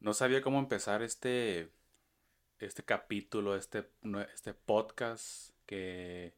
No 0.00 0.14
sabía 0.14 0.42
cómo 0.42 0.58
empezar 0.58 1.02
este, 1.02 1.70
este 2.58 2.82
capítulo, 2.84 3.56
este, 3.56 3.90
este 4.34 4.54
podcast 4.54 5.50
que 5.66 6.34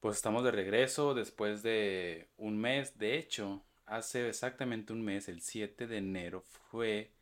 pues 0.00 0.16
estamos 0.16 0.44
de 0.44 0.50
regreso 0.52 1.14
después 1.14 1.62
de 1.62 2.28
un 2.36 2.58
mes. 2.58 2.98
De 2.98 3.18
hecho, 3.18 3.64
hace 3.86 4.28
exactamente 4.28 4.92
un 4.92 5.02
mes, 5.02 5.28
el 5.28 5.40
7 5.40 5.86
de 5.86 5.98
enero, 5.98 6.42
fue 6.70 7.12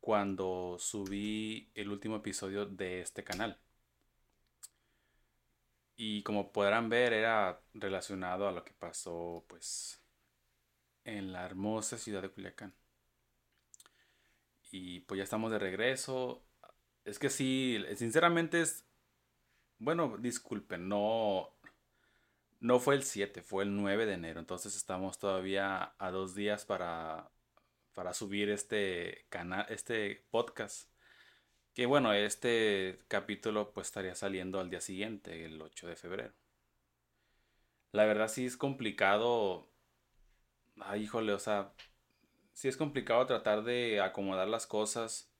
cuando 0.00 0.76
subí 0.78 1.70
el 1.74 1.90
último 1.90 2.16
episodio 2.16 2.66
de 2.66 3.00
este 3.00 3.24
canal. 3.24 3.58
Y 5.96 6.22
como 6.22 6.52
podrán 6.52 6.88
ver, 6.88 7.12
era 7.12 7.60
relacionado 7.74 8.46
a 8.48 8.52
lo 8.52 8.64
que 8.64 8.72
pasó 8.72 9.44
pues 9.48 10.00
en 11.04 11.32
la 11.32 11.44
hermosa 11.44 11.98
ciudad 11.98 12.22
de 12.22 12.30
Culiacán. 12.30 12.74
Y 14.70 15.00
pues 15.00 15.18
ya 15.18 15.24
estamos 15.24 15.50
de 15.50 15.58
regreso. 15.58 16.44
Es 17.04 17.18
que 17.18 17.30
sí, 17.30 17.82
sinceramente 17.96 18.60
es... 18.60 18.84
Bueno, 19.78 20.16
disculpen, 20.18 20.88
no... 20.88 21.50
No 22.60 22.80
fue 22.80 22.96
el 22.96 23.04
7, 23.04 23.42
fue 23.42 23.64
el 23.64 23.76
9 23.76 24.06
de 24.06 24.14
enero. 24.14 24.40
Entonces 24.40 24.76
estamos 24.76 25.18
todavía 25.18 25.94
a 25.98 26.10
dos 26.10 26.34
días 26.34 26.64
para, 26.64 27.30
para 27.94 28.12
subir 28.14 28.50
este 28.50 29.26
canal, 29.28 29.66
este 29.68 30.26
podcast. 30.30 30.90
Que 31.72 31.86
bueno, 31.86 32.12
este 32.12 32.98
capítulo 33.06 33.72
pues 33.72 33.86
estaría 33.86 34.16
saliendo 34.16 34.58
al 34.60 34.70
día 34.70 34.80
siguiente, 34.80 35.44
el 35.44 35.62
8 35.62 35.86
de 35.86 35.96
febrero. 35.96 36.34
La 37.92 38.04
verdad 38.04 38.28
sí 38.28 38.46
es 38.46 38.56
complicado. 38.56 39.70
Ay, 40.80 41.04
híjole, 41.04 41.32
o 41.32 41.38
sea, 41.38 41.72
sí 42.58 42.66
es 42.66 42.76
complicado 42.76 43.24
tratar 43.24 43.62
de 43.62 44.00
acomodar 44.00 44.48
las 44.48 44.66
cosas 44.66 45.30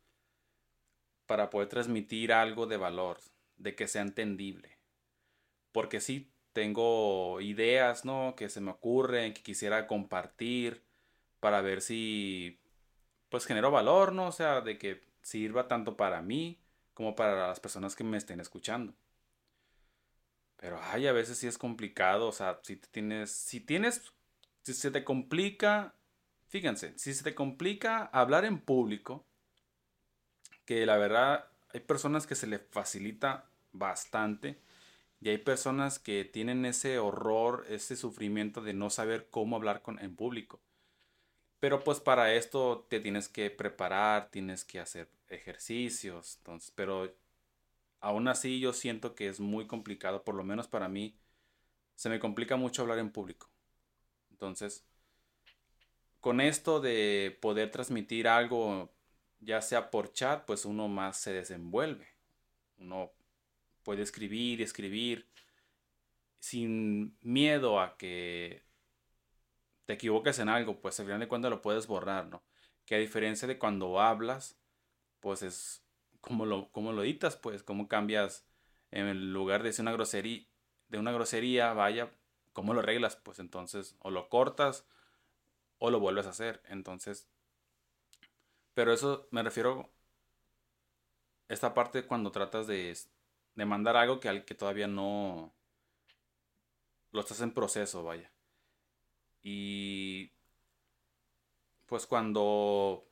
para 1.27 1.51
poder 1.51 1.69
transmitir 1.69 2.33
algo 2.33 2.67
de 2.67 2.77
valor, 2.77 3.19
de 3.57 3.75
que 3.75 3.89
sea 3.89 4.03
entendible. 4.03 4.79
Porque 5.73 6.01
sí 6.01 6.31
tengo 6.53 7.41
ideas, 7.41 8.05
¿no? 8.05 8.37
Que 8.37 8.49
se 8.49 8.61
me 8.61 8.71
ocurren, 8.71 9.35
que 9.35 9.43
quisiera 9.43 9.89
compartir 9.89 10.85
para 11.41 11.61
ver 11.61 11.81
si 11.81 12.61
pues 13.31 13.47
genero 13.47 13.73
valor, 13.73 14.13
¿no? 14.13 14.29
O 14.29 14.33
sea, 14.33 14.61
de 14.61 14.79
que 14.79 15.03
sirva 15.21 15.67
tanto 15.67 15.97
para 15.97 16.23
mí 16.23 16.61
como 16.95 17.17
para 17.17 17.49
las 17.49 17.59
personas 17.59 17.97
que 17.97 18.05
me 18.05 18.17
estén 18.17 18.39
escuchando. 18.39 18.95
Pero 20.57 20.79
ay, 20.81 21.09
a 21.09 21.13
veces 21.13 21.37
sí 21.37 21.49
es 21.49 21.59
complicado, 21.59 22.29
o 22.29 22.33
sea, 22.33 22.61
si 22.63 22.77
tienes 22.77 23.33
si 23.33 23.59
tienes 23.59 24.13
si 24.63 24.73
se 24.73 24.93
te 24.93 25.03
complica 25.03 25.98
Fíjense, 26.49 26.99
si 26.99 27.15
se 27.15 27.23
te 27.25 27.35
complica 27.35 28.05
hablar 28.07 28.45
en 28.45 28.59
público, 28.61 29.25
que 30.65 30.87
la 30.87 30.97
verdad 30.97 31.47
hay 31.73 31.81
personas 31.81 32.27
que 32.27 32.35
se 32.35 32.47
le 32.47 32.59
facilita 32.59 33.51
bastante 33.73 34.61
y 35.21 35.31
hay 35.31 35.39
personas 35.39 35.99
que 35.99 36.25
tienen 36.25 36.65
ese 36.65 36.99
horror, 36.99 37.67
ese 37.69 37.97
sufrimiento 37.97 38.63
de 38.63 38.75
no 38.75 38.91
saber 38.91 39.29
cómo 39.31 39.57
hablar 39.57 39.83
con, 39.83 39.99
en 40.01 40.17
público. 40.17 40.61
Pero 41.61 41.83
pues 41.83 42.01
para 42.01 42.35
esto 42.35 42.87
te 42.89 43.01
tienes 43.01 43.29
que 43.29 43.51
preparar, 43.51 44.31
tienes 44.31 44.65
que 44.65 44.79
hacer 44.81 45.11
ejercicios, 45.29 46.37
entonces, 46.39 46.73
pero 46.75 47.13
aún 48.01 48.29
así 48.29 48.61
yo 48.61 48.73
siento 48.73 49.15
que 49.15 49.29
es 49.29 49.41
muy 49.41 49.67
complicado, 49.67 50.25
por 50.25 50.35
lo 50.37 50.45
menos 50.45 50.69
para 50.69 50.89
mí, 50.89 51.17
se 51.97 52.11
me 52.11 52.21
complica 52.21 52.57
mucho 52.57 52.83
hablar 52.83 52.99
en 53.01 53.13
público. 53.13 53.51
Entonces, 54.33 54.88
con 56.21 56.41
esto 56.41 56.81
de 56.81 57.39
poder 57.41 57.71
transmitir 57.71 58.29
algo, 58.29 58.91
ya 59.41 59.63
sea 59.63 59.91
por 59.91 60.13
chat, 60.13 60.45
pues 60.45 60.65
uno 60.65 60.89
más 60.89 61.19
se 61.19 61.33
desenvuelve. 61.33 62.09
Uno 62.79 63.13
puede 63.83 64.03
escribir 64.03 64.61
escribir 64.63 65.27
sin 66.39 67.17
miedo 67.23 67.81
a 67.81 67.97
que 67.97 68.63
te 69.87 69.95
equivoques 69.95 70.39
en 70.39 70.49
algo, 70.49 70.81
pues 70.81 71.01
al 71.01 71.07
final 71.07 71.21
de 71.21 71.29
cuentas 71.29 71.51
lo 71.51 71.63
puedes 71.63 71.87
borrar, 71.87 72.27
¿no? 72.27 72.43
Que 72.85 72.95
a 72.95 72.99
diferencia 72.99 73.49
de 73.49 73.59
cuando 73.59 74.01
hablas, 74.01 74.59
pues 75.21 75.43
es 75.43 75.83
como 76.21 76.45
lo, 76.47 76.71
como 76.73 76.93
lo 76.93 77.03
editas, 77.03 77.37
pues, 77.37 77.63
cómo 77.63 77.89
cambias 77.89 78.47
en 78.91 79.33
lugar 79.33 79.63
de 79.63 79.71
decir 79.71 79.83
una 79.83 79.93
grosería, 79.93 80.47
de 80.89 80.99
una 80.99 81.13
grosería, 81.13 81.73
vaya, 81.73 82.11
cómo 82.53 82.75
lo 82.75 82.81
arreglas, 82.81 83.17
pues 83.17 83.39
entonces, 83.39 83.97
o 84.01 84.11
lo 84.11 84.29
cortas, 84.29 84.87
o 85.79 85.91
lo 85.91 86.01
vuelves 86.01 86.27
a 86.27 86.31
hacer. 86.31 86.63
Entonces, 86.69 87.29
pero 88.75 88.93
eso 88.93 89.29
me 89.31 89.43
refiero 89.43 89.91
esta 91.49 91.75
parte 91.75 92.07
cuando 92.07 92.31
tratas 92.33 92.67
de, 92.67 92.97
de 93.55 93.65
mandar 93.65 93.97
algo 93.97 94.21
que, 94.21 94.45
que 94.45 94.55
todavía 94.55 94.87
no 94.87 95.55
lo 97.13 97.21
estás 97.21 97.41
en 97.43 97.53
proceso, 97.53 98.03
vaya. 98.05 98.31
Y 99.43 100.31
pues 101.87 102.07
cuando 102.07 103.09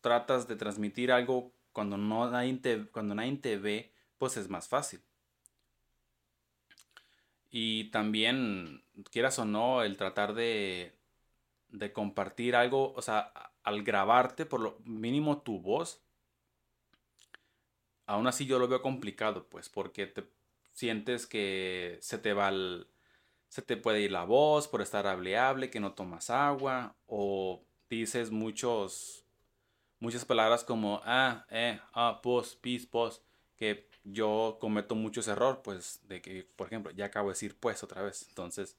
tratas 0.00 0.46
de 0.46 0.54
transmitir 0.56 1.10
algo 1.10 1.52
cuando 1.72 1.96
no 1.96 2.30
nadie 2.30 2.60
cuando 2.92 3.14
nadie 3.16 3.36
te 3.38 3.56
ve, 3.58 3.92
pues 4.18 4.36
es 4.36 4.48
más 4.48 4.68
fácil. 4.68 5.02
Y 7.56 7.84
también, 7.92 8.82
quieras 9.12 9.38
o 9.38 9.44
no, 9.44 9.84
el 9.84 9.96
tratar 9.96 10.34
de, 10.34 10.92
de 11.68 11.92
compartir 11.92 12.56
algo, 12.56 12.92
o 12.94 13.00
sea, 13.00 13.32
al 13.62 13.84
grabarte, 13.84 14.44
por 14.44 14.58
lo 14.58 14.78
mínimo 14.84 15.40
tu 15.40 15.60
voz, 15.60 16.02
aún 18.06 18.26
así 18.26 18.44
yo 18.44 18.58
lo 18.58 18.66
veo 18.66 18.82
complicado, 18.82 19.46
pues, 19.48 19.68
porque 19.68 20.08
te 20.08 20.24
sientes 20.72 21.28
que 21.28 21.98
se 22.00 22.18
te 22.18 22.32
va 22.32 22.50
se 23.48 23.62
te 23.62 23.76
puede 23.76 24.00
ir 24.00 24.10
la 24.10 24.24
voz 24.24 24.66
por 24.66 24.82
estar 24.82 25.06
hableable, 25.06 25.70
que 25.70 25.78
no 25.78 25.92
tomas 25.92 26.30
agua, 26.30 26.96
o 27.06 27.62
dices 27.88 28.32
muchos, 28.32 29.24
muchas 30.00 30.24
palabras 30.24 30.64
como 30.64 31.00
ah, 31.04 31.46
eh, 31.50 31.78
ah, 31.92 32.18
pos, 32.20 32.56
pis, 32.56 32.84
pos, 32.84 33.22
que 33.56 33.88
yo 34.04 34.58
cometo 34.60 34.94
muchos 34.94 35.28
errores, 35.28 35.60
pues, 35.64 36.00
de 36.08 36.22
que, 36.22 36.44
por 36.56 36.68
ejemplo, 36.68 36.92
ya 36.92 37.06
acabo 37.06 37.28
de 37.28 37.34
decir 37.34 37.56
pues 37.58 37.82
otra 37.82 38.02
vez. 38.02 38.26
Entonces, 38.28 38.76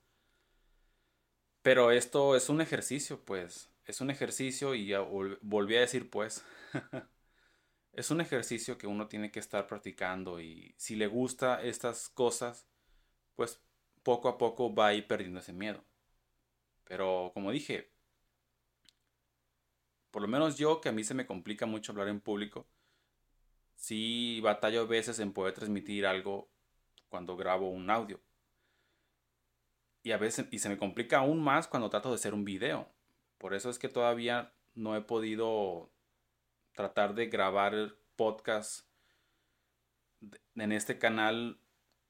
pero 1.62 1.92
esto 1.92 2.36
es 2.36 2.50
un 2.50 2.62
ejercicio, 2.62 3.24
pues, 3.26 3.70
es 3.86 4.02
un 4.02 4.10
ejercicio 4.12 4.76
y 4.76 4.88
ya 4.88 5.00
volví 5.00 5.76
a 5.76 5.82
decir 5.82 6.10
pues. 6.10 6.44
es 7.94 8.12
un 8.12 8.22
ejercicio 8.22 8.78
que 8.78 8.88
uno 8.88 9.08
tiene 9.08 9.32
que 9.32 9.40
estar 9.40 9.68
practicando 9.68 10.42
y 10.42 10.76
si 10.78 10.96
le 10.96 11.08
gusta 11.08 11.62
estas 11.64 12.10
cosas, 12.10 12.68
pues 13.36 13.62
poco 14.04 14.30
a 14.30 14.38
poco 14.38 14.74
va 14.74 14.88
a 14.88 14.94
ir 14.94 15.08
perdiendo 15.08 15.40
ese 15.40 15.54
miedo. 15.54 15.84
Pero 16.86 17.32
como 17.34 17.52
dije, 17.52 17.92
por 20.12 20.22
lo 20.22 20.28
menos 20.28 20.58
yo 20.58 20.82
que 20.82 20.90
a 20.90 20.92
mí 20.92 21.04
se 21.04 21.14
me 21.14 21.26
complica 21.26 21.66
mucho 21.66 21.92
hablar 21.92 22.08
en 22.10 22.22
público, 22.22 22.68
sí 23.76 24.40
batallo 24.42 24.82
a 24.82 24.86
veces 24.86 25.20
en 25.20 25.34
poder 25.34 25.54
transmitir 25.54 26.06
algo 26.06 26.50
cuando 27.10 27.38
grabo 27.38 27.70
un 27.70 27.90
audio. 27.90 28.22
Y 30.04 30.12
a 30.12 30.18
veces, 30.18 30.48
y 30.52 30.60
se 30.60 30.70
me 30.70 30.78
complica 30.78 31.20
aún 31.20 31.42
más 31.42 31.68
cuando 31.68 31.90
trato 31.90 32.10
de 32.10 32.16
hacer 32.16 32.34
un 32.34 32.46
video. 32.46 32.90
Por 33.38 33.54
eso 33.54 33.70
es 33.70 33.80
que 33.80 33.90
todavía 33.90 34.54
no 34.74 34.96
he 34.96 35.02
podido 35.02 35.92
tratar 36.74 37.16
de 37.16 37.28
grabar 37.28 37.74
el 37.74 37.98
podcast 38.16 38.88
en 40.56 40.72
este 40.72 41.00
canal 41.00 41.60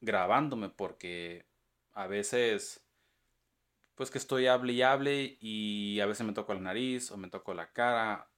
grabándome 0.02 0.70
porque 0.70 1.48
a 1.94 2.08
veces 2.08 2.86
pues 3.96 4.12
que 4.12 4.18
estoy 4.18 4.48
hable 4.48 4.74
y 4.74 4.82
hable 4.82 5.38
y 5.40 6.00
a 6.00 6.06
veces 6.06 6.26
me 6.26 6.34
toco 6.34 6.54
la 6.54 6.60
nariz 6.60 7.12
o 7.12 7.18
me 7.18 7.30
toco 7.30 7.54
la 7.54 7.72
cara 7.72 8.30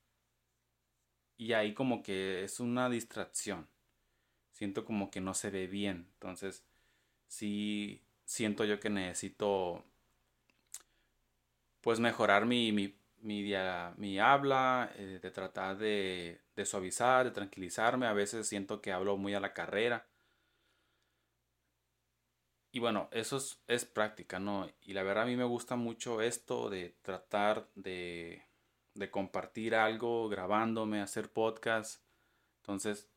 y 1.38 1.54
ahí 1.54 1.74
como 1.74 2.04
que 2.04 2.44
es 2.44 2.60
una 2.60 2.90
distracción. 2.90 3.68
Siento 4.52 4.86
como 4.86 5.12
que 5.12 5.22
no 5.22 5.34
se 5.34 5.52
ve 5.52 5.68
bien. 5.68 6.08
Entonces, 6.14 6.64
sí 7.28 8.04
siento 8.26 8.66
yo 8.66 8.80
que 8.80 8.90
necesito 8.90 9.84
pues 11.82 12.00
mejorar 12.00 12.46
mi, 12.46 12.72
mi, 12.72 12.96
mi, 13.22 14.20
habla, 14.20 14.92
eh, 14.96 15.20
de 15.22 15.32
tratar 15.32 15.78
de, 15.78 16.42
de 16.56 16.66
suavizar, 16.66 17.26
de 17.26 17.32
tranquilizarme. 17.32 18.08
A 18.08 18.14
veces 18.14 18.48
siento 18.48 18.82
que 18.82 18.92
hablo 18.92 19.18
muy 19.18 19.34
a 19.36 19.40
la 19.40 19.54
carrera. 19.54 20.08
Y 22.72 22.80
bueno, 22.80 23.10
eso 23.12 23.38
es, 23.38 23.62
es, 23.68 23.86
práctica, 23.86 24.40
¿no? 24.40 24.70
Y 24.82 24.94
la 24.94 25.04
verdad 25.04 25.24
a 25.24 25.28
mí 25.28 25.36
me 25.36 25.46
gusta 25.46 25.76
mucho 25.76 26.22
esto 26.22 26.70
de 26.70 26.96
tratar 27.02 27.70
de 27.76 28.47
de 28.98 29.12
compartir 29.12 29.76
algo, 29.76 30.30
grabándome, 30.30 31.02
hacer 31.02 31.32
podcast. 31.32 32.04
Entonces, 32.62 33.10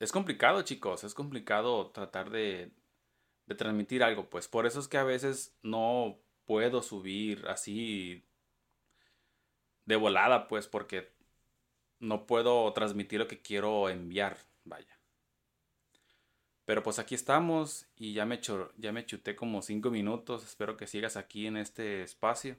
es 0.00 0.12
complicado, 0.12 0.62
chicos, 0.62 1.04
es 1.04 1.14
complicado 1.14 1.90
tratar 1.90 2.30
de, 2.30 2.70
de 3.46 3.54
transmitir 3.54 4.02
algo, 4.02 4.28
pues 4.28 4.48
por 4.48 4.66
eso 4.66 4.80
es 4.80 4.88
que 4.88 4.98
a 4.98 5.04
veces 5.04 5.56
no 5.62 6.18
puedo 6.44 6.82
subir 6.82 7.46
así 7.48 8.24
de 9.86 9.96
volada, 9.96 10.48
pues, 10.48 10.66
porque 10.66 11.12
no 12.00 12.26
puedo 12.26 12.72
transmitir 12.72 13.18
lo 13.18 13.28
que 13.28 13.40
quiero 13.40 13.88
enviar, 13.88 14.36
vaya. 14.64 14.98
Pero 16.64 16.82
pues 16.82 16.98
aquí 16.98 17.14
estamos 17.14 17.86
y 17.96 18.14
ya 18.14 18.24
me, 18.24 18.40
ya 18.78 18.92
me 18.92 19.04
chuté 19.04 19.36
como 19.36 19.60
cinco 19.60 19.90
minutos. 19.90 20.44
Espero 20.44 20.76
que 20.76 20.86
sigas 20.86 21.16
aquí 21.16 21.46
en 21.46 21.58
este 21.58 22.02
espacio. 22.02 22.56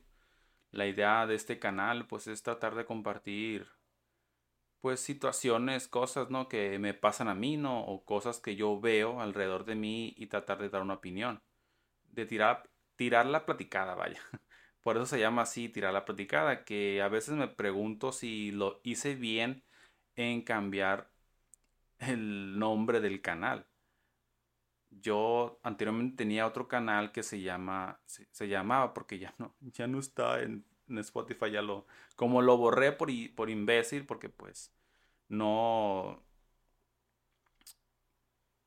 La 0.76 0.88
idea 0.88 1.26
de 1.26 1.36
este 1.36 1.58
canal 1.58 2.06
pues 2.06 2.28
es 2.28 2.44
tratar 2.44 2.76
de 2.76 2.84
compartir 2.86 3.66
pues 4.82 5.00
situaciones, 5.00 5.88
cosas, 5.88 6.30
¿no? 6.30 6.50
Que 6.50 6.80
me 6.80 6.94
pasan 6.94 7.30
a 7.30 7.34
mí, 7.34 7.56
¿no? 7.56 7.80
O 7.86 8.04
cosas 8.04 8.40
que 8.42 8.58
yo 8.58 8.82
veo 8.82 9.22
alrededor 9.22 9.64
de 9.64 9.76
mí 9.76 10.14
y 10.18 10.28
tratar 10.28 10.60
de 10.60 10.70
dar 10.70 10.82
una 10.82 10.96
opinión. 10.96 11.42
De 12.12 12.26
tirar, 12.26 12.70
tirar 12.98 13.26
la 13.26 13.46
platicada, 13.46 13.96
vaya. 13.96 14.20
Por 14.82 14.98
eso 14.98 15.06
se 15.06 15.20
llama 15.20 15.44
así, 15.44 15.70
tirar 15.70 15.94
la 15.94 16.04
platicada, 16.04 16.66
que 16.66 17.02
a 17.02 17.08
veces 17.08 17.36
me 17.36 17.48
pregunto 17.48 18.12
si 18.12 18.52
lo 18.52 18.82
hice 18.84 19.16
bien 19.16 19.64
en 20.18 20.42
cambiar 20.42 21.10
el 22.00 22.60
nombre 22.60 23.00
del 23.00 23.22
canal 23.22 23.66
yo 25.02 25.60
anteriormente 25.64 26.18
tenía 26.18 26.48
otro 26.48 26.68
canal 26.68 27.12
que 27.12 27.24
se 27.24 27.42
llama, 27.42 28.00
se, 28.06 28.48
llamaba 28.48 28.94
porque 28.94 29.20
ya 29.20 29.34
no, 29.38 29.54
ya 29.74 29.88
no 29.88 30.00
está 30.00 30.42
en, 30.42 30.66
Spotify, 30.88 31.50
ya 31.52 31.64
lo, 31.64 31.88
como 32.16 32.44
lo 32.44 32.58
borré 32.58 32.92
por, 32.92 33.10
por 33.36 33.50
imbécil, 33.50 34.06
porque 34.06 34.30
pues 34.30 34.72
no, 35.30 36.22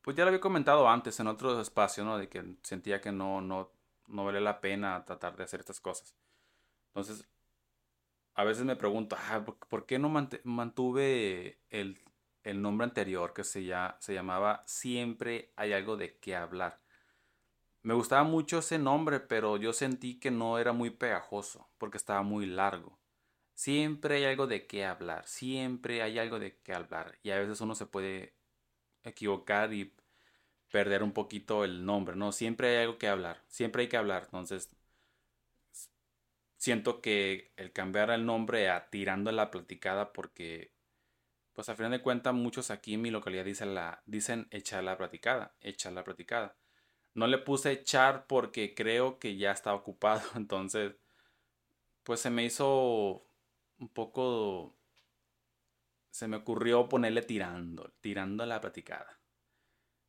pues 0.02 0.16
ya 0.16 0.24
lo 0.24 0.28
había 0.30 0.40
comentado 0.40 0.88
antes 0.88 1.20
en 1.20 1.28
otro 1.28 1.60
espacio, 1.60 2.04
¿no? 2.04 2.18
De 2.18 2.28
que 2.28 2.56
sentía 2.62 3.00
que 3.00 3.12
no, 3.12 3.40
no, 3.40 3.70
no 4.08 4.24
vale 4.24 4.40
la 4.40 4.60
pena 4.60 5.04
tratar 5.04 5.36
de 5.36 5.44
hacer 5.44 5.60
estas 5.60 5.80
cosas. 5.80 6.14
Entonces, 6.88 7.28
a 8.34 8.44
veces 8.44 8.64
me 8.64 8.74
pregunto, 8.74 9.16
ah, 9.16 9.44
¿por 9.44 9.86
qué 9.86 9.98
no 9.98 10.08
mantuve 10.44 11.60
el 11.70 12.00
el 12.48 12.62
nombre 12.62 12.84
anterior 12.86 13.34
que 13.34 13.44
se, 13.44 13.64
ya, 13.64 13.96
se 14.00 14.14
llamaba 14.14 14.62
Siempre 14.66 15.52
hay 15.56 15.72
algo 15.72 15.96
de 15.96 16.18
qué 16.18 16.34
hablar. 16.34 16.80
Me 17.82 17.94
gustaba 17.94 18.24
mucho 18.24 18.58
ese 18.58 18.78
nombre, 18.78 19.20
pero 19.20 19.56
yo 19.56 19.72
sentí 19.72 20.18
que 20.18 20.30
no 20.30 20.58
era 20.58 20.72
muy 20.72 20.90
pegajoso 20.90 21.70
porque 21.78 21.98
estaba 21.98 22.22
muy 22.22 22.46
largo. 22.46 22.98
Siempre 23.54 24.16
hay 24.16 24.24
algo 24.24 24.46
de 24.46 24.66
qué 24.66 24.84
hablar, 24.84 25.26
siempre 25.26 26.02
hay 26.02 26.18
algo 26.18 26.38
de 26.38 26.58
qué 26.62 26.74
hablar. 26.74 27.18
Y 27.22 27.30
a 27.30 27.38
veces 27.38 27.60
uno 27.60 27.74
se 27.74 27.86
puede 27.86 28.34
equivocar 29.04 29.72
y 29.74 29.94
perder 30.70 31.02
un 31.02 31.12
poquito 31.12 31.64
el 31.64 31.84
nombre, 31.84 32.16
¿no? 32.16 32.32
Siempre 32.32 32.68
hay 32.70 32.84
algo 32.84 32.98
que 32.98 33.08
hablar, 33.08 33.42
siempre 33.48 33.82
hay 33.82 33.88
que 33.88 33.96
hablar. 33.96 34.24
Entonces, 34.26 34.70
siento 36.56 37.00
que 37.00 37.52
el 37.56 37.72
cambiar 37.72 38.10
el 38.10 38.26
nombre 38.26 38.68
a 38.70 38.90
tirando 38.90 39.32
la 39.32 39.50
platicada 39.50 40.12
porque 40.12 40.77
pues 41.58 41.68
a 41.70 41.74
final 41.74 41.90
de 41.90 42.02
cuentas 42.02 42.32
muchos 42.34 42.70
aquí 42.70 42.94
en 42.94 43.02
mi 43.02 43.10
localidad 43.10 43.44
dicen, 43.44 43.74
la, 43.74 44.00
dicen 44.06 44.46
echar 44.52 44.84
la 44.84 44.96
platicada, 44.96 45.56
echar 45.60 45.92
la 45.92 46.04
platicada. 46.04 46.56
No 47.14 47.26
le 47.26 47.38
puse 47.38 47.72
echar 47.72 48.28
porque 48.28 48.76
creo 48.76 49.18
que 49.18 49.36
ya 49.36 49.50
está 49.50 49.74
ocupado, 49.74 50.22
entonces 50.36 50.94
pues 52.04 52.20
se 52.20 52.30
me 52.30 52.44
hizo 52.44 53.26
un 53.78 53.88
poco, 53.88 54.76
se 56.10 56.28
me 56.28 56.36
ocurrió 56.36 56.88
ponerle 56.88 57.22
tirando, 57.22 57.92
tirando 58.00 58.46
la 58.46 58.60
platicada. 58.60 59.20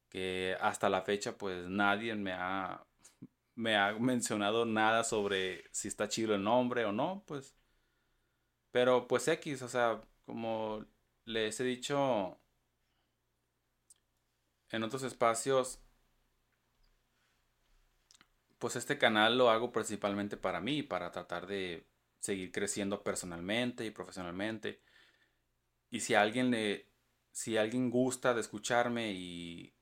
Que 0.08 0.56
hasta 0.62 0.88
la 0.88 1.02
fecha 1.02 1.36
pues 1.36 1.68
nadie 1.68 2.14
me 2.14 2.34
ha, 2.34 2.86
me 3.56 3.76
ha 3.76 3.94
mencionado 3.94 4.66
nada 4.66 5.04
sobre 5.04 5.64
si 5.72 5.88
está 5.88 6.08
chido 6.10 6.36
el 6.36 6.44
nombre 6.44 6.86
o 6.86 6.92
no, 6.92 7.24
pues. 7.26 7.56
Pero 8.72 9.08
pues 9.08 9.28
X, 9.28 9.64
o 9.64 9.68
sea, 9.68 10.00
como 10.26 10.86
les 11.30 11.60
he 11.60 11.64
dicho 11.64 12.40
en 14.72 14.84
otros 14.84 15.04
espacios, 15.04 15.80
pues 18.58 18.76
este 18.76 18.98
canal 18.98 19.38
lo 19.38 19.50
hago 19.50 19.72
principalmente 19.72 20.38
para 20.38 20.60
mí, 20.62 20.84
para 20.84 21.12
tratar 21.12 21.48
de 21.48 21.88
seguir 22.20 22.52
creciendo 22.52 23.04
personalmente 23.04 23.86
y 23.86 23.92
profesionalmente. 23.92 24.82
Y 25.92 26.00
si 26.02 26.14
alguien 26.16 26.52
le, 26.52 26.88
si 27.32 27.58
alguien 27.58 27.90
gusta 27.92 28.34
de 28.34 28.42
escucharme 28.42 29.12
y, 29.14 29.76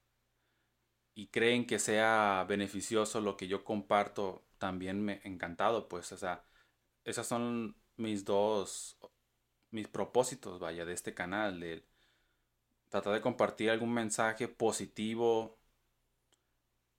y 1.15 1.27
creen 1.27 1.65
que 1.65 1.79
sea 1.79 2.45
beneficioso 2.47 3.21
lo 3.21 3.37
que 3.37 3.47
yo 3.47 3.63
comparto, 3.63 4.45
también 4.57 5.03
me 5.03 5.21
encantado, 5.23 5.87
pues, 5.89 6.11
o 6.11 6.17
sea, 6.17 6.45
esas 7.03 7.27
son 7.27 7.75
mis 7.97 8.25
dos 8.25 8.96
mis 9.71 9.87
propósitos, 9.87 10.59
vaya, 10.59 10.85
de 10.85 10.93
este 10.93 11.13
canal, 11.13 11.59
de 11.59 11.83
tratar 12.89 13.13
de 13.13 13.21
compartir 13.21 13.69
algún 13.69 13.93
mensaje 13.93 14.47
positivo 14.47 15.57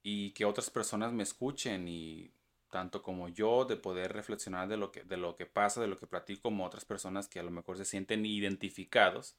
y 0.03 0.33
que 0.33 0.45
otras 0.45 0.71
personas 0.71 1.13
me 1.13 1.23
escuchen 1.23 1.89
y 1.89 2.33
tanto 2.71 3.03
como 3.03 3.29
yo 3.29 3.65
de 3.65 3.77
poder 3.77 4.13
reflexionar 4.13 4.69
de 4.69 4.77
lo 4.77 4.93
que 4.93 5.03
de 5.05 5.17
lo 5.17 5.37
que 5.37 5.47
pasa, 5.47 5.81
de 5.81 5.87
lo 5.89 5.99
que 5.99 6.07
platico 6.07 6.43
como 6.43 6.67
otras 6.67 6.85
personas 6.85 7.29
que 7.29 7.41
a 7.41 7.43
lo 7.43 7.51
mejor 7.51 7.79
se 7.79 7.85
sienten 7.85 8.27
identificados 8.27 9.37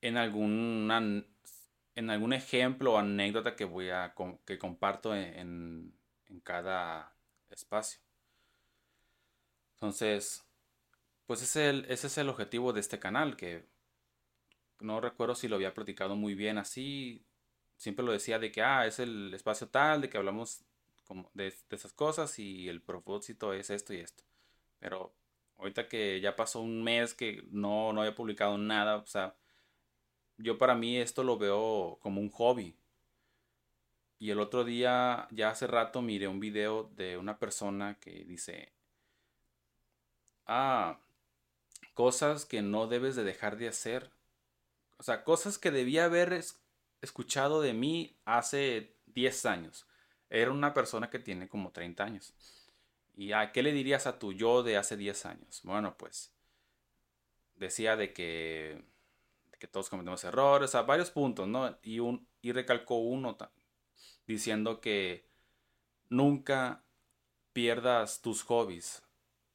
en 0.00 0.16
alguna 0.16 1.24
en 1.94 2.10
algún 2.10 2.32
ejemplo 2.32 2.94
o 2.94 2.98
anécdota 2.98 3.56
que 3.56 3.64
voy 3.64 3.90
a 3.90 4.14
que 4.44 4.58
comparto 4.58 5.14
en, 5.14 5.92
en 6.26 6.40
cada 6.40 7.12
espacio. 7.50 8.00
Entonces, 9.74 10.47
pues 11.28 11.42
ese 11.42 11.84
es 11.92 12.18
el 12.18 12.30
objetivo 12.30 12.72
de 12.72 12.80
este 12.80 12.98
canal, 12.98 13.36
que 13.36 13.66
no 14.80 14.98
recuerdo 14.98 15.34
si 15.34 15.46
lo 15.46 15.56
había 15.56 15.74
platicado 15.74 16.16
muy 16.16 16.34
bien 16.34 16.56
así. 16.56 17.22
Siempre 17.76 18.04
lo 18.04 18.12
decía 18.12 18.38
de 18.38 18.50
que, 18.50 18.62
ah, 18.62 18.86
es 18.86 18.98
el 18.98 19.34
espacio 19.34 19.68
tal, 19.68 20.00
de 20.00 20.08
que 20.08 20.16
hablamos 20.16 20.64
como 21.06 21.30
de, 21.34 21.54
esas 21.70 21.92
cosas 21.92 22.38
y 22.38 22.68
el 22.70 22.80
propósito 22.80 23.52
es 23.52 23.68
esto 23.68 23.92
y 23.92 23.98
esto. 23.98 24.24
Pero 24.80 25.12
ahorita 25.58 25.86
que 25.86 26.18
ya 26.22 26.34
pasó 26.34 26.62
un 26.62 26.82
mes 26.82 27.12
que 27.12 27.44
no, 27.50 27.92
no 27.92 28.00
había 28.00 28.14
publicado 28.14 28.56
nada, 28.56 28.96
o 28.96 29.06
sea, 29.06 29.36
yo 30.38 30.56
para 30.58 30.74
mí 30.74 30.96
esto 30.96 31.24
lo 31.24 31.36
veo 31.38 31.98
como 32.00 32.22
un 32.22 32.30
hobby. 32.30 32.74
Y 34.18 34.30
el 34.30 34.40
otro 34.40 34.64
día, 34.64 35.28
ya 35.30 35.50
hace 35.50 35.66
rato, 35.66 36.00
miré 36.02 36.26
un 36.26 36.40
video 36.40 36.84
de 36.96 37.18
una 37.18 37.38
persona 37.38 37.98
que 38.00 38.24
dice, 38.24 38.72
ah, 40.46 40.98
cosas 41.98 42.46
que 42.46 42.62
no 42.62 42.86
debes 42.86 43.16
de 43.16 43.24
dejar 43.24 43.56
de 43.56 43.66
hacer. 43.66 44.12
O 44.98 45.02
sea, 45.02 45.24
cosas 45.24 45.58
que 45.58 45.72
debía 45.72 46.04
haber 46.04 46.44
escuchado 47.02 47.60
de 47.60 47.72
mí 47.72 48.16
hace 48.24 48.94
10 49.06 49.46
años. 49.46 49.84
Era 50.30 50.52
una 50.52 50.74
persona 50.74 51.10
que 51.10 51.18
tiene 51.18 51.48
como 51.48 51.72
30 51.72 52.04
años. 52.04 52.34
¿Y 53.16 53.32
a 53.32 53.50
qué 53.50 53.64
le 53.64 53.72
dirías 53.72 54.06
a 54.06 54.20
tu 54.20 54.32
yo 54.32 54.62
de 54.62 54.76
hace 54.76 54.96
10 54.96 55.26
años? 55.26 55.60
Bueno, 55.64 55.96
pues 55.98 56.32
decía 57.56 57.96
de 57.96 58.12
que, 58.12 58.80
que 59.58 59.66
todos 59.66 59.88
cometemos 59.88 60.22
errores, 60.22 60.76
a 60.76 60.82
varios 60.82 61.10
puntos, 61.10 61.48
¿no? 61.48 61.80
Y, 61.82 61.98
un, 61.98 62.28
y 62.42 62.52
recalcó 62.52 62.98
uno 62.98 63.36
diciendo 64.24 64.80
que 64.80 65.28
nunca 66.10 66.84
pierdas 67.52 68.22
tus 68.22 68.44
hobbies. 68.44 69.02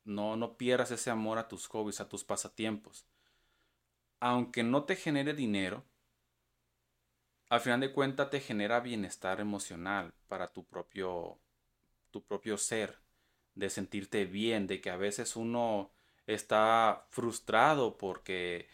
No, 0.06 0.36
no 0.38 0.58
pierdas 0.58 0.92
ese 0.92 1.10
amor 1.10 1.38
a 1.38 1.48
tus 1.50 1.68
hobbies, 1.68 2.00
a 2.02 2.08
tus 2.10 2.24
pasatiempos. 2.24 3.06
Aunque 4.20 4.64
no 4.64 4.86
te 4.86 4.96
genere 4.96 5.36
dinero, 5.36 5.86
al 7.50 7.62
final 7.62 7.80
de 7.80 7.94
cuentas 7.94 8.30
te 8.30 8.40
genera 8.40 8.80
bienestar 8.80 9.40
emocional 9.40 10.14
para 10.28 10.52
tu 10.52 10.66
propio, 10.66 11.40
tu 12.12 12.24
propio 12.26 12.58
ser, 12.58 13.00
de 13.56 13.70
sentirte 13.70 14.26
bien, 14.26 14.68
de 14.68 14.82
que 14.82 14.90
a 14.92 14.98
veces 14.98 15.36
uno 15.36 15.94
está 16.28 17.08
frustrado 17.12 17.98
porque 17.98 18.68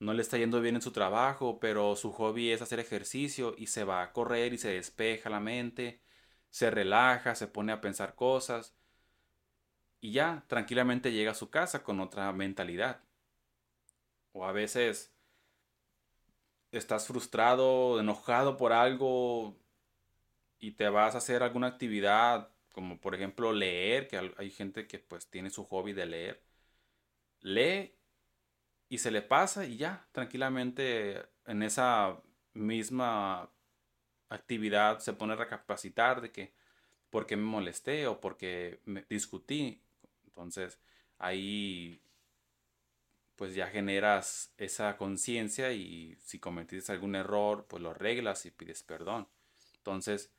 no 0.00 0.14
le 0.14 0.22
está 0.22 0.38
yendo 0.38 0.60
bien 0.60 0.76
en 0.76 0.82
su 0.82 0.92
trabajo, 0.92 1.60
pero 1.60 1.96
su 1.96 2.12
hobby 2.12 2.52
es 2.52 2.62
hacer 2.62 2.80
ejercicio 2.80 3.54
y 3.58 3.68
se 3.68 3.84
va 3.84 4.02
a 4.02 4.12
correr 4.12 4.52
y 4.54 4.58
se 4.58 4.70
despeja 4.70 5.30
la 5.30 5.40
mente, 5.40 6.02
se 6.50 6.70
relaja, 6.70 7.34
se 7.34 7.48
pone 7.48 7.72
a 7.72 7.80
pensar 7.80 8.14
cosas 8.16 8.77
y 10.00 10.12
ya 10.12 10.44
tranquilamente 10.48 11.12
llega 11.12 11.32
a 11.32 11.34
su 11.34 11.50
casa 11.50 11.82
con 11.82 12.00
otra 12.00 12.32
mentalidad. 12.32 13.02
O 14.32 14.44
a 14.44 14.52
veces 14.52 15.12
estás 16.72 17.06
frustrado, 17.06 18.00
enojado 18.00 18.56
por 18.56 18.72
algo 18.72 19.56
y 20.58 20.72
te 20.72 20.88
vas 20.88 21.14
a 21.14 21.18
hacer 21.18 21.42
alguna 21.42 21.68
actividad, 21.68 22.50
como 22.72 23.00
por 23.00 23.14
ejemplo 23.14 23.52
leer, 23.52 24.08
que 24.08 24.32
hay 24.36 24.50
gente 24.50 24.86
que 24.86 24.98
pues 24.98 25.28
tiene 25.28 25.50
su 25.50 25.64
hobby 25.64 25.92
de 25.92 26.06
leer. 26.06 26.42
Lee 27.40 27.94
y 28.88 28.98
se 28.98 29.10
le 29.10 29.22
pasa 29.22 29.66
y 29.66 29.76
ya, 29.76 30.08
tranquilamente 30.12 31.26
en 31.46 31.62
esa 31.62 32.22
misma 32.54 33.50
actividad 34.28 34.98
se 35.00 35.12
pone 35.14 35.34
a 35.34 35.36
recapacitar 35.36 36.20
de 36.20 36.32
que 36.32 36.54
por 37.10 37.26
qué 37.26 37.36
me 37.36 37.44
molesté 37.44 38.06
o 38.06 38.20
por 38.20 38.36
qué 38.36 38.80
me 38.84 39.04
discutí 39.08 39.82
entonces, 40.38 40.78
ahí 41.18 42.02
pues 43.36 43.54
ya 43.54 43.68
generas 43.68 44.52
esa 44.56 44.96
conciencia 44.96 45.72
y 45.72 46.16
si 46.16 46.40
cometiste 46.40 46.92
algún 46.92 47.14
error, 47.14 47.66
pues 47.68 47.82
lo 47.82 47.90
arreglas 47.90 48.46
y 48.46 48.50
pides 48.50 48.82
perdón. 48.82 49.28
Entonces, 49.76 50.32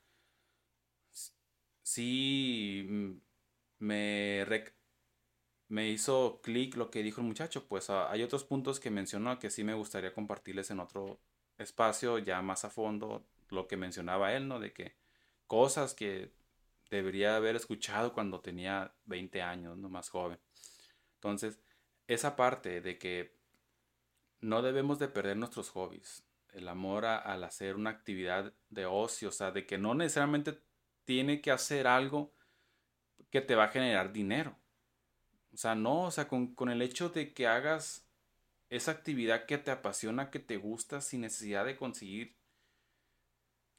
sí 1.83 2.85
me, 3.79 4.45
me 5.67 5.89
hizo 5.89 6.41
clic 6.41 6.75
lo 6.75 6.89
que 6.91 7.03
dijo 7.03 7.21
el 7.21 7.27
muchacho, 7.27 7.67
pues 7.67 7.89
ah, 7.89 8.11
hay 8.11 8.23
otros 8.23 8.43
puntos 8.43 8.79
que 8.79 8.91
mencionó 8.91 9.39
que 9.39 9.49
sí 9.49 9.63
me 9.63 9.73
gustaría 9.73 10.13
compartirles 10.13 10.71
en 10.71 10.79
otro 10.79 11.19
espacio 11.57 12.17
ya 12.19 12.41
más 12.41 12.65
a 12.65 12.69
fondo, 12.69 13.25
lo 13.49 13.67
que 13.67 13.77
mencionaba 13.77 14.33
él, 14.33 14.47
¿no? 14.47 14.59
De 14.59 14.73
que 14.73 14.95
cosas 15.47 15.93
que 15.93 16.31
debería 16.89 17.35
haber 17.35 17.55
escuchado 17.55 18.13
cuando 18.13 18.41
tenía 18.41 18.93
20 19.05 19.41
años, 19.41 19.77
¿no? 19.77 19.89
Más 19.89 20.09
joven. 20.09 20.39
Entonces, 21.15 21.59
esa 22.07 22.35
parte 22.35 22.81
de 22.81 22.97
que 22.97 23.37
no 24.41 24.61
debemos 24.61 24.99
de 24.99 25.07
perder 25.07 25.37
nuestros 25.37 25.69
hobbies, 25.69 26.23
el 26.53 26.67
amor 26.67 27.05
al 27.05 27.43
hacer 27.43 27.75
una 27.75 27.91
actividad 27.91 28.53
de 28.69 28.85
ocio, 28.85 29.29
o 29.29 29.31
sea, 29.31 29.51
de 29.51 29.65
que 29.65 29.77
no 29.77 29.93
necesariamente 29.93 30.59
tiene 31.05 31.41
que 31.41 31.51
hacer 31.51 31.87
algo 31.87 32.33
que 33.29 33.41
te 33.41 33.55
va 33.55 33.65
a 33.65 33.69
generar 33.69 34.11
dinero. 34.11 34.57
O 35.53 35.57
sea, 35.57 35.75
no, 35.75 36.03
o 36.03 36.11
sea, 36.11 36.27
con, 36.27 36.69
el 36.69 36.81
hecho 36.81 37.09
de 37.09 37.33
que 37.33 37.47
hagas 37.47 38.07
esa 38.69 38.91
actividad 38.91 39.45
que 39.45 39.57
te 39.57 39.71
apasiona, 39.71 40.29
que 40.29 40.39
te 40.39 40.57
gusta, 40.57 41.01
sin 41.01 41.21
necesidad 41.21 41.65
de 41.65 41.75
conseguir 41.75 42.37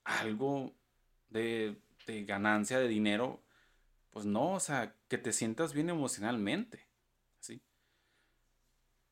algo 0.04 0.74
de, 1.28 1.80
de 2.10 2.24
ganancia, 2.24 2.78
de 2.78 2.88
dinero, 2.88 3.42
pues 4.10 4.26
no, 4.26 4.52
o 4.54 4.60
sea, 4.60 4.96
que 5.08 5.18
te 5.18 5.32
sientas 5.32 5.72
bien 5.72 5.90
emocionalmente. 5.90 6.88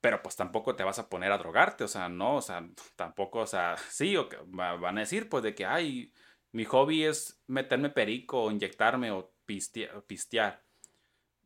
Pero 0.00 0.22
pues 0.22 0.36
tampoco 0.36 0.76
te 0.76 0.84
vas 0.84 0.98
a 1.00 1.08
poner 1.08 1.32
a 1.32 1.38
drogarte, 1.38 1.82
o 1.84 1.88
sea, 1.88 2.08
no, 2.08 2.36
o 2.36 2.42
sea, 2.42 2.68
tampoco, 2.96 3.40
o 3.40 3.46
sea, 3.46 3.76
sí, 3.90 4.16
o 4.16 4.28
que 4.28 4.36
van 4.46 4.96
a 4.96 5.00
decir 5.00 5.28
pues 5.28 5.42
de 5.42 5.54
que, 5.54 5.64
ay, 5.66 6.12
mi 6.52 6.64
hobby 6.64 7.04
es 7.04 7.42
meterme 7.46 7.90
perico 7.90 8.44
o 8.44 8.50
inyectarme 8.50 9.10
o 9.10 9.32
pistear. 9.44 10.64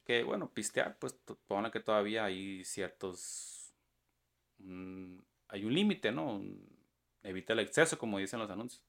Que 0.05 0.23
bueno, 0.23 0.53
pistear, 0.53 0.99
pues 0.99 1.15
pone 1.47 1.71
que 1.71 1.81
todavía 1.81 2.25
hay 2.25 2.65
ciertos... 2.65 3.73
Mm, 4.59 5.19
hay 5.49 5.65
un 5.65 5.75
límite, 5.75 6.13
¿no? 6.13 6.43
evita 7.23 7.53
el 7.53 7.61
exceso, 7.61 7.99
como 7.99 8.19
dicen 8.19 8.41
los 8.41 8.51
anuncios. 8.51 8.83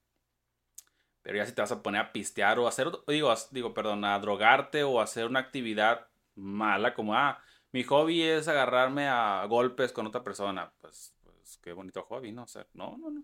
Pero 1.23 1.37
ya 1.37 1.45
si 1.45 1.53
te 1.53 1.61
vas 1.61 1.71
a 1.71 1.81
poner 1.81 2.01
a 2.01 2.11
pistear 2.11 2.59
o 2.59 2.67
hacer, 2.67 2.91
digo, 3.07 3.33
digo, 3.51 3.73
perdón, 3.73 4.05
a 4.05 4.19
drogarte 4.19 4.83
o 4.83 5.01
hacer 5.01 5.25
una 5.25 5.39
actividad 5.39 6.07
mala 6.35 6.93
como, 6.93 7.15
ah, 7.15 7.41
mi 7.71 7.83
hobby 7.83 8.21
es 8.21 8.47
agarrarme 8.47 9.07
a 9.07 9.45
golpes 9.45 9.91
con 9.91 10.05
otra 10.05 10.23
persona. 10.23 10.73
Pues, 10.81 11.15
pues 11.23 11.57
qué 11.63 11.73
bonito 11.73 12.03
hobby, 12.03 12.31
¿no? 12.31 12.43
O 12.43 12.47
sea, 12.47 12.67
no, 12.73 12.97
no, 12.97 13.09
no. 13.09 13.23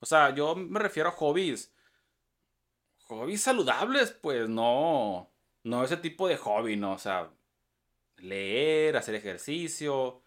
O 0.00 0.06
sea, 0.06 0.34
yo 0.34 0.54
me 0.54 0.80
refiero 0.80 1.08
a 1.08 1.12
hobbies. 1.12 1.72
Hobbies 3.06 3.42
saludables, 3.42 4.10
pues 4.10 4.48
no. 4.48 5.32
No 5.62 5.84
ese 5.84 5.96
tipo 5.96 6.28
de 6.28 6.36
hobby, 6.36 6.76
¿no? 6.76 6.92
O 6.92 6.98
sea, 6.98 7.32
leer, 8.18 8.96
hacer 8.96 9.14
ejercicio, 9.14 10.22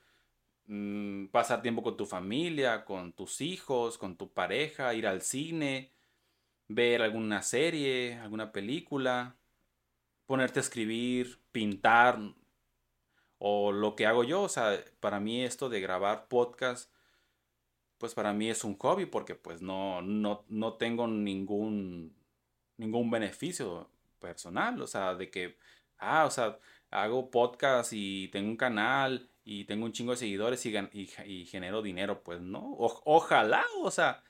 mm, 0.66 1.28
pasar 1.28 1.62
tiempo 1.62 1.84
con 1.84 1.98
tu 1.98 2.06
familia, 2.06 2.86
con 2.86 3.14
tus 3.14 3.42
hijos, 3.42 3.98
con 3.98 4.18
tu 4.18 4.34
pareja, 4.34 4.94
ir 4.94 5.08
al 5.08 5.22
cine, 5.22 5.94
ver 6.70 7.02
alguna 7.02 7.42
serie, 7.42 8.16
alguna 8.16 8.52
película, 8.54 9.36
ponerte 10.26 10.60
a 10.60 10.62
escribir, 10.62 11.40
pintar, 11.52 12.20
o 13.40 13.72
lo 13.72 13.96
que 13.96 14.06
hago 14.06 14.24
yo, 14.24 14.44
o 14.44 14.50
sea, 14.50 14.84
para 15.00 15.20
mí 15.20 15.44
esto 15.44 15.70
de 15.70 15.82
grabar 15.82 16.28
podcast, 16.28 16.92
pues 17.98 18.14
para 18.14 18.34
mí 18.34 18.50
es 18.50 18.64
un 18.64 18.78
hobby 18.78 19.06
porque 19.06 19.36
pues 19.36 19.62
no, 19.62 20.02
no, 20.02 20.46
no 20.50 20.74
tengo 20.76 21.08
ningún, 21.08 22.16
ningún 22.78 23.10
beneficio 23.12 23.90
personal, 24.20 24.82
o 24.82 24.88
sea, 24.88 25.16
de 25.16 25.32
que, 25.32 25.58
ah, 25.98 26.26
o 26.26 26.32
sea, 26.32 26.60
hago 26.92 27.32
podcast 27.32 27.92
y 27.94 28.28
tengo 28.30 28.50
un 28.50 28.58
canal 28.58 29.30
y 29.44 29.66
tengo 29.66 29.86
un 29.86 29.94
chingo 29.94 30.12
de 30.12 30.18
seguidores 30.18 30.66
y, 30.66 30.76
y, 31.26 31.46
genero 31.46 31.82
dinero, 31.82 32.24
pues 32.24 32.42
no, 32.42 32.76
ojalá, 32.78 33.66
o 33.82 33.92
sea, 33.92 34.24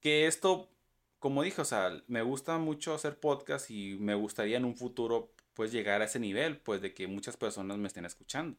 que 0.00 0.26
esto, 0.26 0.70
como 1.18 1.42
dije, 1.42 1.60
o 1.62 1.64
sea, 1.64 2.02
me 2.06 2.22
gusta 2.22 2.58
mucho 2.58 2.94
hacer 2.94 3.18
podcast 3.18 3.70
y 3.70 3.96
me 3.96 4.14
gustaría 4.14 4.56
en 4.56 4.64
un 4.64 4.76
futuro 4.76 5.32
pues 5.54 5.72
llegar 5.72 6.02
a 6.02 6.04
ese 6.04 6.20
nivel, 6.20 6.58
pues 6.58 6.80
de 6.80 6.94
que 6.94 7.08
muchas 7.08 7.36
personas 7.36 7.78
me 7.78 7.88
estén 7.88 8.04
escuchando. 8.04 8.58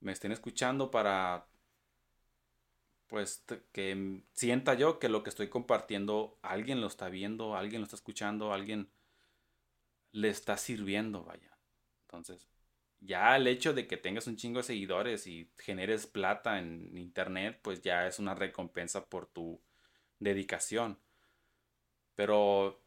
Me 0.00 0.12
estén 0.12 0.32
escuchando 0.32 0.90
para, 0.90 1.46
pues 3.06 3.44
que 3.72 4.22
sienta 4.32 4.74
yo 4.74 4.98
que 4.98 5.08
lo 5.08 5.22
que 5.22 5.30
estoy 5.30 5.48
compartiendo, 5.48 6.38
alguien 6.42 6.80
lo 6.80 6.86
está 6.86 7.08
viendo, 7.08 7.56
alguien 7.56 7.80
lo 7.80 7.84
está 7.84 7.96
escuchando, 7.96 8.52
alguien 8.52 8.90
le 10.12 10.28
está 10.28 10.56
sirviendo, 10.56 11.24
vaya. 11.24 11.56
Entonces, 12.02 12.48
ya 13.00 13.36
el 13.36 13.46
hecho 13.46 13.74
de 13.74 13.86
que 13.86 13.96
tengas 13.96 14.26
un 14.26 14.36
chingo 14.36 14.58
de 14.58 14.64
seguidores 14.64 15.26
y 15.26 15.50
generes 15.58 16.06
plata 16.06 16.58
en 16.58 16.96
internet, 16.96 17.60
pues 17.62 17.82
ya 17.82 18.06
es 18.06 18.18
una 18.18 18.34
recompensa 18.34 19.06
por 19.06 19.26
tu 19.26 19.60
dedicación. 20.18 20.98
Pero 22.16 22.80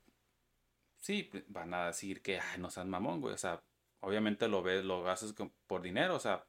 sí, 0.99 1.29
van 1.47 1.73
a 1.73 1.87
decir 1.87 2.21
que, 2.21 2.39
ay, 2.39 2.59
no 2.59 2.69
seas 2.69 2.87
mamón, 2.87 3.21
güey. 3.21 3.33
O 3.33 3.37
sea, 3.37 3.63
obviamente 4.01 4.47
lo 4.49 4.61
ves, 4.61 4.83
lo 4.83 5.09
haces 5.09 5.33
por 5.67 5.81
dinero, 5.81 6.15
o 6.15 6.19
sea. 6.19 6.45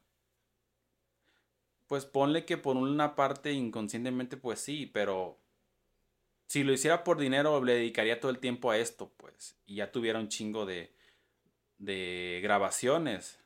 Pues 1.87 2.05
ponle 2.05 2.45
que 2.45 2.57
por 2.57 2.77
una 2.77 3.15
parte 3.15 3.51
inconscientemente, 3.51 4.37
pues 4.37 4.59
sí, 4.61 4.85
pero 4.87 5.37
si 6.47 6.63
lo 6.63 6.73
hiciera 6.73 7.03
por 7.03 7.17
dinero, 7.17 7.63
le 7.63 7.75
dedicaría 7.75 8.19
todo 8.19 8.31
el 8.31 8.39
tiempo 8.39 8.71
a 8.71 8.77
esto, 8.77 9.13
pues. 9.17 9.57
Y 9.65 9.75
ya 9.75 9.91
tuviera 9.91 10.19
un 10.19 10.29
chingo 10.29 10.65
de, 10.65 10.93
de 11.77 12.39
grabaciones. 12.43 13.39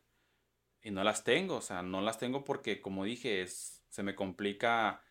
Y 0.82 0.92
no 0.92 1.04
las 1.04 1.24
tengo, 1.24 1.58
o 1.58 1.62
sea, 1.62 1.82
no 1.82 2.01
las 2.01 2.20
tengo 2.20 2.44
porque, 2.44 2.82
como 2.82 3.06
dije, 3.06 3.42
es, 3.42 3.84
se 3.89 4.04
me 4.04 4.15
complica. 4.15 5.04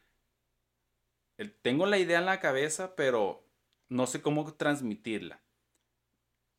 tengo 1.63 1.87
la 1.87 1.99
idea 1.99 2.21
en 2.21 2.27
la 2.27 2.41
cabeza, 2.41 2.95
pero 2.97 3.44
no 3.95 4.09
sé 4.09 4.21
cómo 4.21 4.53
transmitirla. 4.53 5.41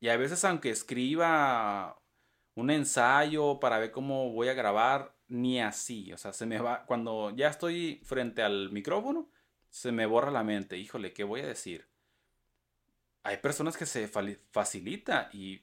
Y 0.00 0.08
a 0.08 0.16
veces 0.16 0.42
aunque 0.44 0.70
escriba 0.70 2.00
un 2.54 2.70
ensayo 2.70 3.60
para 3.60 3.78
ver 3.78 3.90
cómo 3.90 4.32
voy 4.32 4.48
a 4.48 4.54
grabar, 4.54 5.14
ni 5.28 5.60
así. 5.60 6.14
O 6.14 6.18
sea, 6.18 6.32
se 6.32 6.46
me 6.46 6.58
va, 6.58 6.86
cuando 6.86 7.30
ya 7.36 7.48
estoy 7.48 8.00
frente 8.04 8.42
al 8.42 8.72
micrófono, 8.72 9.28
se 9.68 9.92
me 9.92 10.06
borra 10.06 10.30
la 10.30 10.44
mente. 10.44 10.78
Híjole, 10.78 11.12
¿qué 11.12 11.24
voy 11.24 11.40
a 11.42 11.46
decir? 11.46 11.86
Hay 13.22 13.36
personas 13.36 13.76
que 13.76 13.84
se 13.84 14.08
facilita 14.08 15.28
y 15.30 15.62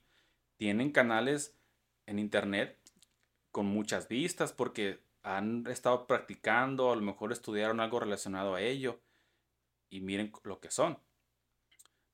tienen 0.58 0.92
canales 0.92 1.58
en 2.06 2.20
internet 2.20 2.78
con 3.52 3.66
muchas 3.66 4.08
vistas 4.08 4.54
porque 4.54 5.00
han 5.24 5.66
estado 5.66 6.06
practicando, 6.06 6.92
a 6.92 6.96
lo 6.96 7.02
mejor 7.02 7.32
estudiaron 7.32 7.80
algo 7.80 8.00
relacionado 8.00 8.54
a 8.54 8.62
ello 8.62 9.02
y 9.90 10.02
miren 10.02 10.32
lo 10.44 10.60
que 10.60 10.70
son. 10.70 11.00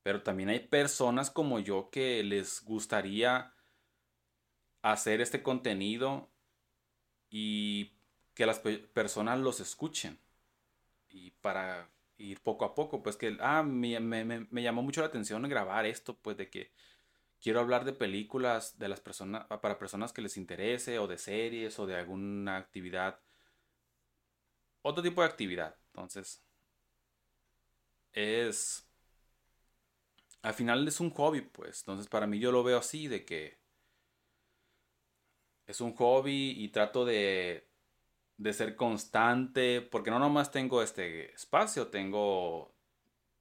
Pero 0.02 0.22
también 0.22 0.48
hay 0.48 0.60
personas 0.60 1.30
como 1.30 1.58
yo 1.58 1.90
que 1.90 2.22
les 2.22 2.64
gustaría 2.64 3.52
hacer 4.82 5.20
este 5.20 5.42
contenido 5.42 6.30
y 7.28 7.92
que 8.34 8.46
las 8.46 8.60
personas 8.60 9.38
los 9.38 9.60
escuchen. 9.60 10.18
Y 11.08 11.32
para 11.32 11.90
ir 12.18 12.40
poco 12.40 12.64
a 12.64 12.74
poco, 12.74 13.02
pues 13.02 13.16
que, 13.16 13.36
ah, 13.40 13.62
me, 13.62 14.00
me, 14.00 14.62
llamó 14.62 14.82
mucho 14.82 15.00
la 15.00 15.08
atención 15.08 15.42
grabar 15.48 15.86
esto, 15.86 16.16
pues 16.18 16.36
de 16.36 16.50
que 16.50 16.72
quiero 17.40 17.60
hablar 17.60 17.84
de 17.84 17.92
películas 17.92 18.78
de 18.78 18.88
las 18.88 19.00
personas, 19.00 19.46
para 19.46 19.78
personas 19.78 20.12
que 20.12 20.22
les 20.22 20.36
interese, 20.36 20.98
o 20.98 21.06
de 21.06 21.18
series, 21.18 21.78
o 21.78 21.86
de 21.86 21.96
alguna 21.96 22.56
actividad, 22.56 23.20
otro 24.82 25.02
tipo 25.02 25.22
de 25.22 25.28
actividad. 25.28 25.76
Entonces, 25.88 26.42
es 28.12 28.89
al 30.42 30.54
final 30.54 30.86
es 30.88 31.00
un 31.00 31.10
hobby, 31.10 31.42
pues. 31.42 31.80
Entonces 31.80 32.08
para 32.08 32.26
mí 32.26 32.38
yo 32.38 32.52
lo 32.52 32.62
veo 32.62 32.78
así, 32.78 33.08
de 33.08 33.24
que 33.24 33.58
es 35.66 35.80
un 35.80 35.94
hobby 35.94 36.50
y 36.58 36.68
trato 36.70 37.04
de, 37.04 37.68
de 38.36 38.52
ser 38.52 38.76
constante, 38.76 39.82
porque 39.82 40.10
no 40.10 40.18
nomás 40.18 40.50
tengo 40.50 40.82
este 40.82 41.32
espacio, 41.34 41.88
tengo, 41.88 42.74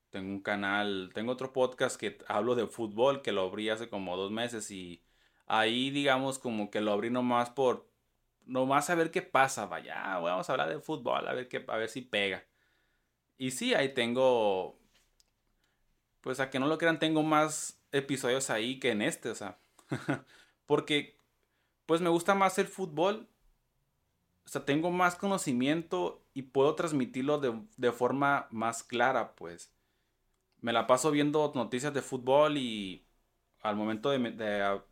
tengo 0.09 0.29
un 0.31 0.41
canal, 0.41 1.11
tengo 1.13 1.31
otro 1.33 1.53
podcast 1.53 1.99
que 1.99 2.17
hablo 2.27 2.55
de 2.55 2.67
fútbol, 2.67 3.21
que 3.21 3.31
lo 3.31 3.43
abrí 3.43 3.69
hace 3.69 3.89
como 3.89 4.17
dos 4.17 4.31
meses 4.31 4.69
y 4.71 5.03
ahí 5.47 5.89
digamos 5.91 6.39
como 6.39 6.69
que 6.71 6.81
lo 6.81 6.91
abrí 6.93 7.09
nomás 7.09 7.49
por, 7.49 7.89
nomás 8.45 8.89
a 8.89 8.95
ver 8.95 9.11
qué 9.11 9.21
pasa, 9.21 9.65
vaya, 9.67 10.19
vamos 10.19 10.49
a 10.49 10.53
hablar 10.53 10.69
de 10.69 10.79
fútbol, 10.79 11.27
a 11.27 11.33
ver, 11.33 11.47
qué, 11.47 11.63
a 11.67 11.77
ver 11.77 11.89
si 11.89 12.01
pega. 12.01 12.45
Y 13.37 13.51
sí, 13.51 13.73
ahí 13.73 13.93
tengo 13.93 14.78
pues 16.21 16.39
a 16.39 16.49
que 16.49 16.59
no 16.59 16.67
lo 16.67 16.77
crean, 16.77 16.99
tengo 16.99 17.23
más 17.23 17.79
episodios 17.91 18.49
ahí 18.49 18.79
que 18.79 18.91
en 18.91 19.01
este, 19.01 19.29
o 19.29 19.35
sea. 19.35 19.59
Porque 20.65 21.19
pues 21.85 22.01
me 22.01 22.09
gusta 22.09 22.35
más 22.35 22.59
el 22.59 22.67
fútbol. 22.67 23.27
O 24.45 24.49
sea, 24.49 24.65
tengo 24.65 24.91
más 24.91 25.15
conocimiento 25.15 26.23
y 26.33 26.43
puedo 26.43 26.75
transmitirlo 26.75 27.39
de, 27.39 27.91
forma 27.91 28.47
más 28.51 28.83
clara, 28.83 29.35
pues. 29.35 29.73
Me 30.61 30.73
la 30.73 30.87
paso 30.87 31.11
viendo 31.11 31.51
noticias 31.55 31.93
de 31.93 32.01
fútbol 32.01 32.57
y 32.57 33.05
al 33.61 33.75
momento 33.75 34.11
de, 34.11 34.19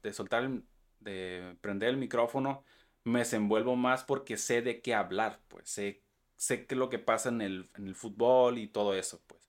de 0.01 0.13
soltar, 0.13 0.50
de 1.00 1.57
prender 1.62 1.89
el 1.89 1.98
micrófono, 1.98 2.63
me 3.03 3.19
desenvuelvo 3.19 3.75
más 3.75 4.03
porque 4.03 4.38
sé 4.38 4.62
de 4.62 4.81
qué 4.81 4.96
hablar, 4.96 5.39
pues. 5.50 5.69
Sé, 5.69 6.03
sé 6.36 6.65
qué 6.65 6.75
es 6.75 6.79
lo 6.79 6.89
que 6.89 7.00
pasa 7.00 7.29
en 7.29 7.41
el, 7.41 7.69
en 7.75 7.88
el 7.88 7.96
fútbol 7.96 8.57
y 8.57 8.67
todo 8.67 8.96
eso, 8.96 9.22
pues. 9.27 9.47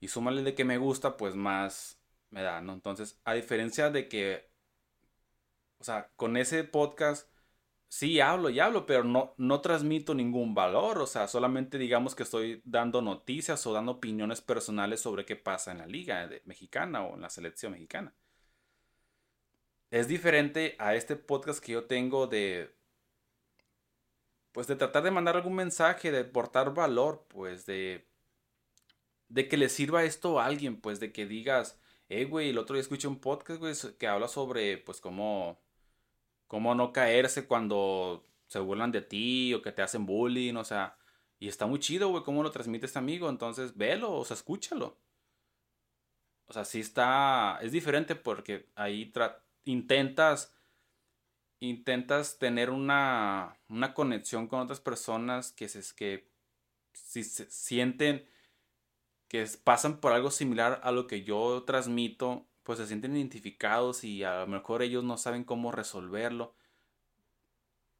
Y 0.00 0.08
súmale 0.08 0.42
de 0.42 0.54
que 0.54 0.64
me 0.64 0.78
gusta, 0.78 1.16
pues 1.16 1.34
más 1.36 2.00
me 2.30 2.42
da, 2.42 2.60
¿no? 2.60 2.72
Entonces, 2.72 3.20
a 3.24 3.34
diferencia 3.34 3.90
de 3.90 4.08
que, 4.08 4.50
o 5.78 5.84
sea, 5.84 6.10
con 6.16 6.36
ese 6.36 6.64
podcast 6.64 7.28
sí 7.88 8.20
hablo 8.20 8.50
y 8.50 8.60
hablo, 8.60 8.86
pero 8.86 9.04
no, 9.04 9.34
no 9.38 9.60
transmito 9.60 10.14
ningún 10.14 10.54
valor, 10.54 10.98
o 11.00 11.06
sea, 11.06 11.28
solamente 11.28 11.78
digamos 11.78 12.14
que 12.14 12.24
estoy 12.24 12.62
dando 12.64 13.02
noticias 13.02 13.66
o 13.66 13.72
dando 13.72 13.92
opiniones 13.92 14.40
personales 14.42 15.00
sobre 15.00 15.26
qué 15.26 15.36
pasa 15.36 15.72
en 15.72 15.78
la 15.78 15.86
liga 15.86 16.28
mexicana 16.46 17.02
o 17.04 17.14
en 17.16 17.22
la 17.22 17.30
selección 17.30 17.72
mexicana. 17.72 18.14
Es 19.90 20.08
diferente 20.08 20.74
a 20.78 20.94
este 20.94 21.16
podcast 21.16 21.62
que 21.62 21.72
yo 21.72 21.84
tengo 21.86 22.26
de, 22.26 22.74
pues 24.52 24.66
de 24.66 24.76
tratar 24.76 25.02
de 25.02 25.10
mandar 25.10 25.36
algún 25.36 25.54
mensaje, 25.54 26.10
de 26.10 26.24
portar 26.24 26.74
valor, 26.74 27.26
pues 27.28 27.66
de, 27.66 28.09
de 29.30 29.48
que 29.48 29.56
le 29.56 29.68
sirva 29.68 30.04
esto 30.04 30.40
a 30.40 30.46
alguien, 30.46 30.80
pues 30.80 31.00
de 31.00 31.12
que 31.12 31.26
digas, 31.26 31.80
eh, 32.08 32.24
güey, 32.26 32.50
el 32.50 32.58
otro 32.58 32.74
día 32.74 32.82
escuché 32.82 33.08
un 33.08 33.20
podcast, 33.20 33.60
güey, 33.60 33.74
que 33.98 34.06
habla 34.08 34.28
sobre, 34.28 34.78
pues, 34.78 35.00
cómo, 35.00 35.60
cómo 36.48 36.74
no 36.74 36.92
caerse 36.92 37.46
cuando 37.46 38.26
se 38.48 38.58
burlan 38.58 38.92
de 38.92 39.02
ti 39.02 39.54
o 39.54 39.62
que 39.62 39.72
te 39.72 39.82
hacen 39.82 40.06
bullying, 40.06 40.56
o 40.56 40.64
sea, 40.64 40.98
y 41.38 41.48
está 41.48 41.66
muy 41.66 41.78
chido, 41.80 42.08
güey, 42.08 42.24
cómo 42.24 42.42
lo 42.42 42.50
transmite 42.50 42.86
este 42.86 42.98
amigo, 42.98 43.30
entonces, 43.30 43.76
velo, 43.76 44.12
o 44.12 44.24
sea, 44.24 44.34
escúchalo. 44.34 44.98
O 46.46 46.52
sea, 46.52 46.64
sí 46.64 46.80
está, 46.80 47.60
es 47.62 47.70
diferente 47.72 48.16
porque 48.16 48.68
ahí 48.74 49.12
intentas, 49.64 50.52
intentas 51.60 52.38
tener 52.38 52.70
una, 52.70 53.56
una 53.68 53.94
conexión 53.94 54.48
con 54.48 54.60
otras 54.60 54.80
personas 54.80 55.52
que, 55.52 55.68
se, 55.68 55.94
que 55.94 56.28
si 56.92 57.22
se 57.22 57.48
sienten 57.50 58.26
que 59.30 59.46
pasan 59.64 60.00
por 60.00 60.12
algo 60.12 60.32
similar 60.32 60.80
a 60.84 60.92
lo 60.92 61.06
que 61.06 61.22
yo 61.24 61.62
transmito, 61.64 62.48
pues 62.64 62.80
se 62.80 62.88
sienten 62.88 63.16
identificados 63.16 64.04
y 64.04 64.24
a 64.24 64.40
lo 64.40 64.48
mejor 64.48 64.82
ellos 64.82 65.04
no 65.04 65.18
saben 65.18 65.44
cómo 65.44 65.72
resolverlo. 65.72 66.56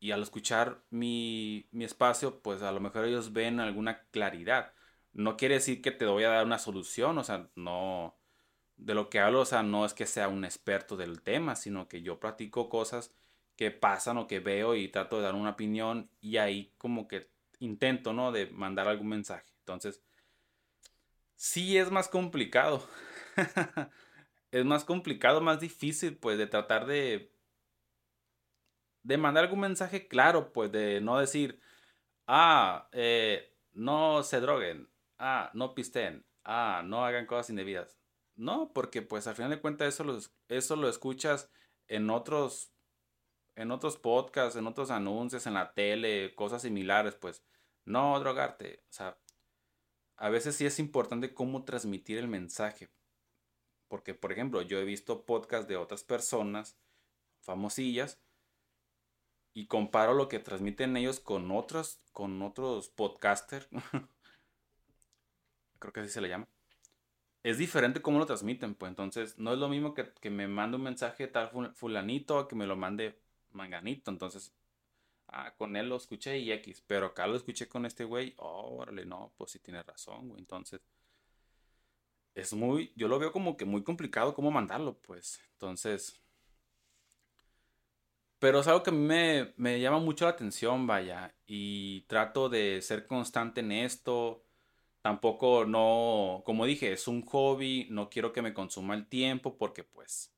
Y 0.00 0.12
al 0.12 0.22
escuchar 0.22 0.82
mi, 0.90 1.68
mi 1.72 1.84
espacio, 1.84 2.40
pues 2.42 2.62
a 2.62 2.72
lo 2.72 2.80
mejor 2.80 3.04
ellos 3.04 3.32
ven 3.32 3.60
alguna 3.60 4.02
claridad. 4.10 4.72
No 5.12 5.36
quiere 5.36 5.54
decir 5.56 5.82
que 5.82 5.90
te 5.92 6.06
voy 6.06 6.24
a 6.24 6.30
dar 6.30 6.46
una 6.46 6.58
solución, 6.58 7.18
o 7.18 7.24
sea, 7.24 7.50
no, 7.54 8.16
de 8.76 8.94
lo 8.94 9.10
que 9.10 9.20
hablo, 9.20 9.40
o 9.42 9.44
sea, 9.46 9.62
no 9.62 9.86
es 9.86 9.94
que 9.94 10.06
sea 10.06 10.28
un 10.28 10.44
experto 10.44 10.96
del 10.96 11.22
tema, 11.22 11.56
sino 11.56 11.88
que 11.88 12.02
yo 12.02 12.20
practico 12.20 12.68
cosas 12.68 13.14
que 13.56 13.70
pasan 13.70 14.18
o 14.18 14.26
que 14.26 14.40
veo 14.40 14.74
y 14.76 14.88
trato 14.88 15.16
de 15.18 15.22
dar 15.24 15.34
una 15.34 15.50
opinión 15.50 16.10
y 16.20 16.38
ahí 16.38 16.74
como 16.78 17.08
que 17.08 17.30
intento, 17.60 18.12
¿no? 18.14 18.32
De 18.32 18.46
mandar 18.50 18.88
algún 18.88 19.08
mensaje. 19.08 19.52
Entonces, 19.60 20.02
sí 21.40 21.78
es 21.78 21.90
más 21.90 22.08
complicado. 22.08 22.86
es 24.52 24.64
más 24.66 24.84
complicado, 24.84 25.40
más 25.40 25.60
difícil, 25.60 26.18
pues, 26.18 26.38
de 26.38 26.46
tratar 26.46 26.86
de. 26.86 27.34
de 29.02 29.16
mandar 29.16 29.44
algún 29.44 29.60
mensaje 29.60 30.06
claro, 30.08 30.52
pues, 30.52 30.70
de 30.72 31.00
no 31.00 31.18
decir, 31.18 31.60
ah, 32.26 32.88
eh, 32.92 33.56
no 33.72 34.22
se 34.22 34.40
droguen, 34.40 34.90
ah, 35.18 35.50
no 35.54 35.74
pisten, 35.74 36.26
ah, 36.44 36.82
no 36.84 37.04
hagan 37.06 37.26
cosas 37.26 37.50
indebidas. 37.50 37.98
No, 38.36 38.72
porque, 38.74 39.02
pues, 39.02 39.26
al 39.26 39.36
final 39.36 39.50
de 39.50 39.60
cuentas, 39.60 39.88
eso 39.88 40.04
lo, 40.04 40.18
eso 40.48 40.76
lo 40.76 40.88
escuchas 40.88 41.50
en 41.88 42.10
otros. 42.10 42.72
en 43.56 43.70
otros 43.72 43.96
podcasts, 43.98 44.56
en 44.58 44.66
otros 44.66 44.90
anuncios, 44.90 45.46
en 45.46 45.54
la 45.54 45.74
tele, 45.74 46.34
cosas 46.36 46.62
similares, 46.62 47.16
pues, 47.16 47.44
no 47.84 48.18
drogarte. 48.20 48.84
O 48.90 48.92
sea, 48.92 49.18
a 50.20 50.28
veces 50.28 50.54
sí 50.54 50.66
es 50.66 50.78
importante 50.78 51.32
cómo 51.32 51.64
transmitir 51.64 52.18
el 52.18 52.28
mensaje. 52.28 52.90
Porque, 53.88 54.14
por 54.14 54.32
ejemplo, 54.32 54.60
yo 54.60 54.78
he 54.78 54.84
visto 54.84 55.24
podcasts 55.24 55.66
de 55.66 55.78
otras 55.78 56.04
personas, 56.04 56.76
famosillas, 57.40 58.20
y 59.54 59.66
comparo 59.66 60.12
lo 60.12 60.28
que 60.28 60.38
transmiten 60.38 60.94
ellos 60.98 61.20
con 61.20 61.50
otros, 61.50 62.00
con 62.12 62.42
otros 62.42 62.90
podcasters. 62.90 63.66
Creo 65.78 65.92
que 65.94 66.00
así 66.00 66.10
se 66.10 66.20
le 66.20 66.28
llama. 66.28 66.46
Es 67.42 67.56
diferente 67.56 68.02
cómo 68.02 68.18
lo 68.18 68.26
transmiten, 68.26 68.74
pues 68.74 68.90
entonces 68.90 69.38
no 69.38 69.54
es 69.54 69.58
lo 69.58 69.70
mismo 69.70 69.94
que, 69.94 70.12
me 70.28 70.46
mande 70.46 70.76
un 70.76 70.82
mensaje 70.82 71.28
tal 71.28 71.72
fulanito 71.74 72.38
a 72.38 72.46
que 72.46 72.56
me 72.56 72.66
lo 72.66 72.76
mande 72.76 73.18
manganito. 73.52 74.10
Entonces 74.10 74.52
ah, 75.32 75.54
con 75.56 75.76
él 75.76 75.88
lo 75.88 75.96
escuché 75.96 76.38
y 76.38 76.52
X, 76.52 76.82
pero 76.86 77.06
acá 77.06 77.26
lo 77.26 77.36
escuché 77.36 77.68
con 77.68 77.86
este 77.86 78.04
güey, 78.04 78.34
oh, 78.38 78.76
órale, 78.78 79.04
no, 79.04 79.32
pues 79.36 79.52
sí 79.52 79.58
tiene 79.58 79.82
razón, 79.82 80.28
güey, 80.28 80.40
entonces, 80.40 80.80
es 82.34 82.52
muy, 82.52 82.92
yo 82.96 83.08
lo 83.08 83.18
veo 83.18 83.32
como 83.32 83.56
que 83.56 83.64
muy 83.64 83.82
complicado 83.82 84.34
cómo 84.34 84.50
mandarlo, 84.50 84.98
pues, 85.02 85.40
entonces, 85.52 86.20
pero 88.38 88.60
es 88.60 88.66
algo 88.66 88.82
que 88.82 88.90
a 88.90 88.92
mí 88.94 89.00
me, 89.00 89.52
me 89.56 89.80
llama 89.80 89.98
mucho 89.98 90.24
la 90.24 90.32
atención, 90.32 90.86
vaya, 90.86 91.34
y 91.46 92.02
trato 92.02 92.48
de 92.48 92.80
ser 92.82 93.06
constante 93.06 93.60
en 93.60 93.72
esto, 93.72 94.44
tampoco 95.02 95.64
no, 95.66 96.42
como 96.44 96.66
dije, 96.66 96.92
es 96.92 97.08
un 97.08 97.22
hobby, 97.26 97.86
no 97.90 98.10
quiero 98.10 98.32
que 98.32 98.42
me 98.42 98.54
consuma 98.54 98.94
el 98.94 99.06
tiempo 99.06 99.56
porque 99.58 99.84
pues, 99.84 100.32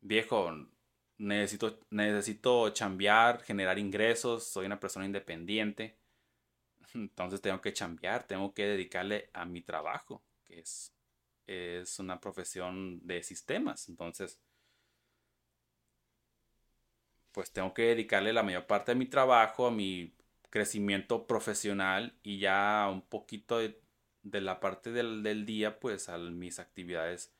viejo, 0.00 0.50
necesito, 1.18 1.78
necesito 1.90 2.70
chambear, 2.70 3.42
generar 3.42 3.78
ingresos, 3.78 4.44
soy 4.46 4.66
una 4.66 4.80
persona 4.80 5.06
independiente. 5.06 5.96
Entonces 6.94 7.40
tengo 7.40 7.60
que 7.60 7.72
chambear, 7.72 8.26
tengo 8.26 8.52
que 8.54 8.66
dedicarle 8.66 9.30
a 9.32 9.44
mi 9.44 9.62
trabajo, 9.62 10.22
que 10.44 10.60
es, 10.60 10.92
es 11.46 11.98
una 11.98 12.20
profesión 12.20 13.00
de 13.06 13.22
sistemas. 13.22 13.88
Entonces, 13.88 14.38
pues 17.32 17.50
tengo 17.52 17.72
que 17.74 17.82
dedicarle 17.82 18.32
la 18.32 18.42
mayor 18.42 18.66
parte 18.66 18.92
de 18.92 18.96
mi 18.96 19.06
trabajo 19.06 19.66
a 19.66 19.70
mi 19.70 20.14
crecimiento 20.50 21.26
profesional 21.26 22.14
y 22.22 22.38
ya 22.38 22.88
un 22.92 23.02
poquito 23.02 23.58
de, 23.58 23.80
la 24.22 24.60
parte 24.60 24.92
del, 24.92 25.22
del, 25.22 25.46
día, 25.46 25.80
pues 25.80 26.08
a 26.10 26.18
mis 26.18 26.58
actividades 26.58 27.32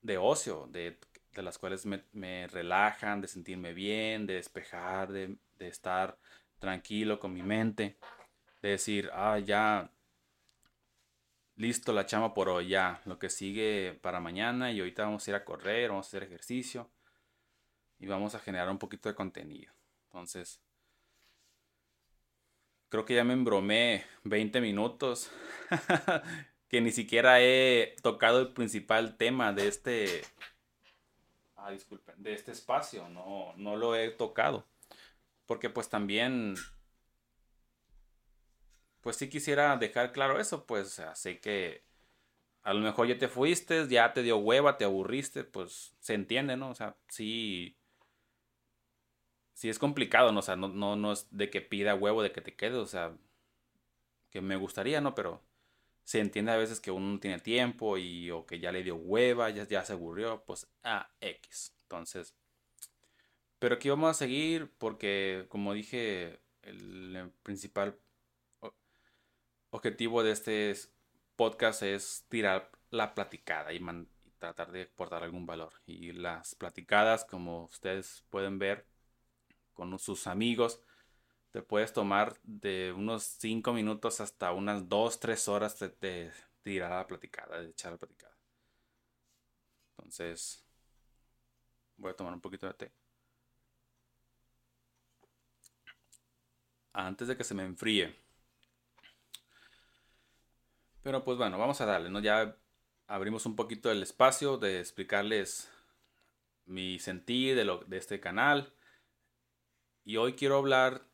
de 0.00 0.16
ocio, 0.18 0.68
de 0.72 0.98
de 1.34 1.42
las 1.42 1.58
cuales 1.58 1.86
me, 1.86 2.46
relajan, 2.48 3.20
de 3.20 3.28
sentirme 3.28 3.72
bien, 3.72 4.26
de 4.26 4.34
despejar, 4.34 5.12
de, 5.12 5.36
estar 5.58 6.18
tranquilo 6.58 7.18
con 7.18 7.32
mi 7.32 7.42
mente, 7.42 7.98
de 8.62 8.70
decir, 8.70 9.10
ah, 9.12 9.38
ya, 9.38 9.90
listo 11.56 11.92
la 11.92 12.06
chama 12.06 12.34
por 12.34 12.48
hoy, 12.48 12.68
ya, 12.68 13.00
lo 13.04 13.18
que 13.18 13.30
sigue 13.30 13.98
para 14.02 14.20
mañana 14.20 14.72
y 14.72 14.80
ahorita 14.80 15.04
vamos 15.04 15.26
a 15.26 15.30
ir 15.30 15.34
a 15.36 15.44
correr, 15.44 15.90
vamos 15.90 16.06
a 16.06 16.08
hacer 16.08 16.22
ejercicio 16.24 16.90
y 17.98 18.06
vamos 18.06 18.34
a 18.34 18.40
generar 18.40 18.70
un 18.70 18.78
poquito 18.78 19.08
de 19.08 19.14
contenido. 19.14 19.72
Entonces, 20.06 20.60
creo 22.88 23.04
que 23.04 23.14
ya 23.14 23.24
me 23.24 23.34
embromé 23.34 24.04
20 24.24 24.60
minutos, 24.60 25.30
que 26.68 26.80
ni 26.80 26.90
siquiera 26.90 27.40
he 27.40 27.94
tocado 28.02 28.40
el 28.40 28.52
principal 28.52 29.16
tema 29.16 29.52
de 29.52 29.68
este 29.68 30.22
ah, 31.60 31.70
disculpen, 31.70 32.22
de 32.22 32.34
este 32.34 32.52
espacio, 32.52 33.08
no, 33.08 33.54
no 33.56 33.76
lo 33.76 33.94
he 33.96 34.10
tocado. 34.10 34.66
Porque 35.46 35.70
pues 35.70 35.88
también, 35.88 36.54
pues 39.00 39.16
sí 39.16 39.28
quisiera 39.28 39.76
dejar 39.76 40.12
claro 40.12 40.40
eso, 40.40 40.66
pues 40.66 41.00
sé 41.14 41.40
que 41.40 41.84
a 42.62 42.74
lo 42.74 42.80
mejor 42.80 43.08
ya 43.08 43.18
te 43.18 43.28
fuiste, 43.28 43.88
ya 43.88 44.12
te 44.12 44.22
dio 44.22 44.38
hueva, 44.38 44.76
te 44.76 44.84
aburriste, 44.84 45.44
pues 45.44 45.94
se 46.00 46.14
entiende, 46.14 46.56
¿no? 46.56 46.70
O 46.70 46.74
sea, 46.74 46.96
sí, 47.08 47.76
sí 49.54 49.68
es 49.68 49.78
complicado, 49.78 50.32
¿no? 50.32 50.40
O 50.40 50.42
sea, 50.42 50.56
no, 50.56 50.68
no, 50.68 50.96
no 50.96 51.12
es 51.12 51.26
de 51.30 51.50
que 51.50 51.60
pida 51.60 51.94
huevo 51.94 52.22
de 52.22 52.32
que 52.32 52.40
te 52.40 52.54
quedes, 52.56 52.76
o 52.78 52.86
sea, 52.86 53.16
que 54.30 54.40
me 54.40 54.56
gustaría, 54.56 55.00
¿no? 55.00 55.14
Pero 55.14 55.42
se 56.10 56.18
entiende 56.18 56.50
a 56.50 56.56
veces 56.56 56.80
que 56.80 56.90
uno 56.90 57.06
no 57.06 57.20
tiene 57.20 57.38
tiempo 57.38 57.96
y 57.96 58.32
o 58.32 58.44
que 58.44 58.58
ya 58.58 58.72
le 58.72 58.82
dio 58.82 58.96
hueva, 58.96 59.48
ya, 59.50 59.64
ya 59.68 59.84
se 59.84 59.92
aburrió, 59.92 60.42
pues 60.44 60.66
a 60.82 61.08
X. 61.20 61.72
Entonces, 61.82 62.34
pero 63.60 63.76
aquí 63.76 63.90
vamos 63.90 64.10
a 64.10 64.14
seguir 64.14 64.72
porque, 64.76 65.46
como 65.48 65.72
dije, 65.72 66.40
el 66.62 67.30
principal 67.44 67.96
objetivo 69.70 70.24
de 70.24 70.32
este 70.32 70.74
podcast 71.36 71.84
es 71.84 72.24
tirar 72.28 72.72
la 72.90 73.14
platicada 73.14 73.72
y 73.72 73.80
tratar 74.40 74.72
de 74.72 74.82
aportar 74.92 75.22
algún 75.22 75.46
valor. 75.46 75.74
Y 75.86 76.10
las 76.10 76.56
platicadas, 76.56 77.24
como 77.24 77.66
ustedes 77.66 78.24
pueden 78.30 78.58
ver 78.58 78.84
con 79.74 79.96
sus 80.00 80.26
amigos, 80.26 80.80
te 81.52 81.62
puedes 81.62 81.92
tomar 81.92 82.38
de 82.44 82.92
unos 82.92 83.24
5 83.24 83.72
minutos 83.72 84.20
hasta 84.20 84.52
unas 84.52 84.88
2, 84.88 85.20
3 85.20 85.48
horas 85.48 85.78
de, 85.78 85.88
de 86.00 86.32
tirar 86.62 86.90
la 86.90 87.06
platicada, 87.06 87.60
de 87.60 87.70
echar 87.70 87.92
la 87.92 87.98
platicada. 87.98 88.36
Entonces, 89.96 90.64
voy 91.96 92.10
a 92.12 92.16
tomar 92.16 92.32
un 92.32 92.40
poquito 92.40 92.66
de 92.66 92.74
té. 92.74 92.92
Antes 96.92 97.28
de 97.28 97.36
que 97.36 97.44
se 97.44 97.54
me 97.54 97.64
enfríe. 97.64 98.14
Pero 101.02 101.24
pues 101.24 101.38
bueno, 101.38 101.58
vamos 101.58 101.80
a 101.80 101.86
darle, 101.86 102.10
¿no? 102.10 102.20
Ya 102.20 102.56
abrimos 103.06 103.46
un 103.46 103.56
poquito 103.56 103.90
el 103.90 104.02
espacio 104.02 104.58
de 104.58 104.80
explicarles 104.80 105.70
mi 106.66 106.98
sentir 106.98 107.56
de, 107.56 107.64
lo, 107.64 107.78
de 107.84 107.96
este 107.96 108.20
canal. 108.20 108.72
Y 110.04 110.16
hoy 110.16 110.34
quiero 110.34 110.56
hablar 110.56 111.09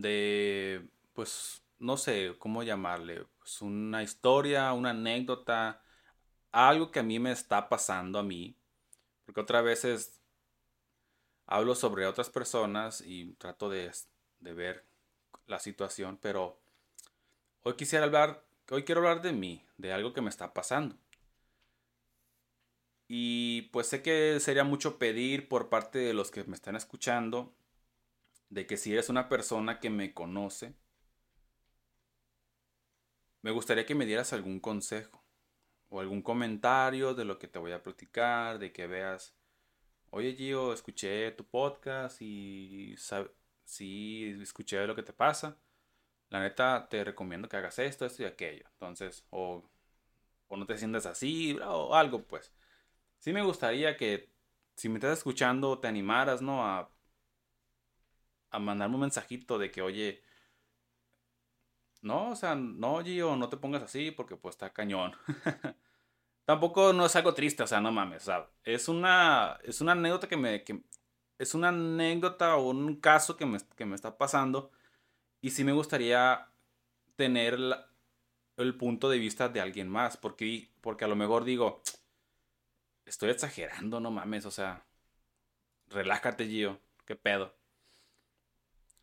de, 0.00 0.88
pues, 1.14 1.62
no 1.78 1.96
sé 1.96 2.36
cómo 2.38 2.62
llamarle, 2.62 3.26
pues 3.38 3.62
una 3.62 4.02
historia, 4.02 4.72
una 4.72 4.90
anécdota, 4.90 5.82
algo 6.52 6.90
que 6.90 7.00
a 7.00 7.02
mí 7.02 7.18
me 7.18 7.32
está 7.32 7.68
pasando 7.68 8.18
a 8.18 8.22
mí. 8.22 8.56
Porque 9.24 9.40
otras 9.40 9.64
veces 9.64 10.20
hablo 11.46 11.74
sobre 11.74 12.06
otras 12.06 12.30
personas 12.30 13.00
y 13.00 13.34
trato 13.34 13.68
de, 13.68 13.92
de 14.40 14.52
ver 14.54 14.84
la 15.46 15.58
situación, 15.58 16.18
pero 16.20 16.58
hoy 17.62 17.74
quisiera 17.74 18.04
hablar 18.06 18.46
Hoy 18.68 18.82
quiero 18.82 19.00
hablar 19.00 19.22
de 19.22 19.32
mí, 19.32 19.64
de 19.78 19.92
algo 19.92 20.12
que 20.12 20.20
me 20.22 20.28
está 20.30 20.52
pasando. 20.52 20.96
Y 23.06 23.62
pues 23.72 23.86
sé 23.86 24.02
que 24.02 24.40
sería 24.40 24.64
mucho 24.64 24.98
pedir 24.98 25.48
por 25.48 25.68
parte 25.68 26.00
de 26.00 26.14
los 26.14 26.32
que 26.32 26.42
me 26.44 26.56
están 26.56 26.74
escuchando, 26.74 27.54
de 28.48 28.66
que 28.66 28.76
si 28.76 28.92
eres 28.92 29.08
una 29.08 29.28
persona 29.28 29.80
que 29.80 29.90
me 29.90 30.14
conoce, 30.14 30.74
me 33.42 33.50
gustaría 33.50 33.86
que 33.86 33.94
me 33.94 34.06
dieras 34.06 34.32
algún 34.32 34.60
consejo 34.60 35.24
o 35.88 36.00
algún 36.00 36.22
comentario 36.22 37.14
de 37.14 37.24
lo 37.24 37.38
que 37.38 37.48
te 37.48 37.58
voy 37.58 37.72
a 37.72 37.82
platicar, 37.82 38.58
de 38.58 38.72
que 38.72 38.86
veas, 38.86 39.34
oye 40.10 40.34
Gio, 40.34 40.72
escuché 40.72 41.30
tu 41.32 41.44
podcast 41.44 42.20
y 42.22 42.96
sí, 43.64 44.36
escuché 44.42 44.86
lo 44.86 44.96
que 44.96 45.02
te 45.02 45.12
pasa 45.12 45.58
la 46.30 46.40
neta 46.40 46.88
te 46.88 47.04
recomiendo 47.04 47.48
que 47.48 47.56
hagas 47.56 47.78
esto, 47.78 48.06
esto 48.06 48.22
y 48.22 48.26
aquello. 48.26 48.64
Entonces, 48.72 49.24
o, 49.30 49.62
o 50.48 50.56
no 50.56 50.66
te 50.66 50.78
sientas 50.78 51.06
así, 51.06 51.56
o 51.64 51.94
algo, 51.94 52.22
pues. 52.24 52.52
Sí 53.18 53.32
me 53.32 53.42
gustaría 53.42 53.96
que, 53.96 54.30
si 54.76 54.88
me 54.88 54.96
estás 54.96 55.18
escuchando, 55.18 55.78
te 55.78 55.88
animaras, 55.88 56.42
¿no? 56.42 56.66
A, 56.66 56.90
a 58.50 58.58
mandarme 58.58 58.96
un 58.96 59.02
mensajito 59.02 59.58
de 59.58 59.70
que, 59.70 59.82
oye, 59.82 60.22
no, 62.02 62.30
o 62.30 62.36
sea, 62.36 62.54
no, 62.54 63.02
Gio, 63.02 63.36
no 63.36 63.48
te 63.48 63.56
pongas 63.56 63.82
así 63.82 64.10
porque 64.10 64.36
pues 64.36 64.54
está 64.54 64.72
cañón. 64.72 65.12
Tampoco 66.44 66.92
no 66.92 67.06
es 67.06 67.16
algo 67.16 67.34
triste, 67.34 67.62
o 67.64 67.66
sea, 67.66 67.80
no 67.80 67.90
mames, 67.92 68.22
o 68.22 68.26
sea, 68.26 68.50
es 68.64 68.88
una, 68.88 69.58
es 69.64 69.80
una 69.80 69.92
anécdota 69.92 70.28
que 70.28 70.36
me, 70.36 70.62
que, 70.62 70.84
es 71.38 71.54
una 71.54 71.68
anécdota 71.68 72.56
o 72.56 72.70
un 72.70 73.00
caso 73.00 73.36
que 73.36 73.46
me, 73.46 73.58
que 73.76 73.84
me 73.86 73.96
está 73.96 74.16
pasando 74.18 74.70
y 75.40 75.50
sí 75.50 75.64
me 75.64 75.72
gustaría 75.72 76.48
tener 77.16 77.58
el 78.56 78.76
punto 78.76 79.10
de 79.10 79.18
vista 79.18 79.48
de 79.48 79.60
alguien 79.60 79.88
más, 79.88 80.16
porque, 80.16 80.70
porque 80.80 81.04
a 81.04 81.08
lo 81.08 81.16
mejor 81.16 81.44
digo, 81.44 81.82
estoy 83.06 83.30
exagerando, 83.30 84.00
no 84.00 84.10
mames, 84.10 84.46
o 84.46 84.50
sea, 84.50 84.86
relájate, 85.88 86.46
Gio, 86.46 86.80
qué 87.06 87.16
pedo. 87.16 87.54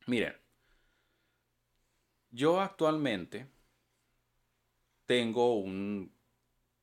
Miren, 0.05 0.35
yo 2.31 2.59
actualmente 2.59 3.47
tengo 5.05 5.55
un, 5.59 6.13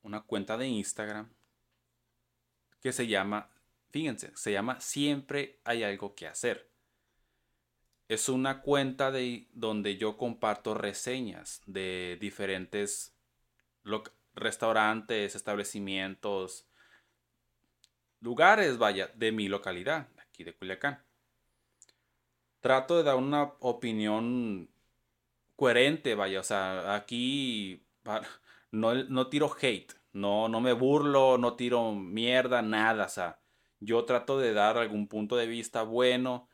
una 0.01 0.21
cuenta 0.21 0.57
de 0.57 0.67
Instagram 0.67 1.31
que 2.81 2.91
se 2.91 3.07
llama, 3.07 3.49
fíjense, 3.91 4.31
se 4.35 4.51
llama 4.51 4.79
Siempre 4.79 5.59
hay 5.63 5.83
algo 5.83 6.15
que 6.15 6.27
hacer. 6.27 6.71
Es 8.07 8.27
una 8.27 8.61
cuenta 8.61 9.11
de, 9.11 9.47
donde 9.53 9.97
yo 9.97 10.17
comparto 10.17 10.73
reseñas 10.73 11.61
de 11.65 12.17
diferentes 12.19 13.15
restaurantes, 14.33 15.35
establecimientos, 15.35 16.67
lugares, 18.19 18.77
vaya, 18.77 19.07
de 19.15 19.31
mi 19.31 19.47
localidad, 19.47 20.09
aquí 20.17 20.43
de 20.43 20.55
Culiacán. 20.55 21.10
Trato 22.61 22.97
de 22.97 23.03
dar 23.03 23.15
una 23.17 23.53
opinión 23.59 24.69
coherente, 25.55 26.15
vaya, 26.15 26.39
o 26.39 26.43
sea, 26.43 26.95
aquí 26.95 27.85
no, 28.71 28.93
no 28.95 29.27
tiro 29.27 29.51
hate, 29.61 29.93
no, 30.13 30.49
no 30.49 30.61
me 30.61 30.73
burlo, 30.73 31.37
no 31.37 31.55
tiro 31.55 31.93
mierda, 31.93 32.61
nada, 32.61 33.05
o 33.05 33.09
sea, 33.09 33.39
yo 33.79 34.05
trato 34.05 34.39
de 34.39 34.53
dar 34.53 34.77
algún 34.77 35.07
punto 35.07 35.35
de 35.37 35.47
vista 35.47 35.83
bueno, 35.83 36.49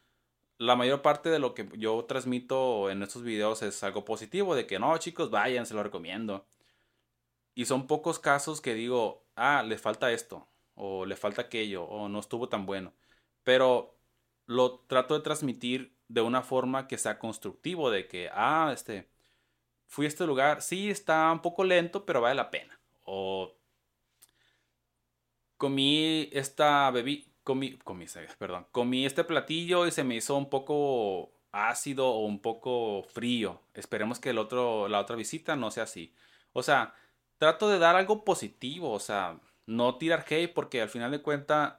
la 0.57 0.75
mayor 0.75 1.01
parte 1.01 1.29
de 1.29 1.39
lo 1.39 1.53
que 1.53 1.69
yo 1.77 2.05
transmito 2.05 2.89
en 2.89 3.03
estos 3.03 3.23
videos 3.23 3.61
es 3.61 3.83
algo 3.83 4.05
positivo, 4.05 4.55
de 4.55 4.65
que 4.67 4.79
no, 4.79 4.97
chicos, 4.97 5.29
vayan, 5.29 5.65
se 5.65 5.73
lo 5.73 5.83
recomiendo. 5.83 6.47
Y 7.53 7.65
son 7.65 7.87
pocos 7.87 8.19
casos 8.19 8.61
que 8.61 8.73
digo, 8.73 9.25
ah, 9.35 9.63
le 9.63 9.77
falta 9.77 10.11
esto, 10.11 10.47
o 10.75 11.05
le 11.05 11.15
falta 11.15 11.43
aquello, 11.43 11.83
o 11.83 12.09
no 12.09 12.19
estuvo 12.19 12.49
tan 12.49 12.65
bueno. 12.65 12.93
Pero 13.43 13.99
lo 14.45 14.79
trato 14.81 15.15
de 15.15 15.21
transmitir 15.21 15.96
de 16.07 16.21
una 16.21 16.41
forma 16.41 16.87
que 16.87 16.97
sea 16.97 17.19
constructivo, 17.19 17.89
de 17.91 18.07
que, 18.07 18.29
ah, 18.33 18.71
este, 18.73 19.09
fui 19.87 20.05
a 20.05 20.09
este 20.09 20.25
lugar, 20.25 20.61
sí, 20.61 20.89
está 20.89 21.31
un 21.31 21.41
poco 21.41 21.63
lento, 21.63 22.05
pero 22.05 22.21
vale 22.21 22.35
la 22.35 22.51
pena. 22.51 22.79
O 23.03 23.57
comí 25.57 26.29
esta 26.31 26.89
bebida, 26.91 27.25
comí, 27.43 27.77
comí, 27.79 28.05
perdón, 28.37 28.67
comí 28.71 29.05
este 29.05 29.23
platillo 29.23 29.87
y 29.87 29.91
se 29.91 30.03
me 30.03 30.15
hizo 30.15 30.35
un 30.35 30.49
poco 30.49 31.31
ácido 31.51 32.07
o 32.09 32.25
un 32.25 32.41
poco 32.41 33.03
frío. 33.03 33.61
Esperemos 33.73 34.19
que 34.19 34.31
el 34.31 34.37
otro, 34.37 34.87
la 34.87 34.99
otra 34.99 35.15
visita 35.15 35.55
no 35.55 35.71
sea 35.71 35.83
así. 35.83 36.13
O 36.53 36.63
sea, 36.63 36.93
trato 37.37 37.69
de 37.69 37.79
dar 37.79 37.95
algo 37.95 38.23
positivo, 38.23 38.91
o 38.91 38.99
sea, 38.99 39.39
no 39.65 39.97
tirar 39.97 40.25
hate 40.29 40.53
porque 40.53 40.81
al 40.81 40.89
final 40.89 41.11
de 41.11 41.21
cuentas 41.21 41.75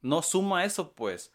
no 0.00 0.22
suma 0.22 0.64
eso, 0.64 0.92
pues. 0.94 1.32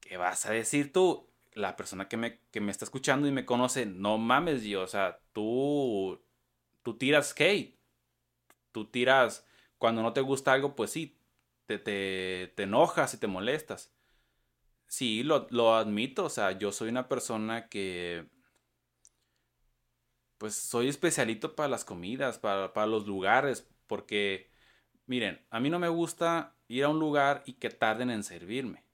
¿Qué 0.00 0.16
vas 0.16 0.46
a 0.46 0.52
decir 0.52 0.92
tú? 0.92 1.29
La 1.60 1.76
persona 1.76 2.08
que 2.08 2.16
me, 2.16 2.40
que 2.50 2.60
me 2.60 2.72
está 2.72 2.84
escuchando 2.84 3.28
y 3.28 3.32
me 3.32 3.44
conoce, 3.46 3.86
no 3.86 4.18
mames, 4.18 4.64
yo, 4.64 4.82
o 4.82 4.86
sea, 4.86 5.20
tú, 5.32 6.20
tú 6.82 6.96
tiras 6.98 7.34
hate. 7.38 7.78
Tú 8.72 8.86
tiras, 8.86 9.46
cuando 9.78 10.02
no 10.02 10.12
te 10.12 10.20
gusta 10.20 10.52
algo, 10.52 10.76
pues 10.76 10.90
sí, 10.92 11.20
te, 11.66 12.62
enojas 12.62 13.14
y 13.14 13.18
te 13.18 13.26
molestas. 13.26 13.92
Sí, 14.86 15.22
lo, 15.22 15.46
lo, 15.50 15.76
admito, 15.76 16.24
o 16.24 16.30
sea, 16.30 16.52
yo 16.52 16.72
soy 16.72 16.88
una 16.88 17.08
persona 17.08 17.68
que, 17.68 18.28
pues, 20.38 20.54
soy 20.54 20.88
especialito 20.88 21.54
para 21.54 21.68
las 21.68 21.84
comidas, 21.84 22.38
para, 22.38 22.72
para 22.72 22.86
los 22.86 23.06
lugares, 23.06 23.68
porque, 23.86 24.50
miren, 25.06 25.46
a 25.50 25.60
mí 25.60 25.70
no 25.70 25.78
me 25.78 25.88
gusta 25.88 26.56
ir 26.68 26.84
a 26.84 26.88
un 26.88 26.98
lugar 26.98 27.42
y 27.46 27.54
que 27.54 27.70
tarden 27.70 28.10
en 28.10 28.24
servirme, 28.24 28.84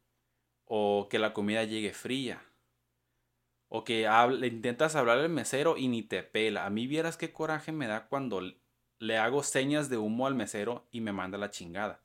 o 0.67 1.09
que 1.11 1.19
la 1.19 1.33
comida 1.35 1.65
llegue 1.65 1.95
fría, 1.95 2.43
o 3.69 3.85
que 3.85 4.09
le 4.31 4.47
intentas 4.47 4.97
hablar 4.97 5.19
al 5.19 5.29
mesero 5.29 5.77
y 5.77 5.89
ni 5.89 6.03
te 6.03 6.23
pela. 6.23 6.67
A 6.67 6.71
mí 6.71 6.87
vieras 6.87 7.17
qué 7.17 7.33
coraje 7.33 7.73
me 7.73 7.87
da 7.87 8.07
cuando 8.09 8.43
le 8.99 9.19
hago 9.19 9.43
señas 9.43 9.89
de 9.89 9.99
humo 9.99 10.27
al 10.27 10.35
mesero 10.35 10.87
y 10.91 11.01
me 11.01 11.13
manda 11.13 11.39
la 11.39 11.51
chingada. 11.51 12.01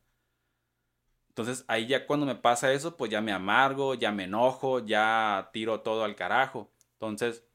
Entonces 1.29 1.63
ahí 1.67 1.87
ya 1.87 2.05
cuando 2.07 2.25
me 2.25 2.35
pasa 2.35 2.73
eso, 2.73 2.97
pues 2.97 3.09
ya 3.09 3.21
me 3.21 3.31
amargo, 3.31 3.93
ya 3.95 4.11
me 4.11 4.25
enojo, 4.25 4.79
ya 4.85 5.49
tiro 5.53 5.81
todo 5.81 6.03
al 6.03 6.15
carajo. 6.15 6.71
Entonces, 6.93 7.45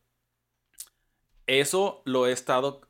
eso 1.47 2.03
lo 2.05 2.27
he 2.27 2.33
estado 2.33 2.81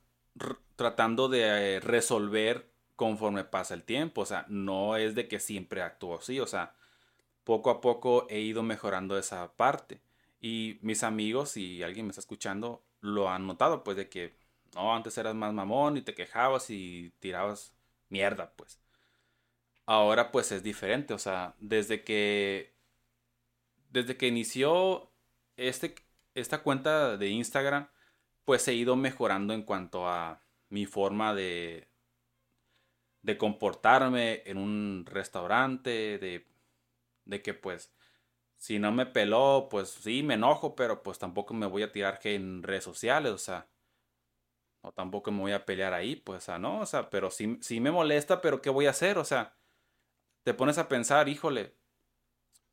tratando 0.76 1.29
de 1.29 1.81
resolver 1.81 2.70
conforme 2.94 3.44
pasa 3.44 3.74
el 3.74 3.83
tiempo. 3.83 4.22
O 4.22 4.26
sea, 4.26 4.46
no 4.48 4.96
es 4.96 5.14
de 5.14 5.29
que 5.29 5.40
siempre 5.40 5.83
actúo 5.83 6.18
así. 6.18 6.40
O 6.40 6.46
sea, 6.46 6.74
poco 7.44 7.70
a 7.70 7.81
poco 7.81 8.26
he 8.31 8.40
ido 8.40 8.62
mejorando 8.62 9.18
esa 9.18 9.52
parte. 9.57 10.00
Y 10.40 10.79
mis 10.83 11.03
amigos, 11.03 11.51
si 11.51 11.83
alguien 11.83 12.07
me 12.07 12.11
está 12.11 12.20
escuchando, 12.20 12.85
lo 13.01 13.31
han 13.31 13.46
notado, 13.46 13.85
pues 13.85 13.96
de 13.96 14.09
que, 14.09 14.37
no, 14.75 14.94
antes 14.94 15.16
eras 15.18 15.35
más 15.35 15.53
mamón 15.53 15.96
y 15.96 16.03
te 16.03 16.14
quejabas 16.14 16.70
y 16.70 17.12
tirabas 17.20 17.75
mierda, 18.09 18.53
pues. 18.57 18.81
Ahora 19.87 20.33
pues 20.33 20.51
es 20.53 20.62
diferente, 20.62 21.14
o 21.14 21.18
sea, 21.18 21.55
desde 21.61 22.03
que 22.05 22.75
desde 23.90 24.16
que 24.16 24.29
inició 24.29 25.11
este, 25.57 25.94
esta 26.35 26.62
cuenta 26.62 27.16
de 27.16 27.29
Instagram, 27.29 27.88
pues 28.44 28.66
he 28.68 28.75
ido 28.75 28.96
mejorando 28.96 29.55
en 29.55 29.62
cuanto 29.62 30.09
a 30.09 30.42
mi 30.70 30.87
forma 30.87 31.35
de 31.35 31.88
de 33.22 33.38
comportarme 33.38 34.42
en 34.46 34.57
un 34.59 35.05
restaurante, 35.07 36.18
de, 36.18 36.46
de 37.25 37.42
que 37.42 37.55
pues 37.55 37.92
si 38.58 38.78
no 38.78 38.92
me 38.92 39.06
peló, 39.06 39.68
pues 39.70 39.90
sí, 39.90 40.22
me 40.22 40.34
enojo, 40.34 40.74
pero 40.74 41.02
pues 41.02 41.18
tampoco 41.18 41.54
me 41.54 41.66
voy 41.66 41.82
a 41.82 41.92
tirar 41.92 42.18
que 42.18 42.34
en 42.34 42.62
redes 42.62 42.84
sociales, 42.84 43.32
o 43.32 43.38
sea, 43.38 43.68
o 44.82 44.92
tampoco 44.92 45.30
me 45.32 45.40
voy 45.40 45.52
a 45.52 45.64
pelear 45.66 45.92
ahí, 45.94 46.16
pues, 46.16 46.38
o 46.44 46.46
sea, 46.46 46.58
no, 46.58 46.80
o 46.80 46.86
sea, 46.86 47.10
pero 47.10 47.30
sí, 47.30 47.58
sí 47.60 47.80
me 47.80 47.90
molesta, 47.90 48.40
pero 48.40 48.62
¿qué 48.62 48.70
voy 48.70 48.86
a 48.86 48.90
hacer? 48.90 49.18
O 49.18 49.24
sea, 49.24 49.56
te 50.44 50.54
pones 50.54 50.78
a 50.78 50.88
pensar, 50.88 51.28
híjole, 51.28 51.76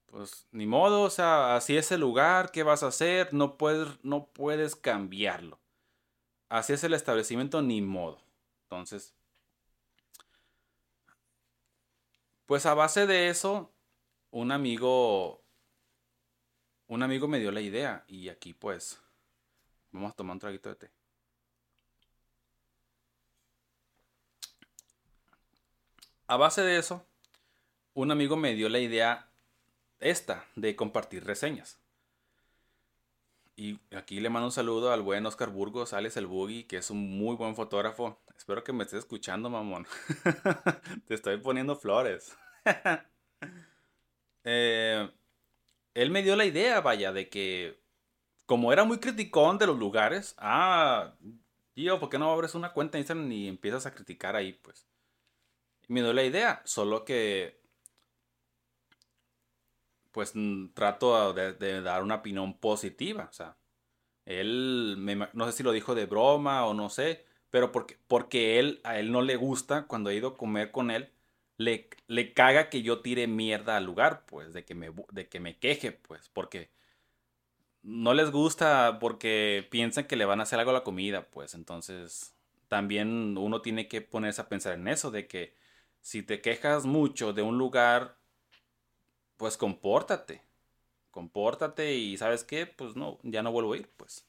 pues 0.08 0.48
ni 0.52 0.68
modo, 0.68 1.02
o 1.04 1.10
sea, 1.10 1.56
así 1.56 1.76
es 1.78 1.92
el 1.92 2.02
lugar, 2.02 2.52
¿qué 2.52 2.64
vas 2.64 2.84
a 2.84 2.88
hacer? 2.88 3.34
No 3.34 3.58
puedes, 3.58 3.88
no 4.04 4.28
puedes 4.28 4.76
cambiarlo. 4.76 5.60
Así 6.50 6.74
es 6.74 6.84
el 6.84 6.94
establecimiento, 6.94 7.62
ni 7.64 7.82
modo. 7.82 8.20
Entonces, 8.66 9.16
pues 12.46 12.66
a 12.66 12.74
base 12.76 13.08
de 13.08 13.30
eso, 13.30 13.74
un 14.32 14.52
amigo, 14.52 15.43
un 16.88 17.04
amigo 17.04 17.28
me 17.28 17.40
dio 17.40 17.52
la 17.52 17.62
idea 17.62 18.04
y 18.08 18.30
aquí 18.30 18.54
pues, 18.54 19.02
vamos 19.92 20.12
a 20.12 20.16
tomar 20.16 20.36
un 20.36 20.40
traguito 20.40 20.70
de 20.70 20.76
té. 20.76 20.92
A 26.28 26.38
base 26.38 26.62
de 26.62 26.78
eso, 26.78 27.06
un 27.94 28.12
amigo 28.12 28.38
me 28.38 28.54
dio 28.56 28.70
la 28.70 28.80
idea 28.80 29.30
esta 30.00 30.46
de 30.56 30.76
compartir 30.76 31.26
reseñas. 31.26 31.80
Y 33.56 33.80
aquí 33.96 34.20
le 34.20 34.30
mando 34.30 34.48
un 34.48 34.52
saludo 34.52 34.92
al 34.92 35.02
buen 35.02 35.26
Oscar 35.26 35.50
Burgos, 35.50 35.94
Alex 35.94 36.18
el 36.18 36.26
Boogie, 36.26 36.66
que 36.66 36.78
es 36.78 36.90
un 36.90 37.18
muy 37.18 37.36
buen 37.36 37.56
fotógrafo. 37.56 38.20
Espero 38.36 38.64
que 38.64 38.74
me 38.74 38.84
estés 38.84 39.00
escuchando, 39.00 39.50
mamón. 39.50 39.86
Te 41.08 41.14
estoy 41.14 41.38
poniendo 41.38 41.76
flores. 41.76 42.36
Eh, 44.46 45.10
él 45.94 46.12
me 46.12 46.24
dio 46.24 46.36
la 46.36 46.46
idea, 46.46 46.82
vaya, 46.82 47.12
de 47.12 47.30
que 47.30 47.82
como 48.46 48.74
era 48.74 48.84
muy 48.84 49.00
criticón 49.00 49.58
de 49.58 49.68
los 49.68 49.78
lugares, 49.78 50.36
ah, 50.38 51.16
tío, 51.74 52.00
¿por 52.00 52.10
qué 52.10 52.20
no 52.20 52.32
abres 52.32 52.56
una 52.56 52.74
cuenta 52.74 52.98
en 52.98 53.02
Instagram 53.02 53.32
y 53.32 53.48
empiezas 53.48 53.86
a 53.86 53.94
criticar 53.94 54.36
ahí, 54.36 54.54
pues? 54.54 54.88
Me 55.88 56.02
dio 56.02 56.14
la 56.14 56.24
idea, 56.24 56.62
solo 56.66 57.06
que 57.06 57.64
pues 60.14 60.34
trato 60.76 61.34
de, 61.34 61.82
dar 61.82 62.04
una 62.04 62.16
opinión 62.16 62.58
positiva. 62.60 63.28
O 63.30 63.34
sea, 63.34 63.58
él, 64.26 64.98
no 65.34 65.46
sé 65.48 65.52
si 65.52 65.64
lo 65.64 65.72
dijo 65.72 65.96
de 65.96 66.06
broma 66.06 66.66
o 66.66 66.74
no 66.74 66.90
sé, 66.90 67.26
pero 67.50 67.72
porque, 67.72 67.98
porque 68.08 68.60
él, 68.60 68.80
a 68.84 69.00
él 69.00 69.12
no 69.12 69.22
le 69.22 69.36
gusta 69.36 69.88
cuando 69.88 70.10
he 70.10 70.16
ido 70.16 70.30
a 70.30 70.38
comer 70.38 70.72
con 70.72 70.92
él, 70.92 71.12
le, 71.58 71.90
le 72.08 72.34
caga 72.34 72.70
que 72.70 72.82
yo 72.82 73.02
tire 73.02 73.28
mierda 73.28 73.78
al 73.78 73.86
lugar, 73.86 74.26
pues, 74.26 74.54
de 74.54 74.66
que 74.66 74.76
me, 74.76 74.92
de 75.12 75.28
que 75.30 75.40
me 75.40 75.58
queje, 75.58 75.92
pues, 75.92 76.30
porque 76.30 76.70
no 77.82 78.14
les 78.14 78.32
gusta 78.32 78.98
porque 79.00 79.68
piensan 79.70 80.06
que 80.06 80.16
le 80.16 80.26
van 80.26 80.40
a 80.40 80.44
hacer 80.44 80.60
algo 80.60 80.72
a 80.72 80.74
la 80.76 80.84
comida, 80.84 81.30
pues, 81.30 81.54
entonces 81.54 82.36
también 82.68 83.38
uno 83.38 83.62
tiene 83.62 83.88
que 83.88 84.02
ponerse 84.02 84.42
a 84.42 84.50
pensar 84.50 84.74
en 84.74 84.88
eso, 84.88 85.12
de 85.12 85.28
que 85.28 85.54
si 86.02 86.24
te 86.24 86.42
quejas 86.42 86.86
mucho 86.86 87.34
de 87.34 87.42
un 87.42 87.58
lugar 87.58 88.18
pues 89.38 89.58
compórtate. 89.58 90.42
Compórtate 91.12 91.96
y 91.96 92.18
sabes 92.18 92.44
qué, 92.44 92.66
pues 92.68 92.96
no, 92.96 93.20
ya 93.24 93.44
no 93.44 93.52
vuelvo 93.52 93.74
a 93.74 93.78
ir, 93.78 93.90
pues. 93.98 94.26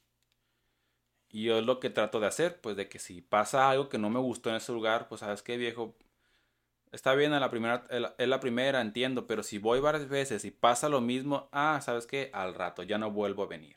Y 1.30 1.44
yo 1.44 1.58
es 1.58 1.66
lo 1.66 1.80
que 1.80 1.90
trato 1.90 2.20
de 2.20 2.26
hacer, 2.28 2.60
pues 2.60 2.76
de 2.76 2.88
que 2.88 2.98
si 2.98 3.20
pasa 3.20 3.68
algo 3.70 3.88
que 3.88 3.98
no 3.98 4.08
me 4.08 4.20
gustó 4.20 4.50
en 4.50 4.56
ese 4.56 4.72
lugar, 4.72 5.08
pues 5.08 5.20
sabes 5.20 5.42
qué, 5.42 5.56
viejo, 5.56 5.94
está 6.94 7.14
bien, 7.14 7.35
en 7.35 7.40
la 7.40 7.50
primera, 7.50 7.85
es 8.18 8.28
la 8.28 8.40
primera, 8.40 8.80
entiendo, 8.80 9.26
pero 9.26 9.42
si 9.42 9.59
voy 9.59 9.80
varias 9.80 10.09
veces 10.09 10.44
y 10.44 10.50
pasa 10.50 10.88
lo 10.88 11.00
mismo, 11.00 11.48
ah, 11.52 11.80
sabes 11.83 12.07
qué, 12.07 12.30
al 12.33 12.54
rato 12.54 12.83
ya 12.83 12.98
no 12.98 13.11
vuelvo 13.11 13.42
a 13.42 13.48
venir. 13.48 13.76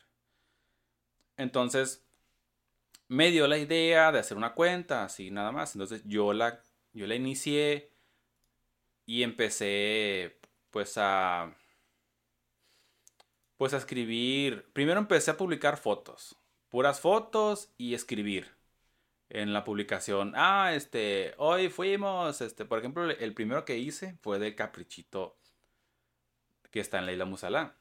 Entonces, 1.37 2.05
me 3.07 3.31
dio 3.31 3.47
la 3.47 3.57
idea 3.57 4.11
de 4.11 4.19
hacer 4.19 4.37
una 4.37 4.53
cuenta, 4.53 5.03
así 5.03 5.31
nada 5.31 5.51
más. 5.51 5.75
Entonces 5.75 6.03
yo 6.05 6.33
la, 6.33 6.61
yo 6.93 7.07
la 7.07 7.15
inicié 7.15 7.91
y 9.05 9.23
empecé 9.23 10.39
pues 10.71 10.97
a 10.97 11.55
pues 13.57 13.73
a 13.73 13.77
escribir. 13.77 14.69
Primero 14.73 14.99
empecé 14.99 15.31
a 15.31 15.37
publicar 15.37 15.77
fotos, 15.77 16.37
puras 16.69 16.99
fotos 16.99 17.71
y 17.77 17.93
escribir 17.93 18.56
en 19.29 19.53
la 19.53 19.63
publicación. 19.63 20.33
Ah, 20.35 20.73
este, 20.73 21.33
hoy 21.37 21.69
fuimos, 21.69 22.41
este, 22.41 22.65
por 22.65 22.79
ejemplo, 22.79 23.09
el 23.09 23.33
primero 23.33 23.65
que 23.65 23.77
hice 23.77 24.17
fue 24.21 24.39
del 24.39 24.55
caprichito 24.55 25.37
que 26.71 26.79
está 26.79 26.99
en 26.99 27.05
la 27.05 27.13
isla 27.13 27.25
Musalá. 27.25 27.75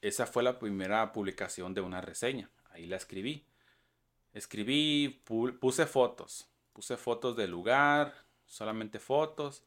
Esa 0.00 0.26
fue 0.26 0.42
la 0.42 0.58
primera 0.58 1.12
publicación 1.12 1.74
de 1.74 1.80
una 1.80 2.00
reseña. 2.00 2.50
Ahí 2.70 2.86
la 2.86 2.96
escribí. 2.96 3.46
Escribí, 4.32 5.22
puse 5.60 5.86
fotos. 5.86 6.48
Puse 6.72 6.96
fotos 6.96 7.36
del 7.36 7.50
lugar, 7.50 8.14
solamente 8.46 8.98
fotos. 8.98 9.64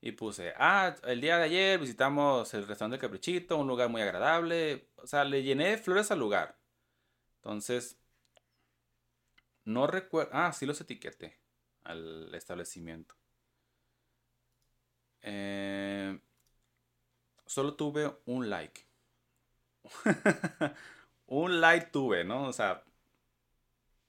Y 0.00 0.12
puse, 0.12 0.52
ah, 0.56 0.96
el 1.04 1.20
día 1.20 1.38
de 1.38 1.44
ayer 1.44 1.78
visitamos 1.78 2.52
el 2.54 2.66
restaurante 2.66 2.98
Caprichito, 2.98 3.56
un 3.56 3.68
lugar 3.68 3.88
muy 3.88 4.02
agradable. 4.02 4.88
O 4.96 5.06
sea, 5.06 5.24
le 5.24 5.42
llené 5.42 5.78
flores 5.78 6.10
al 6.10 6.18
lugar. 6.18 6.58
Entonces, 7.36 8.01
no 9.64 9.86
recuerdo. 9.86 10.30
Ah, 10.34 10.52
sí 10.52 10.66
los 10.66 10.80
etiqueté 10.80 11.38
al 11.84 12.34
establecimiento. 12.34 13.14
Eh, 15.22 16.18
solo 17.46 17.74
tuve 17.74 18.12
un 18.26 18.50
like. 18.50 18.86
un 21.26 21.60
like 21.60 21.86
tuve, 21.90 22.24
¿no? 22.24 22.48
O 22.48 22.52
sea, 22.52 22.84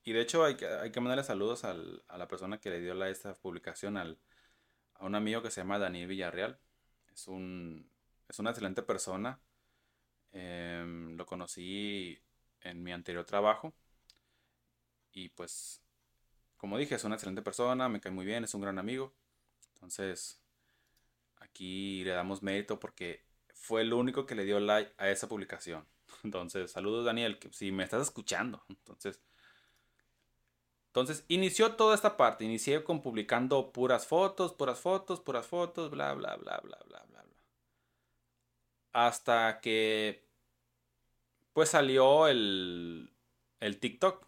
y 0.04 0.14
de 0.14 0.22
hecho 0.22 0.44
hay 0.44 0.56
que, 0.56 0.68
hay 0.68 0.92
que 0.92 1.00
mandarle 1.00 1.24
saludos 1.24 1.64
a 1.64 1.74
la 1.74 2.28
persona 2.28 2.60
que 2.60 2.70
le 2.70 2.82
dio 2.82 3.02
esta 3.06 3.34
publicación 3.36 3.98
al 3.98 4.20
a 4.96 5.06
un 5.06 5.16
amigo 5.16 5.42
que 5.42 5.52
se 5.52 5.62
llama 5.62 5.80
Daniel 5.80 6.08
Villarreal. 6.08 6.58
Es, 7.14 7.28
un, 7.28 7.90
es 8.30 8.40
una 8.40 8.52
excelente 8.52 8.84
persona. 8.84 9.40
Em, 10.32 11.16
lo 11.18 11.26
conocí 11.26 12.20
en 12.62 12.84
mi 12.84 12.92
anterior 12.92 13.26
trabajo. 13.26 13.74
Y 15.14 15.30
pues, 15.30 15.82
como 16.58 16.78
dije, 16.78 16.96
es 16.96 17.04
una 17.04 17.16
excelente 17.16 17.42
persona, 17.42 17.88
me 17.90 18.02
cae 18.02 18.12
muy 18.12 18.26
bien, 18.26 18.44
es 18.44 18.54
un 18.54 18.62
gran 18.62 18.80
amigo. 18.80 19.14
Entonces, 19.76 20.42
aquí 21.38 22.04
le 22.04 22.12
damos 22.12 22.44
mérito 22.44 22.80
porque 22.80 23.24
fue 23.54 23.82
el 23.82 23.94
único 23.94 24.26
que 24.26 24.36
le 24.36 24.46
dio 24.46 24.60
like 24.60 24.94
a 24.98 25.10
esa 25.10 25.30
publicación. 25.30 25.86
Entonces, 26.24 26.72
saludos 26.72 27.06
Daniel, 27.06 27.40
si 27.52 27.72
me 27.72 27.84
estás 27.84 28.02
escuchando. 28.02 28.64
Entonces, 28.70 29.22
entonces, 30.94 31.26
inició 31.28 31.76
toda 31.76 31.96
esta 31.96 32.18
parte. 32.18 32.46
Inicié 32.46 32.84
con 32.84 33.02
publicando 33.02 33.72
puras 33.72 34.06
fotos, 34.06 34.54
puras 34.54 34.80
fotos, 34.80 35.20
puras 35.22 35.48
fotos, 35.48 35.90
bla, 35.90 36.14
bla, 36.14 36.36
bla, 36.36 36.60
bla, 36.64 36.78
bla, 36.86 37.04
bla, 37.10 37.24
bla. 37.24 37.36
Hasta 38.92 39.60
que, 39.60 40.24
pues 41.54 41.70
salió 41.70 42.28
el, 42.28 43.12
el 43.60 43.80
TikTok. 43.80 44.28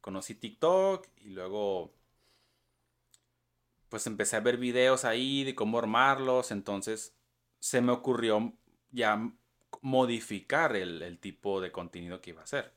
Conocí 0.00 0.34
TikTok 0.34 1.06
y 1.18 1.30
luego, 1.30 1.92
pues 3.88 4.06
empecé 4.06 4.36
a 4.36 4.40
ver 4.40 4.58
videos 4.58 5.04
ahí 5.04 5.44
de 5.44 5.54
cómo 5.54 5.78
armarlos. 5.78 6.50
Entonces, 6.50 7.14
se 7.60 7.80
me 7.80 7.92
ocurrió 7.92 8.52
ya 8.90 9.32
modificar 9.82 10.76
el, 10.76 11.18
tipo 11.20 11.60
de 11.60 11.72
contenido 11.72 12.20
que 12.20 12.30
iba 12.30 12.40
a 12.40 12.44
hacer. 12.44 12.72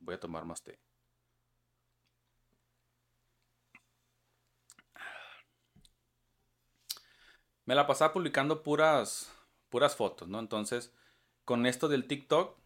Voy 0.00 0.14
a 0.14 0.20
tomar 0.20 0.44
más 0.44 0.62
té. 0.62 0.78
me 7.70 7.76
la 7.76 7.86
pasaba 7.86 8.12
publicando 8.12 8.64
puras, 8.64 9.32
puras 9.68 9.94
fotos, 9.94 10.28
¿no? 10.28 10.40
Entonces, 10.40 10.92
con 11.44 11.66
esto 11.66 11.86
del 11.88 12.08
TikTok, 12.08 12.58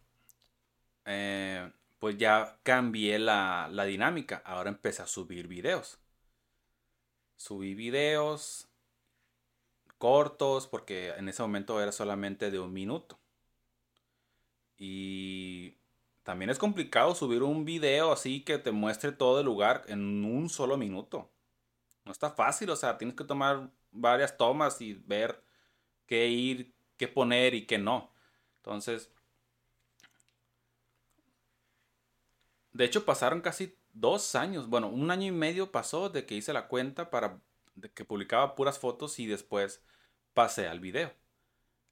eh, 1.05 1.71
pues 2.05 2.19
ya 2.19 2.59
cambié 2.61 3.17
la, 3.17 3.67
la 3.71 3.83
dinámica. 3.85 4.43
Ahora 4.45 4.69
empecé 4.69 5.01
a 5.01 5.07
subir 5.07 5.47
videos. 5.47 5.97
Subí 7.35 7.73
videos 7.73 8.67
cortos 9.97 10.67
porque 10.67 11.09
en 11.17 11.29
ese 11.29 11.41
momento 11.41 11.81
era 11.81 11.91
solamente 11.91 12.51
de 12.51 12.59
un 12.59 12.71
minuto. 12.71 13.17
Y 14.77 15.79
también 16.21 16.51
es 16.51 16.59
complicado 16.59 17.15
subir 17.15 17.41
un 17.41 17.65
video 17.65 18.11
así 18.11 18.43
que 18.43 18.59
te 18.59 18.71
muestre 18.71 19.11
todo 19.11 19.39
el 19.39 19.47
lugar 19.47 19.83
en 19.87 20.25
un 20.25 20.47
solo 20.49 20.77
minuto. 20.77 21.31
No 22.03 22.11
está 22.11 22.29
fácil, 22.29 22.69
o 22.69 22.75
sea, 22.75 22.99
tienes 22.99 23.15
que 23.15 23.23
tomar 23.23 23.71
varias 23.89 24.37
tomas 24.37 24.79
y 24.79 24.93
ver 24.93 25.41
qué 26.05 26.27
ir, 26.27 26.75
qué 26.97 27.07
poner 27.07 27.55
y 27.55 27.65
qué 27.65 27.79
no. 27.79 28.13
Entonces, 28.57 29.11
de 32.75 32.83
hecho 32.83 33.05
pasaron 33.05 33.39
casi 33.39 33.73
dos 33.93 34.35
años, 34.35 34.67
bueno, 34.67 34.89
un 34.89 35.09
año 35.09 35.27
y 35.27 35.31
medio 35.31 35.71
pasó 35.71 36.09
de 36.09 36.25
que 36.25 36.35
hice 36.35 36.51
la 36.51 36.67
cuenta 36.67 37.09
para 37.09 37.39
que 37.93 38.03
publicaba 38.03 38.53
puras 38.53 38.79
fotos 38.79 39.17
y 39.17 39.27
después 39.27 39.81
pasé 40.33 40.67
al 40.67 40.81
video. 40.81 41.13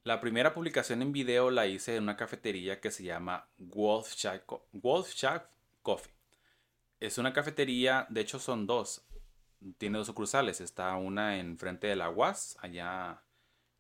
La 0.04 0.20
primera 0.20 0.54
publicación 0.54 1.02
en 1.02 1.14
video 1.14 1.52
la 1.52 1.68
hice 1.68 1.96
en 1.96 2.04
una 2.04 2.18
cafetería 2.18 2.82
que 2.82 2.92
se 2.92 3.06
llama 3.06 3.48
Wolf 3.58 4.14
Shack, 4.14 4.46
Coffee. 5.82 6.14
Es 7.00 7.18
una 7.18 7.32
cafetería, 7.32 8.06
de 8.10 8.20
hecho 8.20 8.38
son 8.38 8.68
dos. 8.68 9.06
Tiene 9.78 10.00
dos 10.00 10.08
sucursales. 10.08 10.60
Está 10.60 10.98
una 10.98 11.38
en 11.40 11.58
frente 11.58 11.88
de 11.88 11.96
la 11.96 12.10
UAS, 12.10 12.58
allá 12.60 13.22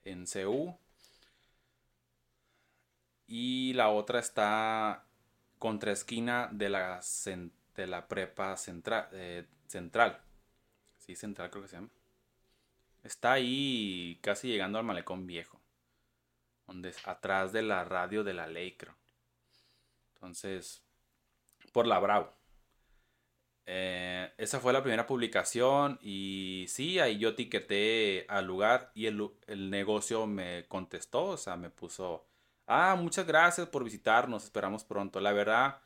en 0.05 0.25
CU. 0.25 0.77
Y 3.27 3.73
la 3.73 3.89
otra 3.89 4.19
está 4.19 5.05
contra 5.63 5.93
esquina 5.93 6.49
de 6.51 6.67
la, 6.67 6.99
de 7.73 7.87
la 7.87 8.05
prepa 8.09 8.57
central, 8.57 9.07
eh, 9.13 9.45
central. 9.65 10.19
Sí, 10.97 11.15
central 11.15 11.49
creo 11.49 11.63
que 11.63 11.69
se 11.69 11.77
llama. 11.77 11.89
Está 13.01 13.31
ahí 13.31 14.19
casi 14.21 14.49
llegando 14.49 14.77
al 14.77 14.83
malecón 14.83 15.25
viejo. 15.25 15.61
Donde 16.67 16.89
es 16.89 17.07
atrás 17.07 17.53
de 17.53 17.61
la 17.61 17.85
radio 17.85 18.25
de 18.25 18.33
la 18.33 18.45
ley, 18.45 18.75
creo. 18.75 18.97
Entonces, 20.15 20.83
por 21.71 21.87
la 21.87 21.97
Bravo. 21.99 22.33
Eh, 23.65 24.33
esa 24.37 24.59
fue 24.59 24.73
la 24.73 24.83
primera 24.83 25.07
publicación 25.07 25.97
y 26.01 26.65
sí, 26.67 26.99
ahí 26.99 27.19
yo 27.19 27.29
etiqueté 27.29 28.25
al 28.27 28.45
lugar 28.47 28.91
y 28.95 29.05
el, 29.05 29.29
el, 29.47 29.69
negocio 29.69 30.27
me 30.27 30.67
contestó, 30.67 31.23
o 31.27 31.37
sea, 31.37 31.55
me 31.55 31.69
puso, 31.69 32.25
ah, 32.67 32.95
muchas 32.95 33.25
gracias 33.25 33.67
por 33.67 33.83
visitarnos, 33.83 34.43
esperamos 34.43 34.83
pronto. 34.83 35.19
La 35.19 35.31
verdad, 35.33 35.81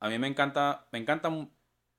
a 0.00 0.08
mí 0.08 0.18
me 0.18 0.28
encanta, 0.28 0.88
me 0.92 0.98
encanta 0.98 1.30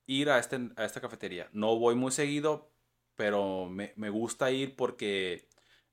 ir 0.07 0.29
a, 0.29 0.39
este, 0.39 0.71
a 0.77 0.85
esta 0.85 1.01
cafetería. 1.01 1.49
No 1.53 1.77
voy 1.77 1.95
muy 1.95 2.11
seguido, 2.11 2.71
pero 3.15 3.67
me, 3.69 4.09
gusta 4.09 4.51
ir 4.51 4.75
porque 4.75 5.49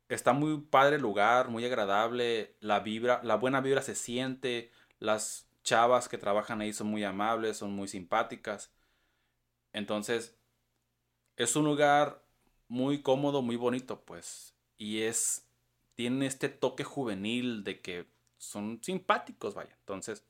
está 0.08 0.32
muy 0.32 0.60
padre 0.62 0.96
el 0.96 1.02
lugar, 1.02 1.48
muy 1.48 1.64
agradable, 1.64 2.56
la 2.60 2.80
vibra, 2.80 3.20
la 3.24 3.36
buena 3.36 3.60
vibra 3.60 3.82
se 3.82 3.94
siente, 3.94 4.70
las 5.00 5.48
chavas 5.64 6.08
que 6.08 6.18
trabajan 6.18 6.60
ahí 6.60 6.72
son 6.72 6.88
muy 6.88 7.04
amables, 7.04 7.58
son 7.58 7.72
muy 7.74 7.88
simpáticas. 7.88 8.72
Entonces, 9.72 10.38
es 11.36 11.56
un 11.56 11.64
lugar 11.64 12.22
muy 12.68 13.02
cómodo, 13.02 13.42
muy 13.42 13.56
bonito, 13.56 14.04
pues. 14.04 14.54
Y 14.76 15.02
es, 15.02 15.43
tiene 15.94 16.26
este 16.26 16.48
toque 16.48 16.84
juvenil 16.84 17.64
de 17.64 17.80
que 17.80 18.06
son 18.38 18.80
simpáticos, 18.82 19.54
vaya. 19.54 19.74
Entonces, 19.80 20.24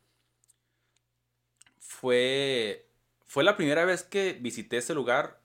fue, 1.79 2.88
fue 3.24 3.44
la 3.44 3.57
primera 3.57 3.85
vez 3.85 4.03
que 4.03 4.35
visité 4.35 4.79
ese 4.79 4.94
lugar. 4.94 5.40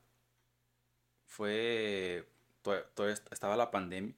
Fue, 1.28 2.28
todavía 2.62 3.16
estaba 3.32 3.56
la 3.56 3.72
pandemia. 3.72 4.16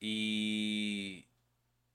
Y, 0.00 1.26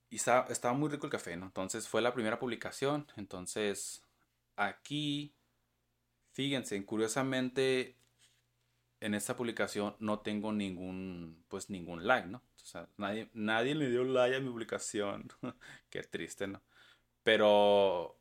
y 0.10 0.16
estaba, 0.16 0.48
estaba, 0.50 0.74
muy 0.74 0.90
rico 0.90 1.06
el 1.06 1.12
café, 1.12 1.38
¿no? 1.38 1.46
Entonces 1.46 1.88
fue 1.88 2.02
la 2.02 2.14
primera 2.14 2.40
publicación. 2.40 3.08
Entonces, 3.16 4.04
aquí, 4.56 5.34
fíjense, 6.34 6.84
curiosamente, 6.86 7.96
en 9.02 9.14
esta 9.16 9.36
publicación 9.36 9.96
no 10.00 10.20
tengo 10.20 10.54
ningún, 10.54 11.44
pues 11.50 11.70
ningún 11.70 12.08
like, 12.08 12.28
¿no? 12.28 12.38
O 12.38 12.66
sea, 12.66 12.88
nadie, 12.98 13.30
nadie 13.34 13.76
le 13.76 13.90
dio 13.90 14.04
like 14.04 14.38
a 14.38 14.40
mi 14.40 14.50
publicación. 14.50 15.28
Qué 15.90 16.04
triste, 16.04 16.48
¿no? 16.48 16.62
Pero 17.24 18.18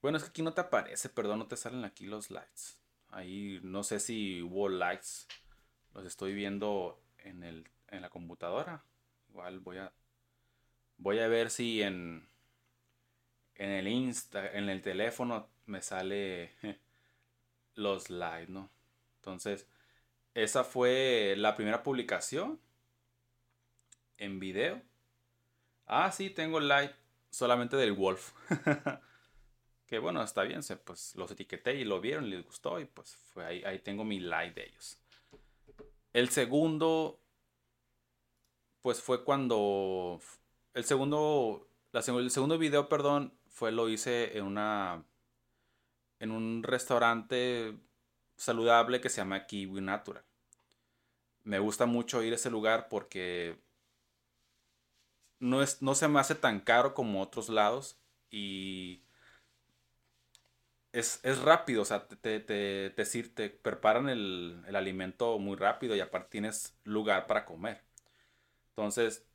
bueno, 0.00 0.18
es 0.18 0.24
que 0.24 0.30
aquí 0.30 0.42
no 0.42 0.54
te 0.54 0.60
aparece, 0.62 1.08
perdón, 1.08 1.40
no 1.40 1.46
te 1.46 1.56
salen 1.56 1.84
aquí 1.84 2.06
los 2.06 2.30
likes. 2.30 2.78
Ahí 3.10 3.60
no 3.62 3.82
sé 3.82 4.00
si 4.00 4.42
hubo 4.42 4.68
likes. 4.68 5.26
Los 5.92 6.06
estoy 6.06 6.34
viendo 6.34 7.00
en, 7.18 7.42
el, 7.42 7.68
en 7.88 8.02
la 8.02 8.10
computadora. 8.10 8.84
Igual 9.28 9.60
voy 9.60 9.78
a 9.78 9.92
voy 10.98 11.18
a 11.18 11.28
ver 11.28 11.50
si 11.50 11.82
en 11.82 12.28
en 13.56 13.70
el 13.70 13.88
Insta, 13.88 14.52
en 14.52 14.68
el 14.68 14.82
teléfono 14.82 15.48
me 15.66 15.82
sale 15.82 16.52
los 17.74 18.10
likes, 18.10 18.52
¿no? 18.52 18.70
Entonces, 19.24 19.66
esa 20.34 20.64
fue 20.64 21.34
la 21.38 21.54
primera 21.54 21.82
publicación 21.82 22.60
en 24.18 24.38
video. 24.38 24.82
Ah, 25.86 26.12
sí, 26.12 26.28
tengo 26.28 26.60
like 26.60 26.94
solamente 27.30 27.76
del 27.76 27.92
Wolf. 27.92 28.32
Que 29.86 29.98
bueno, 29.98 30.22
está 30.22 30.44
bien, 30.44 30.62
pues 30.82 31.14
los 31.14 31.30
etiqueté 31.30 31.74
y 31.74 31.84
lo 31.84 32.00
vieron, 32.00 32.30
les 32.30 32.42
gustó 32.42 32.80
y 32.80 32.86
pues 32.86 33.16
fue 33.16 33.44
ahí, 33.44 33.62
ahí 33.64 33.78
tengo 33.80 34.02
mi 34.02 34.18
like 34.18 34.58
de 34.58 34.66
ellos. 34.66 34.98
El 36.14 36.30
segundo, 36.30 37.20
pues 38.80 39.02
fue 39.02 39.22
cuando, 39.24 40.20
el 40.72 40.84
segundo, 40.84 41.68
la, 41.92 42.00
el 42.00 42.30
segundo 42.30 42.56
video, 42.56 42.88
perdón, 42.88 43.34
fue 43.46 43.72
lo 43.72 43.90
hice 43.90 44.38
en 44.38 44.44
una, 44.44 45.04
en 46.18 46.30
un 46.30 46.62
restaurante 46.62 47.76
saludable 48.36 49.00
que 49.00 49.08
se 49.08 49.18
llama 49.18 49.46
Kiwi 49.46 49.80
Natural. 49.80 50.24
Me 51.44 51.58
gusta 51.58 51.86
mucho 51.86 52.22
ir 52.22 52.32
a 52.32 52.36
ese 52.36 52.50
lugar 52.50 52.88
porque 52.88 53.58
no, 55.38 55.62
es, 55.62 55.82
no 55.82 55.94
se 55.94 56.08
me 56.08 56.20
hace 56.20 56.34
tan 56.34 56.60
caro 56.60 56.94
como 56.94 57.20
otros 57.22 57.48
lados 57.48 57.98
y 58.30 59.04
es, 60.94 61.20
rápido, 61.42 61.82
o 61.82 61.84
sea, 61.84 62.06
te, 62.06 62.40
te, 62.40 62.90
te, 62.90 63.50
preparan 63.50 64.08
el, 64.08 64.64
alimento 64.74 65.38
muy 65.40 65.56
rápido 65.56 65.96
y 65.96 66.00
aparte 66.00 66.30
tienes 66.30 66.78
lugar 66.84 67.26
para 67.26 67.44
comer. 67.44 67.82
Entonces, 68.70 69.26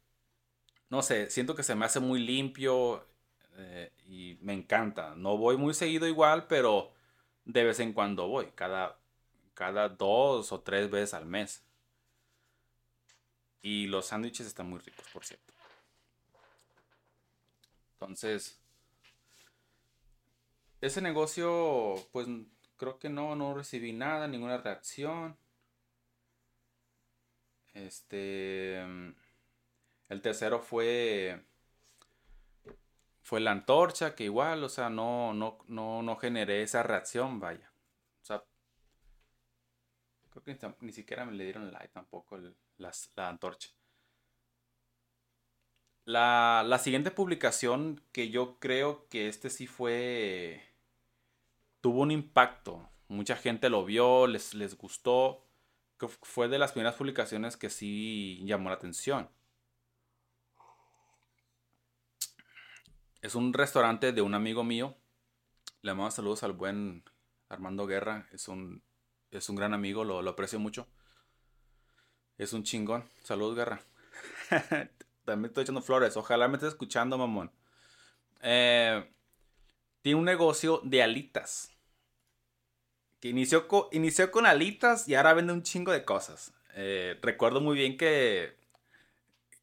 no 0.90 1.02
sé, 1.02 1.30
siento 1.30 1.56
que 1.56 1.64
se 1.64 1.76
me 1.76 1.86
hace 1.86 2.00
muy 2.00 2.20
limpio 2.20 3.06
eh, 3.58 3.92
y 4.06 4.38
me 4.42 4.54
encanta. 4.54 5.16
No 5.16 5.38
voy 5.38 5.58
muy 5.58 5.74
seguido 5.74 6.08
igual, 6.08 6.48
pero 6.48 6.94
de 7.52 7.64
vez 7.64 7.80
en 7.80 7.94
cuando 7.94 8.28
voy, 8.28 8.52
cada, 8.54 9.00
cada 9.56 9.90
dos 9.90 10.52
o 10.52 10.62
tres 10.62 10.90
veces 10.90 11.16
al 11.16 11.26
mes. 11.26 11.64
Y 13.62 13.88
los 13.88 14.06
sándwiches 14.06 14.46
están 14.46 14.70
muy 14.70 14.80
ricos, 14.80 15.06
por 15.12 15.26
cierto. 15.26 15.52
Entonces, 17.94 18.60
ese 20.80 21.02
negocio, 21.02 21.96
pues 22.12 22.28
creo 22.78 23.00
que 23.00 23.10
no, 23.10 23.36
no 23.36 23.56
recibí 23.56 23.94
nada, 23.94 24.28
ninguna 24.28 24.58
reacción. 24.58 25.36
Este. 27.74 28.80
El 28.82 30.22
tercero 30.22 30.60
fue. 30.60 31.44
Fue 33.30 33.40
la 33.40 33.52
antorcha, 33.52 34.16
que 34.16 34.24
igual, 34.24 34.64
o 34.64 34.70
sea, 34.70 34.90
no, 34.90 35.36
no, 35.36 35.60
no, 35.68 36.02
no 36.02 36.16
generé 36.16 36.64
esa 36.64 36.82
reacción, 36.82 37.40
vaya. 37.40 37.72
O 38.24 38.26
sea, 38.26 38.44
creo 40.32 40.44
que 40.44 40.58
ni, 40.82 40.92
siquiera 40.92 41.26
me 41.26 41.34
le 41.34 41.44
dieron 41.44 41.72
like 41.72 41.90
tampoco 41.90 42.40
la 42.80 43.30
antorcha. 43.30 43.70
La, 46.06 46.64
la 46.66 46.80
siguiente 46.80 47.12
publicación 47.12 48.02
que 48.12 48.32
yo 48.32 48.58
creo 48.58 49.08
que 49.10 49.28
este 49.28 49.52
sí 49.52 49.68
fue 49.68 50.64
tuvo 51.82 52.02
un 52.02 52.10
impacto. 52.10 52.90
Mucha 53.10 53.36
gente 53.36 53.70
lo 53.70 53.86
vio, 53.86 54.26
les, 54.26 54.56
les 54.56 54.76
gustó. 54.76 55.46
Fue 56.24 56.48
de 56.48 56.58
las 56.58 56.72
primeras 56.72 56.96
publicaciones 56.96 57.58
que 57.58 57.70
sí 57.70 58.42
llamó 58.44 58.70
la 58.70 58.76
atención. 58.78 59.30
Es 63.22 63.36
un 63.36 63.54
restaurante 63.54 64.14
de 64.14 64.22
un 64.22 64.34
amigo 64.34 64.64
mío. 64.64 64.96
Le 65.82 65.94
mando 65.94 66.12
saludos 66.12 66.44
al 66.44 66.54
buen 66.54 67.04
Armando 67.50 67.86
Guerra. 67.86 68.28
Es 68.32 68.48
un, 68.48 68.82
es 69.32 69.50
un 69.50 69.56
gran 69.56 69.74
amigo, 69.74 70.04
lo, 70.04 70.22
lo 70.22 70.32
aprecio 70.32 70.60
mucho. 70.60 70.88
Es 72.38 72.54
un 72.54 72.64
chingón. 72.64 73.10
Saludos, 73.24 73.56
Guerra. 73.56 73.82
También 75.26 75.50
estoy 75.50 75.64
echando 75.64 75.82
flores. 75.82 76.16
Ojalá 76.16 76.48
me 76.48 76.56
estés 76.56 76.70
escuchando, 76.70 77.18
mamón. 77.18 77.52
Eh, 78.42 79.12
tiene 80.02 80.18
un 80.18 80.26
negocio 80.26 80.80
de 80.84 81.04
alitas. 81.04 81.72
Que 83.20 83.28
inició, 83.28 83.68
con, 83.68 83.88
inició 83.92 84.32
con 84.32 84.46
alitas 84.46 85.10
y 85.10 85.16
ahora 85.16 85.34
vende 85.34 85.52
un 85.52 85.64
chingo 85.64 85.92
de 85.92 86.06
cosas. 86.06 86.54
Eh, 86.76 87.20
recuerdo 87.22 87.60
muy 87.60 87.76
bien 87.76 87.98
que... 87.98 88.58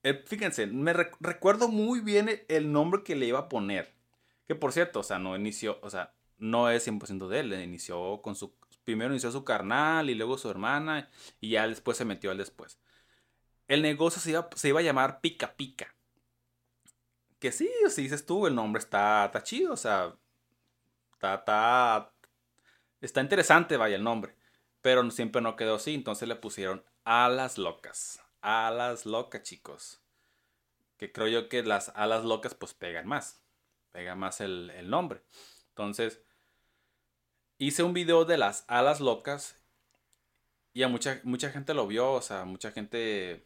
Eh, 0.07 0.23
fíjense, 0.25 0.69
me 0.69 0.93
recuerdo 0.93 1.67
muy 1.67 1.99
bien 1.99 2.45
el 2.47 2.71
nombre 2.71 3.03
que 3.03 3.17
le 3.17 3.27
iba 3.27 3.41
a 3.41 3.49
poner. 3.49 3.93
Que 4.47 4.55
por 4.55 4.73
cierto, 4.73 5.01
o 5.01 5.03
sea, 5.03 5.19
no 5.19 5.35
inició, 5.35 5.81
o 5.83 5.91
sea, 5.91 6.15
no 6.39 6.71
es 6.71 6.87
100% 6.87 7.27
de 7.27 7.41
él. 7.41 7.53
Inició 7.61 8.23
con 8.23 8.37
su... 8.37 8.55
Primero 8.85 9.11
inició 9.11 9.33
su 9.33 9.45
carnal 9.45 10.09
y 10.09 10.15
luego 10.15 10.39
su 10.39 10.49
hermana 10.49 11.11
y 11.41 11.51
ya 11.51 11.67
después 11.67 11.97
se 11.97 12.05
metió 12.05 12.31
al 12.31 12.39
después. 12.39 12.79
El 13.67 13.83
negocio 13.83 14.23
se 14.23 14.31
iba, 14.31 14.49
se 14.55 14.69
iba 14.69 14.79
a 14.79 14.85
llamar 14.85 15.21
Pica 15.21 15.57
Pica. 15.57 15.93
Que 17.41 17.51
sí, 17.51 17.69
si 17.89 18.03
dices 18.03 18.25
tú, 18.25 18.47
el 18.47 18.55
nombre 18.55 18.79
está, 18.79 19.25
está 19.25 19.43
chido, 19.43 19.73
o 19.73 19.77
sea, 19.77 20.15
está, 21.21 22.13
está 23.01 23.21
interesante, 23.23 23.77
vaya 23.77 23.97
el 23.97 24.05
nombre. 24.05 24.37
Pero 24.83 25.11
siempre 25.11 25.43
no 25.43 25.57
quedó 25.57 25.75
así, 25.75 25.95
entonces 25.95 26.29
le 26.29 26.37
pusieron 26.37 26.85
alas 27.05 27.59
locas. 27.59 28.21
Alas 28.41 29.07
locas, 29.07 29.43
chicos. 29.43 30.01
Que 30.99 31.13
creo 31.13 31.29
yo 31.29 31.49
que 31.49 31.63
las 31.63 31.91
alas 31.95 32.25
locas 32.25 32.55
pues 32.55 32.75
pegan 32.75 33.07
más. 33.07 33.43
Pega 33.93 34.15
más 34.15 34.41
el, 34.41 34.71
nombre. 34.91 35.23
Entonces, 35.71 36.21
hice 37.59 37.83
un 37.83 37.93
video 37.93 38.25
de 38.25 38.39
las 38.39 38.65
alas 38.69 39.01
locas 39.01 39.57
y 40.73 40.83
a 40.83 40.89
mucha, 40.89 41.21
mucha 41.25 41.51
gente 41.51 41.75
lo 41.75 41.87
vio, 41.87 42.13
o 42.13 42.23
sea, 42.23 42.45
mucha 42.45 42.73
gente 42.73 43.45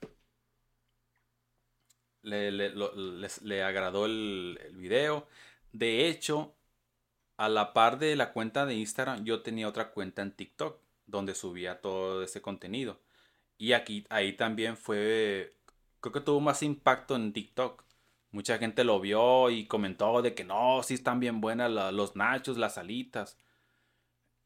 le, 2.22 2.51
le, 2.51 3.62
agradó 3.62 4.07
el, 4.07 4.59
el, 4.62 4.76
video. 4.76 5.28
De 5.72 6.09
hecho, 6.09 6.55
a 7.36 7.49
la 7.49 7.72
par 7.72 7.99
de 7.99 8.16
la 8.16 8.32
cuenta 8.32 8.66
de 8.66 8.74
Instagram, 8.74 9.24
yo 9.24 9.43
tenía 9.43 9.68
otra 9.68 9.93
cuenta 9.93 10.22
en 10.22 10.32
TikTok 10.32 10.80
donde 11.07 11.34
subía 11.34 11.80
todo 11.80 12.22
ese 12.22 12.43
contenido. 12.43 13.01
Y 13.61 13.74
aquí, 13.74 14.06
ahí 14.08 14.32
también 14.32 14.76
fue, 14.78 15.54
creo 16.00 16.12
que 16.14 16.20
tuvo 16.22 16.40
más 16.40 16.62
impacto 16.62 17.14
en 17.14 17.34
TikTok. 17.34 17.84
Mucha 18.32 18.58
gente 18.58 18.84
lo 18.84 19.00
vio 19.00 19.50
y 19.50 19.66
comentó 19.66 20.22
de 20.22 20.34
que 20.34 20.44
no, 20.44 20.82
sí 20.82 20.94
están 20.94 21.20
bien 21.20 21.42
buenas 21.42 21.70
los 21.92 22.16
nachos, 22.16 22.56
las 22.56 22.78
alitas. 22.78 23.36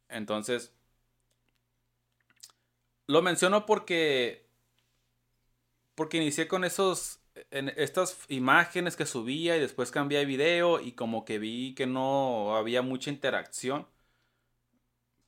Entonces, 0.09 0.75
lo 3.07 3.23
menciono 3.23 3.67
porque, 3.67 4.49
porque 5.95 6.17
inicié 6.17 6.49
con 6.49 6.65
esos, 6.65 7.21
en 7.53 7.69
estas 7.77 8.19
imágenes 8.29 8.97
que 8.97 9.07
subía 9.07 9.57
y 9.57 9.61
después 9.61 9.93
cambié 9.93 10.19
de 10.19 10.27
video 10.27 10.81
y 10.81 10.93
como 10.93 11.25
que 11.25 11.39
vi 11.39 11.75
que 11.77 11.87
no 11.87 12.57
había 12.57 12.83
mucha 12.83 13.11
interacción 13.11 13.87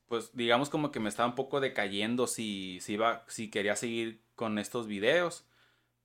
pues 0.07 0.31
digamos 0.33 0.69
como 0.69 0.91
que 0.91 0.99
me 0.99 1.09
estaba 1.09 1.29
un 1.29 1.35
poco 1.35 1.59
decayendo 1.59 2.27
si, 2.27 2.79
si, 2.81 2.93
iba, 2.93 3.25
si 3.27 3.49
quería 3.49 3.75
seguir 3.75 4.21
con 4.35 4.59
estos 4.59 4.87
videos. 4.87 5.45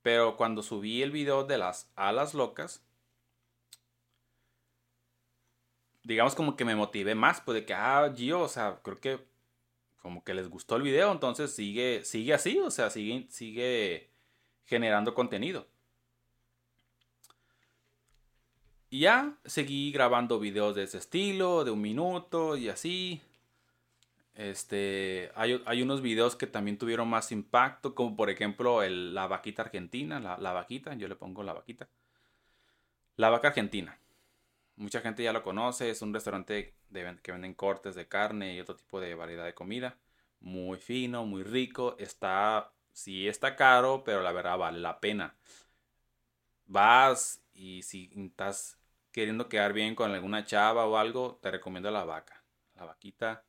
Pero 0.03 0.37
cuando 0.37 0.63
subí 0.63 1.03
el 1.03 1.13
video 1.13 1.45
de 1.45 1.59
las 1.59 1.91
alas 1.97 2.35
locas, 2.35 2.85
digamos 6.03 6.35
como 6.35 6.57
que 6.57 6.65
me 6.65 6.75
motivé 6.77 7.15
más, 7.15 7.41
pues 7.41 7.55
de 7.57 7.65
que, 7.67 7.75
ah, 7.75 8.13
Gio, 8.15 8.41
o 8.41 8.49
sea, 8.49 8.81
creo 8.83 8.99
que 8.99 9.21
como 10.01 10.25
que 10.25 10.35
les 10.35 10.49
gustó 10.49 10.77
el 10.77 10.83
video, 10.83 11.13
entonces 11.13 11.55
sigue, 11.55 12.05
sigue 12.05 12.35
así, 12.35 12.59
o 12.59 12.71
sea, 12.73 12.91
sigue, 12.91 13.27
sigue 13.31 14.11
generando 14.67 15.15
contenido. 15.15 15.69
Y 18.91 19.01
ya 19.01 19.39
seguí 19.45 19.93
grabando 19.93 20.41
videos 20.41 20.75
de 20.75 20.83
ese 20.83 20.99
estilo, 20.99 21.65
de 21.65 21.71
un 21.71 21.81
minuto 21.81 22.57
y 22.57 22.69
así. 22.69 23.23
Este, 24.35 25.31
hay, 25.35 25.83
unos 25.83 26.01
videos 26.01 26.37
que 26.37 26.47
también 26.47 26.79
tuvieron 26.79 27.09
más 27.09 27.33
impacto, 27.33 27.95
como 27.95 28.17
por 28.17 28.31
ejemplo 28.31 28.83
el, 28.83 29.15
la 29.15 29.27
vaquita 29.27 29.63
argentina, 29.63 30.21
la, 30.21 30.53
vaquita, 30.53 30.95
yo 30.95 31.09
le 31.09 31.17
pongo 31.17 31.43
la 31.43 31.53
vaquita. 31.53 31.89
La 33.17 33.31
vaca 33.31 33.49
argentina. 33.49 33.99
Mucha 34.77 35.01
gente 35.01 35.23
ya 35.23 35.33
lo 35.33 35.43
conoce, 35.43 35.91
es 35.91 36.03
un 36.03 36.15
restaurante 36.15 36.75
que 37.23 37.33
venden 37.33 37.55
cortes 37.55 37.95
de 37.95 38.09
carne 38.09 38.55
y 38.55 38.61
otro 38.61 38.77
tipo 38.77 39.01
de 39.01 39.15
variedad 39.15 39.45
de 39.45 39.55
comida. 39.55 39.99
Muy 40.41 40.79
fino, 40.79 41.27
muy 41.27 41.43
rico. 41.43 41.97
Está, 41.99 42.73
sí 42.93 43.29
está 43.29 43.55
caro, 43.57 44.03
pero 44.05 44.23
la 44.23 44.33
verdad 44.33 44.59
vale 44.59 44.81
la 44.81 44.99
pena. 45.01 45.37
Vas 46.67 47.43
y 47.53 47.83
si 47.83 48.11
estás 48.17 48.79
queriendo 49.13 49.49
quedar 49.49 49.73
bien 49.75 49.95
con 49.95 50.11
alguna 50.11 50.45
chava 50.45 50.87
o 50.87 50.97
algo, 50.97 51.39
te 51.43 51.51
recomiendo 51.51 51.91
la 51.91 52.05
vaca. 52.05 52.43
La 52.75 52.85
vaquita 52.87 53.45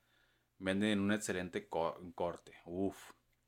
venden 0.63 0.99
un 0.99 1.11
excelente 1.11 1.67
corte. 1.67 2.53
Uf. 2.65 2.97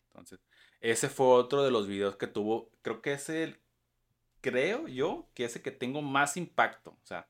Entonces, 0.07 0.39
ese 0.81 1.09
fue 1.09 1.27
otro 1.27 1.63
de 1.63 1.71
los 1.71 1.87
videos 1.87 2.15
que 2.17 2.27
tuvo, 2.27 2.71
creo 2.81 3.01
que 3.01 3.13
es 3.13 3.29
el, 3.29 3.59
creo 4.41 4.87
yo, 4.87 5.27
que 5.33 5.45
es 5.45 5.55
el 5.55 5.61
que 5.61 5.71
tengo 5.71 6.01
más 6.01 6.37
impacto. 6.37 6.91
O 6.91 7.05
sea, 7.05 7.27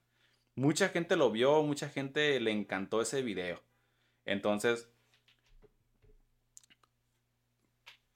mucha 0.56 0.90
gente 0.90 1.16
lo 1.16 1.32
vio, 1.32 1.64
mucha 1.64 1.90
gente 1.90 2.40
le 2.40 2.52
encantó 2.52 3.02
ese 3.02 3.22
video. 3.22 3.62
Entonces, 4.26 4.90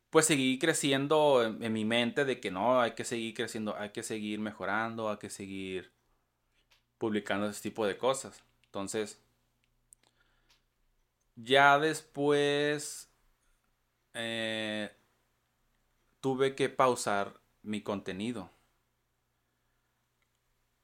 pues 0.09 0.25
seguí 0.25 0.57
creciendo 0.59 1.43
en, 1.43 1.63
en, 1.63 1.73
mi 1.73 1.85
mente 1.85 2.25
de 2.25 2.39
que 2.39 2.51
no, 2.51 2.81
hay 2.81 2.93
que 2.93 3.05
seguir 3.05 3.33
creciendo, 3.35 3.75
hay 3.77 3.91
que 3.91 4.03
seguir 4.03 4.39
mejorando, 4.39 5.09
hay 5.09 5.17
que 5.17 5.29
seguir 5.29 5.91
publicando 6.97 7.47
ese 7.47 7.61
tipo 7.61 7.85
de 7.85 7.97
cosas. 7.97 8.43
Entonces, 8.65 9.21
ya 11.43 11.79
después 11.79 13.09
eh, 14.13 14.91
tuve 16.21 16.55
que 16.55 16.69
pausar 16.69 17.39
mi 17.63 17.81
contenido. 17.81 18.49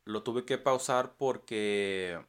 Lo 0.06 0.24
tuve 0.24 0.46
que 0.46 0.58
pausar 0.58 1.16
porque 1.18 2.24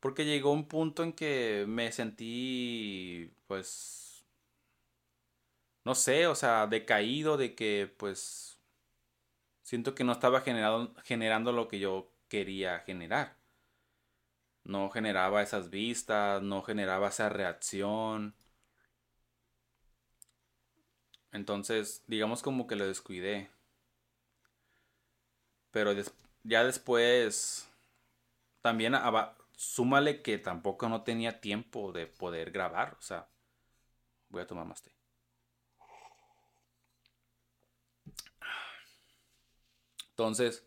porque 0.00 0.24
llegó 0.24 0.50
un 0.52 0.66
punto 0.66 1.02
en 1.02 1.12
que 1.12 1.64
me 1.68 1.92
sentí 1.92 3.32
pues 3.46 4.24
no 5.84 5.94
sé, 5.94 6.26
o 6.26 6.34
sea, 6.34 6.66
decaído 6.66 7.36
de 7.36 7.54
que 7.54 7.92
pues 7.96 8.58
siento 9.62 9.94
que 9.94 10.04
no 10.04 10.12
estaba 10.12 10.40
generando, 10.42 10.94
generando 11.04 11.52
lo 11.52 11.68
que 11.68 11.78
yo 11.78 12.12
quería 12.28 12.80
generar 12.80 13.39
no 14.70 14.90
generaba 14.90 15.42
esas 15.42 15.70
vistas, 15.70 16.42
no 16.42 16.62
generaba 16.62 17.08
esa 17.08 17.28
reacción. 17.28 18.34
Entonces, 21.32 22.04
digamos 22.06 22.40
como 22.40 22.68
que 22.68 22.76
lo 22.76 22.86
descuidé. 22.86 23.50
Pero 25.70 25.92
ya 26.44 26.64
después, 26.64 27.68
también 28.62 28.94
súmale 29.56 30.22
que 30.22 30.38
tampoco 30.38 30.88
no 30.88 31.02
tenía 31.04 31.40
tiempo 31.40 31.92
de 31.92 32.06
poder 32.08 32.50
grabar. 32.52 32.96
O 32.98 33.02
sea, 33.02 33.28
voy 34.30 34.42
a 34.42 34.46
tomar 34.46 34.66
más 34.66 34.82
té. 34.82 34.92
Entonces, 40.10 40.62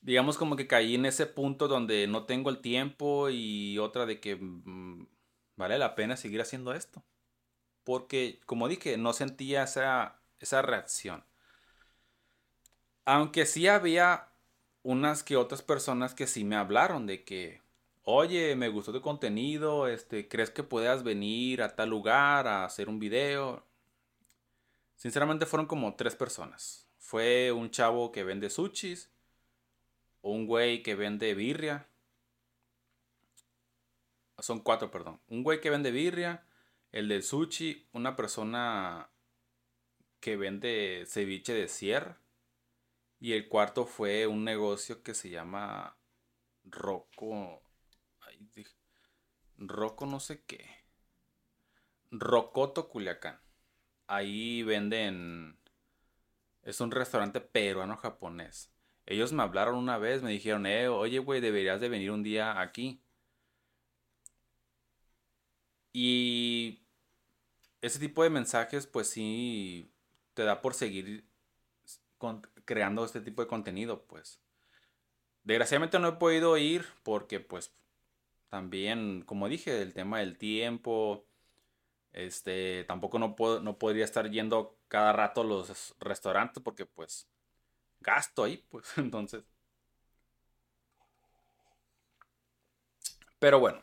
digamos 0.00 0.38
como 0.38 0.56
que 0.56 0.66
caí 0.66 0.94
en 0.94 1.06
ese 1.06 1.26
punto 1.26 1.68
donde 1.68 2.06
no 2.06 2.24
tengo 2.24 2.50
el 2.50 2.60
tiempo 2.60 3.28
y 3.30 3.78
otra 3.78 4.06
de 4.06 4.20
que 4.20 4.36
mm, 4.36 5.06
vale 5.56 5.78
la 5.78 5.94
pena 5.94 6.16
seguir 6.16 6.40
haciendo 6.40 6.72
esto. 6.72 7.04
Porque, 7.84 8.40
como 8.46 8.68
dije, 8.68 8.96
no 8.98 9.12
sentía 9.12 9.64
esa, 9.64 10.20
esa 10.38 10.62
reacción. 10.62 11.24
Aunque 13.04 13.46
sí 13.46 13.66
había 13.68 14.28
unas 14.82 15.22
que 15.22 15.36
otras 15.36 15.62
personas 15.62 16.14
que 16.14 16.26
sí 16.26 16.44
me 16.44 16.56
hablaron 16.56 17.06
de 17.06 17.24
que, 17.24 17.62
oye, 18.02 18.54
me 18.56 18.68
gustó 18.68 18.92
tu 18.92 19.00
contenido, 19.02 19.88
este, 19.88 20.28
¿crees 20.28 20.50
que 20.50 20.62
puedas 20.62 21.02
venir 21.02 21.62
a 21.62 21.74
tal 21.74 21.90
lugar 21.90 22.46
a 22.46 22.64
hacer 22.64 22.88
un 22.88 22.98
video? 22.98 23.66
Sinceramente 24.96 25.46
fueron 25.46 25.66
como 25.66 25.94
tres 25.96 26.14
personas. 26.14 26.86
Fue 26.98 27.52
un 27.52 27.70
chavo 27.70 28.12
que 28.12 28.24
vende 28.24 28.50
sushis, 28.50 29.10
un 30.22 30.46
güey 30.46 30.82
que 30.82 30.94
vende 30.94 31.34
birria. 31.34 31.88
Son 34.38 34.60
cuatro, 34.60 34.90
perdón. 34.90 35.20
Un 35.28 35.42
güey 35.42 35.60
que 35.60 35.70
vende 35.70 35.90
birria, 35.90 36.46
el 36.92 37.08
del 37.08 37.22
sushi, 37.22 37.88
una 37.92 38.16
persona 38.16 39.10
que 40.20 40.36
vende 40.36 41.04
ceviche 41.06 41.52
de 41.54 41.68
sierra. 41.68 42.18
Y 43.18 43.34
el 43.34 43.48
cuarto 43.48 43.84
fue 43.84 44.26
un 44.26 44.44
negocio 44.44 45.02
que 45.02 45.14
se 45.14 45.28
llama 45.28 45.96
Rocco. 46.64 47.62
Rocco 49.58 50.06
no 50.06 50.20
sé 50.20 50.42
qué. 50.44 50.80
Rocoto 52.10 52.88
Culiacán. 52.88 53.40
Ahí 54.06 54.62
venden. 54.62 55.60
Es 56.62 56.80
un 56.80 56.90
restaurante 56.90 57.40
peruano 57.40 57.96
japonés. 57.96 58.72
Ellos 59.10 59.32
me 59.32 59.42
hablaron 59.42 59.74
una 59.74 59.98
vez, 59.98 60.22
me 60.22 60.30
dijeron, 60.30 60.66
eh, 60.66 60.88
oye, 60.88 61.18
güey, 61.18 61.40
deberías 61.40 61.80
de 61.80 61.88
venir 61.88 62.12
un 62.12 62.22
día 62.22 62.60
aquí. 62.60 63.02
Y 65.92 66.80
ese 67.80 67.98
tipo 67.98 68.22
de 68.22 68.30
mensajes, 68.30 68.86
pues 68.86 69.08
sí, 69.10 69.92
te 70.34 70.44
da 70.44 70.60
por 70.62 70.74
seguir 70.74 71.24
creando 72.64 73.04
este 73.04 73.20
tipo 73.20 73.42
de 73.42 73.48
contenido, 73.48 74.04
pues. 74.06 74.40
Desgraciadamente 75.42 75.98
no 75.98 76.06
he 76.08 76.12
podido 76.12 76.56
ir 76.56 76.86
porque, 77.02 77.40
pues, 77.40 77.74
también, 78.48 79.22
como 79.22 79.48
dije, 79.48 79.82
el 79.82 79.92
tema 79.92 80.20
del 80.20 80.38
tiempo, 80.38 81.26
este, 82.12 82.84
tampoco 82.84 83.18
no, 83.18 83.34
puedo, 83.34 83.60
no 83.60 83.76
podría 83.78 84.04
estar 84.04 84.30
yendo 84.30 84.78
cada 84.86 85.12
rato 85.12 85.40
a 85.40 85.44
los 85.44 85.96
restaurantes 85.98 86.62
porque, 86.62 86.86
pues, 86.86 87.28
gasto 88.00 88.44
ahí, 88.44 88.64
pues 88.70 88.86
entonces. 88.98 89.44
Pero 93.40 93.58
bueno. 93.58 93.80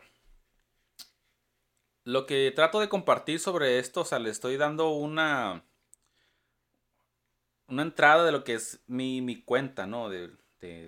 Lo 2.05 2.25
que 2.25 2.51
trato 2.55 2.79
de 2.79 2.89
compartir 2.89 3.39
sobre 3.39 3.79
esto, 3.79 4.01
o 4.01 4.05
sea, 4.05 4.19
le 4.19 4.29
estoy 4.29 4.57
dando 4.57 4.91
una. 4.91 5.65
Una 7.67 7.81
entrada 7.81 8.25
de 8.25 8.31
lo 8.31 8.43
que 8.45 8.53
es 8.53 8.81
mi, 8.87 9.21
mi 9.21 9.41
cuenta, 9.43 9.85
¿no? 9.87 10.09
De, 10.09 10.31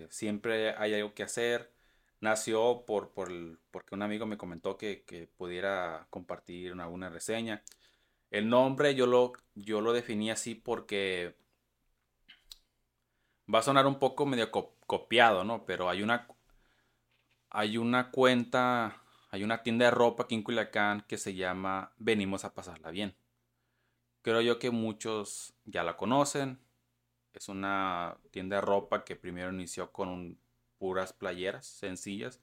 siempre 0.09 0.71
hay 0.77 0.93
algo 0.93 1.13
que 1.13 1.23
hacer. 1.23 1.73
Nació 2.21 2.86
por, 2.86 3.11
por 3.13 3.32
porque 3.71 3.95
un 3.95 4.01
amigo 4.01 4.25
me 4.25 4.38
comentó 4.38 4.77
que, 4.77 5.30
pudiera 5.38 6.07
compartir 6.09 6.71
una, 6.73 6.88
una 6.88 7.09
reseña. 7.09 7.63
El 8.32 8.49
nombre 8.49 8.95
yo 8.95 9.07
lo, 9.07 9.34
yo 9.55 9.82
lo 9.82 9.93
definí 9.93 10.32
así 10.32 10.55
porque 10.55 11.36
va 13.54 13.60
a 13.60 13.64
sonar 13.64 13.88
un 13.88 14.00
poco 14.00 14.26
medio 14.26 14.52
copiado, 14.52 15.43
¿no? 15.43 15.66
Pero 15.66 15.89
hay 15.89 16.04
una, 16.04 16.28
hay 17.50 17.78
una 17.78 18.12
cuenta, 18.12 19.02
hay 19.32 19.43
una 19.43 19.64
tienda 19.64 19.86
de 19.86 19.91
ropa 19.91 20.24
aquí 20.24 20.36
en 20.36 20.43
Culiacán 20.43 21.02
que 21.08 21.18
se 21.18 21.34
llama 21.36 21.91
Venimos 21.97 22.45
a 22.45 22.54
pasarla 22.54 22.91
bien. 22.91 23.16
Creo 24.22 24.41
yo 24.41 24.60
que 24.60 24.72
muchos 24.72 25.54
ya 25.66 25.84
la 25.84 25.97
conocen. 25.97 26.60
Es 27.34 27.50
una 27.50 28.18
tienda 28.32 28.58
de 28.58 28.62
ropa 28.62 29.04
que 29.06 29.16
primero 29.16 29.52
inició 29.52 29.91
con 29.91 30.38
puras 30.78 31.14
playeras 31.14 31.66
sencillas. 31.66 32.41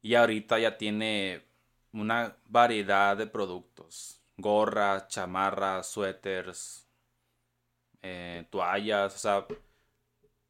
Y 0.00 0.14
ahorita 0.14 0.58
ya 0.58 0.78
tiene 0.78 1.44
una 1.92 2.36
variedad 2.46 3.16
de 3.16 3.26
productos 3.26 4.22
gorras, 4.36 5.08
chamarras, 5.08 5.86
suéteres, 5.88 6.86
eh, 8.02 8.46
toallas, 8.50 9.14
o 9.14 9.18
sea, 9.18 9.46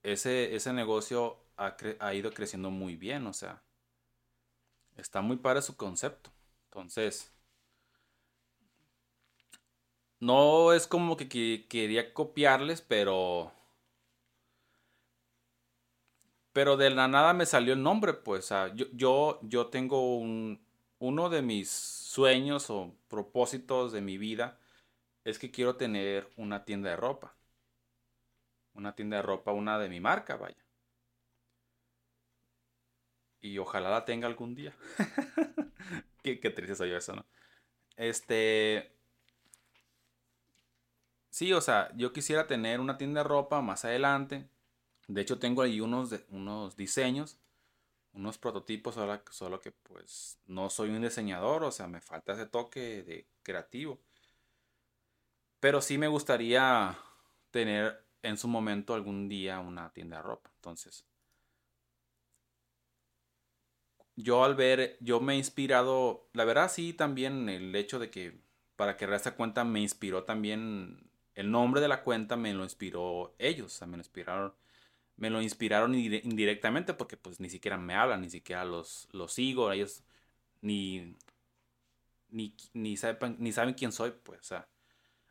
ese, 0.02 0.54
ese 0.54 0.72
negocio 0.72 1.38
ha, 1.56 1.76
ha, 2.00 2.14
ido 2.14 2.32
creciendo 2.32 2.70
muy 2.70 2.96
bien, 2.96 3.26
o 3.26 3.32
sea, 3.32 3.62
está 4.96 5.20
muy 5.22 5.36
para 5.36 5.62
su 5.62 5.76
concepto. 5.76 6.30
Entonces, 6.66 7.32
no 10.20 10.72
es 10.72 10.86
como 10.86 11.16
que, 11.16 11.66
quería 11.68 12.14
copiarles, 12.14 12.80
pero... 12.80 13.52
Pero 16.52 16.76
de 16.76 16.90
la 16.90 17.08
nada 17.08 17.32
me 17.32 17.46
salió 17.46 17.72
el 17.72 17.82
nombre, 17.82 18.12
pues. 18.14 18.50
Yo, 18.74 18.86
yo, 18.92 19.40
yo 19.42 19.66
tengo 19.68 20.18
un, 20.18 20.64
uno 20.98 21.28
de 21.30 21.42
mis 21.42 21.70
sueños 21.70 22.70
o 22.70 22.94
propósitos 23.08 23.90
de 23.92 24.00
mi 24.02 24.18
vida 24.18 24.60
es 25.24 25.38
que 25.38 25.50
quiero 25.50 25.76
tener 25.76 26.30
una 26.36 26.64
tienda 26.64 26.90
de 26.90 26.96
ropa. 26.96 27.34
Una 28.74 28.94
tienda 28.94 29.18
de 29.18 29.22
ropa, 29.22 29.52
una 29.52 29.78
de 29.78 29.88
mi 29.88 30.00
marca, 30.00 30.36
vaya. 30.36 30.56
Y 33.40 33.58
ojalá 33.58 33.90
la 33.90 34.04
tenga 34.04 34.26
algún 34.26 34.54
día. 34.54 34.74
qué, 36.22 36.36
triste 36.36 36.74
soy 36.74 36.90
yo 36.90 36.96
eso, 36.96 37.14
¿no? 37.14 37.26
Este... 37.96 38.96
Sí, 41.30 41.52
o 41.52 41.60
sea, 41.60 41.90
yo 41.96 42.12
quisiera 42.12 42.46
tener 42.46 42.80
una 42.80 42.98
tienda 42.98 43.22
de 43.22 43.28
ropa 43.28 43.60
más 43.62 43.84
adelante. 43.84 44.48
De 45.08 45.20
hecho, 45.20 45.38
tengo 45.38 45.62
ahí 45.62 45.80
unos, 45.80 46.14
unos 46.28 46.76
diseños 46.76 47.42
unos 48.14 48.38
prototipos, 48.38 48.94
solo, 48.94 49.20
solo 49.30 49.60
que 49.60 49.72
pues 49.72 50.38
no 50.46 50.70
soy 50.70 50.90
un 50.90 51.02
diseñador, 51.02 51.64
o 51.64 51.70
sea, 51.70 51.86
me 51.86 52.00
falta 52.00 52.32
ese 52.32 52.46
toque 52.46 53.02
de 53.02 53.26
creativo. 53.42 54.00
Pero 55.60 55.80
sí 55.80 55.96
me 55.96 56.08
gustaría 56.08 56.98
tener 57.50 58.04
en 58.22 58.36
su 58.38 58.48
momento 58.48 58.94
algún 58.94 59.28
día 59.28 59.60
una 59.60 59.92
tienda 59.92 60.18
de 60.18 60.22
ropa. 60.22 60.50
Entonces, 60.56 61.06
yo 64.16 64.44
al 64.44 64.54
ver, 64.54 64.96
yo 65.00 65.20
me 65.20 65.34
he 65.34 65.36
inspirado, 65.36 66.28
la 66.32 66.44
verdad 66.44 66.70
sí 66.70 66.92
también 66.92 67.48
el 67.48 67.74
hecho 67.74 67.98
de 67.98 68.10
que 68.10 68.40
para 68.76 68.96
crear 68.96 69.14
esta 69.14 69.36
cuenta 69.36 69.64
me 69.64 69.80
inspiró 69.80 70.24
también, 70.24 71.10
el 71.34 71.50
nombre 71.50 71.80
de 71.80 71.88
la 71.88 72.02
cuenta 72.02 72.36
me 72.36 72.52
lo 72.54 72.64
inspiró 72.64 73.34
ellos, 73.38 73.66
o 73.74 73.78
sea, 73.78 73.86
me 73.86 73.96
lo 73.96 74.00
inspiraron 74.02 74.54
me 75.16 75.30
lo 75.30 75.42
inspiraron 75.42 75.94
indirectamente 75.94 76.94
porque 76.94 77.16
pues 77.16 77.40
ni 77.40 77.50
siquiera 77.50 77.78
me 77.78 77.94
hablan, 77.94 78.22
ni 78.22 78.30
siquiera 78.30 78.64
los, 78.64 79.08
los 79.12 79.32
sigo, 79.34 79.72
ellos 79.72 80.04
ni, 80.62 81.16
ni, 82.30 82.54
ni, 82.74 82.96
saben, 82.96 83.36
ni 83.38 83.52
saben 83.52 83.74
quién 83.74 83.92
soy, 83.92 84.12
pues, 84.24 84.40
o 84.40 84.44
sea, 84.44 84.68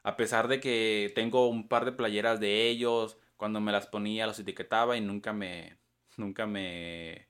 a 0.04 0.16
pesar 0.16 0.48
de 0.48 0.60
que 0.60 1.12
tengo 1.16 1.48
un 1.48 1.68
par 1.68 1.86
de 1.86 1.92
playeras 1.92 2.40
de 2.40 2.70
ellos, 2.70 3.18
cuando 3.38 3.62
me 3.62 3.72
las 3.72 3.88
ponía 3.88 4.28
los 4.28 4.40
etiquetaba 4.40 4.98
y 4.98 5.02
nunca 5.02 5.34
me, 5.34 5.78
nunca 6.18 6.46
me, 6.46 7.28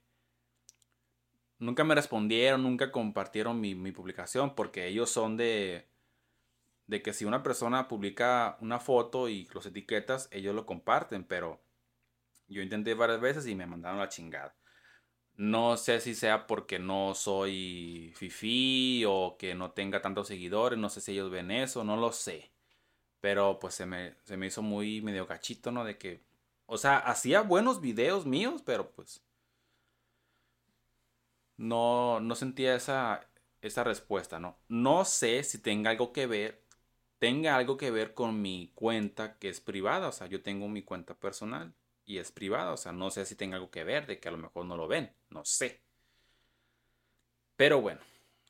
nunca 1.59 1.83
me 1.83 1.95
respondieron, 1.95 2.63
nunca 2.63 2.91
compartieron 2.91 3.61
mi, 3.61 3.75
publicación 3.91 4.55
porque 4.55 4.87
ellos 4.87 5.09
son 5.09 5.37
de, 5.37 5.87
de 6.87 7.01
que 7.01 7.13
si 7.13 7.25
una 7.25 7.43
persona 7.43 7.87
publica 7.87 8.57
una 8.61 8.79
foto 8.79 9.29
y 9.29 9.47
los 9.53 9.65
etiquetas, 9.65 10.27
ellos 10.31 10.55
lo 10.55 10.65
comparten, 10.65 11.23
pero 11.23 11.61
yo 12.47 12.61
intenté 12.61 12.93
varias 12.93 13.21
veces 13.21 13.47
y 13.47 13.55
me 13.55 13.65
mandaron 13.65 13.99
la 13.99 14.09
chingada. 14.09 14.55
No 15.35 15.77
sé 15.77 16.01
si 16.01 16.13
sea 16.13 16.45
porque 16.45 16.77
no 16.77 17.15
soy 17.15 18.11
fifi 18.15 19.05
o 19.07 19.37
que 19.39 19.55
no 19.55 19.71
tenga 19.71 20.01
tantos 20.01 20.27
seguidores, 20.27 20.77
no 20.77 20.89
sé 20.89 21.01
si 21.01 21.13
ellos 21.13 21.31
ven 21.31 21.51
eso, 21.51 21.83
no 21.83 21.95
lo 21.97 22.11
sé. 22.11 22.50
Pero 23.21 23.59
pues 23.59 23.75
se 23.75 23.85
me, 23.85 24.15
se 24.23 24.37
me 24.37 24.47
hizo 24.47 24.61
muy 24.61 25.01
medio 25.01 25.27
cachito, 25.27 25.71
¿no? 25.71 25.85
De 25.85 25.97
que, 25.97 26.23
o 26.65 26.77
sea, 26.77 26.97
hacía 26.97 27.41
buenos 27.41 27.81
videos 27.81 28.25
míos, 28.25 28.63
pero 28.65 28.91
pues 28.91 29.23
no, 31.57 32.19
no 32.19 32.35
sentía 32.35 32.75
esa, 32.75 33.27
esa 33.61 33.83
respuesta, 33.83 34.39
¿no? 34.39 34.57
No 34.67 35.05
sé 35.05 35.43
si 35.43 35.59
tenga 35.59 35.91
algo 35.91 36.11
que 36.13 36.27
ver, 36.27 36.63
tenga 37.19 37.55
algo 37.55 37.77
que 37.77 37.91
ver 37.91 38.13
con 38.13 38.41
mi 38.41 38.71
cuenta 38.75 39.37
que 39.39 39.49
es 39.49 39.61
privada, 39.61 40.09
o 40.09 40.11
sea, 40.11 40.27
yo 40.27 40.41
tengo 40.43 40.67
mi 40.69 40.83
cuenta 40.83 41.15
personal 41.15 41.73
y 42.05 42.17
es 42.19 42.31
privada. 42.31 42.73
O 42.73 42.77
sea, 42.77 42.91
no 42.91 43.09
sé 43.11 43.25
si 43.25 43.35
tenga 43.35 43.55
algo 43.55 43.71
que 43.71 43.83
ver 43.83 44.07
de 44.07 44.19
que 44.19 44.27
a 44.29 44.31
lo 44.31 44.37
mejor 44.37 44.65
no 44.65 44.77
lo 44.77 44.87
ven. 44.87 45.13
No 45.29 45.45
sé. 45.45 45.81
Pero 47.55 47.81
bueno, 47.81 48.01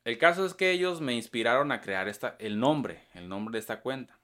el 0.03 0.17
caso 0.17 0.45
es 0.45 0.53
que 0.53 0.71
ellos 0.71 1.01
me 1.01 1.13
inspiraron 1.13 1.71
a 1.71 1.81
crear 1.81 2.07
esta, 2.07 2.35
el 2.39 2.59
nombre, 2.59 3.03
el 3.13 3.29
nombre 3.29 3.53
de 3.53 3.59
esta 3.59 3.81
cuenta. 3.81 4.17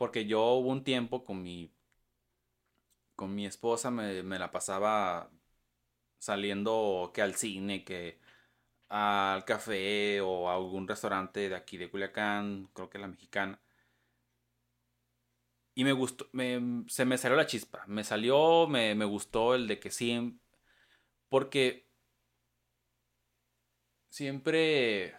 Porque 0.00 0.24
yo 0.24 0.42
hubo 0.54 0.70
un 0.70 0.82
tiempo 0.82 1.26
con 1.26 1.42
mi, 1.42 1.74
con 3.14 3.34
mi 3.34 3.44
esposa 3.44 3.90
me, 3.90 4.22
me 4.22 4.38
la 4.38 4.50
pasaba 4.50 5.30
saliendo 6.18 7.10
que 7.14 7.22
al 7.22 7.34
cine, 7.34 7.84
que 7.84 8.18
al 8.88 9.44
café 9.44 10.20
o 10.22 10.48
a 10.50 10.54
algún 10.56 10.88
restaurante 10.88 11.50
de 11.50 11.56
aquí 11.56 11.76
de 11.78 11.90
Culiacán, 11.90 12.70
creo 12.74 12.88
que 12.90 12.98
la 12.98 13.08
mexicana. 13.08 13.60
Y 15.74 15.84
me 15.84 15.92
gustó, 15.92 16.26
se 16.88 17.04
me 17.04 17.18
salió 17.18 17.36
la 17.36 17.46
chispa. 17.46 17.84
Me 17.86 18.04
salió, 18.04 18.66
me, 18.68 18.94
gustó 19.04 19.54
el 19.54 19.66
de 19.68 19.80
que 19.80 19.90
sí. 19.90 20.40
Porque 21.28 21.88
siempre. 24.08 25.14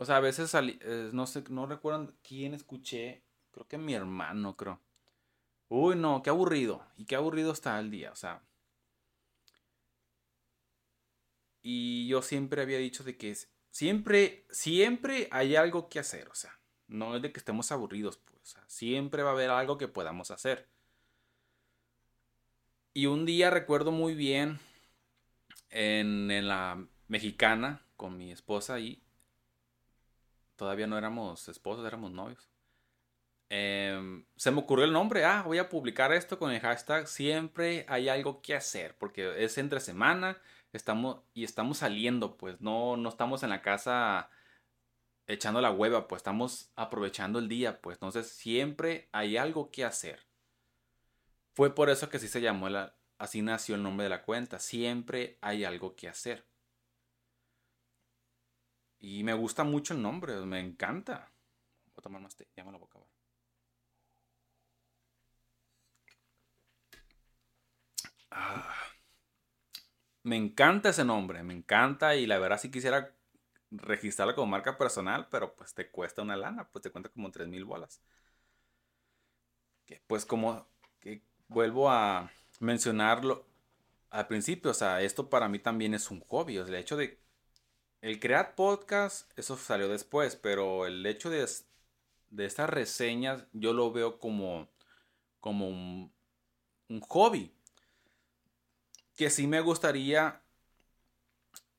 O 0.00 0.04
sea, 0.04 0.18
a 0.18 0.20
veces 0.20 0.50
salí, 0.50 0.78
eh, 0.82 1.10
no 1.12 1.26
sé, 1.26 1.42
no 1.50 1.66
recuerdo 1.66 2.14
quién 2.22 2.54
escuché. 2.54 3.24
Creo 3.50 3.66
que 3.66 3.78
mi 3.78 3.94
hermano, 3.94 4.56
creo. 4.56 4.80
Uy, 5.68 5.96
no, 5.96 6.22
qué 6.22 6.30
aburrido. 6.30 6.86
Y 6.96 7.04
qué 7.04 7.16
aburrido 7.16 7.52
está 7.52 7.78
el 7.80 7.90
día, 7.90 8.12
o 8.12 8.16
sea. 8.16 8.40
Y 11.62 12.06
yo 12.06 12.22
siempre 12.22 12.62
había 12.62 12.78
dicho 12.78 13.02
de 13.02 13.16
que 13.16 13.36
siempre, 13.70 14.46
siempre 14.50 15.28
hay 15.32 15.56
algo 15.56 15.88
que 15.88 15.98
hacer, 15.98 16.28
o 16.28 16.34
sea. 16.34 16.56
No 16.86 17.16
es 17.16 17.22
de 17.22 17.32
que 17.32 17.40
estemos 17.40 17.72
aburridos, 17.72 18.18
pues. 18.18 18.56
siempre 18.68 19.24
va 19.24 19.30
a 19.30 19.32
haber 19.32 19.50
algo 19.50 19.78
que 19.78 19.88
podamos 19.88 20.30
hacer. 20.30 20.68
Y 22.94 23.06
un 23.06 23.26
día 23.26 23.50
recuerdo 23.50 23.90
muy 23.90 24.14
bien 24.14 24.60
en, 25.70 26.46
la 26.46 26.86
mexicana 27.08 27.84
con 27.96 28.16
mi 28.16 28.30
esposa 28.30 28.78
y 28.80 29.02
todavía 30.58 30.86
no 30.86 30.98
éramos 30.98 31.48
esposos, 31.48 31.86
éramos 31.86 32.10
novios. 32.10 32.50
Em, 33.50 34.26
se 34.36 34.50
me 34.50 34.60
ocurrió 34.60 34.84
el 34.84 34.92
nombre, 34.92 35.24
ah, 35.24 35.42
voy 35.42 35.56
a 35.58 35.70
publicar 35.70 36.12
esto 36.12 36.38
con 36.38 36.50
el 36.50 36.60
hashtag 36.60 37.08
siempre 37.08 37.86
hay 37.88 38.10
algo 38.10 38.42
que 38.42 38.54
hacer, 38.54 38.94
porque 38.98 39.42
es 39.42 39.56
entre 39.56 39.80
semana, 39.80 40.36
estamos 40.74 41.22
y 41.32 41.44
estamos 41.44 41.78
saliendo, 41.78 42.36
pues 42.36 42.60
no, 42.60 42.98
no 42.98 43.08
estamos 43.08 43.42
en 43.42 43.50
la 43.50 43.62
casa 43.62 44.28
echando 45.26 45.60
la 45.60 45.70
hueva, 45.70 46.08
pues 46.08 46.20
estamos 46.20 46.72
aprovechando 46.76 47.38
el 47.38 47.48
día, 47.48 47.80
pues 47.80 47.96
entonces 47.96 48.28
siempre 48.28 49.08
hay 49.12 49.36
algo 49.38 49.70
que 49.70 49.84
hacer. 49.84 50.26
Fue 51.54 51.74
por 51.74 51.90
eso 51.90 52.08
que 52.10 52.18
así 52.18 52.28
se 52.28 52.40
llamó, 52.40 52.68
la, 52.68 52.96
así 53.18 53.42
nació 53.42 53.76
el 53.76 53.82
nombre 53.82 54.04
de 54.04 54.10
la 54.10 54.22
cuenta, 54.22 54.58
siempre 54.58 55.38
hay 55.40 55.64
algo 55.64 55.96
que 55.96 56.08
hacer. 56.08 56.44
Y 59.00 59.22
me 59.24 59.34
gusta 59.34 59.64
mucho 59.64 59.94
el 59.94 60.02
nombre, 60.02 60.34
me 60.46 60.60
encanta. 60.60 61.30
Voy 61.86 61.94
a 61.98 62.02
tomar 62.02 62.22
más 62.22 62.36
té, 62.36 62.48
ya 62.56 62.64
me 62.64 62.72
lo 62.72 62.78
voy 62.78 62.86
a 62.86 62.90
acabar. 62.90 63.08
Ah. 68.30 68.74
me 70.22 70.36
encanta 70.36 70.90
ese 70.90 71.04
nombre, 71.04 71.42
me 71.42 71.54
encanta 71.54 72.14
y 72.16 72.26
la 72.26 72.38
verdad 72.38 72.58
sí 72.60 72.70
quisiera 72.70 73.14
registrarlo 73.70 74.34
como 74.34 74.46
marca 74.48 74.76
personal, 74.78 75.28
pero 75.30 75.54
pues 75.56 75.74
te 75.74 75.90
cuesta 75.90 76.22
una 76.22 76.36
lana, 76.36 76.68
pues 76.70 76.82
te 76.82 76.90
cuenta 76.90 77.10
como 77.10 77.30
3 77.30 77.48
mil 77.48 77.64
bolas. 77.64 78.02
Que 79.86 80.02
pues 80.06 80.26
como 80.26 80.66
que 81.00 81.22
vuelvo 81.48 81.90
a 81.90 82.30
mencionarlo 82.60 83.46
al 84.10 84.26
principio, 84.26 84.70
o 84.70 84.74
sea, 84.74 85.02
esto 85.02 85.28
para 85.30 85.48
mí 85.48 85.58
también 85.58 85.94
es 85.94 86.10
un 86.10 86.20
hobby, 86.20 86.58
o 86.58 86.64
sea, 86.64 86.74
el 86.74 86.80
hecho 86.80 86.96
de 86.96 87.20
el 88.00 88.20
crear 88.20 88.54
podcast, 88.54 89.30
eso 89.38 89.56
salió 89.56 89.88
después, 89.88 90.36
pero 90.36 90.86
el 90.86 91.04
hecho 91.06 91.30
de, 91.30 91.46
de 92.30 92.44
estas 92.44 92.70
reseñas 92.70 93.44
yo 93.52 93.72
lo 93.72 93.92
veo 93.92 94.18
como, 94.18 94.68
como 95.40 95.68
un, 95.68 96.12
un 96.88 97.00
hobby. 97.00 97.52
Que 99.16 99.30
sí 99.30 99.46
me 99.48 99.60
gustaría 99.60 100.42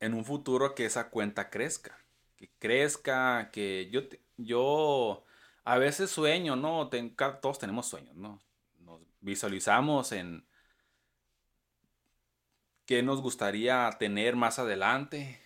en 0.02 0.14
un 0.14 0.26
futuro 0.26 0.76
que 0.76 0.86
esa 0.86 1.10
cuenta 1.10 1.50
crezca. 1.50 1.98
Que 2.36 2.50
crezca, 2.60 3.50
que 3.52 3.90
yo, 3.92 4.02
yo 4.38 5.24
a 5.64 5.78
veces 5.78 6.10
sueño, 6.10 6.56
¿no? 6.56 6.90
todos 7.42 7.60
tenemos 7.60 7.88
sueños, 7.88 8.16
¿no? 8.16 8.42
Nos 8.80 9.02
visualizamos 9.22 10.12
en 10.12 10.46
qué 12.86 13.04
nos 13.04 13.22
gustaría 13.22 13.90
tener 14.00 14.36
más 14.36 14.60
adelante 14.60 15.40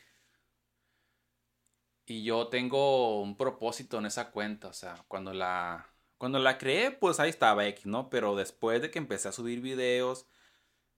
y 2.05 2.23
yo 2.23 2.47
tengo 2.49 3.21
un 3.21 3.37
propósito 3.37 3.97
en 3.99 4.05
esa 4.05 4.31
cuenta, 4.31 4.67
o 4.69 4.73
sea, 4.73 5.03
cuando 5.07 5.33
la, 5.33 5.89
cuando 6.17 6.39
la 6.39 6.57
creé, 6.57 6.91
pues 6.91 7.19
ahí 7.19 7.29
estaba 7.29 7.67
X, 7.67 7.85
¿no? 7.85 8.09
Pero 8.09 8.35
después 8.35 8.81
de 8.81 8.91
que 8.91 8.99
empecé 8.99 9.29
a 9.29 9.31
subir 9.31 9.61
videos 9.61 10.27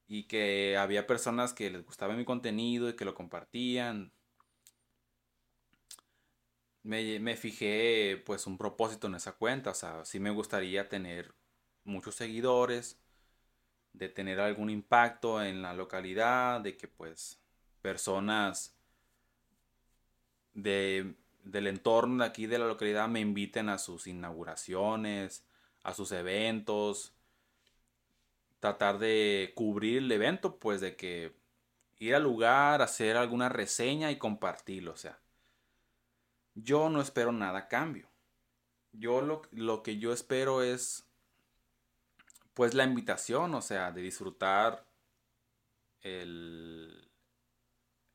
y 0.07 0.23
que 0.27 0.77
había 0.77 1.07
personas 1.07 1.53
que 1.53 1.69
les 1.69 1.85
gustaba 1.85 2.15
mi 2.15 2.25
contenido 2.25 2.89
y 2.89 2.95
que 2.95 3.05
lo 3.05 3.15
compartían, 3.15 4.13
me, 6.83 7.19
me 7.19 7.35
fijé 7.35 8.21
pues 8.25 8.47
un 8.47 8.57
propósito 8.57 9.07
en 9.07 9.15
esa 9.15 9.33
cuenta, 9.33 9.71
o 9.71 9.73
sea, 9.73 10.05
sí 10.05 10.19
me 10.19 10.29
gustaría 10.31 10.87
tener 10.89 11.33
muchos 11.83 12.15
seguidores, 12.15 12.99
de 13.93 14.09
tener 14.09 14.39
algún 14.39 14.69
impacto 14.69 15.41
en 15.43 15.61
la 15.61 15.73
localidad, 15.73 16.61
de 16.61 16.77
que 16.77 16.87
pues 16.87 17.41
personas 17.81 18.75
de, 20.55 21.13
del 21.43 21.67
entorno 21.67 22.23
de 22.23 22.29
aquí 22.29 22.47
de 22.47 22.57
la 22.57 22.65
localidad 22.65 23.07
me 23.07 23.19
inviten 23.19 23.69
a 23.69 23.77
sus 23.77 24.07
inauguraciones, 24.07 25.45
a 25.83 25.93
sus 25.93 26.11
eventos, 26.11 27.13
tratar 28.59 28.97
de 28.97 29.53
cubrir 29.55 29.99
el 29.99 30.11
evento, 30.11 30.57
pues 30.57 30.81
de 30.81 30.95
que 30.95 31.35
ir 31.99 32.15
al 32.15 32.23
lugar, 32.23 32.81
hacer 32.81 33.15
alguna 33.15 33.49
reseña 33.49 34.09
y 34.11 34.17
compartirlo, 34.17 34.93
o 34.93 34.97
sea. 34.97 35.19
Yo 36.55 36.89
no 36.89 37.01
espero 37.01 37.31
nada 37.31 37.59
a 37.59 37.67
cambio. 37.67 38.09
Yo 38.93 39.21
lo, 39.21 39.41
lo 39.51 39.83
que 39.83 39.97
yo 39.97 40.13
espero 40.13 40.63
es 40.63 41.05
pues 42.53 42.73
la 42.73 42.85
invitación, 42.85 43.53
o 43.53 43.61
sea, 43.61 43.91
de 43.91 44.01
disfrutar 44.01 44.87
el, 46.01 47.11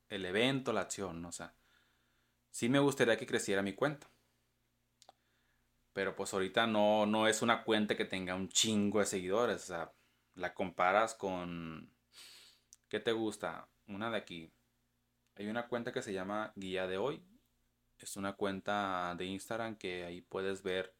el 0.09 0.24
evento, 0.24 0.72
la 0.72 0.80
acción, 0.80 1.22
o 1.26 1.32
sea, 1.32 1.55
sí 2.51 2.68
me 2.68 2.78
gustaría 2.78 3.16
que 3.16 3.26
creciera 3.26 3.62
mi 3.62 3.74
cuenta. 3.74 4.09
Pero 5.92 6.14
pues 6.14 6.32
ahorita 6.32 6.66
no, 6.66 7.07
no 7.07 7.26
es 7.26 7.42
una 7.42 7.64
cuenta 7.64 7.96
que 7.96 8.05
tenga 8.05 8.34
un 8.34 8.48
chingo 8.48 9.01
de 9.01 9.07
seguidores. 9.07 9.64
O 9.64 9.66
sea, 9.66 9.92
la 10.34 10.55
comparas 10.55 11.14
con... 11.14 11.90
¿Qué 12.88 13.01
te 13.01 13.12
gusta? 13.12 13.68
Una 13.86 14.11
de 14.11 14.16
aquí. 14.16 14.53
Hay 15.36 15.48
una 15.48 15.68
cuenta 15.68 15.92
que 15.92 16.03
se 16.03 16.12
llama 16.12 16.53
Guía 16.57 16.86
de 16.86 16.98
Hoy. 16.98 17.22
Es 17.98 18.16
una 18.16 18.34
cuenta 18.34 19.14
de 19.16 19.26
Instagram 19.26 19.76
que 19.76 20.05
ahí 20.05 20.22
puedes 20.22 20.62
ver 20.62 20.94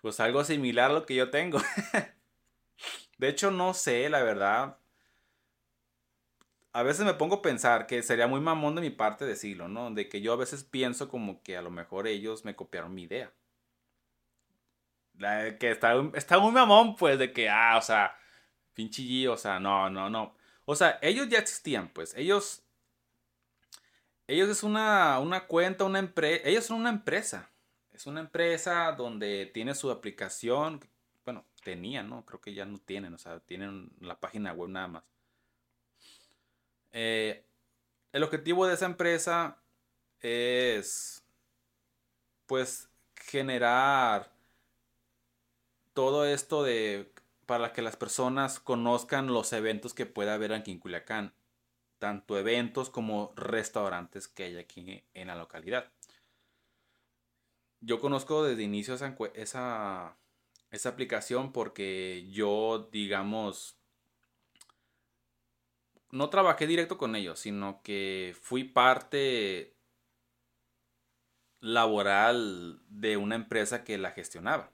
pues 0.00 0.20
algo 0.20 0.44
similar 0.44 0.90
a 0.90 0.94
lo 0.94 1.06
que 1.06 1.14
yo 1.14 1.30
tengo. 1.30 1.58
de 3.18 3.28
hecho, 3.28 3.50
no 3.50 3.74
sé, 3.74 4.08
la 4.08 4.22
verdad 4.22 4.78
a 6.72 6.82
veces 6.82 7.04
me 7.04 7.14
pongo 7.14 7.36
a 7.36 7.42
pensar 7.42 7.86
que 7.86 8.02
sería 8.02 8.26
muy 8.26 8.40
mamón 8.40 8.74
de 8.74 8.82
mi 8.82 8.90
parte 8.90 9.24
decirlo, 9.24 9.68
¿no? 9.68 9.90
De 9.90 10.08
que 10.08 10.20
yo 10.20 10.32
a 10.32 10.36
veces 10.36 10.64
pienso 10.64 11.08
como 11.08 11.42
que 11.42 11.56
a 11.56 11.62
lo 11.62 11.70
mejor 11.70 12.06
ellos 12.06 12.44
me 12.44 12.56
copiaron 12.56 12.94
mi 12.94 13.02
idea. 13.04 13.32
que 15.58 15.70
está, 15.70 15.94
está 16.14 16.38
muy 16.38 16.52
mamón, 16.52 16.96
pues, 16.96 17.18
de 17.18 17.32
que, 17.32 17.48
ah, 17.48 17.76
o 17.78 17.82
sea, 17.82 18.16
pinche 18.74 19.28
o 19.28 19.36
sea, 19.36 19.58
no, 19.58 19.90
no, 19.90 20.08
no. 20.10 20.34
O 20.64 20.76
sea, 20.76 20.98
ellos 21.02 21.28
ya 21.28 21.38
existían, 21.38 21.88
pues. 21.88 22.14
Ellos. 22.14 22.62
Ellos 24.26 24.48
es 24.50 24.62
una, 24.62 25.18
una 25.20 25.46
cuenta, 25.46 25.84
una 25.84 25.98
empresa. 25.98 26.42
Ellos 26.48 26.66
son 26.66 26.80
una 26.80 26.90
empresa. 26.90 27.50
Es 27.92 28.06
una 28.06 28.20
empresa 28.20 28.92
donde 28.92 29.46
tiene 29.46 29.74
su 29.74 29.90
aplicación. 29.90 30.80
Bueno, 31.24 31.44
tenían, 31.64 32.08
¿no? 32.10 32.24
Creo 32.26 32.40
que 32.40 32.54
ya 32.54 32.66
no 32.66 32.78
tienen. 32.78 33.14
O 33.14 33.18
sea, 33.18 33.40
tienen 33.40 33.90
la 34.00 34.20
página 34.20 34.52
web 34.52 34.68
nada 34.70 34.88
más. 34.88 35.04
Eh, 37.00 37.44
el 38.10 38.24
objetivo 38.24 38.66
de 38.66 38.74
esa 38.74 38.86
empresa 38.86 39.62
es 40.18 41.22
pues 42.46 42.88
generar 43.14 44.32
todo 45.92 46.26
esto 46.26 46.64
de 46.64 47.12
para 47.46 47.72
que 47.72 47.82
las 47.82 47.94
personas 47.94 48.58
conozcan 48.58 49.28
los 49.28 49.52
eventos 49.52 49.94
que 49.94 50.06
pueda 50.06 50.34
haber 50.34 50.52
aquí 50.52 50.72
en 50.72 50.80
Culiacán, 50.80 51.32
tanto 52.00 52.36
eventos 52.36 52.90
como 52.90 53.32
restaurantes 53.36 54.26
que 54.26 54.42
hay 54.42 54.56
aquí 54.56 55.04
en 55.14 55.28
la 55.28 55.36
localidad. 55.36 55.92
Yo 57.80 58.00
conozco 58.00 58.42
desde 58.42 58.64
inicio 58.64 58.94
esa, 59.34 60.16
esa 60.72 60.88
aplicación 60.88 61.52
porque 61.52 62.26
yo, 62.28 62.88
digamos, 62.90 63.78
no 66.10 66.30
trabajé 66.30 66.66
directo 66.66 66.98
con 66.98 67.16
ellos, 67.16 67.38
sino 67.40 67.82
que 67.82 68.34
fui 68.40 68.64
parte 68.64 69.74
laboral 71.60 72.80
de 72.88 73.16
una 73.16 73.34
empresa 73.34 73.84
que 73.84 73.98
la 73.98 74.12
gestionaba. 74.12 74.70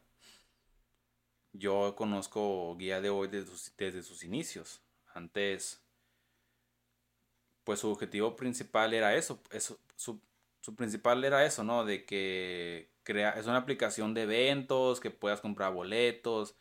Yo 1.52 1.94
conozco 1.96 2.76
Guía 2.76 3.00
de 3.00 3.10
Hoy 3.10 3.28
desde 3.28 4.02
sus, 4.02 4.24
inicios. 4.24 4.82
Antes, 5.14 5.82
pues 7.64 7.80
su 7.80 7.90
objetivo 7.90 8.36
principal 8.36 8.92
era 8.92 9.14
eso, 9.14 9.40
su, 9.96 10.20
principal 10.76 11.24
era 11.24 11.44
eso, 11.46 11.62
¿no? 11.64 11.84
De 11.84 12.04
que 12.04 12.90
crea, 13.04 13.30
es 13.30 13.46
una 13.46 13.58
aplicación 13.58 14.14
de 14.14 14.22
eventos, 14.22 15.00
que 15.00 15.10
puedas 15.10 15.40
comprar 15.40 15.72
boletos 15.72 16.56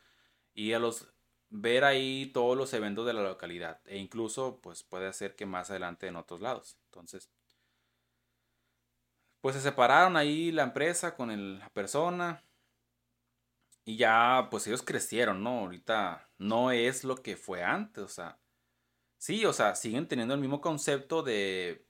y 0.53 0.73
a 0.73 0.79
los 0.79 1.12
ver 1.53 1.83
ahí 1.83 2.31
todos 2.33 2.57
los 2.57 2.73
eventos 2.73 3.05
de 3.05 3.13
la 3.13 3.21
localidad 3.21 3.79
e 3.85 3.99
incluso 3.99 4.59
pues 4.61 4.83
puede 4.83 5.13
ser 5.13 5.35
que 5.35 5.45
más 5.45 5.69
adelante 5.69 6.07
en 6.07 6.15
otros 6.15 6.41
lados. 6.41 6.77
Entonces, 6.85 7.29
pues 9.39 9.55
se 9.55 9.61
separaron 9.61 10.17
ahí 10.17 10.51
la 10.51 10.63
empresa 10.63 11.15
con 11.15 11.59
la 11.59 11.69
persona 11.69 12.43
y 13.85 13.97
ya 13.97 14.47
pues 14.49 14.65
ellos 14.67 14.81
crecieron, 14.81 15.43
¿no? 15.43 15.59
Ahorita 15.59 16.27
no 16.39 16.71
es 16.71 17.03
lo 17.03 17.21
que 17.21 17.37
fue 17.37 17.63
antes, 17.63 18.03
o 18.03 18.07
sea, 18.07 18.39
sí, 19.17 19.45
o 19.45 19.53
sea, 19.53 19.75
siguen 19.75 20.07
teniendo 20.07 20.33
el 20.33 20.41
mismo 20.41 20.61
concepto 20.61 21.21
de 21.23 21.85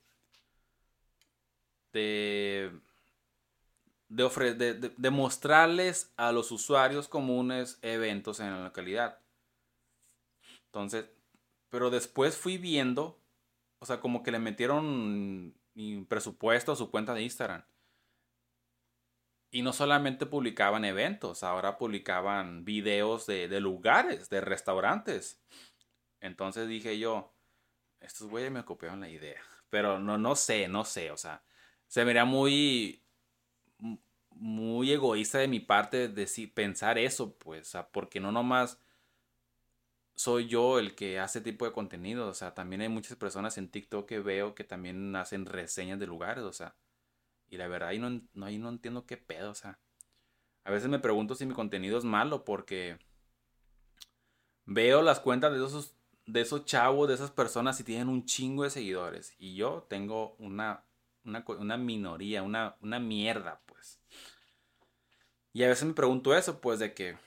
de 1.94 2.72
de, 4.10 4.54
de, 4.56 4.94
de, 4.98 5.10
mostrarles 5.10 6.12
a 6.18 6.32
los 6.32 6.52
usuarios 6.52 7.08
comunes 7.08 7.80
eventos 7.82 8.40
en 8.40 8.52
la 8.52 8.64
localidad. 8.64 9.23
Entonces, 10.74 11.06
pero 11.70 11.92
después 11.92 12.36
fui 12.36 12.58
viendo, 12.58 13.22
o 13.78 13.86
sea, 13.86 14.00
como 14.00 14.24
que 14.24 14.32
le 14.32 14.40
metieron 14.40 15.54
presupuesto 16.10 16.72
a 16.72 16.76
su 16.76 16.90
cuenta 16.90 17.14
de 17.14 17.22
Instagram. 17.22 17.64
Y 19.52 19.62
no 19.62 19.72
solamente 19.72 20.26
publicaban 20.26 20.84
eventos, 20.84 21.44
ahora 21.44 21.78
publicaban 21.78 22.66
videos 22.66 23.28
de, 23.28 23.48
lugares, 23.62 24.32
de 24.32 24.42
restaurantes. 24.42 25.40
Entonces 26.20 26.68
dije 26.68 26.98
yo, 26.98 27.36
estos 28.00 28.28
güeyes 28.28 28.52
me 28.52 28.66
copiaron 28.66 29.02
la 29.02 29.10
idea. 29.10 29.44
Pero 29.70 30.00
no, 30.00 30.18
no 30.18 30.36
sé, 30.36 30.68
no 30.68 30.86
sé, 30.86 31.12
o 31.12 31.18
sea, 31.18 31.44
se 31.86 32.04
vería 32.04 32.26
muy, 32.26 33.06
muy 34.32 34.92
egoísta 34.92 35.38
de 35.38 35.48
mi 35.48 35.60
parte 35.60 36.08
decir, 36.08 36.52
pensar 36.52 36.98
eso, 36.98 37.38
pues, 37.38 37.78
porque 37.92 38.20
no 38.20 38.32
nomás 38.32 38.80
soy 40.16 40.48
yo 40.48 40.80
el 40.80 40.96
que 40.96 41.20
hace 41.20 41.42
tipo 41.42 41.66
de 41.66 41.72
contenido. 41.72 42.28
O 42.28 42.34
sea, 42.34 42.54
también 42.54 42.82
hay 42.82 42.90
muchas 42.90 43.18
personas 43.18 43.58
en 43.58 43.70
TikTok 43.70 44.08
que 44.08 44.20
veo 44.20 44.56
que 44.56 44.64
también 44.64 45.16
hacen 45.16 45.46
reseñas 45.46 46.00
de 46.00 46.08
lugares, 46.08 46.44
o 46.44 46.54
sea. 46.54 46.76
Y 47.50 47.58
la 47.58 47.68
verdad, 47.68 47.90
ahí 47.90 48.00
no, 48.00 48.22
ahí 48.46 48.58
no 48.58 48.70
entiendo 48.70 49.06
qué 49.06 49.18
pedo, 49.18 49.52
o 49.52 49.56
sea. 49.56 49.80
A 50.64 50.72
veces 50.72 50.90
me 50.90 51.00
pregunto 51.00 51.36
si 51.36 51.46
mi 51.46 51.54
contenido 51.54 51.98
es 51.98 52.06
malo 52.06 52.46
porque 52.46 52.98
veo 54.66 55.02
las 55.02 55.20
cuentas 55.20 55.52
de 55.52 55.66
esos, 55.66 55.96
de 56.26 56.42
esos 56.42 56.66
chavos, 56.66 57.08
de 57.08 57.16
esas 57.16 57.32
personas, 57.32 57.80
y 57.80 57.84
tienen 57.84 58.10
un 58.10 58.26
chingo 58.26 58.64
de 58.64 58.70
seguidores. 58.70 59.36
Y 59.38 59.56
yo 59.56 59.86
tengo 59.90 60.36
una, 60.40 60.86
una, 61.26 61.78
minoría, 61.78 62.44
una, 62.44 62.78
una 62.82 63.00
mierda, 63.00 63.62
pues. 63.66 64.00
Y 65.52 65.64
a 65.64 65.68
veces 65.68 65.86
me 65.86 65.94
pregunto 65.94 66.34
eso, 66.36 66.62
pues, 66.62 66.80
de 66.80 66.94
que 66.94 67.18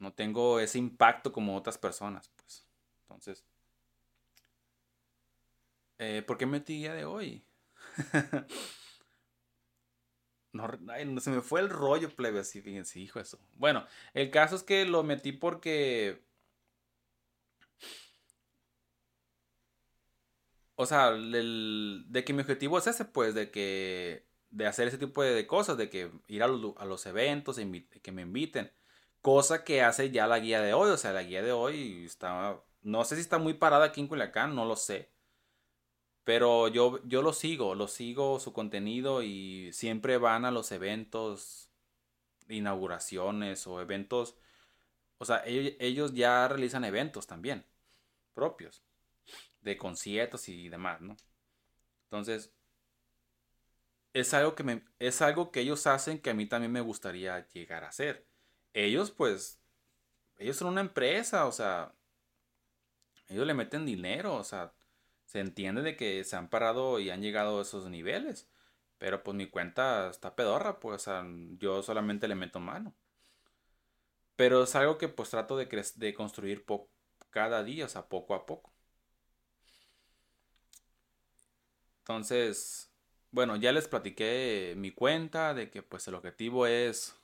no 0.00 0.12
tengo 0.12 0.58
ese 0.60 0.78
impacto 0.78 1.32
como 1.32 1.56
otras 1.56 1.78
personas, 1.78 2.30
pues. 2.36 2.66
Entonces, 3.02 3.44
eh, 5.98 6.22
¿por 6.26 6.38
qué 6.38 6.46
metí 6.46 6.78
día 6.78 6.94
de 6.94 7.04
hoy? 7.04 7.44
no, 10.52 10.68
se 11.20 11.30
me 11.30 11.42
fue 11.42 11.60
el 11.60 11.68
rollo, 11.68 12.14
plebe, 12.16 12.40
así, 12.40 12.60
fíjense, 12.62 12.98
hijo 12.98 13.20
eso. 13.20 13.38
Bueno, 13.54 13.86
el 14.14 14.30
caso 14.30 14.56
es 14.56 14.62
que 14.62 14.84
lo 14.86 15.02
metí 15.04 15.32
porque 15.32 16.22
o 20.76 20.86
sea, 20.86 21.10
de 21.12 22.24
que 22.24 22.32
mi 22.32 22.40
objetivo 22.40 22.78
es 22.78 22.86
ese, 22.86 23.04
pues, 23.04 23.34
de 23.34 23.50
que, 23.50 24.26
de 24.48 24.66
hacer 24.66 24.88
ese 24.88 24.96
tipo 24.96 25.22
de, 25.22 25.46
cosas, 25.46 25.76
de 25.76 25.90
que 25.90 26.10
ir 26.26 26.42
a 26.42 26.48
los, 26.48 27.06
eventos, 27.06 27.58
que 28.02 28.12
me 28.12 28.22
inviten. 28.22 28.72
Cosa 29.22 29.64
que 29.64 29.82
hace 29.82 30.10
ya 30.10 30.26
la 30.26 30.38
guía 30.40 30.60
de 30.62 30.72
hoy, 30.74 30.90
o 30.90 30.96
sea, 30.96 31.12
la 31.12 31.22
guía 31.22 31.42
de 31.42 31.52
hoy 31.52 32.04
está, 32.06 32.62
no 32.82 33.04
sé 33.04 33.16
si 33.16 33.20
está 33.22 33.38
muy 33.38 33.54
parada 33.54 33.86
aquí 33.86 34.00
en 34.00 34.08
Culiacán, 34.08 34.54
no 34.54 34.64
lo 34.64 34.76
sé. 34.76 35.10
Pero 36.24 36.68
yo, 36.68 37.00
yo 37.06 37.22
lo 37.22 37.32
sigo, 37.32 37.74
lo 37.74 37.88
sigo 37.88 38.40
su 38.40 38.52
contenido 38.52 39.22
y 39.22 39.72
siempre 39.72 40.18
van 40.18 40.44
a 40.44 40.50
los 40.50 40.70
eventos, 40.72 41.70
inauguraciones 42.48 43.66
o 43.66 43.80
eventos. 43.80 44.36
O 45.18 45.24
sea, 45.24 45.42
ellos 45.46 46.14
ya 46.14 46.48
realizan 46.48 46.84
eventos 46.84 47.26
también, 47.26 47.66
propios 48.34 48.82
de 49.62 49.76
conciertos 49.78 50.48
y 50.48 50.68
demás, 50.68 51.00
¿no? 51.02 51.16
Entonces, 52.04 52.52
es 54.12 54.34
algo 54.34 54.54
que 54.54 54.62
me, 54.62 54.84
es 55.00 55.20
algo 55.22 55.50
que 55.50 55.60
ellos 55.60 55.86
hacen 55.86 56.20
que 56.20 56.30
a 56.30 56.34
mí 56.34 56.46
también 56.46 56.72
me 56.72 56.80
gustaría 56.80 57.46
llegar 57.48 57.84
a 57.84 57.88
hacer. 57.88 58.29
Ellos, 58.74 59.10
pues, 59.12 59.60
ellos 60.38 60.56
son 60.58 60.68
una 60.68 60.82
empresa, 60.82 61.46
o 61.46 61.52
sea, 61.52 61.94
ellos 63.28 63.46
le 63.46 63.54
meten 63.54 63.86
dinero, 63.86 64.34
o 64.36 64.44
sea, 64.44 64.74
se 65.26 65.40
entiende 65.40 65.82
de 65.82 65.96
que 65.96 66.24
se 66.24 66.36
han 66.36 66.48
parado 66.50 66.98
y 67.00 67.10
han 67.10 67.22
llegado 67.22 67.58
a 67.58 67.62
esos 67.62 67.88
niveles. 67.90 68.48
Pero 68.98 69.22
pues 69.22 69.36
mi 69.36 69.46
cuenta 69.48 70.10
está 70.10 70.34
pedorra, 70.36 70.80
pues, 70.80 70.96
o 71.02 71.04
sea, 71.04 71.24
yo 71.58 71.82
solamente 71.82 72.28
le 72.28 72.34
meto 72.34 72.60
mano. 72.60 72.94
Pero 74.36 74.64
es 74.64 74.74
algo 74.74 74.98
que 74.98 75.08
pues 75.08 75.30
trato 75.30 75.56
de, 75.56 75.66
de 75.96 76.14
construir 76.14 76.64
cada 77.30 77.62
día, 77.62 77.84
o 77.86 77.88
sea, 77.88 78.08
poco 78.08 78.34
a 78.34 78.44
poco. 78.46 78.72
Entonces, 82.00 82.90
bueno, 83.30 83.56
ya 83.56 83.72
les 83.72 83.88
platiqué 83.88 84.74
mi 84.76 84.90
cuenta 84.92 85.54
de 85.54 85.70
que 85.70 85.82
pues 85.82 86.06
el 86.08 86.14
objetivo 86.14 86.66
es 86.66 87.16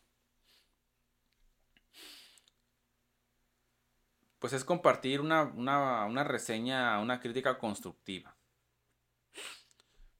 pues 4.38 4.52
es 4.52 4.64
compartir 4.64 5.20
una, 5.20 5.44
una, 5.44 6.24
reseña, 6.24 7.00
una 7.00 7.20
crítica 7.20 7.58
constructiva. 7.58 8.36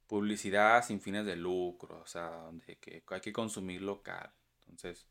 Publicidad 0.07 0.85
sin 0.85 1.01
fines 1.01 1.27
de 1.27 1.37
lucro, 1.37 2.01
o 2.01 2.07
sea, 2.07 2.51
de 2.67 2.77
que 2.77 3.03
hay 3.09 3.21
que 3.21 3.33
consumir 3.33 3.83
local. 3.83 4.33
Entonces, 4.67 5.07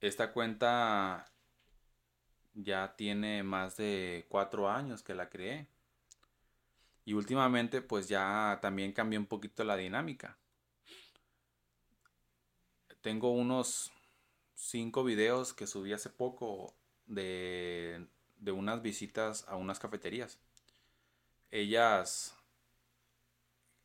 esta 0.00 0.32
cuenta 0.32 1.30
ya 2.54 2.94
tiene 2.96 3.42
más 3.42 3.76
de 3.76 4.26
cuatro 4.28 4.68
años 4.70 5.02
que 5.02 5.14
la 5.14 5.28
creé. 5.28 5.68
Y 7.04 7.14
últimamente 7.14 7.82
pues 7.82 8.08
ya 8.08 8.58
también 8.62 8.92
cambió 8.92 9.18
un 9.18 9.26
poquito 9.26 9.64
la 9.64 9.76
dinámica. 9.76 10.38
Tengo 13.00 13.30
unos 13.30 13.90
cinco 14.54 15.04
videos 15.04 15.54
que 15.54 15.66
subí 15.66 15.92
hace 15.92 16.10
poco 16.10 16.74
de, 17.10 18.06
de 18.38 18.52
unas 18.52 18.80
visitas 18.80 19.44
a 19.48 19.56
unas 19.56 19.78
cafeterías. 19.78 20.38
Ellas 21.50 22.36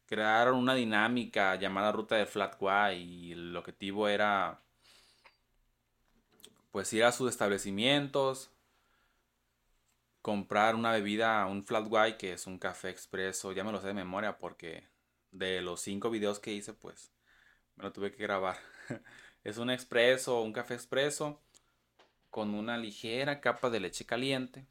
crearon 0.06 0.58
una 0.58 0.76
dinámica 0.76 1.56
llamada 1.56 1.92
ruta 1.92 2.16
de 2.16 2.28
Flat 2.28 2.56
White 2.60 2.98
y 2.98 3.32
el 3.32 3.56
objetivo 3.56 4.08
era 4.08 4.62
pues 6.72 6.92
ir 6.94 7.04
a 7.04 7.12
sus 7.12 7.30
establecimientos, 7.30 8.52
comprar 10.22 10.76
una 10.76 10.92
bebida, 10.92 11.46
un 11.46 11.66
flat 11.66 11.88
white, 11.90 12.18
que 12.18 12.34
es 12.34 12.48
un 12.48 12.60
café 12.60 12.90
expreso, 12.90 13.54
ya 13.54 13.64
me 13.64 13.72
lo 13.72 13.80
sé 13.80 13.88
de 13.88 13.94
memoria 13.94 14.38
porque 14.38 14.88
de 15.32 15.62
los 15.62 15.82
cinco 15.82 16.10
videos 16.10 16.40
que 16.40 16.52
hice, 16.52 16.74
pues 16.74 17.12
me 17.76 17.84
lo 17.86 17.94
tuve 17.94 18.12
que 18.12 18.22
grabar. 18.22 18.58
es 19.44 19.58
un 19.58 19.70
expreso, 19.70 20.42
un 20.42 20.54
café 20.54 20.74
expreso 20.74 21.42
con 22.36 22.54
una 22.54 22.78
ligera 22.78 23.40
capa 23.40 23.70
de 23.70 23.80
leche 23.80 24.06
caliente. 24.06 24.68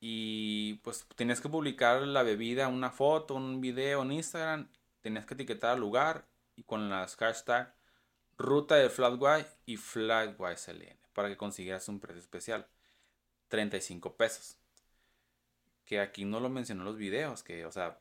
Y 0.00 0.74
pues 0.82 1.06
tienes 1.14 1.40
que 1.40 1.48
publicar 1.48 2.02
la 2.02 2.24
bebida, 2.24 2.66
una 2.66 2.90
foto, 2.90 3.36
un 3.36 3.60
video 3.60 4.02
en 4.02 4.10
Instagram. 4.10 4.68
Tienes 5.00 5.26
que 5.26 5.34
etiquetar 5.34 5.74
al 5.74 5.78
lugar 5.78 6.26
y 6.56 6.64
con 6.64 6.90
las 6.90 7.14
hashtags 7.14 7.72
ruta 8.36 8.74
de 8.74 8.90
flat 8.90 9.14
white 9.16 9.50
y 9.64 9.76
flat 9.76 10.34
white 10.36 10.56
selene 10.56 10.98
para 11.12 11.28
que 11.28 11.36
consiguieras 11.36 11.88
un 11.88 12.00
precio 12.00 12.20
especial. 12.20 12.66
35 13.46 14.16
pesos. 14.16 14.56
Que 15.84 16.00
aquí 16.00 16.24
no 16.24 16.40
lo 16.40 16.48
mencionó 16.48 16.82
en 16.82 16.86
los 16.86 16.96
videos, 16.96 17.44
que, 17.44 17.64
o 17.64 17.70
sea, 17.70 18.00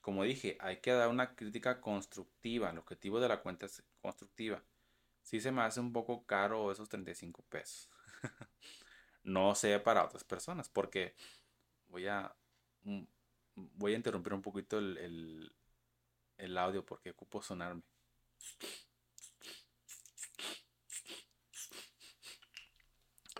como 0.00 0.24
dije, 0.24 0.56
hay 0.58 0.78
que 0.78 0.92
dar 0.92 1.10
una 1.10 1.34
crítica 1.36 1.82
constructiva. 1.82 2.70
El 2.70 2.78
objetivo 2.78 3.20
de 3.20 3.28
la 3.28 3.42
cuenta 3.42 3.66
es 3.66 3.82
constructiva. 4.00 4.62
Sí 5.30 5.40
se 5.40 5.52
me 5.52 5.62
hace 5.62 5.78
un 5.78 5.92
poco 5.92 6.26
caro 6.26 6.72
esos 6.72 6.88
35 6.88 7.44
pesos. 7.48 7.88
no 9.22 9.54
sé 9.54 9.78
para 9.78 10.04
otras 10.04 10.24
personas, 10.24 10.68
porque 10.68 11.14
voy 11.86 12.08
a, 12.08 12.34
mm, 12.82 13.04
voy 13.54 13.92
a 13.94 13.96
interrumpir 13.96 14.34
un 14.34 14.42
poquito 14.42 14.78
el, 14.80 15.54
el, 16.36 16.58
audio 16.58 16.84
porque 16.84 17.10
ocupo 17.10 17.40
sonarme. 17.42 17.84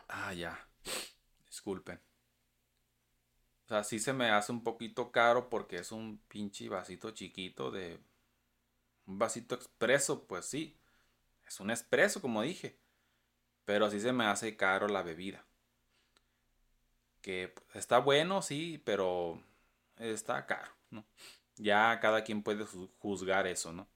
Ah, 0.06 0.32
ya. 0.32 0.68
Disculpen. 1.48 2.00
O 3.64 3.68
sea, 3.68 3.82
sí 3.82 3.98
se 3.98 4.12
me 4.12 4.30
hace 4.30 4.52
un 4.52 4.62
poquito 4.62 5.10
caro 5.10 5.50
porque 5.50 5.78
es 5.78 5.90
un 5.90 6.18
pinche 6.28 6.68
vasito 6.68 7.10
chiquito 7.10 7.72
de... 7.72 7.98
Un 9.06 9.18
vasito 9.18 9.56
expreso, 9.56 10.28
pues 10.28 10.46
sí. 10.46 10.79
Es 11.50 11.58
un 11.58 11.70
expreso, 11.70 12.22
como 12.22 12.42
dije. 12.42 12.78
Pero 13.64 13.90
sí 13.90 14.00
se 14.00 14.12
me 14.12 14.24
hace 14.26 14.56
caro 14.56 14.86
la 14.86 15.02
bebida. 15.02 15.44
Que 17.22 17.52
está 17.74 17.98
bueno, 17.98 18.40
sí, 18.40 18.80
pero 18.84 19.42
está 19.96 20.46
caro, 20.46 20.72
¿no? 20.90 21.04
Ya 21.56 21.98
cada 22.00 22.22
quien 22.22 22.44
puede 22.44 22.64
juzgar 23.00 23.48
eso, 23.48 23.72
¿no? 23.72 23.88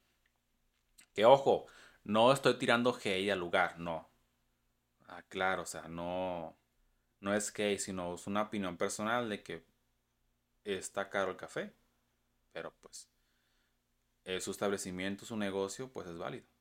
Que 1.15 1.25
ojo, 1.25 1.67
no 2.03 2.33
estoy 2.33 2.59
tirando 2.59 2.93
hate 2.93 3.31
al 3.31 3.39
lugar, 3.39 3.79
no. 3.79 4.11
Ah, 5.07 5.23
claro, 5.29 5.63
o 5.63 5.67
sea, 5.67 5.89
no, 5.89 6.57
no 7.21 7.35
es 7.35 7.53
que, 7.53 7.79
sino 7.79 8.17
es 8.17 8.27
una 8.27 8.43
opinión 8.43 8.77
personal 8.77 9.29
de 9.29 9.43
que 9.45 9.65
está 10.65 11.09
caro 11.09 11.31
el 11.31 11.37
café. 11.37 11.73
Pero 12.53 12.75
pues, 12.81 13.09
su 14.41 14.51
establecimiento, 14.51 15.25
su 15.25 15.37
negocio, 15.37 15.91
pues 15.93 16.09
es 16.09 16.19
válido. 16.19 16.54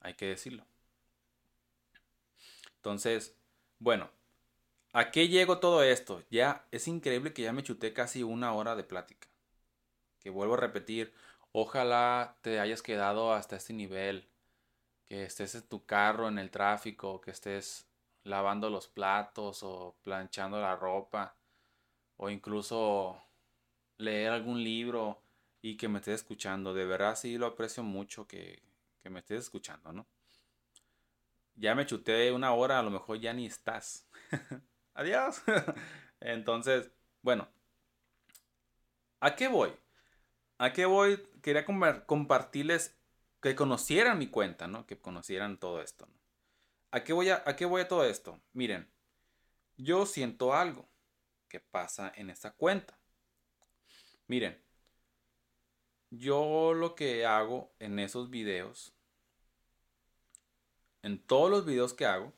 Hay 0.00 0.14
que 0.14 0.26
decirlo. 0.26 0.64
Entonces, 2.76 3.36
bueno, 3.78 4.10
¿a 4.92 5.10
qué 5.10 5.28
llego 5.28 5.58
todo 5.58 5.82
esto? 5.82 6.22
Ya 6.30 6.66
es 6.70 6.88
increíble 6.88 7.32
que 7.32 7.42
ya 7.42 7.52
me 7.52 7.62
chuté 7.62 7.92
casi 7.92 8.22
una 8.22 8.54
hora 8.54 8.74
de 8.76 8.84
plática. 8.84 9.28
Que 10.20 10.30
vuelvo 10.30 10.54
a 10.54 10.58
repetir, 10.58 11.12
ojalá 11.52 12.36
te 12.42 12.60
hayas 12.60 12.82
quedado 12.82 13.32
hasta 13.32 13.56
este 13.56 13.72
nivel 13.72 14.28
que 15.06 15.24
estés 15.24 15.54
en 15.54 15.68
tu 15.68 15.84
carro 15.84 16.28
en 16.28 16.38
el 16.38 16.50
tráfico, 16.50 17.20
que 17.20 17.32
estés 17.32 17.86
lavando 18.24 18.70
los 18.70 18.88
platos 18.88 19.62
o 19.62 19.96
planchando 20.02 20.60
la 20.60 20.76
ropa 20.76 21.36
o 22.16 22.30
incluso 22.30 23.22
leer 23.98 24.32
algún 24.32 24.62
libro 24.62 25.22
y 25.62 25.76
que 25.76 25.88
me 25.88 25.98
estés 25.98 26.16
escuchando. 26.22 26.74
De 26.74 26.84
verdad 26.84 27.16
sí 27.16 27.38
lo 27.38 27.46
aprecio 27.46 27.82
mucho 27.82 28.26
que, 28.26 28.62
que 29.02 29.10
me 29.10 29.20
estés 29.20 29.40
escuchando, 29.40 29.92
¿no? 29.92 30.06
Ya 31.54 31.74
me 31.74 31.86
chuté 31.86 32.32
una 32.32 32.52
hora, 32.54 32.78
a 32.78 32.82
lo 32.82 32.90
mejor 32.90 33.20
ya 33.20 33.32
ni 33.32 33.46
estás. 33.46 34.08
Adiós. 34.94 35.42
Entonces, 36.20 36.90
bueno, 37.22 37.48
¿a 39.20 39.36
qué 39.36 39.48
voy? 39.48 39.72
¿A 40.58 40.72
qué 40.72 40.86
voy? 40.86 41.22
Quería 41.42 41.64
compartirles 41.64 42.96
que 43.40 43.54
conocieran 43.54 44.18
mi 44.18 44.28
cuenta, 44.28 44.66
¿no? 44.68 44.86
Que 44.86 44.98
conocieran 44.98 45.58
todo 45.58 45.80
esto. 45.80 46.08
¿A 46.90 47.04
qué, 47.04 47.12
voy 47.12 47.30
a, 47.30 47.42
¿A 47.46 47.56
qué 47.56 47.64
voy 47.64 47.82
a 47.82 47.88
todo 47.88 48.04
esto? 48.04 48.40
Miren, 48.52 48.90
yo 49.76 50.06
siento 50.06 50.54
algo 50.54 50.88
que 51.48 51.60
pasa 51.60 52.12
en 52.14 52.30
esta 52.30 52.52
cuenta. 52.52 52.98
Miren, 54.26 54.60
yo 56.10 56.74
lo 56.74 56.94
que 56.94 57.24
hago 57.26 57.72
en 57.78 57.98
esos 57.98 58.30
videos, 58.30 58.92
en 61.02 61.18
todos 61.18 61.50
los 61.50 61.64
videos 61.64 61.94
que 61.94 62.06
hago, 62.06 62.32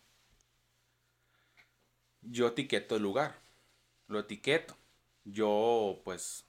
yo 2.23 2.49
etiqueto 2.49 2.97
el 2.97 3.03
lugar. 3.03 3.41
Lo 4.07 4.21
etiqueto. 4.21 4.77
Yo, 5.25 6.01
pues, 6.05 6.47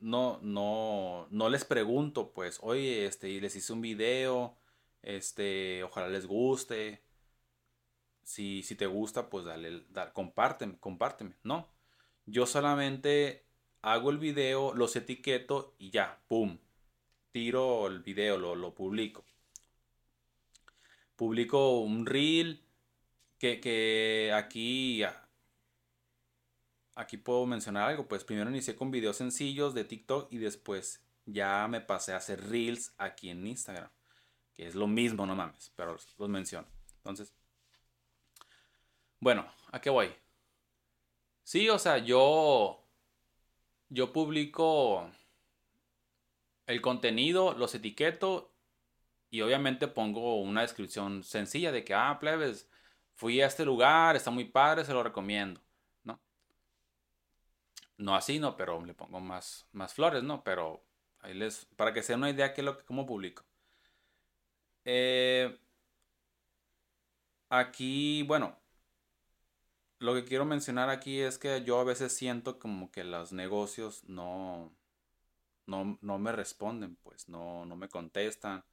no, 0.00 0.38
no, 0.42 1.26
no 1.30 1.48
les 1.48 1.64
pregunto, 1.64 2.32
pues, 2.32 2.58
oye, 2.62 3.06
este, 3.06 3.40
les 3.40 3.56
hice 3.56 3.72
un 3.72 3.80
video, 3.80 4.56
este, 5.02 5.82
ojalá 5.84 6.08
les 6.08 6.26
guste. 6.26 7.02
Si, 8.22 8.62
si 8.62 8.74
te 8.74 8.86
gusta, 8.86 9.30
pues 9.30 9.44
dale, 9.46 9.86
compárteme, 10.12 10.78
compárteme. 10.78 11.34
No. 11.42 11.68
Yo 12.26 12.46
solamente 12.46 13.47
hago 13.82 14.10
el 14.10 14.18
video, 14.18 14.74
los 14.74 14.96
etiqueto 14.96 15.74
y 15.78 15.90
ya, 15.90 16.20
pum. 16.28 16.58
Tiro 17.32 17.86
el 17.86 18.00
video, 18.00 18.38
lo, 18.38 18.54
lo 18.54 18.74
publico. 18.74 19.24
Publico 21.16 21.80
un 21.80 22.06
reel 22.06 22.62
que, 23.38 23.60
que 23.60 24.32
aquí 24.34 25.04
aquí 26.98 27.16
puedo 27.16 27.46
mencionar 27.46 27.88
algo. 27.88 28.06
Pues 28.08 28.24
primero 28.24 28.50
inicié 28.50 28.76
con 28.76 28.90
videos 28.90 29.16
sencillos 29.16 29.72
de 29.74 29.84
TikTok 29.84 30.32
y 30.32 30.38
después 30.38 31.02
ya 31.24 31.66
me 31.68 31.80
pasé 31.80 32.12
a 32.12 32.16
hacer 32.16 32.48
reels 32.50 32.92
aquí 32.98 33.30
en 33.30 33.46
Instagram. 33.46 33.90
Que 34.54 34.66
es 34.66 34.74
lo 34.74 34.88
mismo, 34.88 35.24
no 35.24 35.36
mames, 35.36 35.72
pero 35.76 35.92
los, 35.92 36.28
menciono. 36.28 36.66
Entonces, 36.98 37.32
bueno, 39.20 39.46
¿a 39.70 39.80
qué 39.80 39.90
voy? 39.90 40.12
Sí, 41.44 41.68
o 41.68 41.78
sea, 41.78 41.98
yo, 41.98 42.84
yo 43.88 44.12
publico 44.12 45.10
el 46.66 46.80
contenido, 46.80 47.54
los 47.54 47.74
etiqueto 47.74 48.54
y 49.30 49.40
obviamente 49.42 49.88
pongo 49.88 50.40
una 50.40 50.62
descripción 50.62 51.22
sencilla 51.24 51.72
de 51.72 51.84
que, 51.84 51.94
ah, 51.94 52.18
plebes, 52.20 52.70
fui 53.14 53.40
a 53.40 53.46
este 53.46 53.64
lugar, 53.64 54.16
está 54.16 54.30
muy 54.30 54.44
padre, 54.44 54.84
se 54.84 54.92
lo 54.92 55.02
recomiendo. 55.02 55.60
No 57.98 58.14
así, 58.14 58.38
no, 58.38 58.56
pero 58.56 58.84
le 58.84 58.94
pongo 58.94 59.20
más, 59.20 59.68
más 59.72 59.92
flores, 59.92 60.22
¿no? 60.22 60.44
Pero 60.44 60.84
ahí 61.20 61.34
les, 61.34 61.64
para 61.76 61.92
que 61.92 62.02
se 62.02 62.12
den 62.12 62.20
una 62.20 62.30
idea 62.30 62.50
de 62.50 62.62
lo, 62.62 62.84
cómo 62.84 63.04
publico. 63.06 63.44
Eh, 64.84 65.58
aquí, 67.50 68.22
bueno, 68.22 68.56
lo 69.98 70.14
que 70.14 70.24
quiero 70.24 70.44
mencionar 70.44 70.90
aquí 70.90 71.20
es 71.20 71.38
que 71.38 71.62
yo 71.64 71.80
a 71.80 71.84
veces 71.84 72.12
siento 72.12 72.58
como 72.58 72.90
que 72.90 73.04
los 73.04 73.32
negocios 73.32 74.04
no, 74.04 74.72
no, 75.66 75.98
no 76.00 76.18
me 76.18 76.32
responden, 76.32 76.96
pues 76.96 77.28
no, 77.28 77.66
no 77.66 77.76
me 77.76 77.88
contestan, 77.88 78.64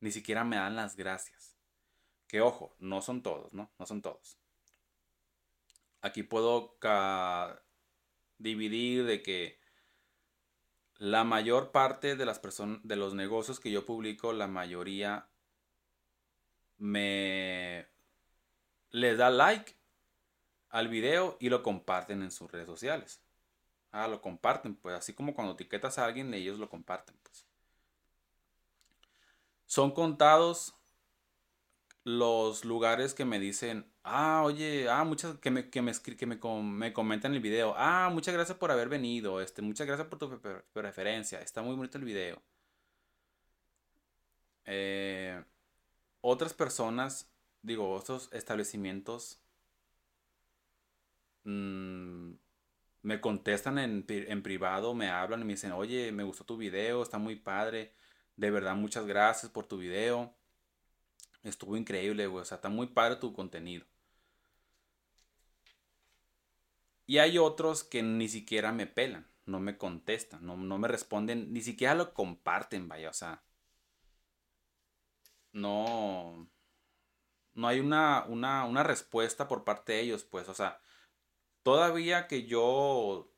ni 0.00 0.12
siquiera 0.12 0.44
me 0.44 0.56
dan 0.56 0.76
las 0.76 0.96
gracias. 0.96 1.56
Que 2.28 2.40
ojo, 2.40 2.74
no 2.78 3.02
son 3.02 3.22
todos, 3.22 3.52
¿no? 3.52 3.70
No 3.78 3.86
son 3.86 4.02
todos. 4.02 4.36
Aquí 6.02 6.22
puedo 6.22 6.76
dividir 8.38 9.04
de 9.06 9.22
que 9.22 9.58
la 10.98 11.24
mayor 11.24 11.72
parte 11.72 12.16
de 12.16 12.26
las 12.26 12.38
personas, 12.38 12.80
de 12.82 12.96
los 12.96 13.14
negocios 13.14 13.60
que 13.60 13.70
yo 13.70 13.86
publico, 13.86 14.32
la 14.32 14.46
mayoría 14.46 15.28
me 16.78 17.86
les 18.90 19.18
da 19.18 19.30
like 19.30 19.74
al 20.76 20.88
video 20.88 21.38
y 21.40 21.48
lo 21.48 21.62
comparten 21.62 22.22
en 22.22 22.30
sus 22.30 22.52
redes 22.52 22.66
sociales. 22.66 23.22
Ah, 23.92 24.08
lo 24.08 24.20
comparten, 24.20 24.74
pues 24.74 24.94
así 24.94 25.14
como 25.14 25.34
cuando 25.34 25.54
etiquetas 25.54 25.96
a 25.98 26.04
alguien, 26.04 26.34
ellos 26.34 26.58
lo 26.58 26.68
comparten, 26.68 27.16
pues. 27.22 27.46
Son 29.64 29.90
contados 29.90 30.74
los 32.04 32.66
lugares 32.66 33.14
que 33.14 33.24
me 33.24 33.38
dicen, 33.38 33.90
ah, 34.02 34.42
oye, 34.44 34.86
ah, 34.90 35.02
muchas, 35.04 35.38
que 35.38 35.50
me, 35.50 35.70
que 35.70 35.80
me, 35.80 35.92
que 35.94 36.26
me, 36.26 36.38
me 36.62 36.92
comentan 36.92 37.32
el 37.32 37.40
video, 37.40 37.74
ah, 37.78 38.10
muchas 38.12 38.34
gracias 38.34 38.58
por 38.58 38.70
haber 38.70 38.90
venido, 38.90 39.40
este, 39.40 39.62
muchas 39.62 39.86
gracias 39.86 40.08
por 40.08 40.18
tu 40.18 40.38
preferencia, 40.74 41.40
está 41.40 41.62
muy 41.62 41.74
bonito 41.74 41.96
el 41.96 42.04
video. 42.04 42.42
Eh, 44.66 45.42
otras 46.20 46.52
personas, 46.52 47.32
digo, 47.62 47.94
otros 47.94 48.28
establecimientos 48.34 49.40
mm, 51.46 52.32
me 53.02 53.20
contestan 53.20 53.78
en, 53.78 54.04
en 54.08 54.42
privado, 54.42 54.94
me 54.94 55.08
hablan 55.10 55.40
y 55.42 55.44
me 55.44 55.52
dicen, 55.54 55.72
oye, 55.72 56.12
me 56.12 56.24
gustó 56.24 56.44
tu 56.44 56.56
video, 56.56 57.02
está 57.02 57.18
muy 57.18 57.36
padre, 57.36 57.94
de 58.36 58.50
verdad, 58.50 58.76
muchas 58.76 59.06
gracias 59.06 59.50
por 59.50 59.66
tu 59.66 59.78
video. 59.78 60.34
Estuvo 61.42 61.76
increíble, 61.76 62.26
güey. 62.26 62.42
O 62.42 62.44
sea, 62.44 62.56
está 62.56 62.68
muy 62.68 62.88
padre 62.88 63.16
tu 63.16 63.32
contenido. 63.32 63.86
Y 67.06 67.18
hay 67.18 67.38
otros 67.38 67.84
que 67.84 68.02
ni 68.02 68.28
siquiera 68.28 68.72
me 68.72 68.86
pelan, 68.86 69.26
no 69.46 69.60
me 69.60 69.78
contestan, 69.78 70.44
no, 70.44 70.56
me 70.56 70.88
responden, 70.88 71.52
ni 71.52 71.60
siquiera 71.62 71.94
lo 71.94 72.12
comparten, 72.12 72.88
vaya, 72.88 73.10
o 73.10 73.12
sea. 73.12 73.42
No. 75.52 76.48
No 77.54 77.68
hay 77.68 77.80
una, 77.80 78.24
una, 78.28 78.64
una 78.64 78.82
respuesta 78.82 79.48
por 79.48 79.64
parte 79.64 79.94
de 79.94 80.00
ellos, 80.00 80.24
pues, 80.24 80.48
o 80.48 80.54
sea. 80.54 80.80
Todavía 81.66 82.28
que 82.28 82.46
yo 82.46 83.28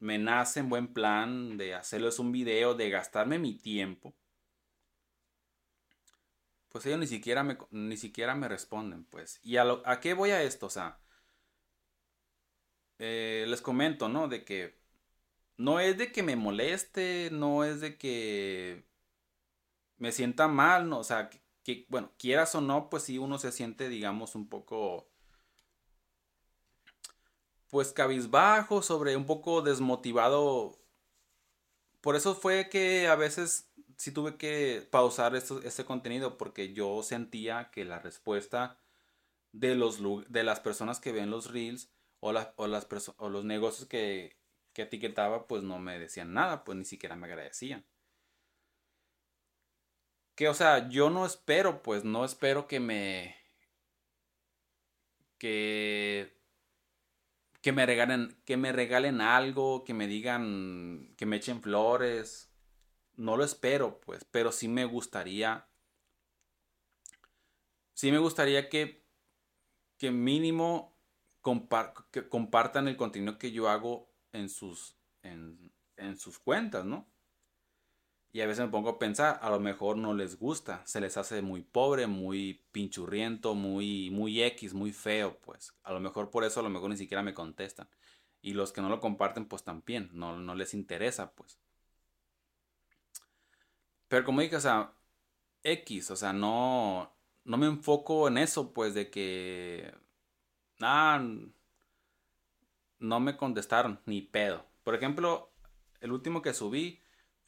me 0.00 0.18
nace 0.18 0.58
en 0.58 0.68
buen 0.68 0.92
plan 0.92 1.56
de 1.56 1.74
hacerles 1.74 2.18
un 2.18 2.32
video, 2.32 2.74
de 2.74 2.90
gastarme 2.90 3.38
mi 3.38 3.54
tiempo 3.54 4.12
pues 6.76 6.84
ellos 6.84 6.98
ni 6.98 7.06
siquiera 7.06 7.42
me, 7.42 7.56
ni 7.70 7.96
siquiera 7.96 8.34
me 8.34 8.48
responden, 8.48 9.06
pues. 9.06 9.40
¿Y 9.42 9.56
a, 9.56 9.64
a 9.86 9.98
qué 9.98 10.12
voy 10.12 10.28
a 10.30 10.42
esto? 10.42 10.66
O 10.66 10.70
sea, 10.70 11.00
eh, 12.98 13.46
les 13.48 13.62
comento, 13.62 14.10
¿no? 14.10 14.28
De 14.28 14.44
que 14.44 14.78
no 15.56 15.80
es 15.80 15.96
de 15.96 16.12
que 16.12 16.22
me 16.22 16.36
moleste, 16.36 17.30
no 17.32 17.64
es 17.64 17.80
de 17.80 17.96
que 17.96 18.84
me 19.96 20.12
sienta 20.12 20.48
mal, 20.48 20.90
¿no? 20.90 20.98
O 20.98 21.04
sea, 21.04 21.30
que, 21.64 21.86
bueno, 21.88 22.12
quieras 22.18 22.54
o 22.54 22.60
no, 22.60 22.90
pues 22.90 23.04
sí 23.04 23.16
uno 23.16 23.38
se 23.38 23.52
siente, 23.52 23.88
digamos, 23.88 24.34
un 24.34 24.46
poco, 24.50 25.08
pues 27.70 27.92
cabizbajo, 27.92 28.82
sobre 28.82 29.16
un 29.16 29.26
poco 29.26 29.62
desmotivado. 29.62 30.78
Por 32.00 32.16
eso 32.16 32.34
fue 32.34 32.68
que 32.68 33.08
a 33.08 33.16
veces 33.16 33.70
sí 33.96 34.12
tuve 34.12 34.36
que 34.36 34.86
pausar 34.90 35.34
este 35.36 35.84
contenido 35.84 36.38
porque 36.38 36.72
yo 36.72 37.02
sentía 37.02 37.70
que 37.70 37.84
la 37.84 37.98
respuesta 37.98 38.78
de, 39.52 39.74
los, 39.74 40.00
de 40.30 40.44
las 40.44 40.60
personas 40.60 41.00
que 41.00 41.12
ven 41.12 41.30
los 41.30 41.50
reels 41.50 41.90
o, 42.20 42.32
o, 42.56 42.66
las 42.66 42.86
o 43.18 43.28
los 43.28 43.44
negocios 43.44 43.88
que, 43.88 44.36
que 44.72 44.82
etiquetaba 44.82 45.46
pues 45.46 45.62
no 45.62 45.78
me 45.78 45.98
decían 45.98 46.32
nada, 46.34 46.64
pues 46.64 46.78
ni 46.78 46.84
siquiera 46.84 47.16
me 47.16 47.26
agradecían. 47.26 47.84
Que 50.34 50.48
o 50.48 50.54
sea, 50.54 50.88
yo 50.90 51.08
no 51.10 51.24
espero, 51.26 51.82
pues 51.82 52.04
no 52.04 52.24
espero 52.24 52.66
que 52.68 52.78
me... 52.78 53.36
que 55.38 56.35
que 57.66 57.72
me 57.72 57.84
regalen 57.84 58.40
que 58.44 58.56
me 58.56 58.70
regalen 58.70 59.20
algo, 59.20 59.82
que 59.82 59.92
me 59.92 60.06
digan 60.06 61.12
que 61.16 61.26
me 61.26 61.34
echen 61.34 61.60
flores 61.60 62.52
no 63.16 63.36
lo 63.36 63.42
espero, 63.42 64.00
pues, 64.02 64.24
pero 64.30 64.52
sí 64.52 64.68
me 64.68 64.84
gustaría, 64.84 65.68
sí 67.92 68.12
me 68.12 68.18
gustaría 68.18 68.68
que, 68.68 69.04
que 69.98 70.12
mínimo 70.12 70.96
que 72.12 72.28
compartan 72.28 72.86
el 72.86 72.96
contenido 72.96 73.36
que 73.36 73.50
yo 73.50 73.68
hago 73.68 74.14
en 74.30 74.48
sus, 74.48 74.96
en, 75.22 75.72
en 75.96 76.18
sus 76.18 76.38
cuentas, 76.38 76.84
¿no? 76.84 77.10
Y 78.36 78.42
a 78.42 78.46
veces 78.46 78.66
me 78.66 78.70
pongo 78.70 78.90
a 78.90 78.98
pensar, 78.98 79.38
a 79.40 79.48
lo 79.48 79.58
mejor 79.60 79.96
no 79.96 80.12
les 80.12 80.38
gusta, 80.38 80.82
se 80.84 81.00
les 81.00 81.16
hace 81.16 81.40
muy 81.40 81.62
pobre, 81.62 82.06
muy 82.06 82.66
pinchurriento, 82.70 83.54
muy, 83.54 84.10
muy 84.10 84.42
X, 84.42 84.74
muy 84.74 84.92
feo, 84.92 85.38
pues. 85.40 85.72
A 85.84 85.94
lo 85.94 86.00
mejor 86.00 86.28
por 86.30 86.44
eso 86.44 86.60
a 86.60 86.62
lo 86.62 86.68
mejor 86.68 86.90
ni 86.90 86.98
siquiera 86.98 87.22
me 87.22 87.32
contestan. 87.32 87.88
Y 88.42 88.52
los 88.52 88.72
que 88.72 88.82
no 88.82 88.90
lo 88.90 89.00
comparten, 89.00 89.46
pues 89.48 89.64
también, 89.64 90.10
no, 90.12 90.38
no 90.38 90.54
les 90.54 90.74
interesa, 90.74 91.32
pues. 91.32 91.58
Pero 94.08 94.22
como 94.26 94.42
dije, 94.42 94.56
o 94.56 94.60
sea, 94.60 94.92
X, 95.62 96.10
o 96.10 96.16
sea, 96.16 96.34
no, 96.34 97.16
no 97.44 97.56
me 97.56 97.64
enfoco 97.64 98.28
en 98.28 98.36
eso, 98.36 98.74
pues, 98.74 98.92
de 98.92 99.08
que, 99.08 99.94
ah, 100.82 101.26
no 102.98 103.18
me 103.18 103.38
contestaron, 103.38 103.98
ni 104.04 104.20
pedo. 104.20 104.66
Por 104.84 104.94
ejemplo, 104.94 105.54
el 106.02 106.12
último 106.12 106.42
que 106.42 106.52
subí 106.52 107.00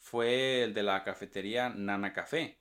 fue 0.08 0.64
el 0.64 0.72
de 0.72 0.82
la 0.82 1.04
cafetería 1.04 1.68
Nana 1.68 2.14
Café. 2.14 2.58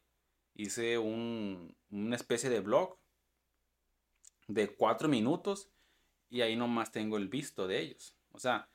Hice 0.53 0.97
un, 0.97 1.77
una 1.89 2.15
especie 2.15 2.49
de 2.49 2.59
blog 2.59 2.99
de 4.47 4.75
cuatro 4.75 5.07
minutos 5.07 5.71
y 6.29 6.41
ahí 6.41 6.57
nomás 6.57 6.91
tengo 6.91 7.15
el 7.15 7.29
visto 7.29 7.65
de 7.67 7.79
ellos. 7.79 8.17
O 8.31 8.39
sea, 8.39 8.69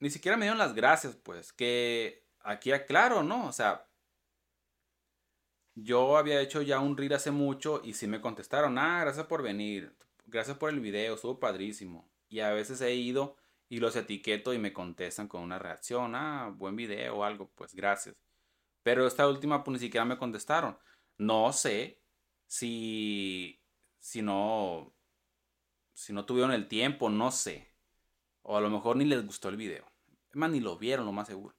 ni 0.00 0.10
siquiera 0.10 0.36
me 0.36 0.46
dieron 0.46 0.58
las 0.58 0.74
gracias, 0.74 1.14
pues, 1.14 1.52
que 1.52 2.26
aquí 2.40 2.72
aclaro, 2.72 3.22
¿no? 3.22 3.46
O 3.46 3.52
sea, 3.52 3.88
yo 5.76 6.16
había 6.16 6.40
hecho 6.40 6.60
ya 6.60 6.80
un 6.80 6.96
reel 6.96 7.12
hace 7.12 7.30
mucho 7.30 7.80
y 7.84 7.94
sí 7.94 8.08
me 8.08 8.20
contestaron, 8.20 8.78
ah, 8.78 9.00
gracias 9.00 9.26
por 9.26 9.42
venir, 9.42 9.96
gracias 10.26 10.56
por 10.58 10.70
el 10.70 10.80
video, 10.80 11.14
estuvo 11.14 11.38
padrísimo. 11.38 12.10
Y 12.28 12.40
a 12.40 12.52
veces 12.52 12.80
he 12.80 12.94
ido 12.94 13.36
y 13.74 13.78
los 13.78 13.96
etiqueto 13.96 14.54
y 14.54 14.58
me 14.58 14.72
contestan 14.72 15.26
con 15.26 15.42
una 15.42 15.58
reacción, 15.58 16.14
ah, 16.14 16.54
buen 16.54 16.76
video 16.76 17.16
o 17.16 17.24
algo, 17.24 17.50
pues 17.56 17.74
gracias. 17.74 18.14
Pero 18.84 19.04
esta 19.04 19.26
última 19.28 19.64
pues 19.64 19.72
ni 19.72 19.78
siquiera 19.80 20.04
me 20.04 20.16
contestaron. 20.16 20.78
No 21.18 21.52
sé 21.52 22.00
si, 22.46 23.60
si 23.98 24.22
no, 24.22 24.94
si 25.92 26.12
no 26.12 26.24
tuvieron 26.24 26.52
el 26.52 26.68
tiempo, 26.68 27.10
no 27.10 27.32
sé. 27.32 27.74
O 28.42 28.56
a 28.56 28.60
lo 28.60 28.70
mejor 28.70 28.94
ni 28.94 29.06
les 29.06 29.26
gustó 29.26 29.48
el 29.48 29.56
video. 29.56 29.90
Es 30.30 30.36
más, 30.36 30.52
ni 30.52 30.60
lo 30.60 30.78
vieron, 30.78 31.04
lo 31.04 31.10
más 31.10 31.26
seguro. 31.26 31.56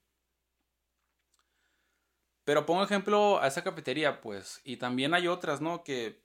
Pero 2.45 2.65
pongo 2.65 2.83
ejemplo 2.83 3.41
a 3.41 3.47
esa 3.47 3.61
cafetería, 3.61 4.21
pues. 4.21 4.61
Y 4.63 4.77
también 4.77 5.13
hay 5.13 5.27
otras, 5.27 5.59
¿no? 5.59 5.83
Que 5.83 6.23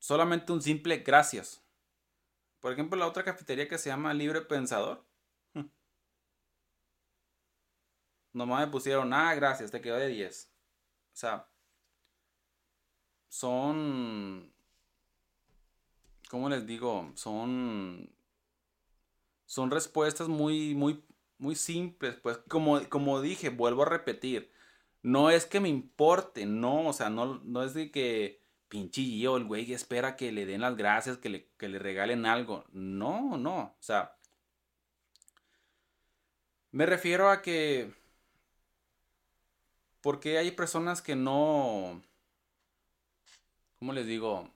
solamente 0.00 0.52
un 0.52 0.60
simple 0.60 0.98
gracias. 0.98 1.64
Por 2.60 2.72
ejemplo, 2.72 2.98
la 2.98 3.06
otra 3.06 3.24
cafetería 3.24 3.68
que 3.68 3.78
se 3.78 3.90
llama 3.90 4.14
Libre 4.14 4.40
Pensador. 4.42 5.04
Nomás 8.32 8.66
me 8.66 8.72
pusieron, 8.72 9.12
ah, 9.12 9.34
gracias, 9.34 9.70
te 9.70 9.80
quedó 9.80 9.96
de 9.96 10.08
10. 10.08 10.52
O 11.12 11.16
sea, 11.16 11.48
son, 13.28 14.52
¿cómo 16.28 16.48
les 16.48 16.66
digo? 16.66 17.12
Son, 17.14 18.10
son 19.46 19.70
respuestas 19.70 20.28
muy, 20.28 20.74
muy, 20.74 21.04
muy 21.38 21.54
simples. 21.54 22.16
Pues 22.16 22.38
como, 22.48 22.80
como 22.88 23.20
dije, 23.20 23.50
vuelvo 23.50 23.82
a 23.82 23.88
repetir, 23.88 24.50
no 25.02 25.30
es 25.30 25.46
que 25.46 25.60
me 25.60 25.68
importe, 25.68 26.46
no, 26.46 26.88
o 26.88 26.92
sea, 26.92 27.10
no, 27.10 27.40
no 27.44 27.62
es 27.62 27.74
de 27.74 27.90
que 27.90 28.42
pinche 28.68 29.02
el 29.02 29.44
güey 29.44 29.72
espera 29.72 30.16
que 30.16 30.32
le 30.32 30.46
den 30.46 30.60
las 30.60 30.76
gracias, 30.76 31.18
que 31.18 31.28
le, 31.30 31.48
que 31.58 31.68
le 31.68 31.78
regalen 31.78 32.26
algo. 32.26 32.64
No, 32.72 33.36
no, 33.36 33.58
o 33.58 33.76
sea, 33.82 34.16
me 36.70 36.86
refiero 36.86 37.30
a 37.30 37.42
que 37.42 37.92
porque 40.00 40.38
hay 40.38 40.50
personas 40.52 41.02
que 41.02 41.16
no, 41.16 42.02
¿cómo 43.78 43.92
les 43.92 44.06
digo? 44.06 44.50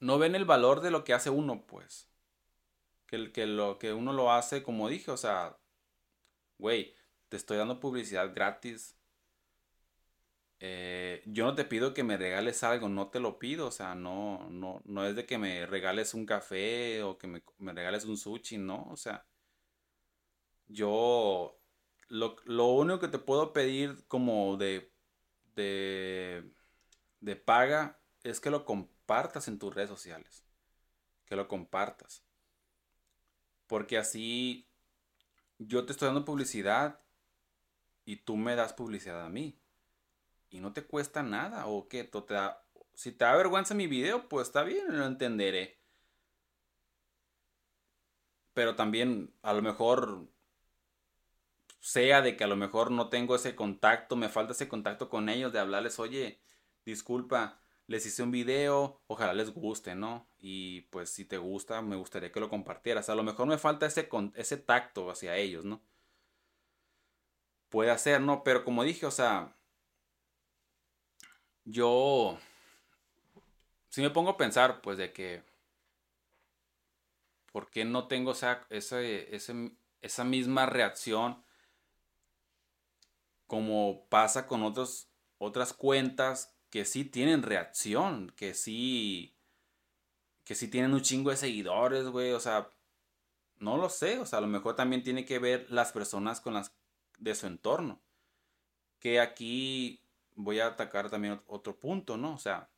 No 0.00 0.18
ven 0.18 0.34
el 0.34 0.44
valor 0.44 0.80
de 0.80 0.90
lo 0.90 1.04
que 1.04 1.12
hace 1.12 1.30
uno, 1.30 1.66
pues. 1.66 2.08
Que, 3.06 3.32
que 3.32 3.46
lo 3.46 3.78
que 3.78 3.92
uno 3.92 4.12
lo 4.12 4.32
hace, 4.32 4.62
como 4.62 4.88
dije, 4.88 5.10
o 5.10 5.16
sea, 5.16 5.58
güey, 6.58 6.94
te 7.28 7.36
estoy 7.36 7.58
dando 7.58 7.80
publicidad 7.80 8.32
gratis. 8.34 8.96
Eh, 10.60 11.22
yo 11.26 11.46
no 11.46 11.54
te 11.54 11.64
pido 11.64 11.94
que 11.94 12.04
me 12.04 12.16
regales 12.18 12.62
algo, 12.62 12.88
no 12.88 13.08
te 13.08 13.20
lo 13.20 13.38
pido, 13.38 13.66
o 13.66 13.70
sea, 13.70 13.94
no, 13.94 14.48
no, 14.50 14.82
no 14.84 15.06
es 15.06 15.16
de 15.16 15.26
que 15.26 15.38
me 15.38 15.66
regales 15.66 16.12
un 16.14 16.26
café 16.26 17.02
o 17.02 17.16
que 17.18 17.26
me, 17.26 17.42
me 17.58 17.72
regales 17.72 18.04
un 18.04 18.18
sushi, 18.18 18.58
no, 18.58 18.86
o 18.90 18.96
sea, 18.96 19.26
yo 20.68 21.60
lo, 22.08 22.66
único 22.66 23.00
que 23.00 23.08
te 23.08 23.18
puedo 23.18 23.52
pedir 23.52 24.04
como 24.08 24.56
de, 24.56 24.92
de, 25.54 26.52
de 27.20 27.36
paga 27.36 28.00
es 28.24 28.40
que 28.40 28.50
lo 28.50 28.64
compartas 28.64 29.48
en 29.48 29.58
tus 29.58 29.74
redes 29.74 29.90
sociales. 29.90 30.44
Que 31.26 31.36
lo 31.36 31.46
compartas. 31.48 32.24
Porque 33.66 33.98
así 33.98 34.68
yo 35.58 35.86
te 35.86 35.92
estoy 35.92 36.06
dando 36.06 36.24
publicidad 36.24 37.00
y 38.04 38.16
tú 38.16 38.36
me 38.36 38.56
das 38.56 38.72
publicidad 38.72 39.24
a 39.24 39.28
mí. 39.28 39.59
Y 40.50 40.60
no 40.60 40.72
te 40.72 40.84
cuesta 40.84 41.22
nada. 41.22 41.66
O 41.66 41.88
que 41.88 42.04
te 42.04 42.20
si 42.94 43.12
te 43.12 43.24
da 43.24 43.34
vergüenza 43.36 43.74
mi 43.74 43.86
video, 43.86 44.28
pues 44.28 44.48
está 44.48 44.62
bien, 44.62 44.98
lo 44.98 45.06
entenderé. 45.06 45.78
Pero 48.52 48.76
también 48.76 49.32
a 49.42 49.52
lo 49.54 49.62
mejor 49.62 50.28
sea 51.80 52.20
de 52.22 52.36
que 52.36 52.44
a 52.44 52.46
lo 52.46 52.56
mejor 52.56 52.90
no 52.90 53.08
tengo 53.08 53.34
ese 53.34 53.56
contacto, 53.56 54.16
me 54.16 54.28
falta 54.28 54.52
ese 54.52 54.68
contacto 54.68 55.08
con 55.08 55.28
ellos, 55.28 55.52
de 55.52 55.60
hablarles, 55.60 55.98
oye, 55.98 56.40
disculpa, 56.84 57.60
les 57.86 58.06
hice 58.06 58.22
un 58.22 58.30
video, 58.30 59.00
ojalá 59.06 59.32
les 59.32 59.52
guste, 59.52 59.94
¿no? 59.94 60.28
Y 60.38 60.82
pues 60.82 61.10
si 61.10 61.24
te 61.24 61.38
gusta, 61.38 61.82
me 61.82 61.96
gustaría 61.96 62.30
que 62.32 62.40
lo 62.40 62.48
compartieras. 62.50 63.08
A 63.08 63.14
lo 63.14 63.22
mejor 63.22 63.46
me 63.48 63.58
falta 63.58 63.86
ese, 63.86 64.08
ese 64.34 64.56
tacto 64.58 65.10
hacia 65.10 65.36
ellos, 65.36 65.64
¿no? 65.64 65.82
Puede 67.68 67.96
ser, 67.98 68.20
¿no? 68.20 68.44
Pero 68.44 68.64
como 68.64 68.84
dije, 68.84 69.06
o 69.06 69.10
sea, 69.10 69.56
yo 71.64 72.38
si 73.90 74.02
me 74.02 74.10
pongo 74.10 74.30
a 74.30 74.36
pensar, 74.36 74.80
pues 74.80 74.96
de 74.96 75.12
que, 75.12 75.42
¿por 77.52 77.70
qué 77.70 77.84
no 77.84 78.06
tengo 78.06 78.32
esa, 78.32 78.66
esa 78.70 80.24
misma 80.24 80.66
reacción 80.66 81.42
como 83.48 84.06
pasa 84.08 84.46
con 84.46 84.62
otros, 84.62 85.08
otras 85.38 85.72
cuentas 85.72 86.56
que 86.70 86.84
sí 86.84 87.04
tienen 87.04 87.42
reacción, 87.42 88.32
que 88.36 88.54
sí, 88.54 89.36
que 90.44 90.54
sí 90.54 90.68
tienen 90.68 90.94
un 90.94 91.02
chingo 91.02 91.30
de 91.30 91.36
seguidores, 91.36 92.06
güey, 92.06 92.30
o 92.30 92.38
sea, 92.38 92.70
no 93.58 93.76
lo 93.76 93.88
sé, 93.88 94.20
o 94.20 94.24
sea, 94.24 94.38
a 94.38 94.42
lo 94.42 94.46
mejor 94.46 94.76
también 94.76 95.02
tiene 95.02 95.24
que 95.24 95.40
ver 95.40 95.66
las 95.68 95.90
personas 95.90 96.40
con 96.40 96.54
las 96.54 96.72
de 97.18 97.34
su 97.34 97.48
entorno. 97.48 98.00
Que 99.00 99.18
aquí 99.18 100.00
voy 100.34 100.60
a 100.60 100.68
atacar 100.68 101.10
también 101.10 101.40
otro 101.46 101.78
punto, 101.78 102.16
¿no? 102.16 102.34
O 102.34 102.38
sea, 102.38 102.70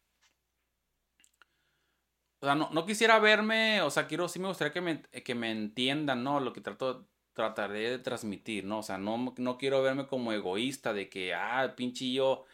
o 2.40 2.46
sea, 2.46 2.54
no, 2.56 2.70
no, 2.72 2.84
quisiera 2.86 3.18
verme, 3.20 3.82
o 3.82 3.90
sea, 3.90 4.08
quiero, 4.08 4.28
sí 4.28 4.40
me 4.40 4.48
gustaría 4.48 4.72
que 4.72 4.80
me, 4.80 5.02
que 5.02 5.34
me 5.34 5.52
entiendan, 5.52 6.24
¿no? 6.24 6.40
Lo 6.40 6.52
que 6.52 6.60
trato, 6.60 7.08
trataré 7.34 7.90
de 7.90 7.98
transmitir, 8.00 8.64
¿no? 8.64 8.80
O 8.80 8.82
sea, 8.82 8.98
no, 8.98 9.32
no 9.36 9.58
quiero 9.58 9.82
verme 9.82 10.06
como 10.08 10.32
egoísta 10.32 10.92
de 10.92 11.08
que, 11.08 11.34
ah, 11.34 11.74
pinche 11.76 12.12
yo 12.12 12.44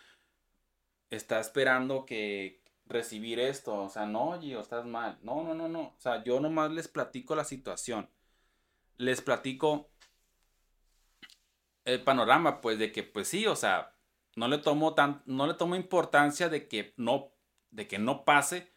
está 1.11 1.41
esperando 1.41 2.05
que 2.05 2.63
recibir 2.87 3.39
esto, 3.41 3.75
o 3.85 3.89
sea, 3.89 4.07
no, 4.07 4.39
Gio, 4.41 4.61
estás 4.61 4.87
mal. 4.87 5.19
No, 5.23 5.43
no, 5.43 5.55
no, 5.55 5.69
no. 5.69 5.81
O 5.81 6.01
sea, 6.01 6.23
yo 6.25 6.41
nomás 6.41 6.71
les 6.71 6.89
platico 6.89 7.35
la 7.35 7.45
situación. 7.45 8.11
Les 8.99 9.21
platico 9.23 9.91
el 11.85 12.03
panorama, 12.05 12.61
pues, 12.61 12.79
de 12.79 12.93
que, 12.93 13.03
pues 13.05 13.29
sí, 13.29 13.47
o 13.47 13.57
sea, 13.57 13.95
no 14.39 14.47
le 14.47 14.59
tomo 14.59 14.95
tan, 14.95 15.22
no 15.26 15.49
le 15.49 15.55
tomo 15.55 15.74
importancia 15.74 16.49
de 16.49 16.68
que 16.68 16.95
no, 16.97 17.32
de 17.70 17.89
que 17.89 17.99
no 17.99 18.24
pase, 18.24 18.72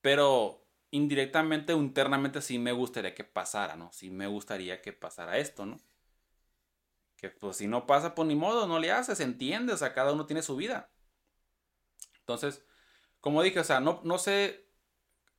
pero 0.00 0.64
indirectamente 0.92 1.72
o 1.72 1.78
internamente 1.78 2.40
sí 2.40 2.60
me 2.60 2.70
gustaría 2.70 3.16
que 3.16 3.24
pasara, 3.24 3.74
¿no? 3.74 3.90
Sí 3.92 4.10
me 4.10 4.28
gustaría 4.28 4.80
que 4.80 4.92
pasara 4.92 5.38
esto, 5.38 5.66
¿no? 5.66 5.80
Que 7.16 7.30
pues 7.30 7.56
si 7.56 7.66
no 7.66 7.84
pasa, 7.84 8.14
pues 8.14 8.28
ni 8.28 8.36
modo, 8.36 8.68
no 8.68 8.78
le 8.78 8.92
haces, 8.92 9.18
entiende, 9.18 9.72
o 9.72 9.76
sea, 9.76 9.92
cada 9.92 10.12
uno 10.12 10.24
tiene 10.26 10.42
su 10.42 10.54
vida. 10.54 10.88
Entonces, 12.20 12.64
como 13.18 13.42
dije, 13.42 13.58
o 13.58 13.64
sea, 13.64 13.80
no, 13.80 14.02
no 14.04 14.18
sé, 14.18 14.68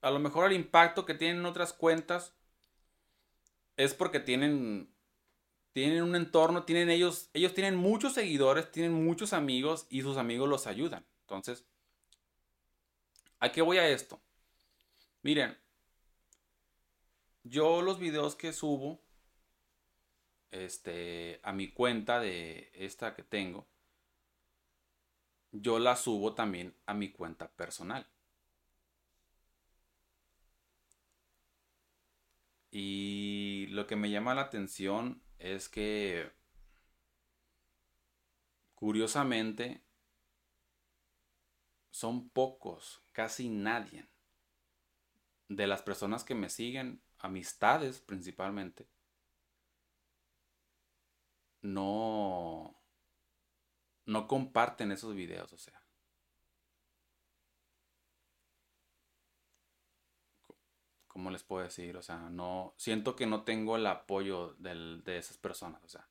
a 0.01 0.11
lo 0.11 0.20
mejor 0.20 0.47
el 0.47 0.53
impacto 0.53 1.05
que 1.05 1.13
tienen 1.13 1.45
otras 1.45 1.72
cuentas 1.72 2.36
es 3.78 3.93
porque 3.93 4.20
tienen, 4.20 4.93
tienen 5.76 6.04
un 6.04 6.16
entorno, 6.16 6.64
tienen 6.64 6.90
ellos, 6.90 7.30
ellos 7.34 7.54
tienen 7.54 7.76
muchos 7.76 8.14
seguidores, 8.14 8.72
tienen 8.72 8.94
muchos 8.94 9.34
amigos 9.34 9.88
y 9.90 10.04
sus 10.04 10.16
amigos 10.16 10.48
los 10.48 10.68
ayudan. 10.68 11.06
Entonces, 11.24 11.66
¿a 13.42 13.52
qué 13.52 13.62
voy 13.62 13.78
a 13.78 13.90
esto? 13.90 14.22
Miren, 15.22 15.58
yo 17.44 17.82
los 17.82 18.00
videos 18.00 18.36
que 18.36 18.54
subo 18.54 19.02
este, 20.52 21.42
a 21.44 21.52
mi 21.52 21.68
cuenta 21.68 22.22
de 22.22 22.72
esta 22.74 23.14
que 23.14 23.24
tengo, 23.24 23.68
yo 25.52 25.78
la 25.78 25.98
subo 25.98 26.36
también 26.36 26.74
a 26.86 26.94
mi 26.94 27.12
cuenta 27.12 27.50
personal. 27.50 28.08
Y 32.78 33.68
lo 33.68 33.88
que 33.88 33.96
me 33.96 34.10
llama 34.10 34.36
la 34.36 34.42
atención 34.42 35.24
es 35.40 35.70
que, 35.70 36.30
curiosamente, 38.74 39.82
son 41.90 42.28
pocos, 42.32 43.02
casi 43.14 43.48
nadie 43.48 44.10
de 45.48 45.68
las 45.68 45.84
personas 45.84 46.26
que 46.26 46.36
me 46.36 46.50
siguen, 46.50 47.02
amistades 47.20 48.02
principalmente, 48.02 48.90
no, 51.62 52.76
no 54.06 54.28
comparten 54.28 54.92
esos 54.92 55.16
videos, 55.16 55.54
o 55.54 55.58
sea. 55.58 55.85
¿Cómo 61.16 61.32
les 61.32 61.43
puedo 61.43 61.63
decir? 61.63 61.95
O 61.95 62.01
sea, 62.01 62.18
no, 62.30 62.74
siento 62.76 63.16
que 63.16 63.26
no 63.26 63.45
tengo 63.45 63.78
el 63.78 63.88
apoyo 63.88 64.53
de 64.59 65.18
esas 65.18 65.38
personas, 65.38 65.82
o 65.86 65.88
sea. 65.88 66.09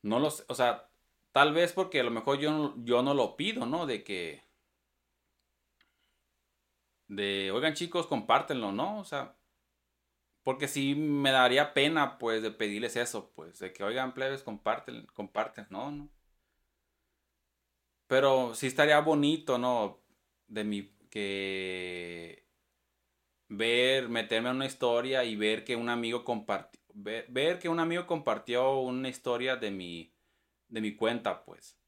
No 0.00 0.18
los, 0.20 0.42
o 0.48 0.54
sea, 0.54 0.88
tal 1.32 1.52
vez 1.52 1.74
porque 1.74 2.00
a 2.00 2.02
lo 2.02 2.10
mejor 2.10 2.38
yo, 2.38 2.74
yo 2.78 3.02
no 3.02 3.12
lo 3.12 3.36
pido, 3.36 3.66
¿no? 3.66 3.84
De 3.84 4.02
que, 4.02 4.42
de, 7.08 7.50
oigan 7.50 7.74
chicos, 7.74 8.06
compártenlo, 8.06 8.72
¿no? 8.72 9.00
O 9.00 9.04
sea, 9.04 9.36
porque 10.42 10.66
sí 10.66 10.94
me 10.94 11.32
daría 11.32 11.74
pena, 11.74 12.16
pues, 12.18 12.42
de 12.42 12.52
pedirles 12.52 12.96
eso, 12.96 13.32
pues, 13.34 13.58
de 13.58 13.74
que, 13.74 13.84
oigan, 13.84 14.14
plebes, 14.14 14.42
comparten, 14.42 15.06
comparten, 15.12 15.66
no, 15.68 15.90
no. 15.90 16.08
Pero 18.06 18.54
sí 18.54 18.66
estaría 18.66 18.98
bonito, 19.00 19.58
¿no? 19.58 20.00
De 20.46 20.64
mi, 20.64 20.84
que 21.10 22.45
ver, 23.48 24.08
meterme 24.08 24.50
en 24.50 24.56
una 24.56 24.66
historia 24.66 25.24
y 25.24 25.36
ver 25.36 25.64
que 25.64 25.76
un 25.76 25.88
amigo 25.88 26.24
compartió, 26.24 26.80
ver, 26.94 27.58
que 27.58 27.68
un 27.68 27.80
amigo 27.80 28.06
compartió 28.06 28.78
una 28.80 29.08
historia 29.08 29.56
de 29.56 29.70
mi, 29.70 30.12
de 30.68 30.80
mi 30.80 30.94
cuenta, 30.96 31.44
pues. 31.44 31.78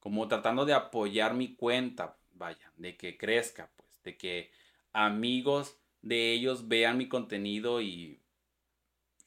Como 0.00 0.28
tratando 0.28 0.64
de 0.66 0.74
apoyar 0.74 1.34
mi 1.34 1.54
cuenta, 1.56 2.18
vaya, 2.32 2.72
de 2.76 2.96
que 2.96 3.16
crezca, 3.16 3.70
pues, 3.76 4.02
de 4.02 4.16
que 4.16 4.50
amigos 4.92 5.78
de 6.02 6.32
ellos 6.32 6.68
vean 6.68 6.98
mi 6.98 7.08
contenido 7.08 7.80
y 7.80 8.20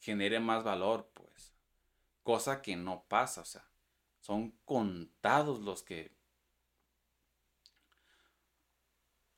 genere 0.00 0.40
más 0.40 0.64
valor, 0.64 1.10
pues. 1.14 1.54
Cosa 2.22 2.62
que 2.62 2.76
no 2.76 3.04
pasa, 3.08 3.42
o 3.42 3.44
sea, 3.44 3.68
son 4.20 4.52
contados 4.64 5.60
los 5.60 5.82
que 5.82 6.16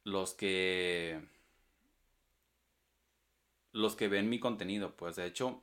los 0.04 0.34
que 0.34 1.20
los 3.72 3.96
que 3.96 4.08
ven 4.08 4.28
mi 4.28 4.40
contenido, 4.40 4.96
pues 4.96 5.16
de 5.16 5.26
hecho, 5.26 5.62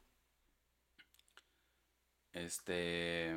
este, 2.34 3.36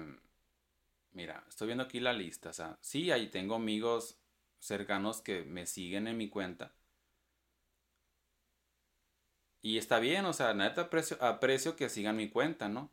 mira, 1.13 1.45
estoy 1.49 1.69
viendo 1.69 1.85
aquí 1.85 2.01
la 2.01 2.13
lista, 2.13 2.51
o 2.51 2.53
sea, 2.53 2.79
sí, 2.81 3.11
ahí 3.11 3.29
tengo 3.29 3.55
amigos 3.55 4.21
cercanos 4.59 5.21
que 5.23 5.43
me 5.45 5.67
siguen 5.67 6.07
en 6.07 6.17
mi 6.17 6.29
cuenta. 6.29 6.75
Y 9.63 9.79
está 9.79 9.99
bien, 9.99 10.25
o 10.25 10.33
sea, 10.33 10.55
neta 10.55 10.89
aprecio, 11.21 11.77
que 11.77 11.89
sigan 11.91 12.17
mi 12.17 12.31
cuenta, 12.31 12.69
¿no? 12.69 12.93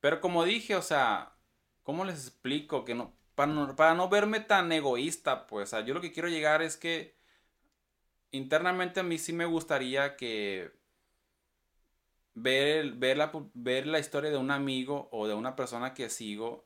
Pero 0.00 0.20
como 0.20 0.44
dije, 0.44 0.76
o 0.76 0.82
sea, 0.82 1.36
¿cómo 1.82 2.04
les 2.04 2.26
explico 2.26 2.84
que 2.84 2.94
no 2.94 3.16
para, 3.34 3.52
no, 3.52 3.76
para 3.76 3.94
no 3.94 4.08
verme 4.08 4.40
tan 4.40 4.70
egoísta, 4.72 5.46
pues, 5.46 5.70
o 5.70 5.76
sea, 5.76 5.84
yo 5.84 5.94
lo 5.94 6.00
que 6.00 6.12
quiero 6.12 6.28
llegar 6.28 6.62
es 6.62 6.76
que 6.76 7.16
internamente 8.30 9.00
a 9.00 9.02
mí 9.02 9.18
sí 9.18 9.32
me 9.32 9.44
gustaría 9.46 10.16
que 10.16 10.72
ver, 12.34 12.92
ver, 12.92 13.16
la, 13.16 13.32
ver 13.54 13.86
la 13.86 13.98
historia 13.98 14.30
de 14.30 14.36
un 14.38 14.50
amigo 14.50 15.08
o 15.12 15.26
de 15.26 15.34
una 15.34 15.56
persona 15.56 15.94
que 15.94 16.10
sigo, 16.10 16.64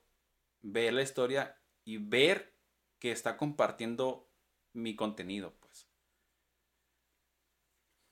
ver 0.63 0.93
la 0.93 1.03
historia 1.03 1.59
y 1.85 1.99
ver 1.99 2.55
que 2.99 3.13
está 3.13 3.37
compartiendo 3.37 4.29
mi 4.73 4.97
contenido, 4.97 5.53
pues. 5.61 5.87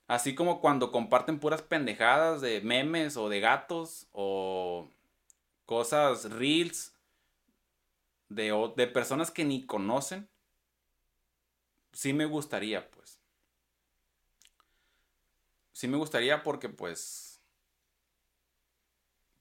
Así 0.07 0.35
como 0.35 0.61
cuando 0.61 0.93
comparten 0.93 1.41
puras 1.41 1.63
pendejadas 1.63 2.41
de 2.41 2.61
memes 2.61 3.17
o 3.17 3.29
de 3.29 3.41
gatos 3.41 4.07
o 4.13 4.89
cosas 5.65 6.31
reels 6.31 6.95
de, 8.29 8.73
de 8.77 8.87
personas 8.87 9.31
que 9.31 9.45
ni 9.45 9.65
conocen, 9.65 10.29
sí 11.93 12.13
me 12.13 12.27
gustaría, 12.27 12.91
pues. 12.91 13.21
Sí 15.73 15.89
me 15.89 15.97
gustaría 15.97 16.43
porque 16.43 16.69
pues 16.69 17.24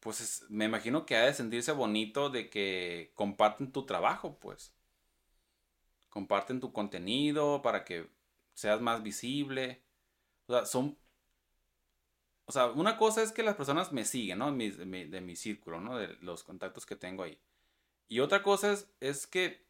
pues 0.04 0.46
me 0.50 0.66
imagino 0.66 1.06
que 1.06 1.16
ha 1.16 1.26
de 1.26 1.34
sentirse 1.34 1.72
bonito 1.72 2.30
de 2.30 2.50
que 2.50 3.14
comparten 3.16 3.72
tu 3.72 3.86
trabajo, 3.86 4.38
pues. 4.38 4.74
Comparten 6.10 6.60
tu 6.60 6.74
contenido 6.74 7.62
para 7.62 7.86
que 7.86 8.10
seas 8.54 8.82
más 8.82 9.02
visible. 9.02 9.82
O 10.48 10.54
sea, 10.54 10.66
son... 10.66 10.98
O 12.46 12.52
sea, 12.52 12.68
una 12.68 12.98
cosa 12.98 13.24
es 13.24 13.32
que 13.32 13.44
las 13.44 13.56
personas 13.56 13.94
me 13.94 14.04
siguen, 14.04 14.40
¿no? 14.40 14.48
De 14.48 14.52
mi, 14.86 15.06
de 15.06 15.22
mi, 15.22 15.36
círculo, 15.38 15.80
¿no? 15.80 15.98
De 15.98 16.10
los 16.20 16.44
contactos 16.44 16.86
que 16.86 16.98
tengo 16.98 17.24
ahí. 17.24 17.40
Y 18.10 18.20
otra 18.20 18.44
cosa 18.44 18.74
es, 18.74 18.94
es 19.00 19.26
que 19.26 19.66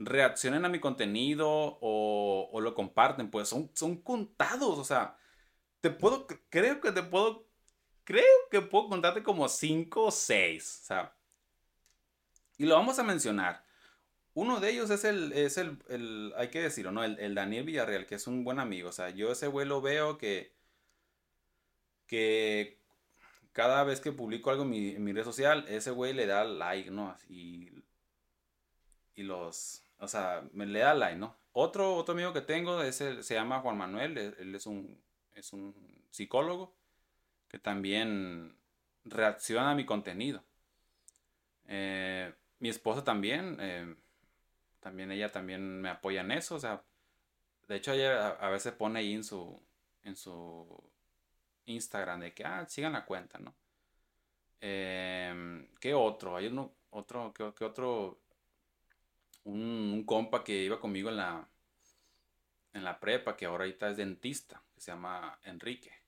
reaccionen 0.00 0.64
a 0.64 0.68
mi 0.68 0.80
contenido 0.80 1.48
o, 1.48 2.48
o, 2.50 2.60
lo 2.60 2.74
comparten, 2.74 3.30
pues 3.30 3.48
son, 3.48 3.70
son 3.74 4.02
contados, 4.02 4.78
o 4.78 4.84
sea, 4.84 5.16
te 5.80 5.90
puedo, 5.90 6.26
creo 6.48 6.80
que 6.80 6.90
te 6.90 7.02
puedo 7.02 7.49
creo 8.10 8.48
que 8.50 8.60
puedo 8.60 8.88
contarte 8.88 9.22
como 9.22 9.48
5 9.48 10.06
o 10.06 10.10
6. 10.10 10.80
O 10.82 10.86
sea, 10.86 11.14
y 12.58 12.64
lo 12.64 12.74
vamos 12.74 12.98
a 12.98 13.04
mencionar. 13.04 13.64
Uno 14.34 14.58
de 14.58 14.70
ellos 14.70 14.90
es 14.90 15.04
el, 15.04 15.32
es 15.32 15.58
el, 15.58 16.34
hay 16.36 16.48
que 16.48 16.60
decirlo, 16.60 16.90
¿no? 16.90 17.04
El, 17.04 17.34
Daniel 17.36 17.64
Villarreal, 17.64 18.06
que 18.06 18.16
es 18.16 18.26
un 18.26 18.42
buen 18.42 18.58
amigo. 18.58 18.88
O 18.88 18.92
sea, 18.92 19.10
yo 19.10 19.30
ese 19.30 19.46
güey 19.46 19.64
lo 19.64 19.80
veo 19.80 20.18
que, 20.18 20.52
que 22.08 22.80
cada 23.52 23.84
vez 23.84 24.00
que 24.00 24.10
publico 24.10 24.50
algo 24.50 24.64
en 24.64 24.70
mi, 24.70 24.88
en 24.90 25.04
mi 25.04 25.12
red 25.12 25.24
social, 25.24 25.64
ese 25.68 25.92
güey 25.92 26.12
le 26.12 26.26
da 26.26 26.42
like, 26.44 26.90
¿no? 26.90 27.16
Y, 27.28 27.70
y 29.14 29.22
los, 29.22 29.84
o 29.98 30.08
sea, 30.08 30.42
me 30.52 30.66
le 30.66 30.80
da 30.80 30.94
like, 30.94 31.16
¿no? 31.16 31.36
Otro, 31.52 31.94
otro 31.94 32.14
amigo 32.14 32.32
que 32.32 32.40
tengo 32.40 32.82
es 32.82 32.96
se 32.96 33.34
llama 33.34 33.60
Juan 33.60 33.78
Manuel, 33.78 34.18
él, 34.18 34.54
es, 34.54 34.66
un, 34.66 35.00
es 35.34 35.52
un 35.52 35.74
psicólogo 36.10 36.79
que 37.50 37.58
también 37.58 38.56
reacciona 39.04 39.72
a 39.72 39.74
mi 39.74 39.84
contenido. 39.84 40.44
Eh, 41.66 42.32
mi 42.60 42.68
esposa 42.68 43.02
también, 43.02 43.56
eh, 43.60 43.96
también 44.78 45.10
ella 45.10 45.32
también 45.32 45.80
me 45.80 45.88
apoya 45.90 46.20
en 46.20 46.30
eso, 46.30 46.54
o 46.54 46.60
sea, 46.60 46.82
de 47.68 47.76
hecho 47.76 47.92
ella 47.92 48.28
a, 48.28 48.50
veces 48.50 48.72
pone 48.72 49.00
ahí 49.00 49.14
en 49.14 49.24
su, 49.24 49.60
en 50.04 50.16
su 50.16 50.82
Instagram 51.66 52.20
de 52.20 52.34
que, 52.34 52.44
ah, 52.44 52.66
sigan 52.68 52.92
la 52.92 53.04
cuenta, 53.04 53.38
¿no? 53.38 53.54
Eh, 54.60 55.68
¿Qué 55.80 55.94
otro? 55.94 56.36
Hay 56.36 56.46
uno, 56.46 56.72
otro, 56.90 57.32
¿qué, 57.34 57.64
otro? 57.64 58.20
Un, 59.44 59.60
un, 59.94 60.04
compa 60.04 60.44
que 60.44 60.64
iba 60.64 60.78
conmigo 60.80 61.08
en 61.08 61.16
la, 61.16 61.48
en 62.74 62.84
la 62.84 63.00
prepa, 63.00 63.36
que 63.36 63.46
ahora 63.46 63.64
ahorita 63.64 63.90
es 63.90 63.96
dentista, 63.96 64.62
que 64.74 64.80
se 64.80 64.92
llama 64.92 65.38
Enrique. 65.44 65.99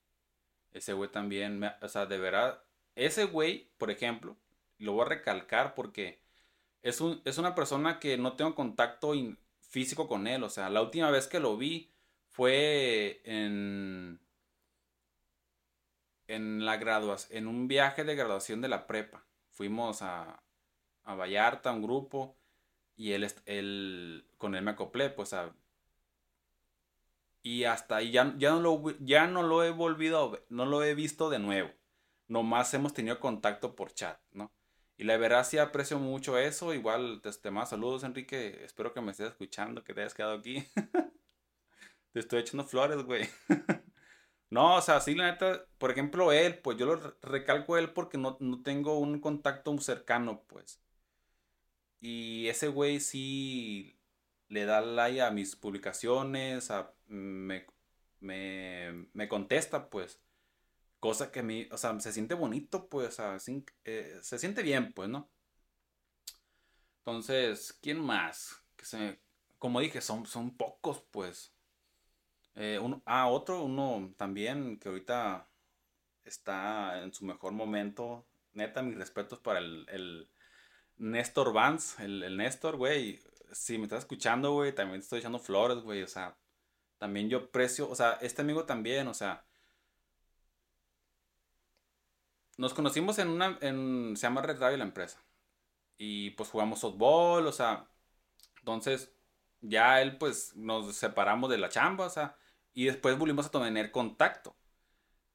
Ese 0.73 0.93
güey 0.93 1.11
también, 1.11 1.63
o 1.81 1.87
sea, 1.87 2.05
de 2.05 2.17
verdad, 2.17 2.63
ese 2.95 3.25
güey, 3.25 3.69
por 3.77 3.91
ejemplo, 3.91 4.37
lo 4.79 4.93
voy 4.93 5.05
a 5.05 5.09
recalcar 5.09 5.75
porque 5.75 6.19
es, 6.81 7.01
un, 7.01 7.21
es 7.25 7.37
una 7.37 7.55
persona 7.55 7.99
que 7.99 8.17
no 8.17 8.35
tengo 8.35 8.55
contacto 8.55 9.13
físico 9.61 10.07
con 10.07 10.27
él. 10.27 10.43
O 10.43 10.49
sea, 10.49 10.69
la 10.69 10.81
última 10.81 11.11
vez 11.11 11.27
que 11.27 11.39
lo 11.39 11.57
vi 11.57 11.91
fue 12.27 13.21
en, 13.25 14.19
en 16.27 16.65
la 16.65 16.77
graduación, 16.77 17.37
en 17.37 17.47
un 17.47 17.67
viaje 17.67 18.03
de 18.03 18.15
graduación 18.15 18.61
de 18.61 18.67
la 18.69 18.87
prepa. 18.87 19.25
Fuimos 19.51 20.01
a, 20.01 20.43
a 21.03 21.15
Vallarta, 21.15 21.71
un 21.71 21.83
grupo, 21.83 22.35
y 22.95 23.11
él, 23.13 23.27
él, 23.45 24.25
con 24.37 24.55
él 24.55 24.63
me 24.63 24.71
acoplé, 24.71 25.09
pues 25.09 25.33
a 25.33 25.53
y 27.43 27.65
hasta 27.65 27.97
ahí 27.97 28.11
ya, 28.11 28.33
ya, 28.37 28.51
no 28.51 28.59
lo, 28.61 28.97
ya 28.99 29.27
no 29.27 29.43
lo 29.43 29.63
he 29.63 29.69
volvido, 29.71 30.43
no 30.49 30.65
lo 30.65 30.81
he 30.83 30.95
visto 30.95 31.29
de 31.29 31.39
nuevo. 31.39 31.69
Nomás 32.27 32.73
hemos 32.73 32.93
tenido 32.93 33.19
contacto 33.19 33.75
por 33.75 33.93
chat, 33.93 34.19
¿no? 34.31 34.51
Y 34.97 35.03
la 35.03 35.17
verdad 35.17 35.45
sí 35.45 35.57
aprecio 35.57 35.99
mucho 35.99 36.37
eso. 36.37 36.73
Igual, 36.73 37.21
este, 37.25 37.51
más 37.51 37.69
saludos, 37.71 38.03
Enrique. 38.03 38.63
Espero 38.63 38.93
que 38.93 39.01
me 39.01 39.11
estés 39.11 39.29
escuchando, 39.29 39.83
que 39.83 39.93
te 39.93 40.01
hayas 40.01 40.13
quedado 40.13 40.35
aquí. 40.35 40.65
te 42.13 42.19
estoy 42.19 42.39
echando 42.39 42.63
flores, 42.63 43.03
güey. 43.03 43.27
no, 44.49 44.77
o 44.77 44.81
sea, 44.81 45.01
sí, 45.01 45.13
la 45.15 45.31
neta, 45.31 45.65
por 45.77 45.91
ejemplo, 45.91 46.31
él, 46.31 46.59
pues 46.59 46.77
yo 46.77 46.85
lo 46.85 46.95
recalco 47.21 47.77
él 47.77 47.91
porque 47.91 48.17
no, 48.17 48.37
no 48.39 48.63
tengo 48.63 48.97
un 48.99 49.19
contacto 49.19 49.77
cercano, 49.79 50.43
pues. 50.47 50.81
Y 51.99 52.47
ese 52.47 52.67
güey 52.69 52.99
sí 52.99 53.99
le 54.49 54.65
da 54.65 54.81
like 54.81 55.21
a 55.21 55.31
mis 55.31 55.55
publicaciones, 55.55 56.71
me, 57.13 57.65
me, 59.13 59.27
contesta, 59.27 59.89
pues. 59.89 60.21
Cosa 60.99 61.31
que 61.31 61.41
a 61.41 61.43
mí, 61.43 61.67
o 61.71 61.77
sea, 61.77 61.99
se 61.99 62.13
siente 62.13 62.33
bonito, 62.33 62.87
pues, 62.87 63.09
o 63.09 63.11
sea, 63.11 63.37
eh, 63.85 64.19
se 64.21 64.39
siente 64.39 64.63
bien, 64.63 64.93
pues, 64.93 65.09
¿no? 65.09 65.29
Entonces, 66.99 67.77
¿quién 67.81 67.99
más? 67.99 68.63
Que 68.77 68.85
se, 68.85 69.19
como 69.59 69.79
dije, 69.81 70.01
son, 70.01 70.25
son 70.25 70.55
pocos, 70.55 71.01
pues. 71.11 71.53
Eh, 72.55 72.79
ah, 73.05 73.27
otro, 73.27 73.63
uno 73.63 74.13
también 74.17 74.79
que 74.79 74.89
ahorita 74.89 75.49
está 76.23 77.03
en 77.03 77.13
su 77.13 77.25
mejor 77.25 77.51
momento. 77.53 78.25
Neta, 78.53 78.81
mis 78.81 78.97
respetos 78.97 79.39
para 79.39 79.59
el, 79.59 79.85
el 79.89 80.29
Néstor 80.97 81.53
Vance, 81.53 82.03
el, 82.05 82.23
el 82.23 82.37
Néstor, 82.37 82.77
güey 82.77 83.21
si 83.53 83.77
me 83.77 83.83
estás 83.85 83.99
escuchando, 83.99 84.53
güey, 84.53 84.73
también 84.73 84.99
te 84.99 85.03
estoy 85.05 85.19
echando 85.19 85.39
flores, 85.39 85.77
güey. 85.79 86.03
O 86.03 86.07
sea, 86.07 86.35
también 87.03 87.29
yo 87.29 87.39
aprecio, 87.39 87.89
o 87.89 87.95
sea, 87.95 88.13
este 88.21 88.43
amigo 88.43 88.63
también, 88.65 89.09
o 89.09 89.13
sea, 89.13 89.45
nos 92.57 92.73
conocimos 92.73 93.19
en 93.19 93.27
una, 93.27 93.57
en, 93.59 94.15
se 94.15 94.23
llama 94.23 94.41
Red 94.41 94.57
Radio 94.59 94.77
la 94.77 94.85
empresa. 94.85 95.21
Y 95.97 96.29
pues 96.31 96.49
jugamos 96.49 96.79
softball, 96.79 97.45
o 97.45 97.51
sea, 97.51 97.89
entonces 98.59 99.13
ya 99.59 100.01
él 100.01 100.17
pues 100.17 100.55
nos 100.55 100.95
separamos 100.95 101.49
de 101.49 101.57
la 101.57 101.67
chamba, 101.67 102.05
o 102.05 102.09
sea, 102.09 102.37
y 102.73 102.85
después 102.85 103.17
volvimos 103.17 103.47
a 103.47 103.51
tener 103.51 103.91
contacto. 103.91 104.55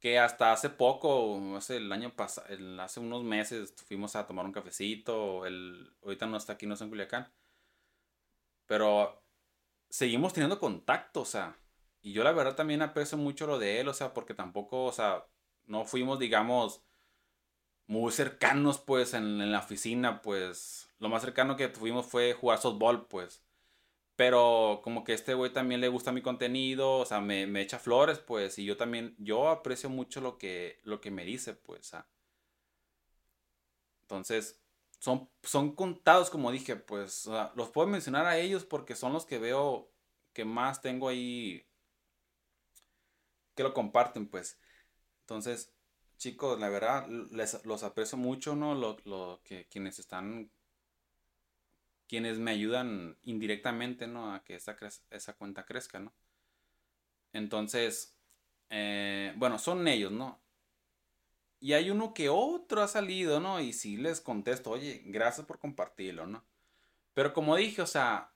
Que 0.01 0.19
hasta 0.19 0.53
hace 0.53 0.71
poco, 0.71 1.57
hace 1.57 1.77
el 1.77 1.93
año 1.93 2.17
pasado, 2.17 2.47
hace 2.81 3.01
unos 3.01 3.25
meses 3.25 3.75
fuimos 3.87 4.17
a 4.17 4.27
tomar 4.27 4.47
un 4.47 4.53
cafecito, 4.53 5.45
el, 5.45 5.93
ahorita 6.03 6.27
no 6.27 6.39
está 6.39 6.55
aquí, 6.55 6.67
no 6.67 6.75
está 6.75 6.85
en 6.85 6.91
Culiacán. 6.91 7.31
Pero 8.67 9.23
seguimos 9.89 10.33
teniendo 10.33 10.59
contacto, 10.59 11.23
o 11.23 11.25
sea, 11.25 11.59
y 12.01 12.13
yo 12.13 12.25
la 12.25 12.33
verdad 12.33 12.57
también 12.57 12.83
aprecio 12.83 13.19
mucho 13.19 13.47
lo 13.47 13.59
de 13.59 13.81
él, 13.81 13.89
o 13.89 13.95
sea, 13.95 14.15
porque 14.15 14.35
tampoco, 14.35 14.85
o 14.85 14.93
sea, 14.93 15.27
no 15.67 15.85
fuimos, 15.85 16.19
digamos, 16.19 16.83
muy 17.87 18.13
cercanos, 18.13 18.79
pues, 18.79 19.15
en, 19.15 19.51
la 19.53 19.61
oficina, 19.61 20.23
pues, 20.23 20.89
lo 20.99 21.09
más 21.09 21.23
cercano 21.23 21.57
que 21.57 21.69
tuvimos 21.69 22.07
fue 22.07 22.35
jugar 22.35 22.59
softball, 22.61 23.07
pues. 23.09 23.43
Pero 24.17 24.81
como 24.85 25.05
que 25.05 25.15
este 25.15 25.35
güey 25.35 25.53
también 25.53 25.81
le 25.81 25.89
gusta 25.89 26.13
mi 26.13 26.23
contenido, 26.23 26.99
o 26.99 27.07
sea, 27.07 27.21
me, 27.21 27.45
echa 27.63 27.79
flores, 27.79 28.19
pues, 28.21 28.59
y 28.59 28.65
yo 28.65 28.77
también, 28.77 29.15
yo 29.19 29.49
aprecio 29.51 29.91
mucho 29.91 30.21
lo 30.21 30.39
que, 30.39 30.81
lo 30.85 31.01
que 31.01 31.11
me 31.11 31.25
dice, 31.25 31.55
pues, 31.55 31.93
Entonces, 34.03 34.61
son, 34.99 35.31
son 35.43 35.75
contados, 35.75 36.31
como 36.31 36.51
dije, 36.51 36.77
pues, 36.77 37.29
los 37.55 37.71
puedo 37.71 37.87
mencionar 37.87 38.27
a 38.27 38.39
ellos 38.39 38.65
porque 38.65 38.97
son 38.97 39.13
los 39.13 39.27
que 39.27 39.39
veo 39.39 39.91
que 40.33 40.45
más 40.45 40.83
tengo 40.83 41.09
ahí 41.09 41.65
que 43.55 43.63
lo 43.63 43.75
comparten, 43.75 44.29
pues. 44.29 44.59
Entonces, 45.23 45.75
chicos, 46.17 46.59
la 46.61 46.69
verdad, 46.69 47.09
les, 47.09 47.65
los 47.65 47.83
aprecio 47.83 48.19
mucho, 48.19 48.55
¿no? 48.57 48.75
Lo, 48.75 49.41
que 49.45 49.67
quienes 49.69 49.99
están, 49.99 50.51
quienes 52.07 52.39
me 52.39 52.53
ayudan 52.53 53.19
indirectamente, 53.23 54.07
¿no? 54.07 54.35
A 54.35 54.45
que 54.45 54.55
esa, 54.57 54.77
esa 55.11 55.33
cuenta 55.35 55.65
crezca, 55.65 55.99
¿no? 55.99 56.15
Entonces, 57.33 58.17
eh, 58.71 59.33
bueno, 59.37 59.59
son 59.59 59.87
ellos, 59.89 60.13
¿no? 60.13 60.41
Y 61.61 61.73
hay 61.73 61.91
uno 61.91 62.15
que 62.15 62.29
otro 62.29 62.83
ha 62.83 62.89
salido, 62.89 63.41
¿no? 63.41 63.61
Y 63.61 63.73
sí 63.73 63.97
les 63.97 64.21
contesto, 64.21 64.71
oye, 64.71 65.03
gracias 65.07 65.47
por 65.47 65.59
compartirlo, 65.59 66.27
¿no? 66.27 66.45
Pero 67.15 67.33
como 67.33 67.57
dije, 67.57 67.83
o 67.83 67.87
sea, 67.87 68.33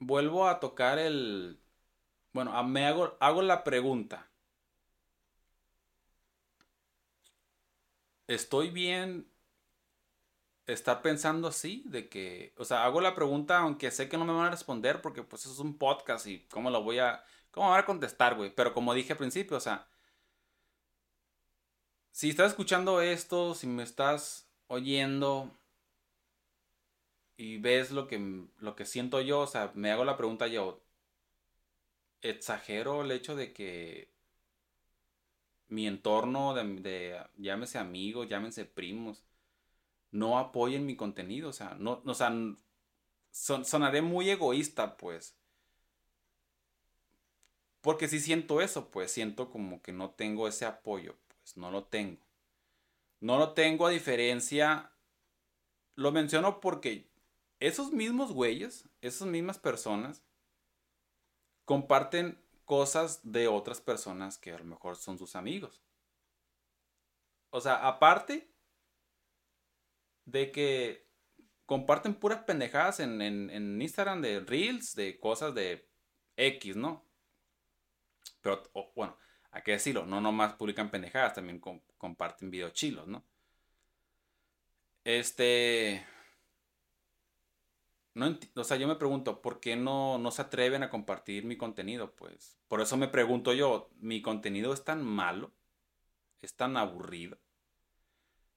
vuelvo 0.00 0.48
a 0.48 0.60
tocar 0.60 0.98
el... 0.98 1.60
Bueno, 2.32 2.62
me 2.64 2.86
hago, 2.86 3.16
hago 3.20 3.42
la 3.42 3.64
pregunta. 3.64 4.28
estoy 8.28 8.70
bien 8.70 9.26
estar 10.66 11.02
pensando 11.02 11.48
así, 11.48 11.82
de 11.86 12.08
que, 12.08 12.54
o 12.58 12.64
sea, 12.64 12.84
hago 12.84 13.00
la 13.00 13.14
pregunta 13.14 13.58
aunque 13.58 13.90
sé 13.90 14.08
que 14.08 14.18
no 14.18 14.24
me 14.24 14.34
van 14.34 14.46
a 14.46 14.50
responder 14.50 15.00
porque 15.02 15.22
pues 15.22 15.46
es 15.46 15.58
un 15.58 15.78
podcast 15.78 16.26
y 16.26 16.40
cómo 16.48 16.70
lo 16.70 16.82
voy 16.82 16.98
a, 16.98 17.24
cómo 17.50 17.70
voy 17.70 17.78
a 17.78 17.86
contestar, 17.86 18.36
güey. 18.36 18.54
Pero 18.54 18.74
como 18.74 18.94
dije 18.94 19.12
al 19.14 19.18
principio, 19.18 19.56
o 19.56 19.60
sea, 19.60 19.88
si 22.18 22.30
estás 22.30 22.50
escuchando 22.50 23.00
esto, 23.00 23.54
si 23.54 23.68
me 23.68 23.84
estás 23.84 24.48
oyendo 24.66 25.52
y 27.36 27.58
ves 27.58 27.92
lo 27.92 28.08
que, 28.08 28.48
lo 28.58 28.74
que 28.74 28.84
siento 28.86 29.20
yo, 29.20 29.38
o 29.38 29.46
sea, 29.46 29.70
me 29.76 29.92
hago 29.92 30.04
la 30.04 30.16
pregunta 30.16 30.48
yo, 30.48 30.82
exagero 32.20 33.02
el 33.02 33.12
hecho 33.12 33.36
de 33.36 33.52
que 33.52 34.10
mi 35.68 35.86
entorno 35.86 36.54
de, 36.54 37.24
llámese 37.36 37.78
amigos, 37.78 38.28
llámense 38.28 38.64
primos, 38.64 39.22
no 40.10 40.40
apoyen 40.40 40.86
mi 40.86 40.96
contenido, 40.96 41.50
o 41.50 41.52
sea, 41.52 41.76
no, 41.78 42.02
o 42.04 42.14
sea, 42.14 42.32
sonaré 43.30 44.02
muy 44.02 44.28
egoísta, 44.28 44.96
pues. 44.96 45.36
Porque 47.80 48.08
si 48.08 48.18
siento 48.18 48.60
eso, 48.60 48.90
pues 48.90 49.12
siento 49.12 49.50
como 49.50 49.80
que 49.82 49.92
no 49.92 50.10
tengo 50.10 50.48
ese 50.48 50.64
apoyo, 50.64 51.14
pues 51.48 51.56
no 51.56 51.70
lo 51.70 51.84
tengo. 51.84 52.20
No 53.20 53.38
lo 53.38 53.54
tengo 53.54 53.86
a 53.86 53.90
diferencia, 53.90 54.92
lo 55.94 56.12
menciono 56.12 56.60
porque 56.60 57.10
esos 57.58 57.90
mismos 57.92 58.32
güeyes, 58.32 58.88
esas 59.00 59.26
mismas 59.28 59.58
personas, 59.58 60.22
comparten 61.64 62.38
cosas 62.64 63.20
de 63.22 63.48
otras 63.48 63.80
personas 63.80 64.36
que 64.36 64.52
a 64.52 64.58
lo 64.58 64.64
mejor 64.64 64.96
son 64.96 65.18
sus 65.18 65.36
amigos. 65.36 65.82
O 67.50 67.60
sea, 67.60 67.88
aparte 67.88 68.52
de 70.26 70.52
que 70.52 71.08
comparten 71.64 72.14
puras 72.14 72.44
pendejadas 72.44 73.00
en, 73.00 73.80
Instagram 73.80 74.20
de 74.20 74.40
Reels, 74.40 74.94
de 74.94 75.18
cosas 75.18 75.54
de 75.54 75.90
X, 76.36 76.76
¿no? 76.76 77.04
Pero, 78.42 78.62
bueno, 78.94 79.16
hay 79.50 79.62
que 79.62 79.72
decirlo, 79.72 80.06
no 80.06 80.20
nomás 80.20 80.54
publican 80.54 80.90
pendejadas, 80.90 81.34
también 81.34 81.60
comparten 81.98 82.50
videos 82.50 82.72
chilos, 82.72 83.06
¿no? 83.06 83.24
Este 85.04 86.06
o 88.56 88.64
sea, 88.64 88.76
yo 88.76 88.88
me 88.88 88.96
pregunto, 88.96 89.40
¿por 89.40 89.60
qué 89.60 89.76
no, 89.76 90.18
no 90.18 90.30
se 90.30 90.42
atreven 90.42 90.82
a 90.82 90.90
compartir 90.90 91.44
mi 91.44 91.56
contenido? 91.56 92.14
Pues 92.16 92.58
por 92.68 92.80
eso 92.80 92.96
me 92.96 93.08
pregunto 93.08 93.52
yo, 93.52 93.90
¿mi 94.00 94.22
contenido 94.22 94.72
es 94.72 94.84
tan 94.84 95.04
malo? 95.04 95.52
¿Es 96.42 96.56
tan 96.56 96.76
aburrido? 96.76 97.38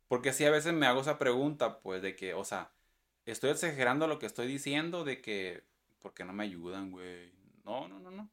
Porque 0.08 0.30
así 0.30 0.46
a 0.46 0.52
veces 0.52 0.74
me 0.74 0.88
hago 0.88 1.02
esa 1.02 1.18
pregunta, 1.18 1.80
pues, 1.82 2.02
de 2.02 2.16
que, 2.16 2.34
o 2.34 2.44
sea, 2.44 2.72
estoy 3.26 3.52
exagerando 3.52 4.08
lo 4.08 4.20
que 4.20 4.26
estoy 4.26 4.48
diciendo, 4.48 5.04
de 5.04 5.22
que, 5.22 5.64
¿por 6.02 6.14
qué 6.14 6.26
no 6.26 6.34
me 6.34 6.44
ayudan, 6.44 6.92
güey? 6.92 7.32
No, 7.64 7.88
no, 7.88 8.00
no, 8.00 8.12
no. 8.12 8.30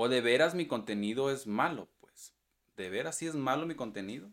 O 0.00 0.08
de 0.08 0.20
veras 0.20 0.54
mi 0.54 0.68
contenido 0.68 1.28
es 1.28 1.48
malo, 1.48 1.88
pues. 1.98 2.32
¿De 2.76 2.88
veras 2.88 3.16
sí 3.16 3.26
es 3.26 3.34
malo 3.34 3.66
mi 3.66 3.74
contenido? 3.74 4.30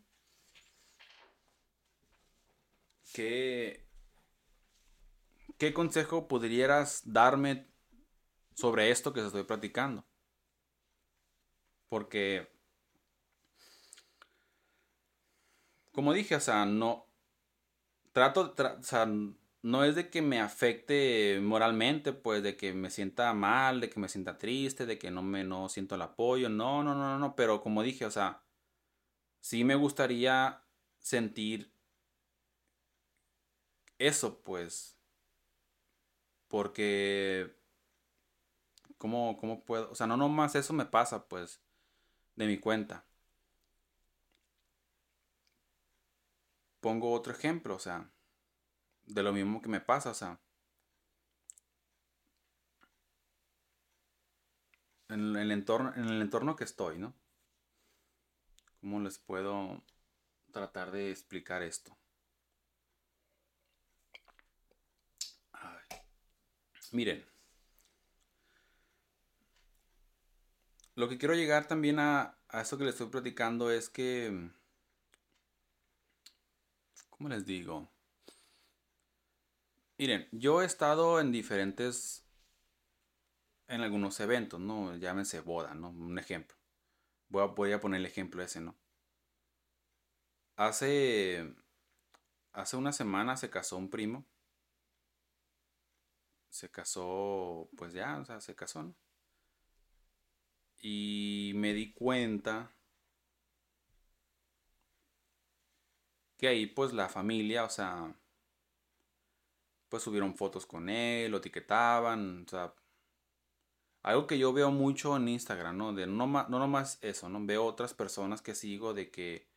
¿Qué, 3.15 3.83
¿qué 5.57 5.73
consejo 5.73 6.27
pudieras 6.27 7.01
darme 7.03 7.65
sobre 8.53 8.91
esto 8.91 9.11
que 9.11 9.25
estoy 9.25 9.41
platicando? 9.41 10.05
Porque, 11.89 12.47
como 15.91 16.13
dije, 16.13 16.35
o 16.35 16.41
sea, 16.41 16.67
no, 16.67 17.07
trato, 18.11 18.53
o 18.55 18.83
sea, 18.83 19.07
no 19.65 19.83
es 19.83 19.95
de 19.95 20.11
que 20.11 20.21
me 20.21 20.39
afecte 20.41 21.39
moralmente, 21.41 22.13
pues, 22.13 22.43
de 22.43 22.55
que 22.55 22.73
me 22.73 22.91
sienta 22.91 23.33
mal, 23.33 23.81
de 23.81 23.89
que 23.89 23.99
me 23.99 24.07
sienta 24.09 24.37
triste, 24.37 24.85
de 24.85 24.99
que 24.99 25.09
no 25.09 25.23
me, 25.23 25.43
no 25.43 25.69
siento 25.69 25.95
el 25.95 26.03
apoyo, 26.03 26.49
no, 26.49 26.83
no, 26.83 26.93
no, 26.93 27.17
no, 27.17 27.35
pero 27.35 27.61
como 27.61 27.81
dije, 27.81 28.05
o 28.05 28.11
sea, 28.11 28.43
sí 29.41 29.63
me 29.63 29.75
gustaría 29.75 30.61
sentir 30.99 31.71
eso, 33.99 34.41
pues, 34.43 34.97
porque, 36.47 37.55
¿cómo, 38.97 39.37
¿cómo 39.37 39.63
puedo? 39.63 39.91
O 39.91 39.95
sea, 39.95 40.07
no 40.07 40.17
nomás 40.17 40.55
eso 40.55 40.73
me 40.73 40.85
pasa, 40.85 41.27
pues, 41.27 41.61
de 42.35 42.47
mi 42.47 42.57
cuenta. 42.59 43.05
Pongo 46.79 47.11
otro 47.11 47.33
ejemplo, 47.33 47.75
o 47.75 47.79
sea, 47.79 48.09
de 49.05 49.23
lo 49.23 49.33
mismo 49.33 49.61
que 49.61 49.69
me 49.69 49.81
pasa, 49.81 50.11
o 50.11 50.13
sea. 50.13 50.39
En 55.09 55.35
el 55.35 55.51
entorno, 55.51 55.93
en 55.95 56.05
el 56.05 56.21
entorno 56.21 56.55
que 56.55 56.63
estoy, 56.63 56.97
¿no? 56.99 57.13
¿Cómo 58.81 58.99
les 58.99 59.17
puedo 59.17 59.83
tratar 60.51 60.91
de 60.91 61.11
explicar 61.11 61.61
esto? 61.61 61.97
Miren, 66.91 67.25
lo 70.95 71.09
que 71.09 71.17
quiero 71.17 71.33
llegar 71.35 71.67
también 71.67 71.99
a, 71.99 72.37
a 72.47 72.61
eso 72.61 72.77
que 72.77 72.85
les 72.85 72.93
estoy 72.93 73.09
platicando 73.09 73.69
es 73.71 73.89
que, 73.89 74.49
¿cómo 77.09 77.29
les 77.29 77.45
digo? 77.45 77.89
Miren, 79.97 80.27
yo 80.31 80.61
he 80.61 80.65
estado 80.65 81.19
en 81.19 81.31
diferentes, 81.31 82.25
en 83.67 83.81
algunos 83.81 84.19
eventos, 84.19 84.59
¿no? 84.59 84.95
Llámense 84.95 85.39
boda, 85.39 85.73
¿no? 85.73 85.89
Un 85.89 86.19
ejemplo. 86.19 86.57
Voy 87.29 87.71
a, 87.71 87.79
poner 87.79 87.99
el 87.99 88.05
ejemplo 88.05 88.43
ese, 88.43 88.61
¿no? 88.61 88.75
Hace, 90.57 91.53
hace 92.53 92.77
una 92.77 92.91
semana 92.91 93.37
se 93.37 93.49
casó 93.49 93.77
un 93.77 93.89
primo 93.89 94.25
se 96.55 96.71
casó, 96.71 97.69
pues 97.75 97.93
ya, 97.93 98.17
o 98.17 98.25
sea, 98.25 98.39
se 98.39 98.55
casó, 98.55 98.83
¿no? 98.83 98.95
Y 100.81 101.51
me 101.55 101.73
di 101.73 101.91
cuenta 101.93 102.71
que 106.37 106.47
ahí 106.47 106.65
pues 106.67 106.93
la 106.93 107.09
familia, 107.09 107.65
o 107.65 107.69
sea, 107.69 108.15
pues 109.89 110.03
subieron 110.03 110.35
fotos 110.35 110.65
con 110.65 110.89
él, 110.89 111.31
lo 111.31 111.37
etiquetaban, 111.37 112.45
o 112.45 112.49
sea, 112.49 112.73
algo 114.03 114.27
que 114.27 114.37
yo 114.37 114.53
veo 114.53 114.71
mucho 114.71 115.15
en 115.17 115.27
Instagram, 115.27 115.77
¿no? 115.77 115.93
De 115.93 116.05
no, 116.05 116.27
no 116.27 116.59
nomás 116.59 116.99
eso, 117.01 117.27
¿no? 117.29 117.43
Veo 117.45 117.65
otras 117.65 117.93
personas 117.93 118.41
que 118.41 118.53
sigo 118.53 118.93
de 118.93 119.09
que 119.09 119.47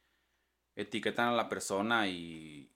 etiquetan 0.74 1.28
a 1.28 1.36
la 1.36 1.48
persona 1.48 2.08
y 2.08 2.72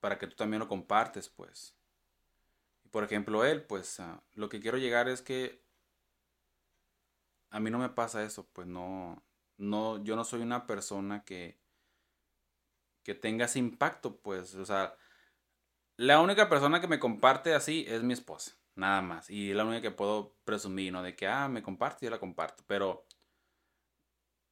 para 0.00 0.18
que 0.18 0.26
tú 0.26 0.36
también 0.36 0.60
lo 0.60 0.68
compartes, 0.68 1.28
pues. 1.28 1.74
Por 2.90 3.04
ejemplo, 3.04 3.44
él, 3.44 3.62
pues, 3.64 4.00
ah, 4.00 4.22
lo 4.34 4.48
que 4.48 4.60
quiero 4.60 4.78
llegar 4.78 5.08
es 5.08 5.20
que 5.20 5.62
a 7.50 7.60
mí 7.60 7.70
no 7.70 7.78
me 7.78 7.90
pasa 7.90 8.22
eso, 8.22 8.48
pues 8.52 8.66
no, 8.66 9.22
no, 9.56 10.02
yo 10.04 10.16
no 10.16 10.24
soy 10.24 10.40
una 10.40 10.66
persona 10.66 11.24
que, 11.24 11.58
que 13.02 13.14
tenga 13.14 13.46
ese 13.46 13.58
impacto, 13.58 14.16
pues, 14.16 14.54
o 14.54 14.64
sea, 14.64 14.94
la 15.98 16.20
única 16.20 16.48
persona 16.48 16.80
que 16.80 16.86
me 16.86 17.00
comparte 17.00 17.54
así 17.54 17.84
es 17.88 18.04
mi 18.04 18.12
esposa, 18.12 18.56
nada 18.76 19.02
más, 19.02 19.28
y 19.30 19.52
la 19.52 19.64
única 19.64 19.82
que 19.82 19.90
puedo 19.90 20.36
presumir, 20.44 20.92
¿no? 20.92 21.02
De 21.02 21.16
que, 21.16 21.26
ah, 21.26 21.48
me 21.48 21.60
comparte, 21.60 22.06
yo 22.06 22.10
la 22.10 22.20
comparto, 22.20 22.62
pero, 22.68 23.04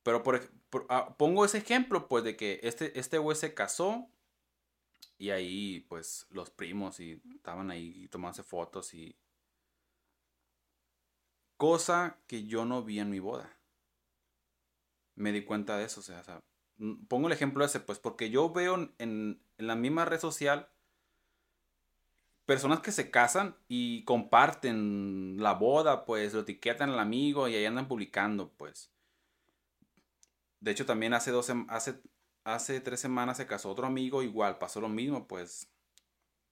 pero 0.02 0.24
por, 0.24 0.50
ah, 0.88 1.14
pongo 1.16 1.44
ese 1.44 1.58
ejemplo, 1.58 2.08
pues, 2.08 2.24
de 2.24 2.36
que 2.36 2.58
este, 2.64 2.98
este 2.98 3.18
güey 3.18 3.36
se 3.36 3.54
casó 3.54 4.10
y 5.18 5.30
ahí, 5.30 5.86
pues, 5.88 6.26
los 6.30 6.50
primos 6.50 6.98
y 6.98 7.22
estaban 7.36 7.70
ahí 7.70 8.08
tomándose 8.08 8.42
fotos 8.42 8.92
y... 8.92 9.16
Cosa 11.56 12.18
que 12.26 12.44
yo 12.44 12.66
no 12.66 12.82
vi 12.82 12.98
en 12.98 13.08
mi 13.08 13.18
boda. 13.18 13.56
Me 15.14 15.32
di 15.32 15.42
cuenta 15.42 15.78
de 15.78 15.84
eso, 15.84 16.00
o 16.00 16.02
sea, 16.02 16.42
pongo 17.08 17.28
el 17.28 17.32
ejemplo 17.32 17.64
ese, 17.64 17.80
pues, 17.80 18.00
porque 18.00 18.30
yo 18.30 18.50
veo 18.52 18.74
en, 18.74 19.40
en 19.56 19.66
la 19.66 19.76
misma 19.76 20.04
red 20.04 20.20
social 20.20 20.68
personas 22.46 22.80
que 22.80 22.92
se 22.92 23.10
casan 23.10 23.56
y 23.68 24.04
comparten 24.04 25.36
la 25.38 25.54
boda, 25.54 26.04
pues, 26.04 26.32
lo 26.32 26.40
etiquetan 26.40 26.90
al 26.90 27.00
amigo 27.00 27.48
y 27.48 27.54
ahí 27.56 27.64
andan 27.66 27.88
publicando, 27.88 28.52
pues. 28.52 28.90
De 30.60 30.70
hecho, 30.70 30.86
también 30.86 31.12
hace, 31.12 31.30
dos, 31.30 31.52
hace 31.68 32.00
hace 32.46 32.80
tres 32.80 33.00
semanas 33.00 33.38
se 33.38 33.46
casó 33.46 33.70
otro 33.70 33.86
amigo, 33.86 34.22
igual 34.22 34.56
pasó 34.56 34.80
lo 34.80 34.88
mismo, 34.88 35.26
pues 35.26 35.68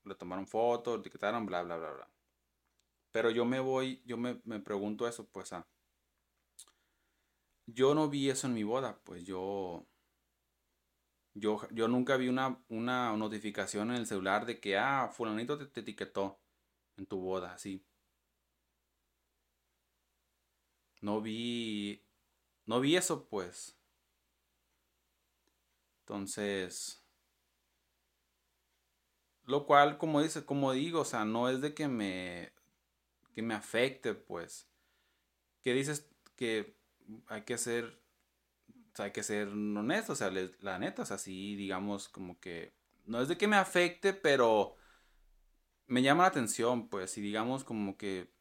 le 0.04 0.16
tomaron 0.16 0.46
fotos, 0.46 0.98
etiquetaron, 0.98 1.46
bla, 1.46 1.62
bla, 1.62 1.76
bla, 1.76 1.92
bla. 1.92 2.10
Pero 3.12 3.30
yo 3.30 3.44
me 3.44 3.60
voy, 3.60 4.02
yo 4.04 4.16
me, 4.16 4.34
pregunto 4.60 5.06
eso, 5.06 5.24
pues, 5.28 5.52
ah, 5.52 5.68
yo 7.66 7.94
no 7.94 8.08
vi 8.08 8.28
eso 8.28 8.48
en 8.48 8.54
mi 8.54 8.64
boda, 8.64 8.98
pues 9.04 9.24
yo, 9.24 9.86
yo, 11.34 11.60
yo 11.72 11.88
nunca 11.88 12.16
vi 12.16 12.28
una, 12.28 12.58
una 12.68 13.16
notificación 13.16 13.90
en 13.90 13.96
el 13.96 14.06
celular 14.06 14.46
de 14.46 14.60
que, 14.60 14.78
ah, 14.78 15.10
fulanito 15.12 15.58
te, 15.58 15.80
etiquetó 15.80 16.40
en 16.96 17.06
tu 17.06 17.20
boda, 17.20 17.54
así. 17.54 17.84
No 21.00 21.20
vi, 21.20 22.02
no 22.66 22.80
vi 22.80 22.96
eso, 22.96 23.28
pues. 23.28 23.76
Entonces, 26.00 27.04
lo 29.44 29.66
cual, 29.66 29.98
como 29.98 30.22
dice, 30.22 30.44
como 30.44 30.72
digo, 30.72 31.00
o 31.00 31.04
sea, 31.04 31.24
no 31.24 31.48
es 31.48 31.60
de 31.60 31.74
que 31.74 31.88
me, 31.88 32.52
que 33.34 33.42
me 33.42 33.54
afecte, 33.54 34.14
pues. 34.14 34.68
Que 35.62 35.74
dices 35.74 36.08
que 36.36 36.76
hay 37.26 37.42
que 37.42 37.58
ser, 37.58 38.00
hay 38.98 39.12
que 39.12 39.22
ser 39.22 39.48
honesto, 39.48 40.12
o 40.12 40.16
sea, 40.16 40.30
la 40.60 40.78
neta, 40.78 41.02
o 41.02 41.06
sea, 41.06 41.18
sí, 41.18 41.56
digamos, 41.56 42.08
como 42.08 42.38
que, 42.40 42.74
no 43.06 43.20
es 43.20 43.28
de 43.28 43.36
que 43.36 43.48
me 43.48 43.56
afecte, 43.56 44.12
pero 44.12 44.76
me 45.86 46.02
llama 46.02 46.24
la 46.24 46.28
atención, 46.28 46.88
pues, 46.88 47.18
y 47.18 47.20
digamos 47.20 47.64
como 47.64 47.96
que, 47.96 48.32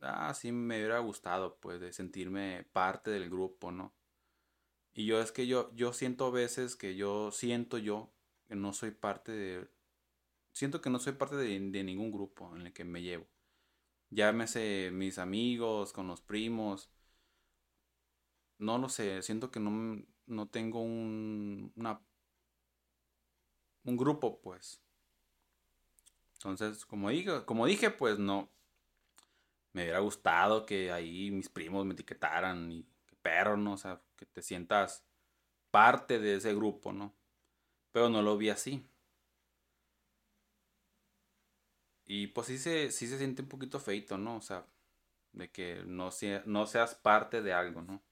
ah, 0.00 0.32
sí 0.34 0.52
me 0.52 0.78
hubiera 0.78 0.98
gustado, 1.00 1.58
pues, 1.60 1.80
de 1.80 1.92
sentirme 1.92 2.66
parte 2.72 3.10
del 3.10 3.30
grupo, 3.30 3.70
¿no? 3.72 3.94
Y 4.92 5.06
yo 5.06 5.20
es 5.20 5.32
que 5.32 5.46
yo, 5.46 5.74
yo 5.74 5.92
siento 5.92 6.26
a 6.26 6.30
veces 6.30 6.76
que 6.76 6.96
yo 6.96 7.30
siento 7.30 7.78
yo 7.78 8.12
que 8.48 8.56
no 8.56 8.72
soy 8.72 8.90
parte 8.90 9.32
de... 9.32 9.68
Siento 10.52 10.80
que 10.80 10.90
no 10.90 10.98
soy 10.98 11.12
parte 11.12 11.36
de, 11.36 11.84
ningún 11.84 12.10
grupo 12.10 12.54
en 12.56 12.66
el 12.66 12.72
que 12.72 12.84
me 12.84 13.02
llevo. 13.02 13.28
Llámese 14.10 14.90
mis 14.92 15.18
amigos, 15.18 15.92
con 15.92 16.08
los 16.08 16.20
primos. 16.20 16.90
No 18.60 18.78
lo 18.78 18.88
sé, 18.88 19.22
siento 19.22 19.50
que 19.50 19.58
no, 19.58 20.04
no 20.26 20.48
tengo 20.48 20.80
un, 20.82 21.72
una, 21.76 22.00
un 23.84 23.96
grupo, 23.96 24.40
pues. 24.40 24.80
Entonces, 26.34 26.84
como 26.86 27.10
dije, 27.10 27.44
como 27.44 27.66
dije, 27.66 27.90
pues 27.90 28.18
no. 28.18 28.50
Me 29.72 29.82
hubiera 29.82 30.00
gustado 30.00 30.66
que 30.66 30.90
ahí 30.92 31.30
mis 31.30 31.48
primos 31.48 31.84
me 31.86 31.94
etiquetaran 31.94 32.70
y 32.72 32.86
perro, 33.22 33.56
¿no? 33.56 33.74
O 33.74 33.76
sea, 33.76 34.00
que 34.16 34.26
te 34.26 34.42
sientas 34.42 35.04
parte 35.70 36.18
de 36.20 36.36
ese 36.36 36.54
grupo, 36.54 36.92
¿no? 36.92 37.14
Pero 37.92 38.08
no 38.10 38.22
lo 38.22 38.36
vi 38.38 38.50
así. 38.50 38.86
Y 42.04 42.26
pues 42.28 42.48
sí 42.48 42.58
se, 42.58 42.90
sí 42.90 43.06
se 43.06 43.16
siente 43.18 43.42
un 43.42 43.48
poquito 43.48 43.78
feito, 43.80 44.18
¿no? 44.18 44.36
O 44.36 44.40
sea, 44.42 44.66
de 45.32 45.50
que 45.50 45.82
no, 45.86 46.10
no 46.46 46.66
seas 46.66 46.94
parte 46.96 47.42
de 47.42 47.52
algo, 47.52 47.82
¿no? 47.82 48.02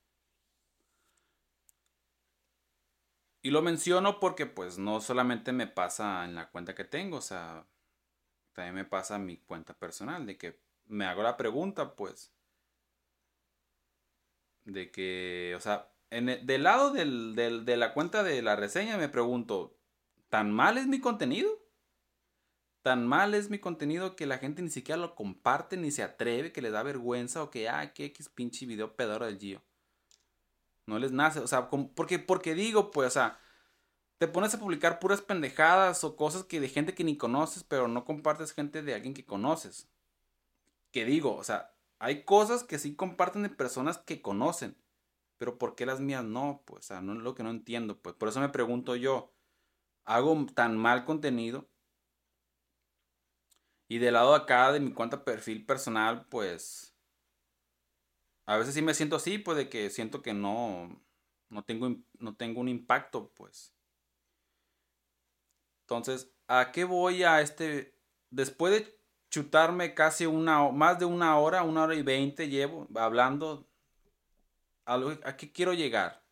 Y 3.42 3.50
lo 3.50 3.62
menciono 3.62 4.18
porque 4.20 4.46
pues 4.46 4.78
no 4.78 5.00
solamente 5.00 5.52
me 5.52 5.66
pasa 5.66 6.24
en 6.24 6.34
la 6.34 6.50
cuenta 6.50 6.74
que 6.74 6.84
tengo, 6.84 7.18
o 7.18 7.20
sea, 7.20 7.66
también 8.52 8.74
me 8.74 8.84
pasa 8.84 9.16
en 9.16 9.26
mi 9.26 9.38
cuenta 9.38 9.74
personal, 9.78 10.26
de 10.26 10.36
que 10.36 10.60
me 10.86 11.04
hago 11.06 11.22
la 11.22 11.36
pregunta, 11.36 11.94
pues, 11.94 12.34
de 14.64 14.90
que, 14.90 15.54
o 15.56 15.60
sea, 15.60 15.92
en 16.10 16.28
e, 16.28 16.38
del 16.38 16.64
lado 16.64 16.92
de 16.92 17.76
la 17.76 17.94
cuenta 17.94 18.22
de 18.22 18.42
la 18.42 18.56
reseña 18.56 18.98
me 18.98 19.08
pregunto, 19.08 19.78
¿tan 20.28 20.50
mal 20.52 20.78
es 20.78 20.86
mi 20.86 21.00
contenido? 21.00 21.50
¿Tan 22.82 23.06
mal 23.06 23.34
es 23.34 23.50
mi 23.50 23.58
contenido 23.58 24.16
que 24.16 24.26
la 24.26 24.38
gente 24.38 24.62
ni 24.62 24.70
siquiera 24.70 25.00
lo 25.00 25.14
comparte, 25.14 25.76
ni 25.76 25.90
se 25.90 26.02
atreve, 26.02 26.52
que 26.52 26.62
le 26.62 26.70
da 26.70 26.82
vergüenza 26.82 27.42
o 27.42 27.50
que, 27.50 27.68
ah, 27.68 27.92
qué 27.92 28.06
X 28.06 28.28
pinche 28.30 28.66
video 28.66 28.96
pedoro 28.96 29.26
del 29.26 29.38
Gio? 29.38 29.62
No 30.88 30.98
les 30.98 31.12
nace, 31.12 31.40
o 31.40 31.46
sea, 31.46 31.68
porque, 31.70 32.18
porque 32.18 32.54
digo, 32.54 32.90
pues, 32.90 33.08
o 33.08 33.10
sea, 33.10 33.38
te 34.18 34.26
pones 34.26 34.54
a 34.54 34.58
publicar 34.58 34.98
puras 35.00 35.20
pendejadas 35.20 36.02
o 36.02 36.16
cosas 36.16 36.44
que 36.44 36.60
de 36.60 36.70
gente 36.70 36.94
que 36.94 37.04
ni 37.04 37.18
conoces, 37.18 37.62
pero 37.62 37.88
no 37.88 38.06
compartes 38.06 38.52
gente 38.52 38.82
de 38.82 38.94
alguien 38.94 39.12
que 39.12 39.26
conoces. 39.26 39.88
Que 40.90 41.04
digo, 41.04 41.36
o 41.36 41.44
sea, 41.44 41.74
hay 41.98 42.24
cosas 42.24 42.64
que 42.64 42.78
sí 42.78 42.96
comparten 42.96 43.42
de 43.42 43.50
personas 43.50 43.98
que 43.98 44.22
conocen, 44.22 44.78
pero 45.36 45.58
¿por 45.58 45.74
qué 45.74 45.84
las 45.84 46.00
mías 46.00 46.24
no? 46.24 46.62
Pues, 46.64 46.86
o 46.86 46.88
sea, 46.88 47.02
no 47.02 47.12
es 47.12 47.18
lo 47.18 47.34
que 47.34 47.42
no 47.42 47.50
entiendo. 47.50 47.98
Pues 48.00 48.16
por 48.16 48.30
eso 48.30 48.40
me 48.40 48.48
pregunto 48.48 48.96
yo, 48.96 49.30
¿hago 50.04 50.46
tan 50.54 50.78
mal 50.78 51.04
contenido? 51.04 51.68
Y 53.88 53.98
del 53.98 54.14
lado 54.14 54.34
acá 54.34 54.72
de 54.72 54.80
mi 54.80 54.92
cuenta 54.92 55.22
perfil 55.24 55.66
personal, 55.66 56.26
pues, 56.30 56.87
a 58.48 58.56
veces 58.56 58.74
sí 58.74 58.82
me 58.82 58.94
siento 58.94 59.16
así, 59.16 59.38
pues 59.38 59.56
de 59.56 59.68
que 59.68 59.90
siento 59.90 60.22
que 60.22 60.34
no, 60.34 61.00
no 61.50 61.64
tengo, 61.64 61.94
no 62.18 62.34
tengo 62.34 62.60
un 62.60 62.68
impacto, 62.68 63.30
pues. 63.34 63.74
Entonces, 65.82 66.32
¿a 66.46 66.72
qué 66.72 66.84
voy 66.84 67.24
a 67.24 67.40
este, 67.40 67.94
después 68.30 68.72
de 68.72 68.98
chutarme 69.30 69.94
casi 69.94 70.26
una, 70.26 70.70
más 70.70 70.98
de 70.98 71.04
una 71.04 71.38
hora, 71.38 71.62
una 71.62 71.84
hora 71.84 71.94
y 71.94 72.02
veinte 72.02 72.48
llevo 72.48 72.88
hablando. 72.94 73.68
¿A, 74.86 75.36
qué 75.36 75.52
quiero 75.52 75.74
llegar? 75.74 76.22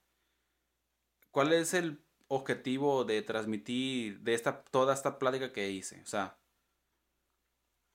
¿Cuál 1.30 1.52
es 1.52 1.74
el 1.74 2.02
objetivo 2.28 3.04
de 3.04 3.20
transmitir 3.20 4.20
de 4.20 4.32
esta, 4.32 4.62
toda 4.64 4.94
esta 4.94 5.18
plática 5.18 5.52
que 5.52 5.70
hice? 5.70 6.00
O 6.00 6.06
sea, 6.06 6.38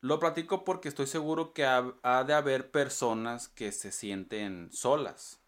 lo 0.01 0.19
platico 0.19 0.65
porque 0.65 0.89
estoy 0.89 1.05
seguro 1.05 1.53
que 1.53 1.63
ha, 1.63 2.23
de 2.23 2.33
haber 2.33 2.71
personas 2.71 3.47
que 3.47 3.71
se 3.71 3.91
sienten 3.91 4.71
solas, 4.71 5.39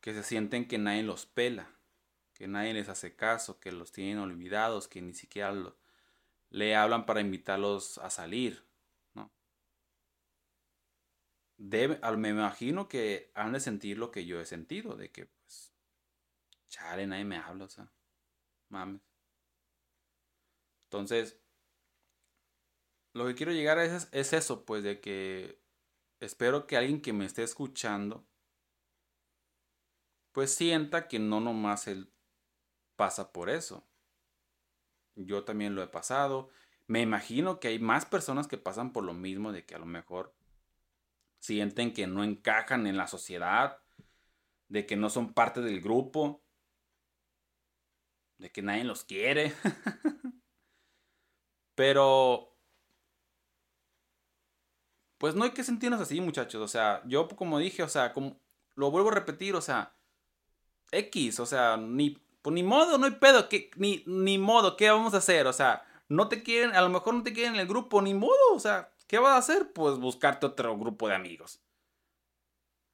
que 0.00 0.14
se 0.14 0.22
sienten 0.22 0.66
que 0.66 0.78
nadie 0.78 1.02
los 1.02 1.26
pela, 1.26 1.70
que 2.32 2.48
nadie 2.48 2.72
les 2.72 2.88
hace 2.88 3.14
caso, 3.14 3.60
que 3.60 3.70
los 3.70 3.92
tienen 3.92 4.18
olvidados, 4.18 4.88
que 4.88 5.02
ni 5.02 5.12
siquiera 5.12 5.54
le 6.48 6.74
hablan 6.74 7.04
para 7.04 7.20
invitarlos 7.20 7.98
a 7.98 8.08
salir, 8.08 8.66
¿no? 9.12 9.30
Debe, 11.58 12.00
me 12.16 12.30
imagino 12.30 12.88
que 12.88 13.30
han 13.34 13.52
de 13.52 13.60
sentir 13.60 13.98
lo 13.98 14.10
que 14.10 14.24
yo 14.24 14.40
he 14.40 14.46
sentido, 14.46 14.96
de 14.96 15.10
que, 15.10 15.26
pues, 15.26 15.74
chale, 16.68 17.06
nadie 17.06 17.24
me 17.26 17.36
habla, 17.36 17.66
o 17.66 17.68
sea, 17.68 17.92
mames. 18.70 19.02
Entonces, 20.84 21.38
lo 23.16 23.26
que 23.26 23.34
quiero 23.34 23.52
llegar 23.52 23.78
a 23.78 23.84
es, 23.84 24.08
es 24.12 24.32
eso, 24.32 24.64
pues, 24.64 24.82
de 24.82 25.00
que 25.00 25.58
espero 26.20 26.66
que 26.66 26.76
alguien 26.76 27.00
que 27.00 27.12
me 27.12 27.24
esté 27.24 27.42
escuchando, 27.42 28.26
pues 30.32 30.54
sienta 30.54 31.08
que 31.08 31.18
no 31.18 31.40
nomás 31.40 31.86
él 31.88 32.12
pasa 32.94 33.32
por 33.32 33.48
eso. 33.48 33.88
Yo 35.14 35.44
también 35.44 35.74
lo 35.74 35.82
he 35.82 35.88
pasado. 35.88 36.50
Me 36.86 37.00
imagino 37.00 37.58
que 37.58 37.68
hay 37.68 37.78
más 37.78 38.04
personas 38.04 38.46
que 38.46 38.58
pasan 38.58 38.92
por 38.92 39.02
lo 39.02 39.14
mismo, 39.14 39.50
de 39.50 39.64
que 39.64 39.74
a 39.74 39.78
lo 39.78 39.86
mejor 39.86 40.36
sienten 41.38 41.94
que 41.94 42.06
no 42.06 42.22
encajan 42.22 42.86
en 42.86 42.98
la 42.98 43.06
sociedad, 43.06 43.82
de 44.68 44.84
que 44.84 44.96
no 44.96 45.08
son 45.08 45.32
parte 45.32 45.62
del 45.62 45.80
grupo, 45.80 46.44
de 48.36 48.52
que 48.52 48.60
nadie 48.60 48.84
los 48.84 49.04
quiere. 49.04 49.54
Pero, 51.74 52.55
pues 55.26 55.34
no 55.34 55.42
hay 55.42 55.50
que 55.50 55.64
sentirnos 55.64 56.00
así, 56.00 56.20
muchachos. 56.20 56.62
O 56.62 56.68
sea, 56.68 57.02
yo 57.04 57.26
como 57.26 57.58
dije, 57.58 57.82
o 57.82 57.88
sea, 57.88 58.14
lo 58.76 58.90
vuelvo 58.92 59.08
a 59.08 59.14
repetir, 59.14 59.56
o 59.56 59.60
sea, 59.60 59.92
X, 60.92 61.40
o 61.40 61.46
sea, 61.46 61.76
ni, 61.76 62.10
pues 62.42 62.54
ni 62.54 62.62
modo, 62.62 62.96
no 62.96 63.06
hay 63.06 63.10
pedo, 63.10 63.48
que, 63.48 63.72
ni, 63.74 64.04
ni 64.06 64.38
modo, 64.38 64.76
¿qué 64.76 64.88
vamos 64.88 65.14
a 65.14 65.16
hacer? 65.16 65.48
O 65.48 65.52
sea, 65.52 65.84
no 66.08 66.28
te 66.28 66.44
quieren, 66.44 66.76
a 66.76 66.80
lo 66.80 66.90
mejor 66.90 67.12
no 67.12 67.24
te 67.24 67.32
quieren 67.32 67.54
en 67.54 67.60
el 67.60 67.66
grupo, 67.66 68.00
ni 68.02 68.14
modo, 68.14 68.54
o 68.54 68.60
sea, 68.60 68.94
¿qué 69.08 69.18
vas 69.18 69.32
a 69.32 69.38
hacer? 69.38 69.72
Pues 69.72 69.98
buscarte 69.98 70.46
otro 70.46 70.78
grupo 70.78 71.08
de 71.08 71.16
amigos. 71.16 71.60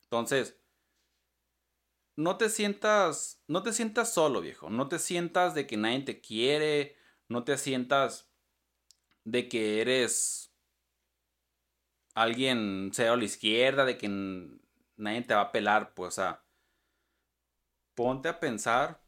Entonces, 0.05 0.59
no 2.17 2.39
te 2.39 2.49
sientas, 2.49 3.43
no 3.47 3.63
te 3.63 3.75
sientas 3.75 4.11
solo, 4.11 4.41
viejo, 4.41 4.71
no 4.71 4.89
te 4.89 4.99
sientas 4.99 5.55
de 5.55 5.67
que 5.67 5.77
nadie 5.77 6.01
te 6.01 6.23
quiere, 6.23 6.97
no 7.29 7.45
te 7.45 7.59
sientas 7.59 8.31
de 9.25 9.51
que 9.51 9.83
eres 9.83 10.52
alguien 12.14 12.90
sea 12.93 13.12
a 13.12 13.16
la 13.16 13.24
izquierda, 13.24 13.84
de 13.84 13.98
que 13.98 14.09
nadie 14.97 15.22
te 15.22 15.34
va 15.34 15.43
a 15.43 15.52
pelar, 15.52 15.94
pues, 15.94 16.09
o 16.09 16.22
sea, 16.22 16.44
ponte 17.94 18.28
a 18.28 18.40
pensar 18.40 19.02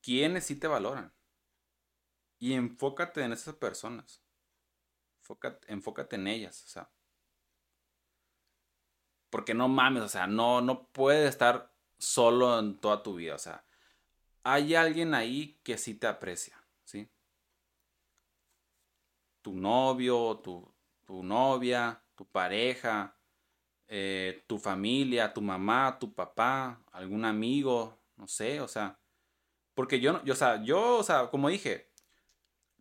quiénes 0.00 0.44
sí 0.46 0.56
te 0.56 0.66
valoran. 0.66 1.12
Y 2.38 2.52
enfócate 2.52 3.22
en 3.22 3.32
esas 3.32 3.54
personas. 3.54 4.22
Enfócate, 5.68 6.16
en 6.16 6.26
ellas, 6.26 6.62
o 6.64 6.68
sea. 6.68 6.90
Porque 9.30 9.54
no 9.54 9.68
mames, 9.68 10.02
o 10.02 10.08
sea, 10.08 10.26
no, 10.26 10.60
no 10.60 10.88
puedes 10.88 11.28
estar 11.30 11.74
solo 11.98 12.58
en 12.58 12.78
toda 12.78 13.02
tu 13.02 13.14
vida, 13.14 13.34
o 13.34 13.38
sea. 13.38 13.64
Hay 14.42 14.74
alguien 14.74 15.14
ahí 15.14 15.58
que 15.64 15.78
sí 15.78 15.94
te 15.94 16.06
aprecia, 16.06 16.62
¿sí? 16.84 17.10
Tu 19.42 19.54
novio, 19.54 20.40
tu, 20.42 20.73
tu 21.04 21.22
novia, 21.22 22.02
tu 22.14 22.26
pareja, 22.26 23.16
eh, 23.88 24.44
tu 24.46 24.58
familia, 24.58 25.32
tu 25.32 25.40
mamá, 25.42 25.98
tu 25.98 26.14
papá, 26.14 26.82
algún 26.92 27.24
amigo, 27.24 28.00
no 28.16 28.26
sé, 28.28 28.60
o 28.60 28.68
sea, 28.68 28.98
porque 29.74 30.00
yo, 30.00 30.22
yo, 30.24 30.32
o 30.34 30.36
sea, 30.36 30.62
yo, 30.62 30.98
o 30.98 31.02
sea, 31.02 31.30
como 31.30 31.48
dije, 31.48 31.92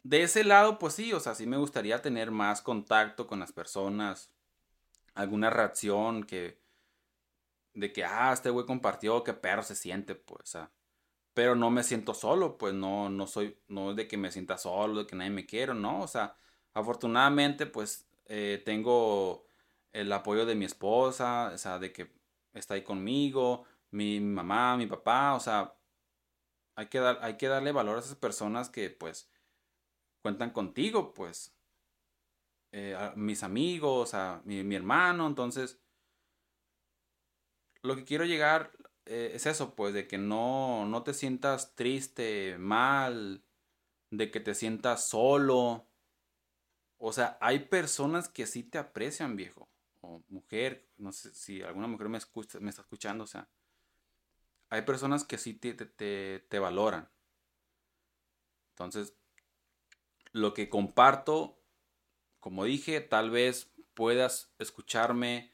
de 0.04 0.24
ese 0.24 0.44
lado, 0.44 0.80
pues 0.80 0.94
sí, 0.94 1.14
o 1.14 1.20
sea, 1.20 1.36
sí 1.36 1.48
me 1.48 1.58
gustaría 1.58 2.02
tener 2.02 2.32
más 2.32 2.62
contacto 2.62 3.28
con 3.28 3.40
las 3.40 3.52
personas, 3.52 4.32
alguna 5.14 5.50
reacción 5.50 6.24
que, 6.24 6.62
de 7.74 7.92
que, 7.94 8.04
ah, 8.06 8.32
este 8.34 8.50
güey 8.50 8.66
compartió, 8.66 9.24
qué 9.24 9.34
perro 9.34 9.64
se 9.64 9.76
siente, 9.76 10.16
pues, 10.16 10.42
o 10.44 10.46
sea, 10.46 10.72
pero 11.34 11.56
no 11.56 11.72
me 11.72 11.84
siento 11.84 12.14
solo, 12.14 12.58
pues 12.58 12.74
no, 12.74 13.10
no 13.10 13.28
soy, 13.28 13.60
no 13.68 13.92
es 13.92 13.98
de 13.98 14.08
que 14.08 14.18
me 14.18 14.32
sienta 14.32 14.58
solo, 14.58 15.00
de 15.00 15.08
que 15.08 15.16
nadie 15.16 15.32
me 15.32 15.46
quiere, 15.46 15.74
no, 15.74 16.02
o 16.02 16.08
sea, 16.08 16.38
afortunadamente, 16.74 17.66
pues, 17.66 18.08
eh, 18.26 18.62
tengo 18.66 19.46
el 19.92 20.12
apoyo 20.12 20.46
de 20.46 20.56
mi 20.56 20.66
esposa, 20.66 21.52
o 21.54 21.58
sea, 21.58 21.80
de 21.80 21.92
que 21.94 22.12
está 22.54 22.76
ahí 22.76 22.84
conmigo, 22.84 23.66
mi, 23.92 24.20
mamá, 24.20 24.78
mi 24.78 24.88
papá, 24.88 25.36
o 25.36 25.40
sea, 25.40 25.76
hay 26.76 26.88
que, 26.88 27.00
dar, 27.00 27.20
hay 27.22 27.38
que 27.38 27.48
darle 27.48 27.72
valor 27.72 27.98
a 27.98 28.00
esas 28.00 28.16
personas 28.16 28.70
que 28.70 28.90
pues 28.90 29.32
cuentan 30.22 30.52
contigo, 30.52 31.14
pues, 31.14 31.56
eh, 32.72 32.96
a 32.96 33.14
mis 33.16 33.44
amigos, 33.44 34.14
a 34.14 34.42
mi, 34.46 34.64
mi, 34.64 34.76
hermano, 34.76 35.28
entonces, 35.28 35.80
lo 37.84 37.96
que 37.96 38.06
quiero 38.06 38.26
llegar 38.26 38.72
eh, 39.06 39.32
es 39.36 39.46
eso, 39.46 39.76
pues, 39.76 39.94
de 39.94 40.08
que 40.08 40.18
no, 40.18 40.86
no 40.86 41.04
te 41.04 41.14
sientas 41.14 41.76
triste, 41.76 42.58
mal, 42.58 43.44
de 44.10 44.32
que 44.32 44.40
te 44.40 44.56
sientas 44.56 45.08
solo. 45.08 45.88
O 47.06 47.12
sea, 47.12 47.38
hay 47.42 47.60
personas 47.60 48.30
que 48.30 48.46
sí 48.46 48.64
te 48.64 48.78
aprecian, 48.78 49.36
viejo 49.36 49.70
mujer, 50.30 50.88
no 50.98 51.12
sé 51.12 51.34
si 51.34 51.62
alguna 51.62 51.88
mujer 51.88 52.10
me, 52.10 52.18
escucha, 52.18 52.60
me 52.60 52.70
está 52.70 52.82
escuchando, 52.82 53.24
o 53.24 53.28
sea, 53.28 53.48
hay 54.70 54.82
personas 54.82 55.24
que 55.24 55.38
sí 55.38 55.54
te, 55.54 55.74
te, 55.74 56.40
te 56.40 56.60
valoran. 56.60 57.10
Entonces, 58.72 59.16
lo 60.32 60.54
que 60.54 60.70
comparto, 60.70 61.60
como 62.40 62.66
dije, 62.66 63.00
tal 63.02 63.30
vez 63.30 63.72
puedas 63.94 64.52
escucharme. 64.58 65.52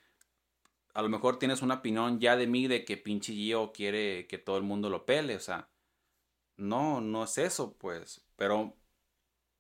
A 0.94 1.02
lo 1.02 1.10
mejor 1.10 1.38
tienes 1.38 1.62
una 1.62 1.76
opinión 1.76 2.20
ya 2.20 2.38
de 2.38 2.48
mí 2.48 2.68
de 2.68 2.86
que 2.86 2.96
pinche 2.96 3.34
Gio 3.34 3.74
quiere 3.74 4.26
que 4.28 4.38
todo 4.38 4.58
el 4.58 4.64
mundo 4.64 4.90
lo 4.90 5.06
pele. 5.06 5.36
O 5.36 5.42
sea, 5.42 5.70
no, 6.56 7.02
no 7.02 7.26
es 7.26 7.38
eso, 7.38 7.74
pues. 7.74 8.26
Pero 8.38 8.74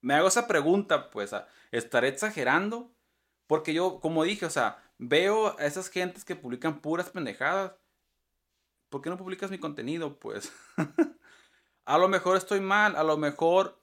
me 0.01 0.13
hago 0.13 0.27
esa 0.27 0.47
pregunta, 0.47 1.09
pues. 1.09 1.31
¿Estaré 1.71 2.07
exagerando? 2.07 2.91
Porque 3.47 3.73
yo, 3.73 3.99
como 3.99 4.23
dije, 4.23 4.45
o 4.45 4.49
sea, 4.49 4.83
veo 4.97 5.57
a 5.59 5.65
esas 5.65 5.89
gentes 5.89 6.25
que 6.25 6.35
publican 6.35 6.81
puras 6.81 7.09
pendejadas. 7.09 7.73
¿Por 8.89 9.01
qué 9.01 9.09
no 9.09 9.17
publicas 9.17 9.51
mi 9.51 9.59
contenido? 9.59 10.19
Pues 10.19 10.51
a 11.85 11.97
lo 11.97 12.07
mejor 12.07 12.37
estoy 12.37 12.59
mal, 12.59 12.95
a 12.95 13.03
lo 13.03 13.17
mejor 13.17 13.79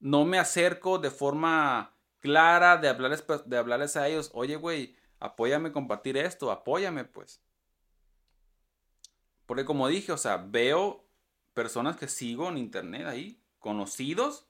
no 0.00 0.24
me 0.24 0.38
acerco 0.38 0.98
de 0.98 1.10
forma 1.10 1.94
clara 2.20 2.76
de 2.76 2.88
hablarles, 2.88 3.24
de 3.46 3.56
hablarles 3.56 3.96
a 3.96 4.08
ellos. 4.08 4.30
Oye, 4.34 4.56
güey, 4.56 4.96
apóyame 5.20 5.70
a 5.70 5.72
compartir 5.72 6.16
esto, 6.16 6.50
apóyame, 6.50 7.04
pues. 7.04 7.42
Porque 9.46 9.64
como 9.64 9.88
dije, 9.88 10.12
o 10.12 10.18
sea, 10.18 10.36
veo 10.36 11.06
personas 11.54 11.96
que 11.96 12.08
sigo 12.08 12.48
en 12.48 12.58
internet 12.58 13.06
ahí, 13.06 13.42
conocidos, 13.58 14.47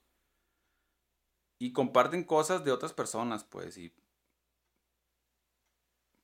y 1.59 1.73
comparten 1.73 2.25
cosas 2.25 2.65
de 2.65 2.73
otras 2.73 2.93
personas, 2.93 3.45
pues, 3.45 3.77
y 3.79 3.93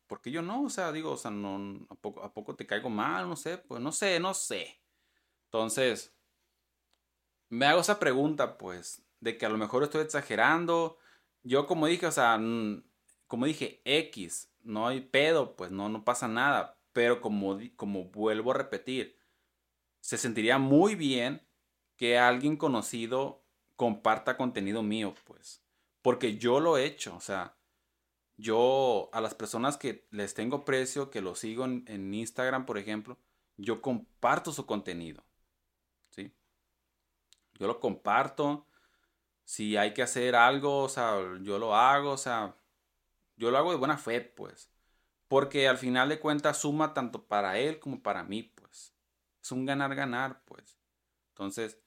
porque 0.07 0.31
yo 0.31 0.43
no, 0.43 0.65
o 0.65 0.71
sea, 0.71 0.93
digo, 0.93 1.13
o 1.13 1.17
sea, 1.17 1.31
no, 1.31 1.87
¿a 1.89 1.95
poco, 1.95 2.23
¿a 2.23 2.33
poco 2.33 2.55
te 2.55 2.67
caigo 2.67 2.91
mal? 2.91 3.29
No 3.29 3.37
sé, 3.37 3.59
pues 3.59 3.81
no 3.81 3.91
sé, 3.91 4.21
no 4.21 4.35
sé. 4.35 4.81
Entonces, 5.47 6.15
me 7.49 7.67
hago 7.67 7.81
esa 7.81 7.99
pregunta, 7.99 8.59
pues, 8.59 9.03
de 9.21 9.39
que 9.39 9.47
a 9.47 9.49
lo 9.49 9.59
mejor 9.59 9.83
estoy 9.83 10.03
exagerando. 10.03 10.99
Yo 11.43 11.67
como 11.67 11.87
dije, 11.87 12.07
o 12.07 12.13
sea, 12.13 12.39
como 13.27 13.47
dije, 13.47 13.81
X, 13.85 14.53
no 14.63 14.87
hay 14.87 15.01
pedo, 15.01 15.57
pues 15.57 15.71
no, 15.71 15.89
no 15.89 16.05
pasa 16.05 16.29
nada. 16.29 16.79
Pero 16.93 17.21
como, 17.21 17.59
como 17.77 18.05
vuelvo 18.05 18.53
a 18.53 18.55
repetir, 18.55 19.19
se 20.01 20.19
sentiría 20.19 20.59
muy 20.59 20.95
bien 20.95 21.47
que 21.97 22.19
alguien 22.19 22.57
conocido 22.57 23.44
comparta 23.77 24.37
contenido 24.37 24.83
mío, 24.83 25.15
pues. 25.25 25.63
Porque 26.03 26.37
yo 26.37 26.61
lo 26.61 26.77
he 26.77 26.85
hecho, 26.85 27.17
o 27.17 27.21
sea, 27.21 27.57
yo 28.37 29.11
a 29.13 29.21
las 29.21 29.35
personas 29.35 29.77
que 29.77 30.07
les 30.11 30.35
tengo 30.35 30.65
precio, 30.65 31.11
que 31.11 31.21
lo 31.21 31.35
sigo 31.35 31.65
en, 31.65 32.15
Instagram, 32.15 32.67
por 32.67 32.79
ejemplo, 32.79 33.19
yo 33.57 33.81
comparto 33.81 34.53
su 34.53 34.67
contenido. 34.67 35.25
¿Sí? 36.11 36.35
Yo 37.55 37.67
lo 37.67 37.81
comparto. 37.81 38.67
Si 39.45 39.77
hay 39.77 39.95
que 39.95 40.03
hacer 40.03 40.35
algo, 40.35 40.83
o 40.83 40.89
sea, 40.89 41.17
yo 41.43 41.59
lo 41.59 41.75
hago, 41.75 42.13
o 42.13 42.17
sea, 42.17 42.57
yo 43.37 43.51
lo 43.51 43.59
hago 43.59 43.73
de 43.73 43.79
buena 43.79 43.99
fe, 43.99 44.21
pues. 44.21 44.71
Porque 45.29 45.69
al 45.69 45.79
final 45.79 46.09
de 46.09 46.21
cuentas 46.21 46.59
suma 46.59 46.95
tanto 46.95 47.27
para 47.27 47.59
él 47.59 47.79
como 47.79 48.03
para 48.03 48.25
mí, 48.25 48.43
pues. 48.43 48.95
Es 49.43 49.53
un 49.53 49.67
ganar-ganar, 49.67 50.43
pues. 50.45 50.79
Entonces, 51.31 51.84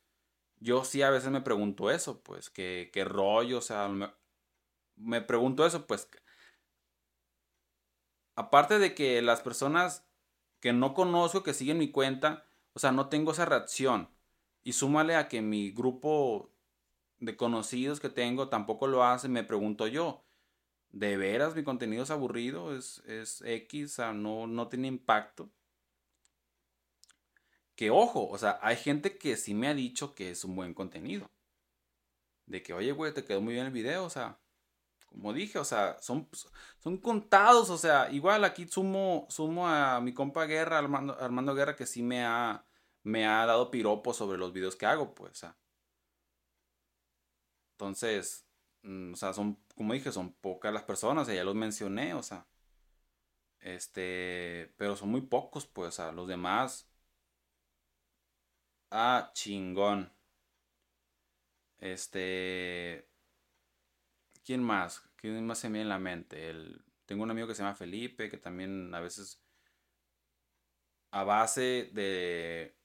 yo 0.60 0.84
sí 0.86 1.02
a 1.02 1.10
veces 1.10 1.32
me 1.32 1.42
pregunto 1.42 1.92
eso, 1.92 2.22
pues, 2.24 2.50
qué, 2.50 2.90
qué 2.94 3.04
rollo, 3.06 3.60
o 3.60 3.62
sea, 3.62 3.88
me, 3.90 4.12
me 4.98 5.22
pregunto 5.22 5.66
eso, 5.66 5.88
pues, 5.88 6.10
aparte 8.36 8.80
de 8.80 8.94
que 8.96 9.22
las 9.22 9.42
personas 9.42 10.08
que 10.60 10.74
no 10.74 10.94
conozco, 10.94 11.44
que 11.44 11.54
siguen 11.54 11.78
mi 11.78 11.92
cuenta, 11.92 12.46
o 12.74 12.80
sea, 12.80 12.92
no 12.92 13.10
tengo 13.10 13.32
esa 13.32 13.46
reacción. 13.46 14.10
Y 14.64 14.74
súmale 14.74 15.16
a 15.16 15.28
que 15.30 15.42
mi 15.42 15.72
grupo 15.72 16.52
de 17.20 17.38
conocidos 17.38 18.00
que 18.00 18.10
tengo 18.10 18.50
tampoco 18.50 18.88
lo 18.88 19.04
hace, 19.04 19.30
me 19.30 19.44
pregunto 19.44 19.88
yo, 19.88 20.26
¿de 20.92 21.18
veras 21.18 21.56
mi 21.56 21.64
contenido 21.64 22.04
es 22.04 22.12
aburrido? 22.12 22.76
¿Es, 22.78 23.00
es 23.08 23.42
X? 23.44 23.94
O 23.94 23.96
sea, 23.98 24.14
no, 24.14 24.48
no 24.48 24.70
tiene 24.70 24.88
impacto. 24.90 25.52
Que 27.78 27.92
ojo, 27.92 28.28
o 28.28 28.38
sea, 28.40 28.60
hay 28.62 28.76
gente 28.76 29.18
que 29.18 29.38
sí 29.38 29.54
me 29.54 29.68
ha 29.70 29.74
dicho 29.76 30.16
que 30.16 30.32
es 30.32 30.44
un 30.44 30.56
buen 30.56 30.74
contenido. 30.74 31.32
De 32.48 32.64
que, 32.64 32.74
oye, 32.74 32.92
güey, 32.92 33.14
te 33.14 33.24
quedó 33.24 33.40
muy 33.42 33.54
bien 33.54 33.68
el 33.68 33.72
video, 33.72 34.06
o 34.06 34.10
sea, 34.10 34.40
como 35.06 35.34
dije, 35.34 35.60
o 35.60 35.66
sea, 35.66 35.98
son, 36.02 36.28
son 36.80 36.98
contados, 36.98 37.70
o 37.70 37.78
sea, 37.78 38.12
igual 38.12 38.44
aquí 38.46 38.68
sumo, 38.68 39.28
sumo 39.30 39.68
a 39.68 40.02
mi 40.02 40.14
compa 40.14 40.46
Guerra, 40.46 40.80
Armando, 40.80 41.18
Armando 41.20 41.56
Guerra, 41.56 41.76
que 41.76 41.86
sí 41.86 42.02
me 42.04 42.26
ha, 42.26 42.66
me 43.04 43.28
ha 43.28 43.46
dado 43.46 43.72
piropos 43.72 44.18
sobre 44.18 44.38
los 44.40 44.54
videos 44.54 44.76
que 44.76 44.86
hago, 44.88 45.14
pues, 45.14 45.32
o 45.34 45.36
sea. 45.36 45.58
Entonces, 47.74 48.46
mm, 48.84 49.14
o 49.14 49.16
sea, 49.16 49.34
son, 49.34 49.60
como 49.76 49.94
dije, 49.94 50.12
son 50.12 50.34
pocas 50.34 50.74
las 50.74 50.84
personas, 50.84 51.28
ya 51.28 51.44
los 51.44 51.56
mencioné, 51.56 52.14
o 52.16 52.24
sea. 52.24 52.48
Este, 53.60 54.74
pero 54.78 54.96
son 54.96 55.10
muy 55.10 55.22
pocos, 55.22 55.68
pues, 55.68 55.90
o 55.90 55.92
sea, 55.92 56.12
los 56.12 56.28
demás. 56.28 56.90
Ah, 58.92 59.32
chingón. 59.34 60.12
Este, 61.80 63.08
¿quién 64.44 64.64
más? 64.64 65.04
¿Quién 65.18 65.46
más 65.46 65.60
se 65.60 65.70
me 65.70 65.74
viene 65.80 65.84
en 65.84 65.90
la 65.90 66.00
mente? 66.00 66.50
El, 66.50 66.84
tengo 67.06 67.24
un 67.24 67.32
amigo 67.32 67.48
que 67.48 67.56
se 67.56 67.64
llama 67.64 67.76
Felipe, 67.76 68.30
que 68.30 68.38
también 68.38 68.94
a 68.94 69.00
veces, 69.00 69.42
a 71.12 71.24
base 71.24 71.90
de, 71.94 72.76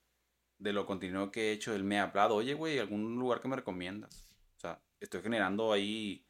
de 0.58 0.72
lo 0.72 0.86
continuo 0.86 1.30
que 1.30 1.50
he 1.50 1.52
hecho, 1.52 1.74
él 1.74 1.84
me 1.84 1.98
ha 1.98 2.04
hablado, 2.04 2.36
oye, 2.36 2.54
güey, 2.54 2.78
¿algún 2.78 3.16
lugar 3.16 3.40
que 3.40 3.48
me 3.48 3.56
recomiendas? 3.56 4.28
O 4.56 4.60
sea, 4.60 4.82
estoy 5.00 5.22
generando 5.22 5.72
ahí 5.72 6.26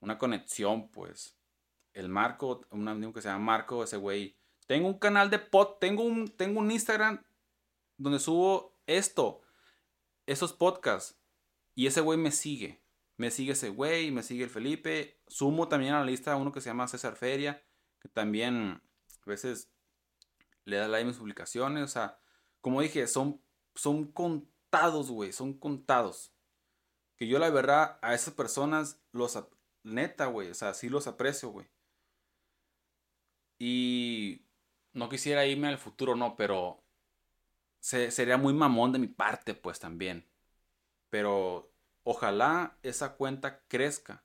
una 0.00 0.18
conexión, 0.18 0.90
pues. 0.90 1.38
El 1.92 2.08
Marco, 2.08 2.62
un 2.70 2.88
amigo 2.88 3.12
que 3.12 3.22
se 3.22 3.28
llama 3.28 3.44
Marco, 3.44 3.82
ese 3.84 3.96
güey. 3.96 4.36
Tengo 4.66 4.88
un 4.88 4.98
canal 4.98 5.30
de 5.30 5.38
pod, 5.38 5.78
tengo 5.78 6.02
un, 6.02 6.28
tengo 6.28 6.60
un 6.60 6.70
Instagram 6.70 7.22
donde 7.96 8.18
subo 8.18 8.75
esto, 8.86 9.42
esos 10.26 10.52
podcasts. 10.52 11.18
Y 11.74 11.86
ese 11.86 12.00
güey 12.00 12.18
me 12.18 12.30
sigue. 12.30 12.82
Me 13.16 13.30
sigue 13.30 13.52
ese 13.52 13.70
güey, 13.70 14.10
me 14.10 14.22
sigue 14.22 14.44
el 14.44 14.50
Felipe. 14.50 15.20
Sumo 15.26 15.68
también 15.68 15.94
a 15.94 16.00
la 16.00 16.06
lista 16.06 16.36
uno 16.36 16.52
que 16.52 16.60
se 16.60 16.68
llama 16.68 16.88
César 16.88 17.16
Feria, 17.16 17.64
que 18.00 18.08
también 18.08 18.82
a 19.26 19.30
veces 19.30 19.72
le 20.64 20.76
da 20.76 20.88
like 20.88 21.04
a 21.04 21.06
mis 21.06 21.16
publicaciones. 21.16 21.84
O 21.84 21.88
sea, 21.88 22.18
como 22.60 22.80
dije, 22.80 23.06
son, 23.06 23.40
son 23.74 24.10
contados, 24.12 25.10
güey, 25.10 25.32
son 25.32 25.58
contados. 25.58 26.32
Que 27.16 27.26
yo 27.26 27.38
la 27.38 27.50
verdad 27.50 27.98
a 28.02 28.14
esas 28.14 28.34
personas 28.34 29.00
los... 29.12 29.38
Neta, 29.82 30.26
güey, 30.26 30.50
o 30.50 30.54
sea, 30.54 30.74
sí 30.74 30.88
los 30.88 31.06
aprecio, 31.06 31.50
güey. 31.50 31.68
Y 33.56 34.46
no 34.92 35.08
quisiera 35.08 35.46
irme 35.46 35.68
al 35.68 35.78
futuro, 35.78 36.16
no, 36.16 36.36
pero 36.36 36.82
sería 37.86 38.36
muy 38.36 38.52
mamón 38.52 38.92
de 38.92 38.98
mi 38.98 39.06
parte, 39.06 39.54
pues 39.54 39.78
también. 39.78 40.28
Pero 41.08 41.72
ojalá 42.02 42.78
esa 42.82 43.16
cuenta 43.16 43.64
crezca, 43.68 44.24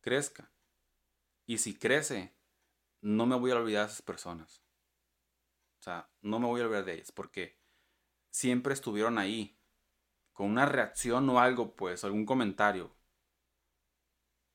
crezca. 0.00 0.50
Y 1.46 1.58
si 1.58 1.78
crece, 1.78 2.34
no 3.02 3.26
me 3.26 3.36
voy 3.36 3.50
a 3.50 3.56
olvidar 3.56 3.86
de 3.86 3.92
esas 3.92 4.02
personas. 4.02 4.62
O 5.80 5.82
sea, 5.82 6.10
no 6.22 6.38
me 6.38 6.46
voy 6.46 6.62
a 6.62 6.64
olvidar 6.64 6.86
de 6.86 6.94
ellas 6.94 7.12
porque 7.12 7.60
siempre 8.30 8.72
estuvieron 8.72 9.18
ahí. 9.18 9.60
Con 10.32 10.50
una 10.50 10.66
reacción 10.66 11.28
o 11.30 11.38
algo, 11.38 11.76
pues, 11.76 12.02
algún 12.02 12.26
comentario. 12.26 12.96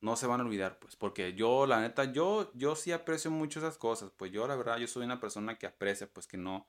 No 0.02 0.16
se 0.16 0.28
van 0.28 0.42
a 0.42 0.44
olvidar, 0.44 0.80
pues, 0.80 0.96
porque 0.96 1.34
yo, 1.36 1.66
la 1.68 1.80
neta, 1.80 2.06
yo, 2.12 2.52
yo 2.54 2.76
sí 2.76 2.92
aprecio 2.92 3.32
mucho 3.32 3.60
esas 3.60 3.78
cosas. 3.78 4.12
Pues 4.18 4.32
yo, 4.32 4.48
la 4.48 4.56
verdad, 4.56 4.78
yo 4.78 4.88
soy 4.88 5.06
una 5.06 5.22
persona 5.22 5.58
que 5.58 5.68
aprecia, 5.68 6.12
pues, 6.12 6.28
que 6.28 6.38
no, 6.38 6.68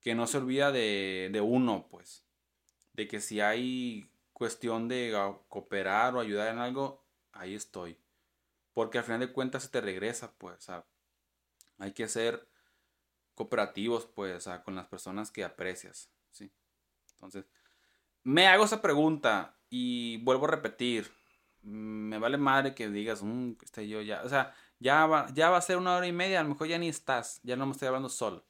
que 0.00 0.14
no 0.14 0.26
se 0.26 0.38
olvida 0.38 0.72
de, 0.72 1.30
de 1.32 1.40
uno, 1.40 1.88
pues 1.90 2.26
de 2.96 3.06
que 3.06 3.20
si 3.20 3.40
hay 3.40 4.10
cuestión 4.32 4.88
de 4.88 5.12
cooperar 5.48 6.16
o 6.16 6.20
ayudar 6.20 6.48
en 6.48 6.58
algo, 6.58 7.04
ahí 7.32 7.54
estoy. 7.54 7.98
Porque 8.72 8.98
al 8.98 9.04
final 9.04 9.20
de 9.20 9.32
cuentas 9.32 9.64
se 9.64 9.68
te 9.68 9.80
regresa, 9.80 10.32
pues, 10.38 10.66
hay 11.78 11.92
que 11.92 12.08
ser 12.08 12.48
cooperativos, 13.34 14.06
pues, 14.06 14.48
con 14.64 14.74
las 14.74 14.86
personas 14.86 15.30
que 15.30 15.44
aprecias, 15.44 16.10
¿sí? 16.30 16.50
Entonces, 17.12 17.46
me 18.24 18.46
hago 18.46 18.64
esa 18.64 18.80
pregunta 18.82 19.58
y 19.68 20.18
vuelvo 20.24 20.46
a 20.46 20.50
repetir, 20.52 21.12
me 21.62 22.18
vale 22.18 22.38
madre 22.38 22.74
que 22.74 22.88
digas, 22.88 23.22
mmm, 23.22 23.52
esté 23.62 23.88
yo 23.88 24.00
ya, 24.00 24.22
o 24.22 24.28
sea, 24.28 24.54
ya 24.78 25.06
va, 25.06 25.26
ya 25.34 25.50
va 25.50 25.58
a 25.58 25.62
ser 25.62 25.76
una 25.76 25.96
hora 25.96 26.06
y 26.06 26.12
media, 26.12 26.40
a 26.40 26.42
lo 26.42 26.50
mejor 26.50 26.68
ya 26.68 26.78
ni 26.78 26.88
estás, 26.88 27.40
ya 27.42 27.56
no 27.56 27.66
me 27.66 27.72
estoy 27.72 27.88
hablando 27.88 28.08
solo. 28.08 28.46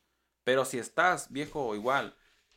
Pero 0.47 0.64
si 0.64 0.78
estás, 0.78 1.32
viejo, 1.32 1.74
igual, 1.74 2.16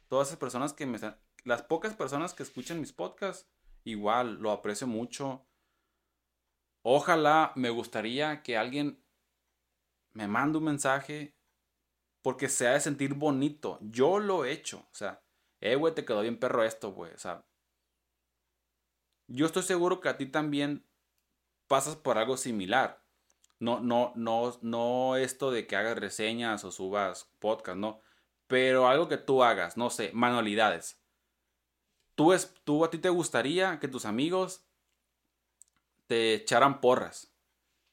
todas 0.09 0.27
esas 0.27 0.37
personas 0.37 0.73
que 0.73 0.85
me 0.85 0.97
están, 0.97 1.19
las 1.43 1.63
pocas 1.63 1.95
personas 1.95 2.35
que 2.35 2.43
escuchan 2.43 2.79
mis 2.79 2.93
podcasts, 2.93 3.49
igual 3.83 4.35
lo 4.35 4.51
aprecio 4.51 4.85
mucho. 4.85 5.47
Ojalá 6.83 7.51
me 7.55 7.71
gustaría 7.71 8.43
que 8.43 8.57
alguien 8.57 9.03
me 10.11 10.27
mande 10.27 10.59
un 10.59 10.65
mensaje 10.65 11.35
porque 12.21 12.47
se 12.47 12.67
ha 12.67 12.73
de 12.73 12.79
sentir 12.79 13.15
bonito. 13.15 13.79
Yo 13.81 14.19
lo 14.19 14.45
he 14.45 14.51
hecho. 14.51 14.87
O 14.91 14.95
sea, 14.95 15.23
eh, 15.59 15.73
güey, 15.73 15.95
te 15.95 16.05
quedó 16.05 16.21
bien 16.21 16.37
perro 16.37 16.63
esto, 16.63 16.91
güey. 16.91 17.11
O 17.15 17.17
sea, 17.17 17.43
yo 19.25 19.47
estoy 19.47 19.63
seguro 19.63 19.99
que 19.99 20.09
a 20.09 20.17
ti 20.17 20.27
también 20.27 20.87
pasas 21.67 21.95
por 21.95 22.19
algo 22.19 22.37
similar. 22.37 23.03
No, 23.59 23.79
no, 23.81 24.13
no, 24.15 24.57
no 24.61 25.15
esto 25.17 25.51
de 25.51 25.67
que 25.67 25.75
hagas 25.75 25.97
reseñas 25.97 26.63
o 26.63 26.71
subas 26.71 27.29
podcast, 27.39 27.77
no. 27.77 28.01
Pero 28.47 28.87
algo 28.87 29.07
que 29.07 29.17
tú 29.17 29.43
hagas, 29.43 29.77
no 29.77 29.89
sé, 29.89 30.11
manualidades. 30.13 30.99
Tú, 32.15 32.33
es, 32.33 32.53
tú 32.63 32.83
a 32.83 32.89
ti 32.89 32.97
te 32.97 33.09
gustaría 33.09 33.79
que 33.79 33.87
tus 33.87 34.05
amigos 34.05 34.65
te 36.07 36.33
echaran 36.33 36.81
porras. 36.81 37.31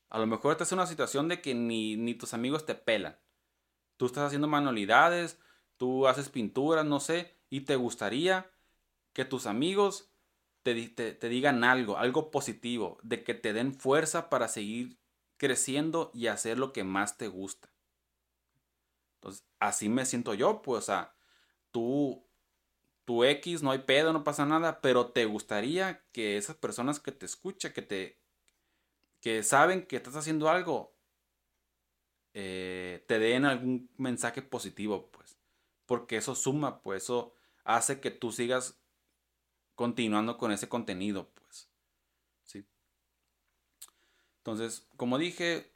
A 0.09 0.19
lo 0.19 0.27
mejor 0.27 0.53
estás 0.53 0.73
en 0.73 0.79
una 0.79 0.87
situación 0.87 1.29
de 1.29 1.43
que 1.43 1.55
ni, 1.55 1.97
ni 1.97 2.15
tus 2.15 2.33
amigos 2.33 2.65
te 2.65 2.75
pelan. 2.75 3.19
Tú 3.97 4.07
estás 4.07 4.25
haciendo 4.25 4.49
manualidades, 4.49 5.39
tú 5.77 6.07
haces 6.07 6.29
pinturas, 6.29 6.85
no 6.85 7.01
sé, 7.01 7.37
y 7.51 7.63
te 7.63 7.77
gustaría 7.77 8.51
que 9.13 9.25
tus 9.25 9.47
amigos 9.47 10.11
te, 10.63 10.89
te, 10.89 11.29
digan 11.29 11.65
algo, 11.65 11.97
algo 11.97 12.31
positivo, 12.31 12.99
de 13.03 13.23
que 13.23 13.35
te 13.35 13.53
den 13.53 13.75
fuerza 13.75 14.29
para 14.29 14.49
seguir 14.49 14.99
creciendo 15.39 16.11
y 16.15 16.29
hacer 16.29 16.59
lo 16.59 16.73
que 16.73 16.85
más 16.85 17.19
te 17.19 17.29
gusta. 17.29 17.71
Entonces, 19.17 19.45
así 19.59 19.89
me 19.89 20.07
siento 20.07 20.35
yo, 20.35 20.63
pues, 20.63 20.79
o 20.85 20.87
sea, 20.87 21.15
tú 21.71 22.25
tu 23.07 23.25
X, 23.25 23.63
no 23.63 23.73
hay 23.73 23.81
pedo, 23.81 24.13
no 24.13 24.25
pasa 24.25 24.47
nada, 24.47 24.81
pero 24.83 25.09
te 25.13 25.27
gustaría 25.27 26.05
que 26.13 26.39
esas 26.39 26.57
personas 26.57 27.01
que 27.01 27.13
te 27.13 27.27
escuchan, 27.27 27.73
que 27.73 27.83
te 27.83 28.21
que 29.21 29.43
saben 29.43 29.87
que 29.87 29.97
estás 29.97 30.17
haciendo 30.17 30.49
algo, 30.49 30.97
eh, 32.35 33.05
te 33.09 33.19
den 33.19 33.45
algún 33.45 33.91
mensaje 33.97 34.43
positivo, 34.43 35.11
pues, 35.11 35.39
porque 35.87 36.17
eso 36.19 36.35
suma, 36.35 36.83
pues, 36.83 37.05
eso 37.05 37.35
hace 37.65 38.01
que 38.01 38.11
tú 38.11 38.33
sigas 38.33 38.79
continuando 39.77 40.39
con 40.39 40.53
ese 40.53 40.69
contenido, 40.69 41.31
pues, 41.35 41.71
sí. 42.45 42.67
Entonces, 44.47 44.87
como 44.97 45.19
dije, 45.19 45.73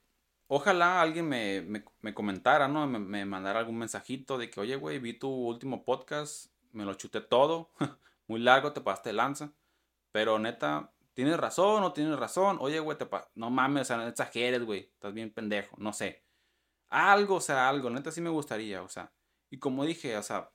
ojalá 0.47 1.03
alguien 1.03 1.29
me, 1.29 1.61
me, 2.03 2.15
comentara, 2.15 2.69
¿no? 2.69 2.87
Me, 2.87 3.25
mandara 3.25 3.59
algún 3.59 3.79
mensajito 3.79 4.39
de 4.39 4.49
que, 4.49 4.61
oye, 4.61 4.77
güey, 4.77 5.01
vi 5.01 5.13
tu 5.13 5.29
último 5.29 5.85
podcast, 5.85 6.53
me 6.71 6.85
lo 6.85 6.95
chuté 6.95 7.21
todo. 7.21 7.73
Muy 8.29 8.39
largo, 8.39 8.73
te 8.73 8.81
pasaste 8.81 9.13
lanza. 9.13 9.53
Pero 10.13 10.39
neta, 10.39 10.93
¿tienes 11.15 11.37
razón 11.37 11.83
o 11.83 11.93
tienes 11.93 12.17
razón? 12.17 12.59
Oye, 12.61 12.79
güey, 12.79 12.97
te 12.97 13.09
no 13.35 13.51
mames, 13.51 13.83
o 13.83 13.85
sea, 13.87 13.97
no 13.97 14.07
exageres, 14.07 14.63
güey. 14.65 14.89
Estás 14.95 15.13
bien 15.15 15.33
pendejo, 15.33 15.75
no 15.81 15.93
sé. 15.93 16.23
Algo, 16.91 17.35
o 17.35 17.41
sea, 17.41 17.69
algo. 17.69 17.91
Neta 17.91 18.13
sí 18.13 18.21
me 18.21 18.31
gustaría, 18.31 18.83
o 18.83 18.89
sea. 18.89 19.13
Y 19.51 19.59
como 19.59 19.85
dije, 19.85 20.17
o 20.17 20.23
sea, 20.23 20.53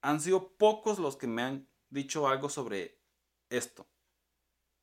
han 0.00 0.18
sido 0.18 0.56
pocos 0.56 0.98
los 0.98 1.18
que 1.18 1.26
me 1.26 1.42
han 1.42 1.68
dicho 1.90 2.26
algo 2.26 2.48
sobre 2.48 2.98
esto. 3.50 3.86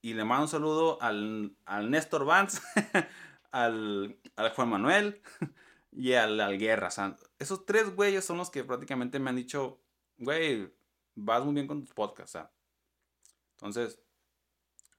Y 0.04 0.14
le 0.14 0.26
mando 0.26 0.44
un 0.44 0.50
saludo 0.50 1.02
al, 1.02 1.56
al 1.66 1.90
Néstor 1.90 2.26
Vance, 2.26 2.62
al, 3.52 4.20
al 4.36 4.50
Juan 4.52 4.70
Manuel 4.70 5.22
y 5.94 6.12
al, 6.14 6.40
al 6.42 6.60
Guerra. 6.60 6.90
esos 7.40 7.66
tres 7.66 7.96
güeyes 7.96 8.26
son 8.26 8.38
los 8.38 8.50
que 8.50 8.66
prácticamente 8.66 9.18
me 9.18 9.30
han 9.30 9.38
dicho 9.38 9.80
güey, 10.18 10.70
vas 11.16 11.44
muy 11.46 11.54
bien 11.54 11.68
con 11.68 11.82
tus 11.82 11.94
podcasts, 11.94 12.38
Entonces, 13.58 14.00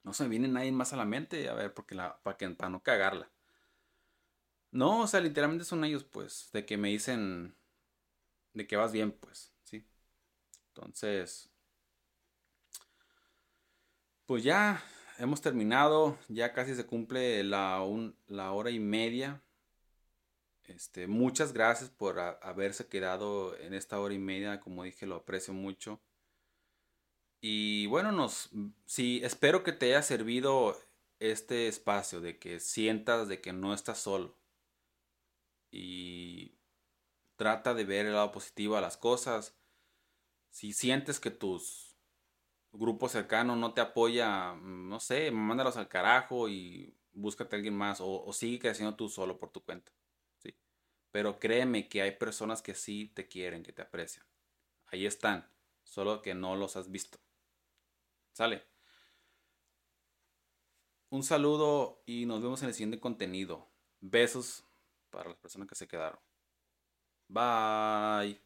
no 0.03 0.13
se 0.15 0.25
me 0.25 0.31
viene 0.31 0.49
nadie 0.49 0.73
más 0.73 0.93
a 0.93 0.97
la 0.97 1.05
mente, 1.05 1.49
a 1.49 1.55
ver, 1.55 1.75
porque 1.75 1.95
la, 1.95 2.19
para, 2.23 2.37
que, 2.37 2.49
para 2.51 2.71
no 2.71 2.83
cagarla. 2.83 3.31
No, 4.71 5.03
o 5.03 5.07
sea, 5.07 5.21
literalmente 5.21 5.65
son 5.65 5.85
ellos, 5.85 6.05
pues, 6.05 6.51
de 6.53 6.67
que 6.67 6.77
me 6.77 6.89
dicen 6.89 7.55
de 8.55 8.67
que 8.67 8.77
vas 8.77 8.93
bien, 8.93 9.13
pues, 9.13 9.53
¿sí? 9.65 9.87
Entonces, 10.69 11.51
pues 14.27 14.43
ya 14.43 14.83
hemos 15.19 15.41
terminado, 15.41 16.19
ya 16.29 16.53
casi 16.53 16.75
se 16.75 16.87
cumple 16.87 17.45
la, 17.45 17.81
hora 17.83 18.71
y 18.71 18.81
media 18.81 19.43
este, 20.67 21.07
muchas 21.07 21.53
gracias 21.53 21.91
por 21.91 22.19
haberse 22.19 22.87
quedado 22.87 23.57
en 23.59 23.75
esta 23.75 24.01
hora 24.01 24.15
y 24.15 24.19
media, 24.19 24.61
como 24.61 24.85
dije, 24.85 25.07
lo 25.07 25.17
aprecio 25.17 25.53
mucho. 25.53 26.01
Y 27.41 27.87
bueno, 27.87 28.13
nos, 28.13 28.51
sí, 28.87 29.21
espero 29.23 29.63
que 29.63 29.73
te 29.73 29.87
haya 29.87 30.03
servido 30.03 30.81
este 31.19 31.69
espacio 31.69 32.21
de 32.21 32.39
que 32.39 32.61
sientas 32.61 33.29
de 33.29 33.41
que 33.41 33.53
no 33.53 33.75
estás 33.75 33.99
solo 33.99 34.37
y 35.71 36.55
trata 37.37 37.75
de 37.75 37.85
ver 37.85 38.07
el 38.07 38.15
lado 38.15 38.33
positivo 38.33 38.77
a 38.77 38.81
las 38.81 38.97
cosas. 38.97 39.55
Si 40.51 40.73
sientes 40.73 41.21
que 41.21 41.31
tus 41.31 41.84
grupos 42.75 43.13
cercanos 43.13 43.57
no 43.57 43.73
te 43.73 43.81
apoya, 43.81 44.55
no 44.55 45.01
sé, 45.01 45.31
mándalos 45.31 45.77
al 45.77 45.89
carajo 45.89 46.49
y 46.49 46.97
búscate 47.13 47.55
a 47.55 47.59
alguien 47.59 47.77
más 47.77 48.01
o, 48.01 48.33
sigue 48.33 48.59
creciendo 48.59 48.97
tú 48.97 49.09
solo 49.09 49.39
por 49.39 49.51
tu 49.51 49.65
cuenta. 49.65 49.93
¿sí? 50.39 50.55
Pero 51.11 51.39
créeme 51.39 51.89
que 51.89 52.03
hay 52.03 52.13
personas 52.13 52.63
que 52.63 52.75
sí 52.75 53.13
te 53.15 53.29
quieren, 53.29 53.63
que 53.63 53.73
te 53.73 53.83
aprecian. 53.83 54.27
Ahí 54.87 55.07
están, 55.07 55.49
solo 55.85 56.23
que 56.23 56.35
no 56.35 56.57
los 56.57 56.77
has 56.77 56.91
visto. 56.91 57.19
¿Sale? 58.33 58.65
Un 61.11 61.23
saludo 61.23 62.03
y 62.07 62.27
nos 62.27 62.43
vemos 62.43 62.61
en 62.63 62.69
el 62.69 62.75
siguiente 62.75 62.99
contenido. 62.99 63.69
Besos 64.01 64.65
para 65.11 65.31
las 65.31 65.39
personas 65.39 65.69
que 65.69 65.77
se 65.77 65.87
quedaron. 65.87 66.21
Bye. 67.29 68.44